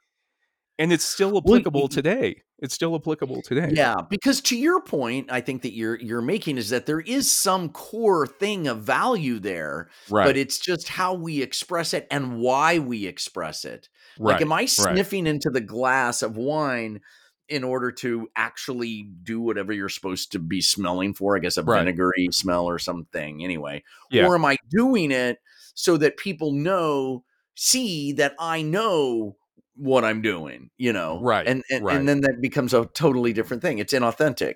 And 0.77 0.93
it's 0.93 1.03
still 1.03 1.37
applicable 1.37 1.81
well, 1.81 1.87
today. 1.89 2.43
It's 2.61 2.73
still 2.73 2.95
applicable 2.95 3.41
today. 3.41 3.71
Yeah, 3.73 3.95
because 4.09 4.41
to 4.41 4.57
your 4.57 4.81
point, 4.81 5.29
I 5.31 5.41
think 5.41 5.61
that 5.63 5.73
you're 5.73 5.97
you're 5.99 6.21
making 6.21 6.57
is 6.57 6.69
that 6.69 6.85
there 6.85 7.01
is 7.01 7.31
some 7.31 7.69
core 7.69 8.27
thing 8.27 8.67
of 8.67 8.81
value 8.81 9.39
there, 9.39 9.89
right. 10.09 10.25
but 10.25 10.37
it's 10.37 10.57
just 10.57 10.87
how 10.89 11.13
we 11.13 11.41
express 11.41 11.93
it 11.93 12.07
and 12.11 12.39
why 12.39 12.79
we 12.79 13.07
express 13.07 13.65
it. 13.65 13.89
Right. 14.17 14.33
Like, 14.33 14.41
am 14.41 14.53
I 14.53 14.65
sniffing 14.65 15.25
right. 15.25 15.31
into 15.31 15.49
the 15.49 15.61
glass 15.61 16.21
of 16.21 16.37
wine 16.37 17.01
in 17.49 17.63
order 17.63 17.91
to 17.91 18.29
actually 18.35 19.09
do 19.23 19.41
whatever 19.41 19.73
you're 19.73 19.89
supposed 19.89 20.31
to 20.33 20.39
be 20.39 20.61
smelling 20.61 21.13
for? 21.13 21.35
I 21.35 21.39
guess 21.39 21.57
a 21.57 21.63
right. 21.63 21.79
vinegary 21.79 22.29
smell 22.31 22.65
or 22.65 22.79
something. 22.79 23.43
Anyway, 23.43 23.83
yeah. 24.11 24.25
or 24.25 24.35
am 24.35 24.45
I 24.45 24.57
doing 24.69 25.11
it 25.11 25.39
so 25.73 25.97
that 25.97 26.17
people 26.17 26.51
know, 26.51 27.23
see 27.55 28.13
that 28.13 28.35
I 28.39 28.61
know 28.61 29.37
what 29.75 30.03
I'm 30.03 30.21
doing, 30.21 30.69
you 30.77 30.93
know, 30.93 31.21
right, 31.21 31.47
and 31.47 31.63
and, 31.69 31.85
right. 31.85 31.95
and 31.95 32.07
then 32.07 32.21
that 32.21 32.41
becomes 32.41 32.73
a 32.73 32.85
totally 32.85 33.33
different 33.33 33.61
thing. 33.61 33.79
It's 33.79 33.93
inauthentic. 33.93 34.55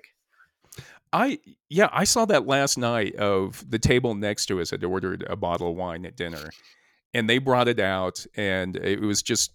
I 1.12 1.38
yeah, 1.68 1.88
I 1.92 2.04
saw 2.04 2.24
that 2.26 2.46
last 2.46 2.76
night 2.76 3.14
of 3.16 3.64
the 3.68 3.78
table 3.78 4.14
next 4.14 4.46
to 4.46 4.60
us 4.60 4.70
had 4.70 4.84
ordered 4.84 5.24
a 5.28 5.36
bottle 5.36 5.70
of 5.70 5.76
wine 5.76 6.04
at 6.04 6.16
dinner, 6.16 6.50
and 7.14 7.28
they 7.28 7.38
brought 7.38 7.68
it 7.68 7.80
out, 7.80 8.26
and 8.36 8.76
it 8.76 9.00
was 9.00 9.22
just 9.22 9.52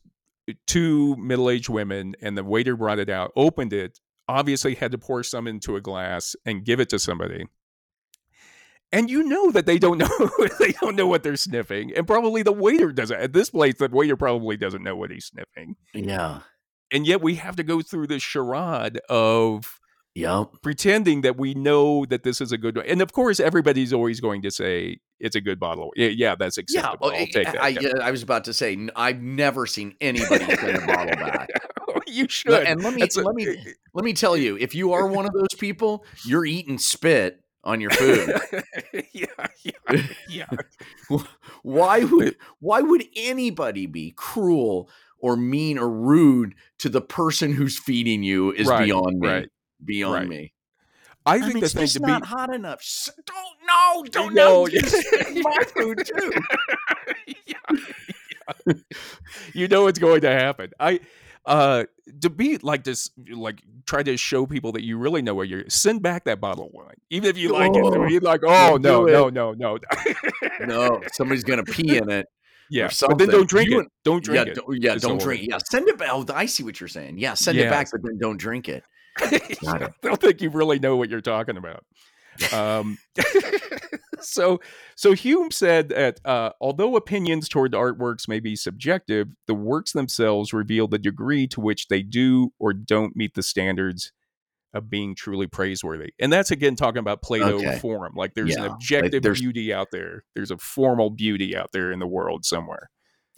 two 0.67 1.15
middle-aged 1.17 1.69
women, 1.69 2.15
and 2.21 2.37
the 2.37 2.43
waiter 2.43 2.75
brought 2.75 2.99
it 2.99 3.09
out, 3.09 3.31
opened 3.35 3.73
it, 3.73 3.99
obviously 4.27 4.75
had 4.75 4.91
to 4.91 4.97
pour 4.97 5.23
some 5.23 5.47
into 5.47 5.75
a 5.75 5.81
glass 5.81 6.35
and 6.45 6.63
give 6.63 6.79
it 6.79 6.89
to 6.89 6.99
somebody. 6.99 7.45
And 8.91 9.09
you 9.09 9.23
know 9.23 9.51
that 9.51 9.65
they 9.65 9.77
don't 9.79 9.97
know 9.99 10.29
they 10.59 10.71
don't 10.81 10.95
know 10.95 11.07
what 11.07 11.23
they're 11.23 11.35
sniffing 11.35 11.93
and 11.95 12.07
probably 12.07 12.43
the 12.43 12.51
waiter 12.51 12.91
doesn't 12.91 13.19
at 13.19 13.33
this 13.33 13.51
place 13.51 13.75
the 13.75 13.87
waiter 13.87 14.15
probably 14.15 14.57
doesn't 14.57 14.83
know 14.83 14.95
what 14.95 15.11
he's 15.11 15.25
sniffing. 15.25 15.75
Yeah. 15.93 16.41
And 16.91 17.05
yet 17.05 17.21
we 17.21 17.35
have 17.35 17.55
to 17.57 17.63
go 17.63 17.81
through 17.81 18.07
this 18.07 18.23
charade 18.23 18.99
of 19.09 19.79
yeah 20.15 20.43
pretending 20.61 21.21
that 21.21 21.37
we 21.37 21.53
know 21.53 22.05
that 22.05 22.23
this 22.23 22.41
is 22.41 22.51
a 22.51 22.57
good 22.57 22.75
one. 22.75 22.85
and 22.85 23.01
of 23.01 23.13
course 23.13 23.39
everybody's 23.39 23.93
always 23.93 24.19
going 24.19 24.41
to 24.41 24.51
say 24.51 24.99
it's 25.19 25.35
a 25.35 25.41
good 25.41 25.59
bottle 25.59 25.91
yeah, 25.95 26.07
yeah 26.07 26.35
that's 26.35 26.57
acceptable 26.57 27.11
yeah, 27.11 27.17
I'll 27.17 27.23
eh, 27.23 27.25
take 27.31 27.45
that 27.45 27.63
I, 27.63 27.67
yeah. 27.69 27.89
I, 28.01 28.11
was 28.11 28.23
about 28.23 28.45
to 28.45 28.53
say 28.53 28.89
i've 28.95 29.21
never 29.21 29.65
seen 29.65 29.95
anybody 30.01 30.45
send 30.45 30.77
a 30.77 30.87
bottle 30.87 31.15
back 31.15 31.49
oh, 31.87 31.99
you 32.07 32.27
should 32.27 32.53
and 32.53 32.83
let 32.83 32.93
me 32.93 33.03
let 33.15 33.35
me 33.35 33.47
eh, 33.47 33.55
eh. 33.67 33.71
let 33.93 34.03
me 34.03 34.13
tell 34.13 34.35
you 34.35 34.57
if 34.57 34.73
you 34.73 34.93
are 34.93 35.07
one 35.07 35.25
of 35.25 35.33
those 35.33 35.53
people 35.57 36.03
you're 36.25 36.45
eating 36.45 36.77
spit 36.77 37.43
on 37.63 37.81
your 37.81 37.91
food. 37.91 38.39
yeah, 39.11 39.25
yeah, 39.63 40.01
yeah. 40.29 40.45
why 41.61 42.03
would 42.03 42.35
why 42.59 42.81
would 42.81 43.05
anybody 43.15 43.85
be 43.85 44.13
cruel 44.15 44.89
or 45.19 45.35
mean 45.35 45.77
or 45.77 45.89
rude 45.89 46.55
to 46.79 46.89
the 46.89 47.01
person 47.01 47.53
who's 47.53 47.77
feeding 47.77 48.23
you 48.23 48.51
is 48.51 48.67
right, 48.67 48.85
beyond 48.85 49.19
me. 49.19 49.27
Right, 49.27 49.49
beyond 49.83 50.13
right. 50.13 50.27
me. 50.27 50.53
I, 51.25 51.35
I 51.35 51.39
think 51.41 51.55
mean, 51.55 51.63
the 51.63 51.69
thing 51.69 51.87
to 51.87 51.99
not 51.99 52.21
be 52.21 52.27
hot 52.27 52.53
enough. 52.53 52.81
Don't 53.25 53.57
know. 53.67 54.03
Don't 54.09 54.33
know. 54.33 54.67
my 55.41 55.63
food 55.75 56.05
too. 56.05 56.31
yeah, 57.45 57.53
yeah. 58.67 58.73
You 59.53 59.67
know 59.67 59.83
what's 59.83 59.99
going 59.99 60.21
to 60.21 60.31
happen. 60.31 60.71
I 60.79 61.01
uh 61.45 61.83
to 62.21 62.29
be 62.29 62.57
like 62.57 62.83
this 62.83 63.09
like 63.31 63.61
try 63.85 64.03
to 64.03 64.17
show 64.17 64.45
people 64.45 64.71
that 64.73 64.83
you 64.83 64.97
really 64.97 65.21
know 65.21 65.33
where 65.33 65.45
you're 65.45 65.63
send 65.69 66.01
back 66.01 66.25
that 66.25 66.39
bottle 66.41 66.65
of 66.65 66.73
wine 66.73 66.95
even 67.09 67.29
if 67.29 67.37
you 67.37 67.49
like 67.49 67.71
oh, 67.73 68.03
it 68.03 68.11
you're 68.11 68.21
like 68.21 68.41
oh 68.43 68.77
no 68.79 69.05
no 69.05 69.29
no 69.29 69.53
no 69.53 69.77
no 70.65 71.01
somebody's 71.13 71.43
gonna 71.43 71.63
pee 71.63 71.97
in 71.97 72.09
it 72.09 72.25
yeah 72.69 72.89
but 73.07 73.17
then 73.17 73.29
don't 73.29 73.49
drink 73.49 73.69
you, 73.69 73.79
it 73.79 73.87
don't 74.03 74.23
drink 74.23 74.45
yeah, 74.45 74.51
it 74.51 74.55
don't, 74.55 74.83
yeah 74.83 74.95
don't 74.95 75.21
drink 75.21 75.43
it 75.43 75.49
yeah 75.49 75.57
send 75.69 75.87
it 75.87 75.97
back 75.97 76.09
oh, 76.11 76.25
i 76.33 76.45
see 76.45 76.61
what 76.61 76.79
you're 76.79 76.89
saying 76.89 77.17
yeah 77.17 77.33
send 77.33 77.57
yes. 77.57 77.67
it 77.67 77.69
back 77.69 77.87
but 77.91 78.01
then 78.03 78.17
don't 78.19 78.37
drink 78.37 78.67
it 78.67 78.83
I 79.67 79.89
don't 80.01 80.21
think 80.21 80.41
you 80.41 80.49
really 80.49 80.79
know 80.79 80.95
what 80.95 81.09
you're 81.09 81.21
talking 81.21 81.57
about 81.57 81.83
um, 82.53 82.97
so, 84.21 84.59
so 84.95 85.13
Hume 85.13 85.51
said 85.51 85.89
that 85.89 86.19
uh, 86.25 86.51
although 86.61 86.95
opinions 86.95 87.49
toward 87.49 87.73
artworks 87.73 88.27
may 88.27 88.39
be 88.39 88.55
subjective, 88.55 89.29
the 89.47 89.53
works 89.53 89.91
themselves 89.91 90.53
reveal 90.53 90.87
the 90.87 90.99
degree 90.99 91.47
to 91.47 91.61
which 91.61 91.87
they 91.87 92.01
do 92.01 92.51
or 92.59 92.73
don't 92.73 93.15
meet 93.15 93.35
the 93.35 93.43
standards 93.43 94.11
of 94.73 94.89
being 94.89 95.15
truly 95.15 95.47
praiseworthy. 95.47 96.13
And 96.19 96.31
that's 96.31 96.51
again 96.51 96.75
talking 96.75 96.99
about 96.99 97.23
Plato 97.23 97.57
okay. 97.57 97.79
form. 97.79 98.13
Like 98.15 98.35
there's 98.35 98.55
yeah. 98.55 98.65
an 98.65 98.71
objective 98.71 99.25
like 99.25 99.33
beauty 99.33 99.73
out 99.73 99.87
there. 99.91 100.23
There's 100.35 100.51
a 100.51 100.57
formal 100.57 101.09
beauty 101.09 101.57
out 101.57 101.71
there 101.73 101.91
in 101.91 101.99
the 101.99 102.07
world 102.07 102.45
somewhere. 102.45 102.89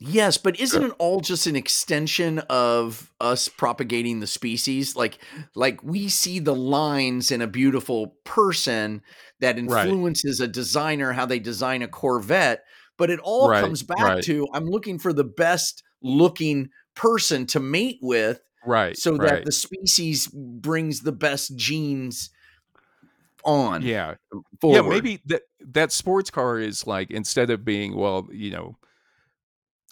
Yes, 0.04 0.40
but 0.40 0.60
isn't 0.60 0.84
it 0.84 0.94
all 0.98 1.20
just 1.20 1.46
an 1.46 1.56
extension 1.56 2.40
of 2.50 3.12
us 3.22 3.48
propagating 3.48 4.20
the 4.20 4.26
species? 4.26 4.96
Like 4.96 5.20
like 5.54 5.84
we 5.84 6.10
see 6.10 6.40
the 6.40 6.56
lines 6.56 7.30
in 7.30 7.40
a 7.40 7.48
beautiful 7.48 8.16
person 8.24 9.04
that 9.42 9.60
influences 9.60 10.40
right. 10.40 10.50
a 10.50 10.52
designer 10.52 11.14
how 11.14 11.28
they 11.28 11.38
design 11.38 11.84
a 11.84 11.88
Corvette, 11.88 12.64
but 12.98 13.12
it 13.12 13.20
all 13.22 13.50
right, 13.50 13.62
comes 13.62 13.84
back 13.84 14.00
right. 14.00 14.24
to 14.24 14.48
I'm 14.56 14.66
looking 14.66 14.98
for 14.98 15.14
the 15.14 15.24
best 15.24 15.84
looking 16.02 16.70
person 16.96 17.46
to 17.46 17.60
mate 17.60 18.00
with 18.02 18.42
right 18.66 18.98
so 18.98 19.18
that 19.18 19.46
the 19.46 19.52
species 19.52 20.28
brings 20.28 21.02
the 21.02 21.12
best 21.12 21.56
genes 21.56 22.32
on 23.44 23.82
yeah 23.82 24.16
forward. 24.60 24.76
yeah 24.76 24.90
maybe 24.90 25.22
that 25.26 25.44
that 25.60 25.92
sports 25.92 26.30
car 26.30 26.60
is 26.60 26.86
like 26.86 27.12
instead 27.12 27.50
of 27.50 27.64
being 27.64 27.96
well 27.96 28.28
you 28.32 28.52
know 28.52 28.76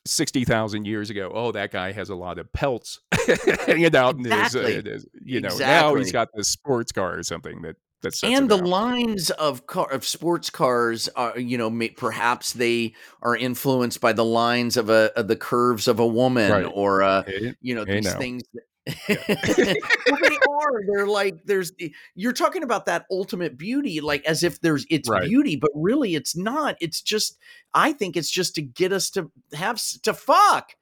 60,000 0.10 0.86
years 0.86 1.10
ago, 1.10 1.32
oh, 1.34 1.51
that 1.51 1.72
guy 1.72 1.91
has 1.91 2.10
a 2.10 2.16
lot 2.16 2.39
of 2.39 2.51
pelts 2.51 2.99
hanging 3.66 3.95
out 3.95 4.16
exactly. 4.20 4.76
in 4.76 4.86
his, 4.86 5.05
uh, 5.05 5.07
you 5.24 5.41
know, 5.41 5.47
exactly. 5.47 5.91
now 5.91 5.95
he's 5.95 6.12
got 6.12 6.30
this 6.34 6.49
sports 6.49 6.91
car 6.91 7.18
or 7.18 7.24
something 7.24 7.62
that 7.62 7.76
that's 8.01 8.24
and 8.24 8.49
the 8.49 8.57
lines 8.57 9.30
of 9.32 9.68
car 9.68 9.91
of 9.91 10.05
sports 10.05 10.49
cars 10.49 11.10
are 11.18 11.38
you 11.38 11.57
know 11.57 11.70
may, 11.70 11.89
perhaps 11.89 12.53
they 12.53 12.93
are 13.22 13.36
influenced 13.36 13.99
by 13.99 14.14
the 14.14 14.24
lines 14.24 14.78
of 14.78 14.89
a 14.89 15.12
of 15.18 15.28
the 15.28 15.36
curves 15.36 15.88
of 15.88 15.99
a 15.99 16.07
woman 16.07 16.49
right. 16.49 16.72
or 16.74 17.03
uh 17.03 17.24
hey, 17.24 17.53
you 17.62 17.76
know 17.76 17.84
hey 17.84 17.99
these 17.99 18.14
things 18.14 18.43
that, 18.53 18.64
yeah. 18.86 18.93
well, 20.07 20.17
they 20.21 20.38
are. 20.49 20.82
They're 20.88 21.07
like 21.07 21.43
there's 21.45 21.71
eh, 21.80 21.89
you're 22.15 22.34
talking 22.34 22.63
about 22.63 22.86
that 22.86 23.05
ultimate 23.11 23.57
beauty, 23.57 24.01
like 24.01 24.25
as 24.25 24.43
if 24.43 24.61
there's 24.61 24.86
it's 24.89 25.09
right. 25.09 25.23
beauty, 25.23 25.55
but 25.55 25.71
really 25.73 26.15
it's 26.15 26.36
not. 26.36 26.75
It's 26.82 27.01
just 27.01 27.38
I 27.73 27.93
think 27.93 28.17
it's 28.17 28.32
just 28.32 28.55
to 28.55 28.61
get 28.61 28.91
us 28.91 29.09
to 29.11 29.32
have 29.53 29.82
to 30.03 30.13
fuck. 30.13 30.75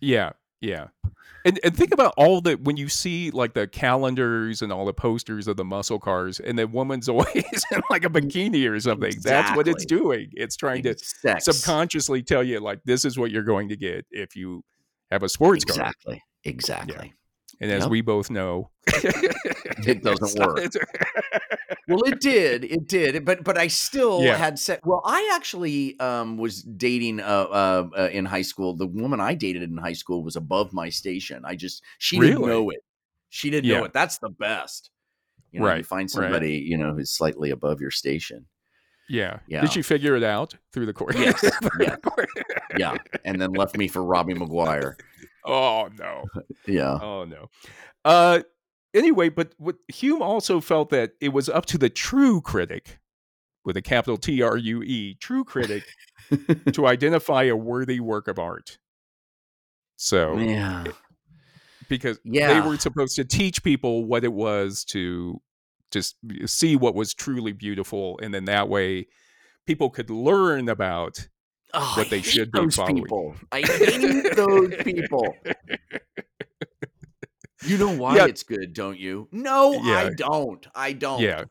Yeah, 0.00 0.32
yeah. 0.60 0.88
And, 1.46 1.60
and 1.62 1.76
think 1.76 1.92
about 1.92 2.14
all 2.16 2.40
the 2.40 2.54
when 2.54 2.78
you 2.78 2.88
see 2.88 3.30
like 3.30 3.52
the 3.52 3.66
calendars 3.66 4.62
and 4.62 4.72
all 4.72 4.86
the 4.86 4.94
posters 4.94 5.46
of 5.46 5.58
the 5.58 5.64
muscle 5.64 5.98
cars, 5.98 6.40
and 6.40 6.58
the 6.58 6.66
woman's 6.66 7.08
always 7.10 7.66
in 7.70 7.82
like 7.90 8.04
a 8.04 8.08
bikini 8.08 8.68
or 8.68 8.80
something. 8.80 9.08
Exactly. 9.08 9.30
That's 9.30 9.56
what 9.56 9.68
it's 9.68 9.84
doing. 9.84 10.30
It's 10.32 10.56
trying 10.56 10.84
to 10.84 10.96
Sex. 10.96 11.44
subconsciously 11.44 12.22
tell 12.22 12.42
you 12.42 12.60
like 12.60 12.80
this 12.84 13.04
is 13.04 13.18
what 13.18 13.30
you're 13.30 13.42
going 13.42 13.68
to 13.68 13.76
get 13.76 14.06
if 14.10 14.36
you 14.36 14.64
have 15.10 15.22
a 15.22 15.28
sports 15.28 15.64
exactly. 15.64 16.14
car. 16.14 16.22
Exactly. 16.44 16.94
Exactly. 16.94 17.08
Yeah. 17.08 17.23
And 17.64 17.72
as 17.72 17.84
yep. 17.84 17.90
we 17.90 18.02
both 18.02 18.28
know, 18.28 18.68
it 18.88 20.02
doesn't 20.02 20.38
work. 20.38 20.58
well, 21.88 22.02
it 22.04 22.20
did. 22.20 22.62
It 22.62 22.86
did. 22.86 23.24
But 23.24 23.42
but 23.42 23.56
I 23.56 23.68
still 23.68 24.22
yeah. 24.22 24.36
had 24.36 24.58
said. 24.58 24.80
Well, 24.84 25.00
I 25.02 25.32
actually 25.34 25.98
um, 25.98 26.36
was 26.36 26.62
dating 26.62 27.20
uh, 27.20 27.24
uh, 27.24 27.88
uh, 27.96 28.08
in 28.12 28.26
high 28.26 28.42
school. 28.42 28.76
The 28.76 28.86
woman 28.86 29.18
I 29.18 29.32
dated 29.32 29.62
in 29.62 29.78
high 29.78 29.94
school 29.94 30.22
was 30.22 30.36
above 30.36 30.74
my 30.74 30.90
station. 30.90 31.42
I 31.46 31.56
just 31.56 31.82
she 31.96 32.18
really? 32.18 32.32
didn't 32.32 32.48
know 32.48 32.68
it. 32.68 32.80
She 33.30 33.48
didn't 33.48 33.64
yeah. 33.64 33.78
know 33.78 33.84
it. 33.84 33.94
That's 33.94 34.18
the 34.18 34.28
best. 34.28 34.90
You 35.50 35.60
know, 35.60 35.66
right. 35.66 35.78
You 35.78 35.84
find 35.84 36.10
somebody 36.10 36.56
right. 36.56 36.64
you 36.64 36.76
know 36.76 36.92
who's 36.92 37.12
slightly 37.12 37.48
above 37.48 37.80
your 37.80 37.90
station. 37.90 38.44
Yeah. 39.08 39.38
yeah. 39.46 39.62
Did 39.62 39.72
she 39.72 39.80
figure 39.80 40.16
it 40.16 40.22
out 40.22 40.54
through 40.72 40.84
the 40.84 40.92
course? 40.92 41.16
Yes. 41.16 41.42
yeah. 41.80 41.96
yeah. 42.76 42.96
And 43.24 43.40
then 43.40 43.52
left 43.52 43.76
me 43.76 43.88
for 43.88 44.04
Robbie 44.04 44.34
McGuire. 44.34 44.96
Oh 45.44 45.88
no. 45.98 46.24
yeah. 46.66 46.98
Oh 47.00 47.24
no. 47.24 47.48
Uh 48.04 48.40
anyway, 48.94 49.28
but 49.28 49.52
what 49.58 49.76
Hume 49.88 50.22
also 50.22 50.60
felt 50.60 50.90
that 50.90 51.12
it 51.20 51.32
was 51.32 51.48
up 51.48 51.66
to 51.66 51.78
the 51.78 51.90
true 51.90 52.40
critic 52.40 52.98
with 53.64 53.76
a 53.76 53.82
capital 53.82 54.16
T 54.16 54.42
R 54.42 54.56
U 54.56 54.82
E, 54.82 55.16
true 55.20 55.44
critic 55.44 55.84
to 56.72 56.86
identify 56.86 57.44
a 57.44 57.56
worthy 57.56 58.00
work 58.00 58.28
of 58.28 58.38
art. 58.38 58.78
So 59.96 60.36
Yeah. 60.38 60.84
Because 61.88 62.18
yeah. 62.24 62.48
they 62.60 62.66
were 62.66 62.78
supposed 62.78 63.16
to 63.16 63.24
teach 63.24 63.62
people 63.62 64.04
what 64.06 64.24
it 64.24 64.32
was 64.32 64.84
to 64.86 65.40
just 65.90 66.16
see 66.46 66.76
what 66.76 66.94
was 66.94 67.14
truly 67.14 67.52
beautiful, 67.52 68.18
and 68.22 68.32
then 68.32 68.46
that 68.46 68.68
way 68.68 69.06
people 69.66 69.90
could 69.90 70.10
learn 70.10 70.68
about 70.68 71.28
Oh, 71.76 71.94
what 71.96 72.06
I 72.06 72.10
they 72.10 72.16
hate 72.18 72.24
should 72.26 72.52
be 72.52 72.70
following. 72.70 72.96
people. 73.02 73.34
I 73.52 73.60
hate 73.66 74.36
those 74.36 74.74
people. 74.82 75.36
You 77.64 77.78
know 77.78 77.96
why 77.96 78.16
Yeah. 78.16 78.26
it's 78.26 78.42
good, 78.42 78.74
don't 78.74 78.98
you? 78.98 79.28
No, 79.32 79.78
I 79.80 80.10
don't. 80.16 80.66
I 80.74 80.92
don't. 80.92 81.20
yeah, 81.20 81.44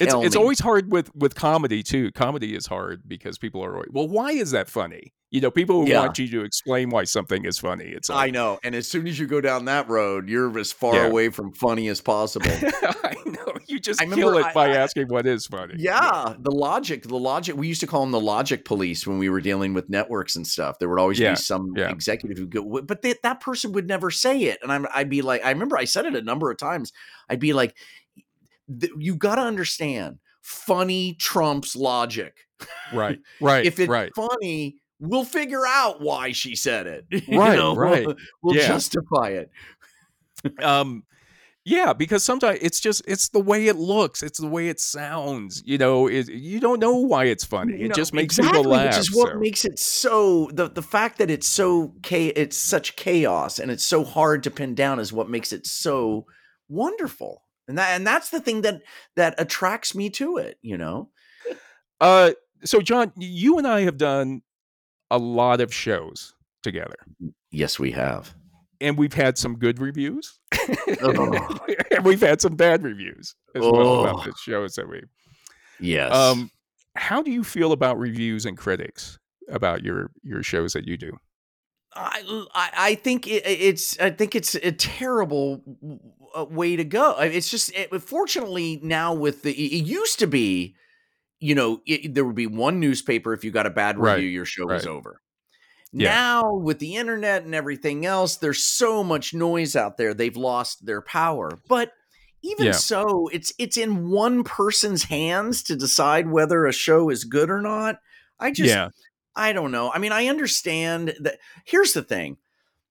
it's 0.00 0.12
Tell 0.12 0.22
it's 0.22 0.36
me. 0.36 0.40
always 0.40 0.60
hard 0.60 0.92
with 0.92 1.14
with 1.14 1.34
comedy 1.34 1.82
too. 1.82 2.12
Comedy 2.12 2.54
is 2.54 2.66
hard 2.66 3.02
because 3.08 3.36
people 3.36 3.64
are 3.64 3.74
always, 3.74 3.88
well, 3.92 4.06
why 4.08 4.30
is 4.32 4.52
that 4.52 4.68
funny? 4.70 5.12
You 5.30 5.42
know, 5.42 5.50
people 5.50 5.86
Yeah. 5.86 6.00
want 6.00 6.18
you 6.18 6.26
to 6.28 6.40
explain 6.42 6.88
why 6.88 7.04
something 7.04 7.44
is 7.44 7.58
funny. 7.58 7.84
It's 7.84 8.08
I 8.08 8.30
know. 8.30 8.58
And 8.62 8.74
as 8.74 8.88
soon 8.88 9.06
as 9.06 9.18
you 9.18 9.26
go 9.26 9.42
down 9.42 9.66
that 9.66 9.86
road, 9.86 10.26
you're 10.26 10.58
as 10.58 10.72
far 10.72 10.94
Yeah. 10.94 11.06
away 11.06 11.28
from 11.28 11.52
funny 11.52 11.88
as 11.88 12.00
possible. 12.00 12.50
I 12.50 13.14
know 13.26 13.52
you 13.66 13.78
just 13.78 14.00
I 14.00 14.06
kill 14.06 14.38
it 14.38 14.46
I- 14.46 14.52
by 14.54 14.68
I- 14.70 14.76
asking 14.76 15.08
what 15.08 15.26
is 15.26 15.46
funny. 15.46 15.74
Yeah, 15.76 16.34
the 16.38 16.50
logic, 16.50 17.02
the 17.02 17.18
logic. 17.18 17.56
We 17.56 17.68
used 17.68 17.80
to 17.82 17.86
call 17.86 18.00
them 18.00 18.10
the 18.10 18.20
logic 18.20 18.64
police 18.64 19.06
when 19.06 19.18
we 19.18 19.28
were 19.28 19.42
dealing 19.42 19.74
with 19.74 19.90
networks 19.90 20.34
and 20.34 20.46
stuff. 20.46 20.78
There 20.78 20.88
would 20.88 20.98
always 20.98 21.18
Yeah, 21.18 21.32
be 21.32 21.36
some 21.36 21.74
yeah. 21.76 21.90
executive 21.90 22.38
who 22.38 22.46
go, 22.46 22.80
but 22.80 23.02
they, 23.02 23.14
that 23.22 23.40
person 23.40 23.72
would 23.72 23.86
never 23.86 24.10
say 24.10 24.44
it. 24.44 24.58
And 24.62 24.72
I'm, 24.72 24.86
I'd 24.94 25.10
be 25.10 25.20
like, 25.20 25.44
I 25.44 25.50
remember 25.50 25.76
I 25.76 25.84
said 25.84 26.06
it 26.06 26.16
a 26.16 26.22
number 26.22 26.50
of 26.50 26.56
times. 26.56 26.90
I'd 27.28 27.38
be 27.40 27.52
like, 27.52 27.76
you 28.96 29.14
got 29.14 29.34
to 29.34 29.42
understand, 29.42 30.20
funny 30.40 31.14
trumps 31.18 31.76
logic. 31.76 32.34
right, 32.94 33.18
right, 33.42 33.66
if 33.66 33.78
it's 33.78 33.88
right. 33.90 34.10
funny, 34.16 34.76
we'll 35.00 35.24
figure 35.24 35.66
out 35.66 36.00
why 36.00 36.32
she 36.32 36.56
said 36.56 36.86
it. 36.86 37.06
You 37.28 37.38
Right, 37.38 37.56
know, 37.56 37.74
right. 37.74 38.06
We'll, 38.06 38.16
we'll 38.42 38.54
Yeah. 38.54 38.68
justify 38.68 39.28
it. 39.30 39.50
um 40.62 41.02
yeah 41.64 41.92
because 41.92 42.22
sometimes 42.24 42.58
it's 42.62 42.80
just 42.80 43.02
it's 43.06 43.28
the 43.30 43.40
way 43.40 43.66
it 43.66 43.76
looks 43.76 44.22
it's 44.22 44.38
the 44.38 44.46
way 44.46 44.68
it 44.68 44.80
sounds 44.80 45.62
you 45.66 45.76
know 45.76 46.06
it, 46.06 46.28
you 46.28 46.60
don't 46.60 46.80
know 46.80 46.94
why 46.96 47.24
it's 47.24 47.44
funny 47.44 47.78
You 47.78 47.86
it 47.86 47.92
just 47.92 48.12
makes 48.14 48.38
exactly, 48.38 48.60
people 48.60 48.70
laugh 48.70 48.94
Which 48.94 48.98
is 48.98 49.14
what 49.14 49.32
so. 49.32 49.38
makes 49.40 49.64
it 49.64 49.78
so 49.78 50.48
the 50.52 50.68
the 50.68 50.82
fact 50.82 51.18
that 51.18 51.30
it's 51.30 51.46
so 51.48 51.94
cha- 52.02 52.32
it's 52.36 52.56
such 52.56 52.96
chaos 52.96 53.58
and 53.58 53.70
it's 53.70 53.84
so 53.84 54.04
hard 54.04 54.42
to 54.44 54.50
pin 54.50 54.74
down 54.74 54.98
is 55.00 55.12
what 55.12 55.28
makes 55.28 55.52
it 55.52 55.66
so 55.66 56.26
wonderful. 56.68 57.42
And 57.66 57.76
that 57.76 57.94
and 57.96 58.06
that's 58.06 58.30
the 58.30 58.40
thing 58.40 58.62
that 58.62 58.80
that 59.16 59.34
attracts 59.38 59.94
me 59.94 60.08
to 60.10 60.38
it, 60.38 60.58
you 60.62 60.78
know. 60.78 61.10
uh 62.00 62.32
so 62.64 62.80
john 62.80 63.12
you 63.16 63.58
and 63.58 63.66
i 63.66 63.82
have 63.82 63.96
done 63.98 64.42
a 65.10 65.18
lot 65.18 65.60
of 65.60 65.72
shows 65.72 66.34
together 66.62 66.96
Yes, 67.50 67.78
we 67.78 67.90
have. 67.92 68.34
and 68.80 68.98
we've 68.98 69.14
had 69.14 69.38
some 69.38 69.56
good 69.58 69.78
reviews 69.80 70.38
Oh. 71.02 71.58
and 71.90 72.04
we've 72.04 72.20
had 72.20 72.40
some 72.40 72.56
bad 72.56 72.82
reviews 72.82 73.34
as 73.54 73.62
well 73.62 73.74
Oh. 73.76 74.00
about 74.04 74.24
the 74.24 74.32
shows 74.42 74.74
that 74.74 74.88
we 74.88 75.02
Yes. 75.80 76.12
um 76.12 76.50
how 76.96 77.22
do 77.22 77.30
you 77.30 77.44
feel 77.44 77.72
about 77.72 77.98
reviews 77.98 78.44
and 78.44 78.56
critics 78.58 79.18
about 79.48 79.82
your 79.84 80.10
your 80.22 80.42
shows 80.42 80.72
that 80.74 80.86
you 80.86 80.96
do 80.96 81.12
I, 81.94 82.22
I 82.54 82.70
I 82.76 82.94
think 82.96 83.26
it, 83.26 83.42
it's 83.46 83.98
I 83.98 84.10
think 84.10 84.34
it's 84.36 84.54
a 84.56 84.72
terrible 84.72 85.62
uh, 86.36 86.44
way 86.44 86.76
to 86.76 86.84
go. 86.84 87.18
It's 87.18 87.50
just 87.50 87.72
it, 87.74 87.90
fortunately 88.02 88.78
now 88.82 89.14
with 89.14 89.42
the 89.42 89.52
it 89.52 89.84
used 89.86 90.18
to 90.18 90.26
be, 90.26 90.76
you 91.40 91.54
know, 91.54 91.80
it, 91.86 92.14
there 92.14 92.24
would 92.24 92.34
be 92.34 92.46
one 92.46 92.80
newspaper 92.80 93.32
if 93.32 93.44
you 93.44 93.50
got 93.50 93.66
a 93.66 93.70
bad 93.70 93.96
review, 93.98 94.26
Right, 94.26 94.32
your 94.32 94.44
show 94.44 94.66
was 94.66 94.86
over. 94.86 95.20
Yeah. 95.92 96.10
Now 96.10 96.54
with 96.54 96.78
the 96.80 96.96
internet 96.96 97.44
and 97.44 97.54
everything 97.54 98.04
else, 98.04 98.36
there's 98.36 98.62
so 98.62 99.02
much 99.02 99.32
noise 99.32 99.74
out 99.74 99.96
there. 99.96 100.12
They've 100.14 100.36
lost 100.36 100.84
their 100.84 101.00
power. 101.00 101.50
But 101.68 101.92
even 102.42 102.66
Yeah. 102.66 102.72
so, 102.72 103.28
it's 103.32 103.52
it's 103.58 103.76
in 103.76 104.10
one 104.10 104.44
person's 104.44 105.04
hands 105.04 105.62
to 105.64 105.76
decide 105.76 106.30
whether 106.30 106.66
a 106.66 106.72
show 106.72 107.08
is 107.10 107.24
good 107.24 107.50
or 107.50 107.60
not. 107.62 108.00
I 108.38 108.50
just 108.50 108.68
yeah 108.68 108.90
I 109.34 109.52
don't 109.52 109.70
know. 109.70 109.90
I 109.92 109.98
mean, 109.98 110.12
I 110.12 110.26
understand 110.26 111.14
that. 111.20 111.38
Here's 111.64 111.92
the 111.92 112.02
thing: 112.02 112.36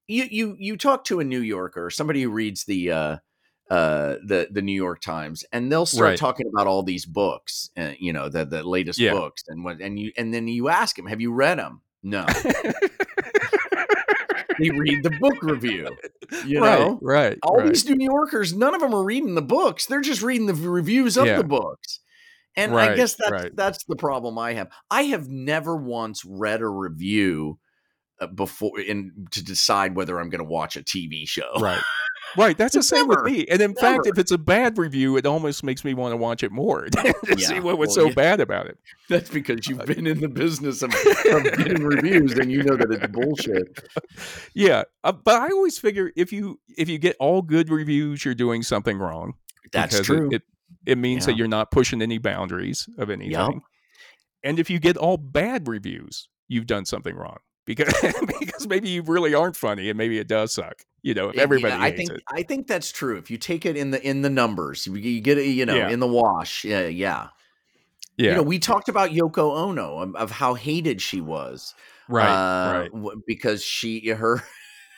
you 0.07 0.25
you 0.29 0.55
you 0.59 0.77
talk 0.77 1.03
to 1.05 1.19
a 1.19 1.23
New 1.23 1.41
Yorker, 1.41 1.89
somebody 1.89 2.23
who 2.23 2.29
reads 2.29 2.65
the 2.65 2.91
uh, 2.91 3.17
uh, 3.70 4.15
the 4.26 4.47
the 4.51 4.61
New 4.61 4.74
York 4.74 5.01
Times, 5.01 5.43
and 5.51 5.72
they'll 5.72 5.86
start 5.86 6.09
Right. 6.11 6.18
talking 6.20 6.47
about 6.47 6.68
all 6.68 6.84
these 6.84 7.05
books, 7.05 7.70
uh, 7.78 7.91
you 7.99 8.13
know, 8.13 8.30
the 8.30 8.45
the 8.45 8.63
latest 8.63 8.97
Yeah. 8.99 9.11
books, 9.13 9.43
and 9.47 9.63
what, 9.65 9.82
and 9.82 9.99
you 9.99 10.11
and 10.18 10.34
then 10.34 10.47
you 10.47 10.70
ask 10.70 10.95
them, 10.95 11.05
"Have 11.07 11.20
you 11.22 11.34
read 11.34 11.59
them?" 11.59 11.82
No. 12.03 12.26
they 14.59 14.70
read 14.72 15.03
the 15.03 15.15
book 15.20 15.41
review. 15.41 15.89
You 16.45 16.61
right 16.61 16.80
know, 16.80 16.99
right 17.01 17.38
all 17.43 17.57
right. 17.57 17.68
these 17.70 17.88
New 17.88 18.03
Yorkers, 18.03 18.53
none 18.53 18.74
of 18.74 18.82
them 18.82 18.93
are 18.93 19.03
reading 19.03 19.36
the 19.36 19.41
books. 19.41 19.86
They're 19.86 20.01
just 20.01 20.22
reading 20.22 20.47
the 20.47 20.53
reviews 20.53 21.18
of 21.18 21.26
Yeah. 21.26 21.38
the 21.38 21.43
books. 21.43 21.99
And 22.55 22.76
I 22.76 22.95
guess 22.95 23.15
that's 23.15 23.32
right. 23.32 23.55
that's 23.55 23.84
the 23.86 23.95
problem 23.95 24.39
I 24.39 24.53
have. 24.53 24.70
I 24.89 25.03
have 25.03 25.30
never 25.30 25.76
once 25.78 26.26
read 26.26 26.61
a 26.61 26.68
review 26.68 27.59
uh, 28.20 28.26
before 28.28 28.80
in 28.80 29.28
to 29.32 29.43
decide 29.43 29.95
whether 29.95 30.20
I'm 30.20 30.30
going 30.30 30.39
to 30.43 30.49
watch 30.49 30.76
a 30.76 30.82
TV 30.82 31.28
show. 31.28 31.51
Right. 31.59 31.82
Right. 32.36 32.57
That's 32.57 32.73
the 32.75 32.84
same 32.84 33.07
Never. 33.07 33.23
with 33.23 33.32
me. 33.34 33.45
And 33.49 33.61
in 33.61 33.73
fact, 33.73 34.05
if 34.05 34.17
it's 34.17 34.32
a 34.32 34.38
bad 34.38 34.78
review, 34.78 35.15
it 35.17 35.25
almost 35.25 35.63
makes 35.63 35.86
me 35.86 35.93
want 35.93 36.11
to 36.11 36.17
watch 36.17 36.43
it 36.43 36.51
more 36.51 36.86
to 36.89 37.13
see 37.39 37.55
Yeah, 37.55 37.59
what 37.61 37.78
was 37.78 37.89
well, 37.89 37.95
so 37.95 38.05
yeah. 38.07 38.13
bad 38.13 38.39
about 38.41 38.67
it. 38.67 38.78
That's 39.09 39.30
because 39.30 39.67
you've 39.67 39.86
been 39.86 40.05
in 40.05 40.19
the 40.19 40.28
business 40.28 40.82
of, 40.82 40.89
of 41.32 41.43
getting 41.43 41.84
reviews 41.84 42.34
and 42.34 42.51
you 42.51 42.63
know 42.63 42.75
that 42.75 42.91
it's 42.91 43.07
bullshit. 43.07 43.80
Yeah. 44.53 44.84
Uh, 45.03 45.13
but 45.13 45.36
I 45.41 45.47
always 45.49 45.78
figure 45.80 46.11
if 46.15 46.34
you 46.34 46.59
if 46.78 46.89
you 46.89 46.97
get 46.97 47.15
all 47.19 47.41
good 47.41 47.69
reviews, 47.69 48.25
you're 48.25 48.36
doing 48.36 48.61
something 48.63 48.97
wrong. 48.97 49.34
That's 49.71 50.01
true. 50.01 50.28
It, 50.32 50.36
it, 50.36 50.41
it 50.86 50.97
means 50.97 51.23
Yeah. 51.25 51.34
that 51.34 51.38
you're 51.38 51.47
not 51.47 51.71
pushing 51.71 52.01
any 52.01 52.17
boundaries 52.17 52.88
of 52.97 53.09
anything. 53.09 53.61
And 54.43 54.59
if 54.59 54.69
you 54.69 54.80
get 54.80 54.97
all 54.97 55.17
bad 55.17 55.67
reviews, 55.67 56.30
you've 56.47 56.67
done 56.67 56.86
something 56.86 57.15
wrong. 57.15 57.38
Because 57.68 57.93
because 58.39 58.68
maybe 58.68 58.89
you 58.89 59.03
really 59.03 59.36
aren't 59.36 59.55
funny 59.55 59.89
and 59.89 59.97
maybe 59.97 60.18
it 60.18 60.28
does 60.28 60.53
suck. 60.53 60.84
You 61.03 61.13
know, 61.13 61.30
if 61.30 61.38
everybody 61.38 61.76
yeah, 61.76 61.82
I 61.84 61.91
think 61.91 62.09
it. 62.09 62.24
I 62.34 62.41
think 62.41 62.65
that's 62.65 62.91
true. 62.91 63.18
If 63.18 63.30
you 63.30 63.38
take 63.38 63.65
it 63.68 63.78
in 63.78 63.91
the 63.91 64.01
in 64.01 64.24
the 64.24 64.30
numbers, 64.32 64.88
you, 64.88 64.95
you 64.95 65.22
get 65.22 65.38
it, 65.38 65.45
you 65.45 65.65
know, 65.65 65.76
Yeah. 65.76 65.89
in 65.89 65.99
the 65.99 66.07
wash. 66.07 66.63
Yeah, 66.65 66.88
yeah. 66.88 67.28
Yeah. 68.18 68.32
You 68.32 68.36
know, 68.38 68.43
we 68.43 68.57
talked 68.57 68.89
about 68.89 69.11
Yoko 69.11 69.55
Ono 69.57 69.99
of, 69.99 70.15
of 70.15 70.32
how 70.32 70.55
hated 70.55 70.99
she 71.03 71.22
was. 71.22 71.76
right. 72.09 72.26
uh, 72.26 72.80
right. 72.80 72.91
w- 72.91 73.22
because 73.28 73.63
she 73.63 74.09
her 74.09 74.41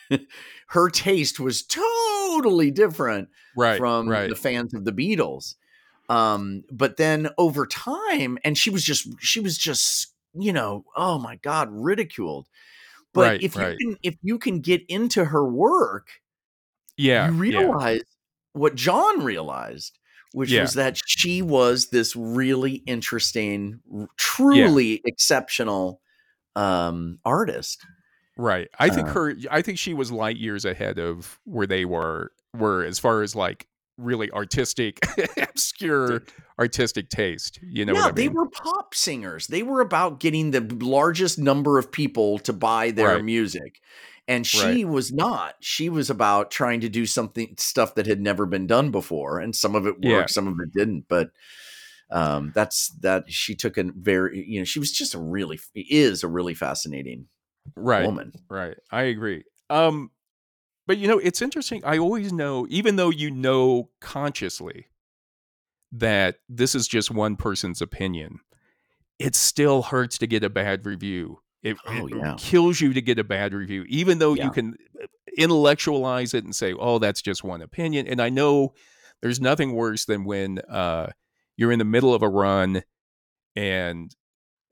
her 0.67 0.89
taste 0.89 1.39
was 1.39 1.63
totally 1.63 2.71
different 2.71 3.27
Right. 3.57 3.77
from 3.77 4.07
right. 4.07 4.29
the 4.29 4.35
fans 4.37 4.73
of 4.73 4.85
the 4.85 4.93
Beatles. 4.93 5.55
Um, 6.07 6.63
but 6.71 6.97
then 6.97 7.29
over 7.37 7.65
time, 7.67 8.37
and 8.45 8.57
she 8.57 8.69
was 8.69 8.83
just 8.83 9.07
she 9.19 9.39
was 9.41 9.57
just 9.57 10.13
you 10.33 10.53
know 10.53 10.85
oh 10.95 11.17
my 11.19 11.35
god 11.37 11.69
ridiculed. 11.71 12.47
But 13.13 13.21
Right, 13.21 13.43
if 13.43 13.55
right. 13.55 13.75
you 13.79 13.87
can 13.87 13.97
if 14.03 14.15
you 14.21 14.37
can 14.39 14.61
get 14.61 14.81
into 14.87 15.25
her 15.25 15.43
work, 15.47 16.07
yeah. 16.97 17.29
you 17.31 17.33
yeah. 17.33 17.39
realize 17.39 18.01
what 18.53 18.75
John 18.75 19.23
realized, 19.23 19.97
which 20.33 20.51
Yeah. 20.51 20.61
was 20.61 20.73
that 20.73 20.99
she 21.05 21.41
was 21.41 21.89
this 21.89 22.15
really 22.15 22.83
interesting, 22.85 23.79
truly 24.17 25.01
exceptional 25.05 26.01
um 26.55 27.19
artist. 27.25 27.85
Right. 28.37 28.67
I 28.79 28.89
think 28.89 29.07
Uh, 29.09 29.13
her 29.13 29.35
I 29.51 29.61
think 29.61 29.77
she 29.79 29.93
was 29.93 30.11
light 30.11 30.37
years 30.37 30.65
ahead 30.65 30.99
of 30.99 31.39
where 31.45 31.67
they 31.67 31.85
were 31.85 32.31
were 32.53 32.83
as 32.85 32.99
far 32.99 33.21
as 33.21 33.35
like 33.35 33.67
really 33.99 34.31
artistic 34.31 34.99
obscure 35.37 36.23
artistic 36.57 37.09
taste. 37.09 37.59
You 37.61 37.85
know 37.85 37.93
yeah, 37.93 38.01
what 38.01 38.09
I 38.09 38.11
they 38.13 38.27
mean? 38.27 38.35
were 38.35 38.49
pop 38.49 38.93
singers. 38.95 39.47
They 39.47 39.63
were 39.63 39.81
about 39.81 40.19
getting 40.19 40.51
the 40.51 40.61
largest 40.81 41.37
number 41.39 41.77
of 41.77 41.91
people 41.91 42.39
to 42.39 42.53
buy 42.53 42.91
their 42.91 43.15
Right. 43.15 43.23
music. 43.23 43.79
And 44.27 44.45
she 44.45 44.83
Right. 44.85 44.87
was 44.87 45.11
not. 45.11 45.55
She 45.59 45.89
was 45.89 46.09
about 46.09 46.51
trying 46.51 46.81
to 46.81 46.89
do 46.89 47.05
something 47.05 47.55
stuff 47.57 47.95
that 47.95 48.05
had 48.05 48.21
never 48.21 48.45
been 48.45 48.67
done 48.67 48.91
before. 48.91 49.39
And 49.39 49.55
some 49.55 49.73
of 49.75 49.87
it 49.87 49.95
worked, 49.95 50.03
Yeah. 50.03 50.25
some 50.27 50.47
of 50.47 50.55
it 50.59 50.71
didn't. 50.73 51.05
But 51.07 51.31
um 52.11 52.51
that's 52.55 52.89
that 53.01 53.31
she 53.31 53.55
took 53.55 53.77
a 53.77 53.85
very 53.95 54.43
you 54.47 54.59
know, 54.59 54.65
she 54.65 54.79
was 54.79 54.91
just 54.91 55.13
a 55.13 55.19
really 55.19 55.59
is 55.75 56.23
a 56.23 56.27
really 56.27 56.53
fascinating 56.53 57.27
right. 57.75 58.05
woman. 58.05 58.31
Right. 58.49 58.77
I 58.91 59.03
agree. 59.03 59.43
Um 59.69 60.11
but 60.89 60.97
you 60.97 61.07
know, 61.07 61.19
it's 61.19 61.39
interesting. 61.41 61.83
I 61.85 61.99
always 61.99 62.33
know 62.33 62.65
even 62.67 62.95
though 62.95 63.11
you 63.11 63.29
know 63.29 63.91
consciously 64.01 64.87
that 65.91 66.37
this 66.49 66.73
is 66.73 66.87
just 66.87 67.11
one 67.11 67.35
person's 67.35 67.79
opinion, 67.81 68.39
it 69.19 69.35
still 69.35 69.83
hurts 69.83 70.17
to 70.17 70.25
get 70.27 70.43
a 70.43 70.49
bad 70.49 70.85
review. 70.87 71.41
It, 71.61 71.77
Oh, 71.85 72.07
it 72.07 72.15
yeah. 72.15 72.35
kills 72.39 72.81
you 72.81 72.93
to 72.93 73.01
get 73.01 73.19
a 73.19 73.23
bad 73.23 73.53
review, 73.53 73.85
even 73.87 74.17
though 74.17 74.33
Yeah. 74.33 74.45
you 74.45 74.51
can 74.51 74.75
uh, 74.99 75.05
intellectualize 75.37 76.33
it 76.33 76.43
and 76.43 76.55
say, 76.55 76.73
"Oh, 76.73 76.97
that's 76.97 77.21
just 77.21 77.43
one 77.43 77.61
opinion." 77.61 78.07
And 78.07 78.19
I 78.19 78.29
know 78.29 78.73
there's 79.21 79.39
nothing 79.39 79.73
worse 79.73 80.05
than 80.05 80.23
when 80.23 80.57
uh, 80.59 81.11
you're 81.55 81.71
in 81.71 81.77
the 81.79 81.85
middle 81.85 82.15
of 82.15 82.23
a 82.23 82.29
run 82.29 82.81
and 83.55 84.15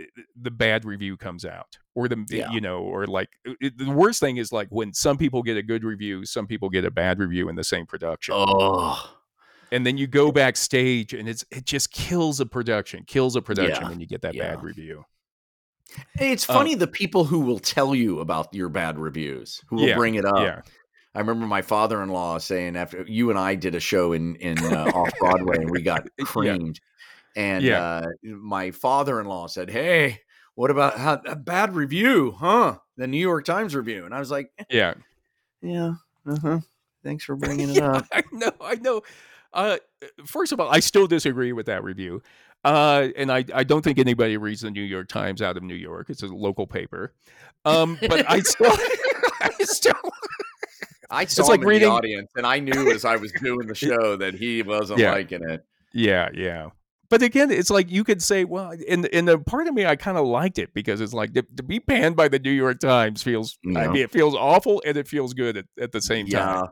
uh, 0.02 0.06
the 0.36 0.50
bad 0.52 0.84
review 0.86 1.16
comes 1.18 1.46
out, 1.46 1.78
or 1.98 2.08
the 2.08 2.24
Yeah. 2.30 2.52
you 2.52 2.62
know, 2.62 2.80
or 2.80 3.08
like 3.08 3.30
it, 3.60 3.78
the 3.78 3.90
worst 3.92 4.20
thing 4.20 4.38
is 4.38 4.52
like 4.52 4.68
when 4.70 4.94
some 4.94 5.18
people 5.18 5.42
get 5.42 5.58
a 5.58 5.64
good 5.64 5.84
review, 5.84 6.26
some 6.26 6.46
people 6.46 6.70
get 6.70 6.86
a 6.86 6.92
bad 6.92 7.18
review 7.20 7.50
in 7.50 7.56
the 7.56 7.64
same 7.64 7.86
production. 7.88 8.36
Oh. 8.38 9.14
and 9.72 9.86
then 9.86 9.98
you 9.98 10.06
go 10.08 10.32
backstage 10.32 11.14
and 11.14 11.28
it's 11.28 11.44
it 11.52 11.66
just 11.66 11.92
kills 11.92 12.40
a 12.40 12.46
production 12.46 13.04
kills 13.06 13.36
a 13.36 13.42
production 13.42 13.84
Yeah, 13.84 13.90
when 13.90 14.00
you 14.00 14.06
get 14.08 14.22
that 14.22 14.36
yeah. 14.36 14.56
bad 14.56 14.64
review 14.64 15.04
It's 16.20 16.48
Um, 16.50 16.54
funny 16.58 16.76
the 16.76 16.88
people 17.02 17.24
who 17.26 17.40
will 17.40 17.60
tell 17.60 17.96
you 17.96 18.20
about 18.20 18.54
your 18.54 18.70
bad 18.70 19.00
reviews, 19.00 19.62
who 19.68 19.78
will 19.78 19.96
bring 19.96 20.16
it 20.16 20.26
up. 20.26 20.40
yeah 20.40 20.62
I 21.16 21.20
remember 21.20 21.48
my 21.48 21.64
father-in-law 21.64 22.38
saying 22.38 22.76
after 22.76 23.04
you 23.08 23.32
and 23.32 23.40
I 23.40 23.56
did 23.56 23.74
a 23.74 23.80
show 23.80 24.14
in 24.14 24.36
in 24.36 24.58
uh, 24.60 24.92
off 24.94 25.10
Broadway 25.20 25.58
and 25.58 25.72
we 25.72 25.82
got 25.82 26.06
creamed, 26.24 26.80
and 27.36 27.68
uh, 27.68 28.04
my 28.24 28.70
father-in-law 28.70 29.48
said, 29.48 29.70
"Hey, 29.72 30.20
what 30.58 30.72
about 30.72 30.98
how, 30.98 31.22
a 31.28 31.36
bad 31.36 31.76
review, 31.76 32.32
huh? 32.32 32.78
The 32.98 33.06
New 33.06 33.20
York 33.20 33.46
Times 33.46 33.76
review." 33.76 34.06
And 34.06 34.14
I 34.14 34.20
was 34.20 34.32
like, 34.32 34.52
yeah 34.70 34.96
"Yeah, 35.62 35.94
uh 36.28 36.38
huh. 36.42 36.60
Thanks 37.04 37.24
for 37.24 37.36
bringing 37.44 37.70
it 37.70 37.82
up." 37.82 38.06
I 38.12 38.24
know, 38.32 38.52
I 38.60 38.76
know. 38.76 39.04
Uh, 39.54 39.78
first 40.26 40.52
of 40.52 40.60
all, 40.60 40.70
I 40.70 40.80
still 40.80 41.06
disagree 41.08 41.54
with 41.54 41.68
that 41.68 41.84
review. 41.84 42.22
Uh, 42.66 43.10
and 43.16 43.32
I, 43.32 43.46
I 43.54 43.64
don't 43.64 43.84
think 43.84 43.98
anybody 44.00 44.36
reads 44.36 44.62
the 44.62 44.72
New 44.72 44.82
York 44.82 45.08
Times 45.08 45.42
out 45.44 45.58
of 45.58 45.64
New 45.64 45.76
York. 45.76 46.10
It's 46.10 46.24
a 46.24 46.28
local 46.28 46.66
paper. 46.68 47.14
Um, 47.66 47.98
but 48.02 48.30
I 48.30 48.40
still, 48.42 48.72
I 49.42 49.50
still, 49.62 49.94
I 51.10 51.26
saw 51.26 51.44
like 51.46 51.58
him 51.60 51.64
in 51.64 51.68
reading- 51.70 51.88
the 51.90 51.94
audience, 51.96 52.32
and 52.36 52.46
I 52.46 52.60
knew 52.60 52.92
as 52.92 53.06
I 53.06 53.16
was 53.16 53.32
doing 53.34 53.68
the 53.68 53.76
show 53.88 54.16
that 54.18 54.34
he 54.34 54.64
wasn't 54.64 55.00
Yeah. 55.00 55.12
liking 55.12 55.48
it. 55.50 55.64
yeah, 55.94 56.30
yeah. 56.34 56.70
But 57.10 57.22
again, 57.22 57.52
it's 57.52 57.70
like 57.70 57.90
you 57.90 58.04
could 58.04 58.22
say, 58.22 58.44
well, 58.44 58.72
in 58.72 59.06
in 59.06 59.26
the 59.26 59.38
part 59.40 59.68
of 59.68 59.74
me, 59.74 59.86
I 59.86 59.96
kind 59.96 60.18
of 60.18 60.26
liked 60.28 60.60
it 60.60 60.74
because 60.74 61.00
it's 61.02 61.14
like 61.14 61.34
to, 61.34 61.44
to 61.56 61.64
be 61.64 61.80
panned 61.80 62.16
by 62.16 62.28
the 62.28 62.40
New 62.40 62.52
York 62.52 62.80
Times 62.80 63.24
feels. 63.24 63.58
I 63.76 63.88
mean, 63.88 63.98
it 64.04 64.12
feels 64.12 64.36
awful 64.36 64.82
and 64.86 64.98
it 64.98 65.08
feels 65.08 65.34
good 65.34 65.56
at, 65.58 65.66
at 65.80 65.92
the 65.94 66.02
same 66.02 66.28
time. 66.28 66.42
Yeah. 66.58 66.64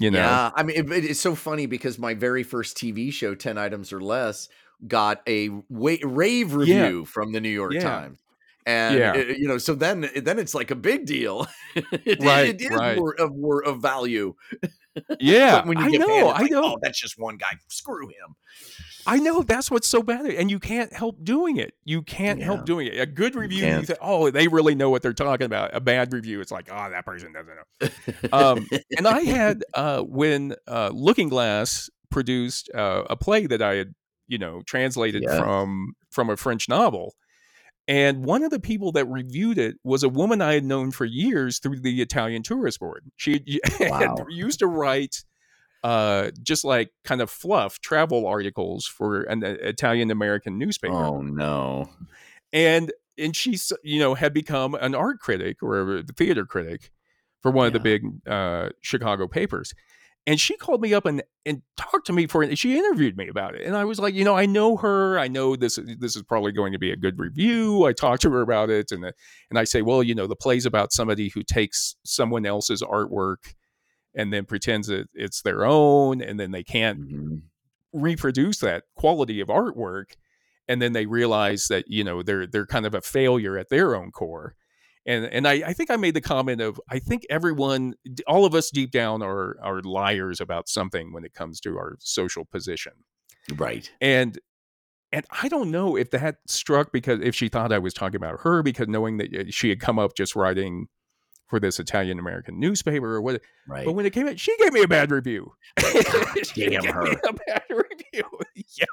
You 0.00 0.10
know, 0.10 0.18
Yeah, 0.18 0.50
I 0.56 0.62
mean, 0.62 0.76
it, 0.92 1.04
it's 1.04 1.20
so 1.20 1.34
funny 1.34 1.66
because 1.66 1.98
my 1.98 2.14
very 2.14 2.42
first 2.42 2.76
TV 2.76 3.12
show, 3.12 3.34
Ten 3.34 3.58
Items 3.58 3.92
or 3.92 4.00
Less, 4.00 4.48
got 4.88 5.20
a 5.28 5.50
wa- 5.68 5.96
rave 6.02 6.54
review 6.54 7.04
from 7.04 7.32
the 7.32 7.40
New 7.40 7.50
York 7.50 7.74
Yeah. 7.74 7.80
Times, 7.82 8.18
and 8.66 8.98
Yeah. 8.98 9.14
it- 9.14 9.38
you 9.38 9.46
know, 9.46 9.58
so 9.58 9.74
then 9.74 10.08
then 10.16 10.38
it's 10.38 10.54
like 10.54 10.70
a 10.70 10.74
big 10.74 11.04
deal. 11.06 11.46
it, 11.76 12.20
Right, 12.22 12.48
it 12.48 12.62
is 12.62 12.70
right. 12.70 12.96
more 12.96 13.14
of 13.20 13.36
more 13.36 13.62
of 13.62 13.82
value. 13.82 14.34
yeah. 15.20 15.64
When 15.64 15.78
you 15.78 15.84
I 15.84 15.90
get 15.90 16.00
know, 16.00 16.28
I 16.28 16.40
like, 16.40 16.50
know. 16.50 16.62
Oh, 16.64 16.78
that's 16.82 16.98
just 17.00 17.18
one 17.18 17.36
guy. 17.36 17.52
Screw 17.68 18.08
him. 18.08 18.34
I 19.06 19.18
know 19.18 19.42
that's 19.42 19.70
what's 19.70 19.88
so 19.88 20.02
bad, 20.02 20.26
and 20.26 20.50
you 20.50 20.58
can't 20.58 20.92
help 20.92 21.22
doing 21.24 21.56
it. 21.56 21.74
You 21.84 22.02
can't 22.02 22.38
Yeah. 22.38 22.44
help 22.46 22.64
doing 22.64 22.86
it. 22.86 22.98
A 23.00 23.06
good 23.06 23.34
review, 23.34 23.58
you 23.58 23.64
can't. 23.64 23.86
think, 23.86 23.98
oh, 24.02 24.30
they 24.30 24.48
really 24.48 24.74
know 24.74 24.90
what 24.90 25.02
they're 25.02 25.12
talking 25.12 25.44
about. 25.46 25.74
A 25.74 25.80
bad 25.80 26.12
review, 26.12 26.40
it's 26.40 26.52
like, 26.52 26.68
oh, 26.70 26.90
that 26.90 27.04
person 27.04 27.32
doesn't 27.32 27.54
know. 27.56 28.28
Um, 28.32 28.68
and 28.96 29.06
I 29.08 29.20
had 29.20 29.64
uh, 29.74 30.02
when 30.02 30.54
uh, 30.66 30.90
Lookingglass 30.90 31.90
produced 32.10 32.70
uh, 32.74 33.04
a 33.10 33.16
play 33.16 33.46
that 33.46 33.62
I 33.62 33.74
had, 33.76 33.94
you 34.28 34.38
know, 34.38 34.62
translated 34.66 35.22
Yes. 35.26 35.38
from 35.38 35.94
from 36.10 36.30
a 36.30 36.36
French 36.36 36.68
novel, 36.68 37.14
and 37.88 38.24
one 38.24 38.44
of 38.44 38.50
the 38.50 38.60
people 38.60 38.92
that 38.92 39.06
reviewed 39.06 39.58
it 39.58 39.76
was 39.82 40.02
a 40.04 40.08
woman 40.08 40.40
I 40.40 40.54
had 40.54 40.64
known 40.64 40.90
for 40.92 41.04
years 41.04 41.58
through 41.58 41.80
the 41.80 42.00
Italian 42.02 42.42
Tourist 42.42 42.78
Board. 42.80 43.10
She 43.16 43.42
Wow. 43.80 44.26
used 44.30 44.60
to 44.60 44.66
write 44.66 45.24
uh, 45.82 46.30
just 46.42 46.64
like 46.64 46.90
kind 47.04 47.20
of 47.20 47.30
fluff 47.30 47.80
travel 47.80 48.26
articles 48.26 48.86
for 48.86 49.22
an 49.22 49.44
uh, 49.44 49.56
Italian 49.60 50.10
American 50.10 50.58
newspaper, 50.58 50.94
oh 50.94 51.20
no. 51.20 51.88
and 52.52 52.92
and 53.18 53.34
she's 53.34 53.72
you 53.82 53.98
know 53.98 54.14
had 54.14 54.32
become 54.32 54.74
an 54.74 54.94
art 54.94 55.18
critic 55.20 55.62
or 55.62 55.98
a 55.98 56.02
theater 56.02 56.46
critic 56.46 56.90
for 57.42 57.50
one 57.50 57.66
of 57.66 57.72
the 57.72 57.80
big 57.80 58.04
uh, 58.28 58.68
Chicago 58.80 59.26
papers. 59.26 59.74
And 60.24 60.38
she 60.38 60.56
called 60.56 60.80
me 60.80 60.94
up 60.94 61.04
and, 61.04 61.20
and 61.44 61.62
talked 61.76 62.06
to 62.06 62.12
me 62.12 62.28
for 62.28 62.44
it. 62.44 62.56
She 62.56 62.78
interviewed 62.78 63.16
me 63.16 63.26
about 63.26 63.56
it, 63.56 63.66
and 63.66 63.76
I 63.76 63.84
was 63.84 63.98
like, 63.98 64.14
you 64.14 64.22
know, 64.22 64.36
I 64.36 64.46
know 64.46 64.76
her. 64.76 65.18
I 65.18 65.26
know 65.26 65.56
this. 65.56 65.80
This 65.98 66.14
is 66.14 66.22
probably 66.22 66.52
going 66.52 66.72
to 66.72 66.78
be 66.78 66.92
a 66.92 66.96
good 66.96 67.18
review. 67.18 67.86
I 67.86 67.92
talked 67.92 68.22
to 68.22 68.30
her 68.30 68.40
about 68.40 68.70
it, 68.70 68.92
and 68.92 69.04
uh, 69.04 69.10
and 69.50 69.58
I 69.58 69.64
say, 69.64 69.82
well, 69.82 70.00
you 70.00 70.14
know, 70.14 70.28
the 70.28 70.36
play's 70.36 70.64
about 70.64 70.92
somebody 70.92 71.28
who 71.30 71.42
takes 71.42 71.96
someone 72.04 72.46
else's 72.46 72.82
artwork 72.82 73.54
and 74.14 74.32
then 74.32 74.44
pretends 74.44 74.88
that 74.88 75.08
it's 75.14 75.42
their 75.42 75.64
own, 75.64 76.20
and 76.20 76.38
then 76.38 76.50
they 76.50 76.62
can't 76.64 77.00
Mhm. 77.00 77.42
reproduce 77.92 78.58
that 78.58 78.84
quality 78.96 79.40
of 79.40 79.48
artwork 79.48 80.12
and 80.68 80.80
then 80.80 80.92
they 80.94 81.04
realize 81.06 81.66
that 81.68 81.84
you 81.88 82.02
know 82.02 82.22
they're 82.22 82.46
they're 82.46 82.64
kind 82.66 82.86
of 82.86 82.94
a 82.94 83.00
failure 83.02 83.58
at 83.58 83.68
their 83.68 83.94
own 83.94 84.10
core 84.10 84.54
and 85.04 85.26
and 85.26 85.46
I, 85.46 85.54
I 85.66 85.72
think 85.74 85.90
I 85.90 85.96
made 85.96 86.14
the 86.14 86.20
comment 86.22 86.62
of 86.62 86.80
I 86.88 86.98
think 86.98 87.26
everyone 87.28 87.94
all 88.26 88.46
of 88.46 88.54
us 88.54 88.70
deep 88.70 88.92
down 88.92 89.22
are 89.22 89.56
are 89.62 89.82
liars 89.82 90.40
about 90.40 90.68
something 90.70 91.12
when 91.12 91.24
it 91.24 91.34
comes 91.34 91.60
to 91.60 91.76
our 91.76 91.96
social 92.00 92.44
position 92.46 92.92
Right. 93.56 93.92
and 94.00 94.38
and 95.12 95.26
I 95.42 95.48
don't 95.48 95.70
know 95.70 95.94
if 95.96 96.10
that 96.12 96.36
struck 96.46 96.92
because 96.92 97.20
if 97.20 97.34
she 97.34 97.50
thought 97.50 97.72
I 97.72 97.78
was 97.78 97.92
talking 97.92 98.16
about 98.16 98.40
her 98.40 98.62
because 98.62 98.88
knowing 98.88 99.18
that 99.18 99.34
uh, 99.36 99.44
she 99.50 99.68
had 99.68 99.80
come 99.80 99.98
up 99.98 100.16
just 100.16 100.34
writing 100.34 100.86
for 101.52 101.60
this 101.60 101.78
Italian 101.78 102.18
American 102.18 102.58
newspaper 102.58 103.14
or 103.14 103.20
what 103.20 103.42
Right. 103.68 103.84
but 103.84 103.92
when 103.92 104.06
it 104.06 104.14
came 104.14 104.26
out 104.26 104.40
she 104.40 104.56
gave 104.56 104.72
me 104.72 104.82
a 104.82 104.88
bad 104.88 105.10
review 105.10 105.52
She 106.42 106.64
damn 106.70 106.80
gave 106.80 106.90
her. 106.94 107.02
me 107.02 107.16
a 107.28 107.32
bad 107.34 107.62
review 107.68 108.24
yeah 108.78 108.86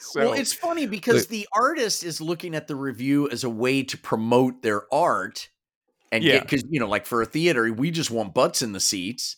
so 0.00 0.20
well, 0.24 0.32
it's 0.32 0.52
funny 0.52 0.86
because 0.86 1.28
the 1.28 1.46
artist 1.52 2.02
is 2.02 2.20
looking 2.20 2.56
at 2.56 2.66
the 2.66 2.74
review 2.74 3.30
as 3.30 3.44
a 3.44 3.48
way 3.50 3.84
to 3.84 3.96
promote 3.96 4.60
their 4.62 4.92
art, 4.92 5.48
and 6.12 6.22
Yeah. 6.24 6.40
because 6.40 6.64
you 6.68 6.80
know, 6.80 6.88
like 6.88 7.06
for 7.06 7.22
a 7.22 7.26
theater, 7.26 7.72
we 7.72 7.90
just 7.92 8.10
want 8.10 8.34
butts 8.34 8.60
in 8.60 8.72
the 8.72 8.80
seats, 8.80 9.36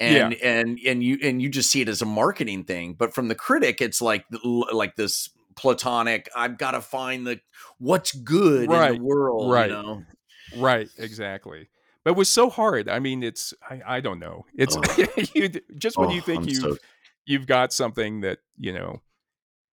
and 0.00 0.32
and 0.34 0.78
and 0.86 1.02
you 1.02 1.18
and 1.22 1.42
you 1.42 1.50
just 1.50 1.70
see 1.70 1.82
it 1.82 1.88
as 1.90 2.00
a 2.00 2.06
marketing 2.06 2.64
thing. 2.64 2.94
But 2.94 3.12
from 3.14 3.28
the 3.28 3.34
critic, 3.34 3.82
it's 3.82 4.00
like 4.00 4.24
like 4.72 4.96
this 4.96 5.28
platonic. 5.56 6.30
I've 6.34 6.56
got 6.56 6.70
to 6.70 6.80
find 6.80 7.26
the 7.26 7.40
what's 7.78 8.12
good 8.12 8.70
in 8.70 8.94
the 8.94 8.98
world, 9.02 9.52
right. 9.52 9.68
You 9.68 9.76
know? 9.76 10.02
Right, 10.56 10.88
exactly. 10.98 11.68
But 12.04 12.12
it 12.12 12.16
was 12.16 12.28
so 12.28 12.48
hard. 12.48 12.88
I 12.88 12.98
mean, 13.00 13.22
it's 13.22 13.52
I, 13.68 13.80
I 13.96 14.00
don't 14.00 14.18
know. 14.20 14.46
It's 14.56 14.76
oh. 14.76 15.06
you 15.34 15.48
just 15.76 15.98
when 15.98 16.08
Oh, 16.10 16.12
you 16.12 16.20
think 16.20 16.42
I'm 16.44 16.48
you 16.48 16.54
so- 16.54 16.76
you've 17.26 17.46
got 17.46 17.72
something 17.72 18.20
that 18.22 18.38
you 18.56 18.72
know 18.72 19.02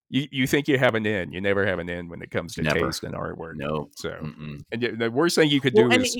you 0.10 0.28
you 0.32 0.46
think 0.48 0.68
you 0.68 0.78
have 0.78 0.96
an 0.96 1.08
end. 1.08 1.34
You 1.34 1.40
never 1.42 1.66
have 1.66 1.80
an 1.80 1.90
end 1.90 2.10
when 2.10 2.22
it 2.22 2.30
comes 2.32 2.54
to 2.56 2.62
Never. 2.62 2.80
taste 2.88 3.04
and 3.04 3.16
artwork. 3.16 3.56
no. 3.56 3.90
So 3.96 4.10
Mm-mm. 4.10 4.62
and 4.72 5.00
the 5.00 5.10
worst 5.10 5.36
thing 5.36 5.50
you 5.50 5.62
could 5.62 5.74
Well, 5.76 5.90
do 5.90 6.02
is 6.02 6.16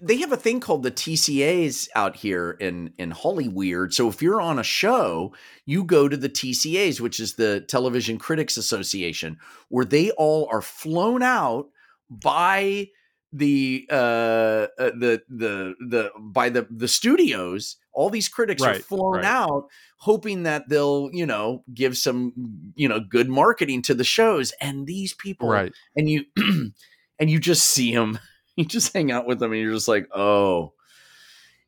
they 0.00 0.16
have 0.18 0.32
a 0.32 0.36
thing 0.36 0.60
called 0.60 0.82
the 0.84 0.90
TCAs 0.90 1.88
out 1.94 2.16
here 2.16 2.52
in 2.52 2.92
in 2.98 3.12
Hollyweird. 3.12 3.92
So 3.92 4.08
if 4.08 4.22
you're 4.22 4.40
on 4.40 4.58
a 4.58 4.62
show, 4.64 5.34
you 5.66 5.84
go 5.84 6.08
to 6.08 6.16
the 6.16 6.28
TCAs, 6.30 7.00
which 7.00 7.18
is 7.20 7.34
the 7.34 7.60
Television 7.62 8.18
Critics 8.18 8.56
Association, 8.56 9.38
where 9.68 9.84
they 9.84 10.10
all 10.12 10.48
are 10.52 10.62
flown 10.62 11.22
out 11.22 11.68
by 12.08 12.88
the 13.36 13.86
uh, 13.90 13.94
uh 13.94 14.90
the 14.98 15.22
the 15.28 15.74
the 15.80 16.10
by 16.18 16.48
the 16.48 16.66
the 16.70 16.88
studios 16.88 17.76
all 17.92 18.10
these 18.10 18.28
critics 18.28 18.62
are 18.62 18.72
Right, 18.72 18.84
flown 18.84 19.16
right. 19.16 19.24
out 19.24 19.68
hoping 19.98 20.42
that 20.44 20.68
they'll 20.68 21.10
you 21.12 21.26
know 21.26 21.64
give 21.72 21.96
some 21.96 22.32
you 22.74 22.88
know 22.88 23.00
good 23.00 23.28
marketing 23.28 23.82
to 23.82 23.94
the 23.94 24.04
shows 24.04 24.52
and 24.60 24.86
these 24.86 25.12
people 25.14 25.48
right. 25.48 25.72
and 25.96 26.08
you 26.08 26.24
and 27.18 27.30
you 27.30 27.38
just 27.38 27.64
see 27.70 27.94
them 27.94 28.18
you 28.56 28.64
just 28.64 28.92
hang 28.92 29.10
out 29.10 29.26
with 29.26 29.38
them 29.38 29.52
and 29.52 29.60
you're 29.60 29.72
just 29.74 29.88
like 29.88 30.06
oh 30.14 30.72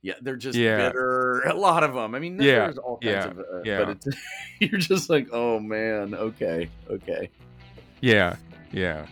yeah 0.03 0.15
they're 0.23 0.37
just 0.37 0.57
Yeah. 0.59 0.89
bitter 0.89 1.41
a 1.47 1.55
lot 1.55 1.83
of 1.85 1.95
them 1.95 2.15
i 2.15 2.19
mean 2.19 2.41
Yeah, 2.41 2.61
there's 2.61 2.79
all 2.79 2.99
kinds 2.99 3.25
yeah, 3.25 3.31
of 3.31 3.39
uh, 3.39 3.63
yeah. 3.65 3.79
but 3.85 3.89
it's 3.91 4.07
you're 4.61 4.81
just 4.81 5.11
like 5.11 5.29
oh 5.33 5.59
man 5.61 6.15
okay 6.15 6.69
okay 6.91 7.31
Yeah, 8.01 8.37
yeah. 8.73 9.07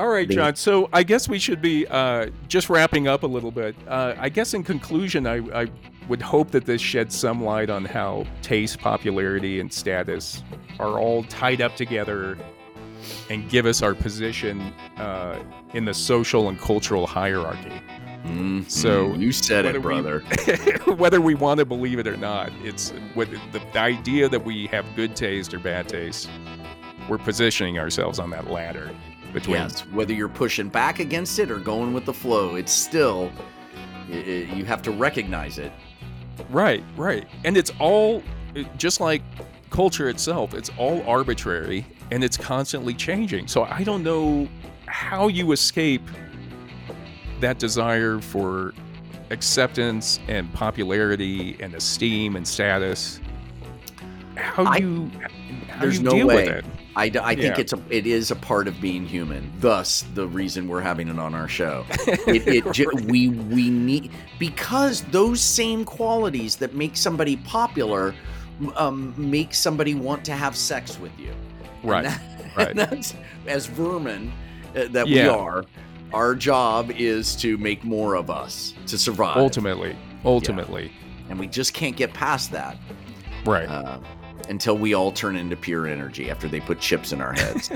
All 0.00 0.08
right, 0.08 0.26
John. 0.26 0.56
So 0.56 0.88
I 0.94 1.02
guess 1.02 1.28
we 1.28 1.38
should 1.38 1.60
be 1.60 1.86
uh, 1.86 2.30
just 2.48 2.70
wrapping 2.70 3.06
up 3.06 3.22
a 3.22 3.26
little 3.26 3.50
bit. 3.50 3.76
Uh, 3.86 4.14
I 4.18 4.30
guess 4.30 4.54
in 4.54 4.62
conclusion, 4.64 5.26
I, 5.26 5.40
I 5.64 5.66
would 6.08 6.22
hope 6.22 6.50
that 6.52 6.64
this 6.64 6.80
sheds 6.80 7.14
some 7.14 7.44
light 7.44 7.68
on 7.68 7.84
how 7.84 8.24
taste, 8.40 8.78
popularity, 8.78 9.60
and 9.60 9.70
status 9.70 10.42
are 10.78 10.98
all 10.98 11.22
tied 11.24 11.60
up 11.60 11.76
together 11.76 12.38
and 13.28 13.46
give 13.50 13.66
us 13.66 13.82
our 13.82 13.94
position 13.94 14.72
uh, 14.96 15.38
in 15.74 15.84
the 15.84 15.92
social 15.92 16.48
and 16.48 16.58
cultural 16.58 17.06
hierarchy. 17.06 17.82
Mhm. 18.24 18.70
So, 18.70 19.12
you 19.16 19.32
said 19.32 19.66
it 19.66 19.74
we- 19.74 19.80
brother 19.80 20.20
Whether 20.96 21.20
we 21.20 21.34
want 21.34 21.58
to 21.58 21.66
believe 21.66 21.98
it 21.98 22.06
or 22.06 22.16
not, 22.16 22.50
it's 22.64 22.88
what 23.12 23.28
the, 23.52 23.60
the 23.72 23.78
idea 23.78 24.30
that 24.30 24.46
we 24.46 24.66
have 24.68 24.86
good 24.96 25.14
taste 25.14 25.52
or 25.52 25.58
bad 25.58 25.90
taste. 25.90 26.30
We're 27.06 27.18
positioning 27.18 27.78
ourselves 27.78 28.18
on 28.18 28.30
that 28.30 28.50
ladder 28.50 28.90
between 29.32 29.56
yes 29.56 29.80
whether 29.92 30.12
you're 30.12 30.28
pushing 30.28 30.68
back 30.68 30.98
against 31.00 31.38
it 31.38 31.50
or 31.50 31.58
going 31.58 31.92
with 31.92 32.04
the 32.04 32.12
flow 32.14 32.56
it's 32.56 32.72
still 32.72 33.30
i- 34.10 34.14
i- 34.14 34.48
you 34.54 34.64
have 34.64 34.82
to 34.82 34.90
recognize 34.90 35.58
it 35.58 35.72
Right, 36.48 36.82
right. 36.96 37.26
And 37.44 37.54
it's 37.58 37.70
all 37.78 38.22
just 38.78 38.98
like 38.98 39.20
culture 39.68 40.08
itself, 40.08 40.54
it's 40.54 40.70
all 40.78 41.04
arbitrary 41.06 41.84
and 42.10 42.24
it's 42.24 42.38
constantly 42.38 42.94
changing. 42.94 43.46
So 43.46 43.64
I 43.64 43.84
don't 43.84 44.02
know 44.02 44.48
how 44.86 45.28
you 45.28 45.52
escape 45.52 46.00
that 47.40 47.58
desire 47.58 48.20
for 48.20 48.72
acceptance 49.30 50.18
and 50.28 50.50
popularity 50.54 51.56
and 51.60 51.74
esteem 51.74 52.36
and 52.36 52.48
status 52.48 53.20
how 54.36 54.64
I- 54.64 54.78
you 54.78 55.10
how 55.68 55.80
there's 55.82 55.98
you 55.98 56.04
no 56.04 56.26
way. 56.26 56.62
I, 57.00 57.04
I 57.22 57.34
think 57.34 57.56
Yeah. 57.56 57.60
it's 57.60 57.72
a 57.72 57.80
it 57.88 58.06
is 58.06 58.30
a 58.30 58.36
part 58.36 58.68
of 58.68 58.80
being 58.80 59.06
human. 59.06 59.50
Thus, 59.60 60.04
the 60.14 60.26
reason 60.26 60.68
we're 60.68 60.80
having 60.82 61.08
it 61.08 61.18
on 61.18 61.34
our 61.34 61.48
show. 61.48 61.84
It, 62.26 62.46
it 62.46 62.72
ju- 62.72 62.90
we 63.06 63.28
we 63.28 63.70
need 63.70 64.10
because 64.38 65.02
those 65.10 65.40
same 65.40 65.84
qualities 65.84 66.56
that 66.56 66.74
make 66.74 66.96
somebody 66.96 67.36
popular 67.38 68.14
um, 68.76 69.14
make 69.16 69.54
somebody 69.54 69.94
want 69.94 70.24
to 70.26 70.32
have 70.32 70.54
sex 70.54 70.98
with 71.00 71.12
you. 71.18 71.32
Right. 71.82 72.04
that- 72.04 72.22
right. 72.56 72.74
that's 72.76 73.14
as 73.46 73.66
vermin 73.66 74.32
uh, 74.76 74.88
that 74.90 75.06
we 75.06 75.14
Yeah. 75.16 75.30
are. 75.30 75.64
Our 76.12 76.34
job 76.34 76.90
is 76.90 77.36
to 77.36 77.56
make 77.58 77.84
more 77.84 78.16
of 78.16 78.30
us 78.30 78.74
to 78.88 78.98
survive, 78.98 79.36
Ultimately. 79.36 79.96
Ultimately. 80.24 80.90
and 81.30 81.38
we 81.38 81.46
just 81.46 81.72
can't 81.72 81.96
get 81.96 82.12
past 82.12 82.50
that 82.52 82.76
Right. 83.46 83.68
uh, 83.68 83.98
until 84.50 84.76
we 84.76 84.92
all 84.92 85.12
turn 85.12 85.36
into 85.36 85.56
pure 85.56 85.86
energy 85.86 86.30
after 86.30 86.48
they 86.48 86.60
put 86.60 86.80
chips 86.80 87.12
in 87.12 87.22
our 87.22 87.32
heads. 87.32 87.70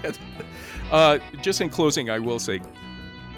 uh, 0.90 1.18
just 1.40 1.60
in 1.60 1.68
closing, 1.68 2.10
I 2.10 2.18
will 2.18 2.40
say, 2.40 2.60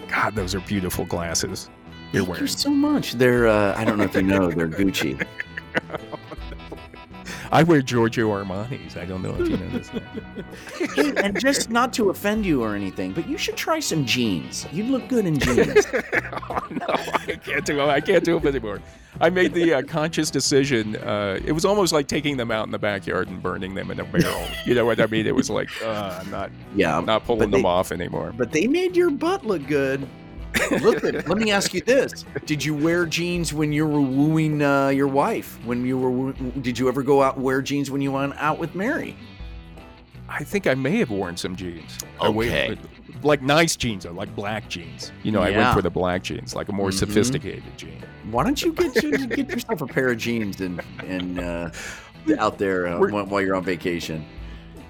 God, 0.07 0.33
those 0.33 0.55
are 0.55 0.61
beautiful 0.61 1.05
glasses 1.05 1.69
you're 2.13 2.21
Thank 2.21 2.29
wearing. 2.29 2.43
you 2.43 2.47
so 2.47 2.69
much. 2.69 3.13
They're 3.13 3.47
uh, 3.47 3.75
I 3.75 3.83
don't 3.83 3.97
know 3.97 4.03
if 4.03 4.15
you 4.15 4.21
know 4.21 4.51
they're 4.51 4.69
Gucci. 4.69 5.25
I 7.51 7.63
wear 7.63 7.81
Giorgio 7.81 8.29
Armani's. 8.29 8.97
I 8.97 9.05
don't 9.05 9.21
know 9.21 9.35
if 9.39 9.49
you 9.49 9.57
know 9.57 9.69
this. 9.69 9.89
Hey, 10.95 11.13
and 11.17 11.39
just 11.39 11.69
not 11.69 11.93
to 11.93 12.09
offend 12.09 12.45
you 12.45 12.63
or 12.63 12.75
anything, 12.75 13.13
but 13.13 13.27
you 13.27 13.37
should 13.37 13.55
try 13.55 13.79
some 13.79 14.05
jeans. 14.05 14.67
You'd 14.71 14.89
look 14.89 15.07
good 15.07 15.25
in 15.25 15.39
jeans. 15.39 15.85
oh 16.49 16.67
no, 16.69 16.85
I 16.87 17.39
can't 17.43 17.65
do 17.65 17.77
them. 17.77 17.89
I 17.89 17.99
can't 17.99 18.23
do 18.23 18.37
it 18.37 18.45
anymore. 18.45 18.79
I 19.21 19.29
made 19.29 19.53
the 19.53 19.75
uh, 19.75 19.81
conscious 19.83 20.29
decision. 20.31 20.95
Uh, 20.97 21.39
it 21.45 21.51
was 21.51 21.65
almost 21.65 21.93
like 21.93 22.07
taking 22.07 22.37
them 22.37 22.51
out 22.51 22.65
in 22.65 22.71
the 22.71 22.79
backyard 22.79 23.27
and 23.29 23.41
burning 23.41 23.73
them 23.75 23.91
in 23.91 23.99
a 23.99 24.03
barrel. 24.05 24.45
You 24.65 24.73
know 24.75 24.85
what 24.85 24.99
I 24.99 25.05
mean? 25.07 25.27
It 25.27 25.35
was 25.35 25.49
like 25.49 25.69
uh, 25.83 26.19
I'm 26.21 26.29
not 26.31 26.51
Yeah, 26.75 26.99
not 26.99 27.23
pulling 27.25 27.51
But 27.51 27.57
them 27.57 27.65
off 27.65 27.91
anymore. 27.91 28.33
but 28.37 28.51
they 28.51 28.67
made 28.67 28.95
your 28.95 29.09
butt 29.11 29.45
look 29.45 29.65
good. 29.67 30.07
Look 30.81 31.03
at, 31.03 31.27
let 31.27 31.37
me 31.39 31.49
ask 31.51 31.73
you 31.73 31.81
this: 31.81 32.25
Did 32.45 32.63
you 32.63 32.75
wear 32.75 33.05
jeans 33.07 33.53
when 33.53 33.71
you 33.73 33.87
were 33.87 33.99
wooing 34.01 34.61
uh, 34.61 34.89
your 34.89 35.07
wife? 35.07 35.57
When 35.65 35.83
you 35.85 35.97
were, 35.97 36.11
woo- 36.11 36.33
did 36.61 36.77
you 36.77 36.87
ever 36.87 37.01
go 37.01 37.23
out 37.23 37.35
and 37.35 37.43
wear 37.43 37.61
jeans 37.61 37.89
when 37.89 38.01
you 38.01 38.11
went 38.11 38.33
out 38.37 38.59
with 38.59 38.75
Mary? 38.75 39.15
I 40.29 40.43
think 40.43 40.67
I 40.67 40.73
may 40.75 40.97
have 40.99 41.09
worn 41.09 41.37
some 41.37 41.55
jeans. 41.55 41.97
I 42.21 42.29
wa- 42.29 42.43
Okay. 42.43 42.77
Like 43.21 43.41
nice 43.41 43.75
jeans, 43.75 44.03
though, 44.03 44.11
like 44.11 44.35
black 44.35 44.69
jeans. 44.69 45.11
You 45.23 45.31
know, 45.31 45.41
I 45.41 45.51
went 45.51 45.73
for 45.75 45.81
the 45.81 45.89
black 45.89 46.23
jeans, 46.23 46.55
like 46.55 46.69
a 46.69 46.73
more 46.73 46.89
Mhm. 46.89 46.93
sophisticated 46.99 47.63
jean. 47.77 48.01
Why 48.31 48.43
don't 48.43 48.61
you 48.61 48.73
get 48.73 49.01
you, 49.03 49.27
get 49.27 49.49
yourself 49.49 49.81
a 49.81 49.87
pair 49.87 50.09
of 50.09 50.17
jeans 50.17 50.61
and 50.61 50.81
and 51.05 51.39
uh, 51.39 51.69
out 52.39 52.57
there 52.57 52.87
uh, 52.87 52.99
while 53.25 53.41
you're 53.41 53.55
on 53.55 53.63
vacation? 53.63 54.25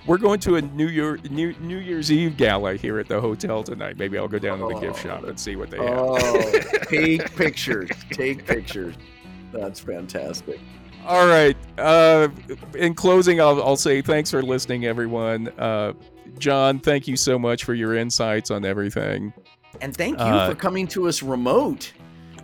We're 0.06 0.18
going 0.18 0.40
to 0.42 0.58
a 0.58 0.62
New 0.62 0.88
Year 0.88 1.18
New, 1.30 1.54
New 1.62 1.78
Year's 1.78 2.12
Eve 2.12 2.36
gala 2.36 2.76
here 2.76 3.00
at 3.00 3.08
the 3.08 3.22
hotel 3.22 3.64
tonight. 3.64 3.98
Maybe 3.98 4.18
I'll 4.18 4.28
go 4.28 4.38
down 4.40 4.60
to 4.60 4.68
the 4.68 4.80
gift 4.80 5.00
Oh, 5.06 5.08
shop 5.10 5.24
and 5.24 5.40
see 5.40 5.56
what 5.56 5.70
they 5.72 5.78
have. 5.78 5.98
Oh, 5.98 6.52
take 6.90 7.34
pictures. 7.38 7.90
Take 8.12 8.46
pictures. 8.46 8.96
That's 9.54 9.80
fantastic. 9.80 10.60
All 11.06 11.28
right. 11.28 11.56
Uh, 11.78 12.30
in 12.76 12.94
closing, 12.96 13.40
I'll, 13.40 13.62
I'll 13.64 13.76
say 13.78 14.02
thanks 14.02 14.32
for 14.32 14.42
listening, 14.42 14.86
everyone. 14.86 15.48
Uh, 15.58 15.94
John, 16.40 16.80
thank 16.80 17.08
you 17.08 17.16
so 17.16 17.38
much 17.40 17.64
for 17.64 17.74
your 17.74 17.96
insights 17.96 18.52
on 18.52 18.66
everything. 18.66 19.34
And 19.82 19.96
thank 19.96 20.18
you 20.20 20.26
Uh, 20.26 20.50
for 20.50 20.56
coming 20.56 20.88
to 20.90 21.08
us 21.08 21.24
remote 21.24 21.94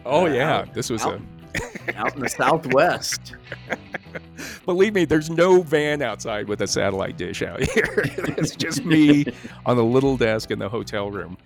Oh 0.05 0.25
Uh, 0.25 0.29
yeah, 0.33 0.57
out- 0.59 0.73
this 0.73 0.89
was 0.89 1.03
out- 1.03 1.19
a. 1.55 1.97
out 1.97 2.15
in 2.15 2.21
the 2.21 2.29
Southwest. 2.29 3.35
Believe 4.65 4.93
me, 4.93 5.05
there's 5.05 5.29
no 5.29 5.61
van 5.61 6.01
outside 6.01 6.47
with 6.47 6.61
a 6.61 6.67
satellite 6.67 7.17
dish 7.17 7.41
out 7.41 7.59
here. 7.73 8.03
it's 8.37 8.55
just 8.55 8.85
me 8.85 9.25
on 9.65 9.75
the 9.75 9.83
little 9.83 10.15
desk 10.15 10.51
in 10.51 10.59
the 10.59 10.69
hotel 10.69 11.11
room. 11.11 11.37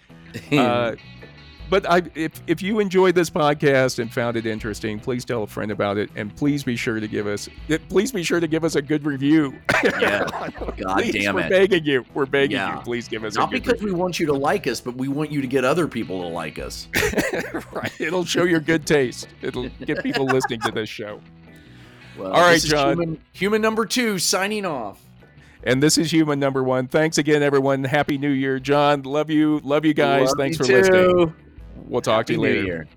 Uh, 0.52 0.94
but 1.74 1.90
I, 1.90 2.04
if 2.14 2.40
if 2.46 2.62
you 2.62 2.80
enjoyed 2.80 3.16
this 3.16 3.32
podcast 3.32 3.98
and 3.98 4.14
found 4.14 4.38
it 4.38 4.46
interesting, 4.46 5.00
please 5.00 5.26
tell 5.26 5.42
a 5.42 5.48
friend 5.48 5.72
about 5.72 5.98
it, 5.98 6.12
and 6.16 6.36
please 6.36 6.64
be 6.64 6.76
sure 6.76 7.00
to 7.00 7.08
give 7.08 7.26
us 7.26 7.50
eh, 7.68 7.80
please 7.90 8.12
be 8.12 8.22
sure 8.22 8.40
to 8.40 8.46
give 8.46 8.64
us 8.64 8.76
a 8.76 8.82
good 8.82 9.04
review. 9.04 9.56
Yeah. 9.84 10.28
God 10.78 11.02
Please, 11.02 11.14
damn 11.16 11.36
it, 11.36 11.42
we're 11.42 11.50
begging 11.50 11.84
you. 11.84 12.06
We're 12.14 12.28
begging 12.28 12.58
Yeah. 12.58 12.76
you. 12.76 12.82
Please 12.84 13.08
give 13.08 13.24
us 13.24 13.34
Not 13.34 13.50
a 13.50 13.54
good 13.60 13.64
because 13.64 13.82
we 13.82 13.92
want 13.92 14.20
you 14.20 14.28
to 14.28 14.34
like 14.34 14.68
us, 14.68 14.82
but 14.82 14.94
we 14.98 15.08
want 15.08 15.32
you 15.32 15.42
to 15.42 15.48
get 15.48 15.66
other 15.66 15.88
people 15.88 16.22
to 16.22 16.28
like 16.28 16.60
us. 16.60 16.90
right. 17.72 17.92
It'll 18.00 18.24
show 18.24 18.44
your 18.44 18.60
good 18.60 18.86
taste. 18.86 19.30
It'll 19.42 19.68
get 19.70 20.04
people 20.04 20.26
listening 20.28 20.60
to 20.62 20.72
this 20.72 20.90
show. 20.90 21.22
Well, 22.20 22.34
All 22.34 22.42
right, 22.42 22.62
John. 22.62 23.00
Human, 23.00 23.22
human 23.32 23.62
number 23.64 23.88
two 23.88 24.20
signing 24.20 24.64
off. 24.64 25.02
And 25.64 25.82
this 25.82 25.98
is 25.98 26.14
human 26.14 26.40
number 26.40 26.62
one. 26.62 26.88
Thanks 26.88 27.18
again, 27.18 27.42
everyone. 27.42 27.84
Happy 27.84 28.20
New 28.20 28.30
Year, 28.30 28.60
John. 28.60 29.02
Love 29.02 29.32
you. 29.32 29.60
Love 29.64 29.86
you 29.86 29.96
guys. 29.96 30.28
Love 30.28 30.38
Thanks 30.38 30.60
you 30.60 30.66
for 30.66 30.72
listening. 30.72 31.34
We'll 31.76 32.02
talk 32.02 32.26
to 32.28 32.34
you 32.34 32.40
later. 32.40 32.64
Year. 32.64 32.88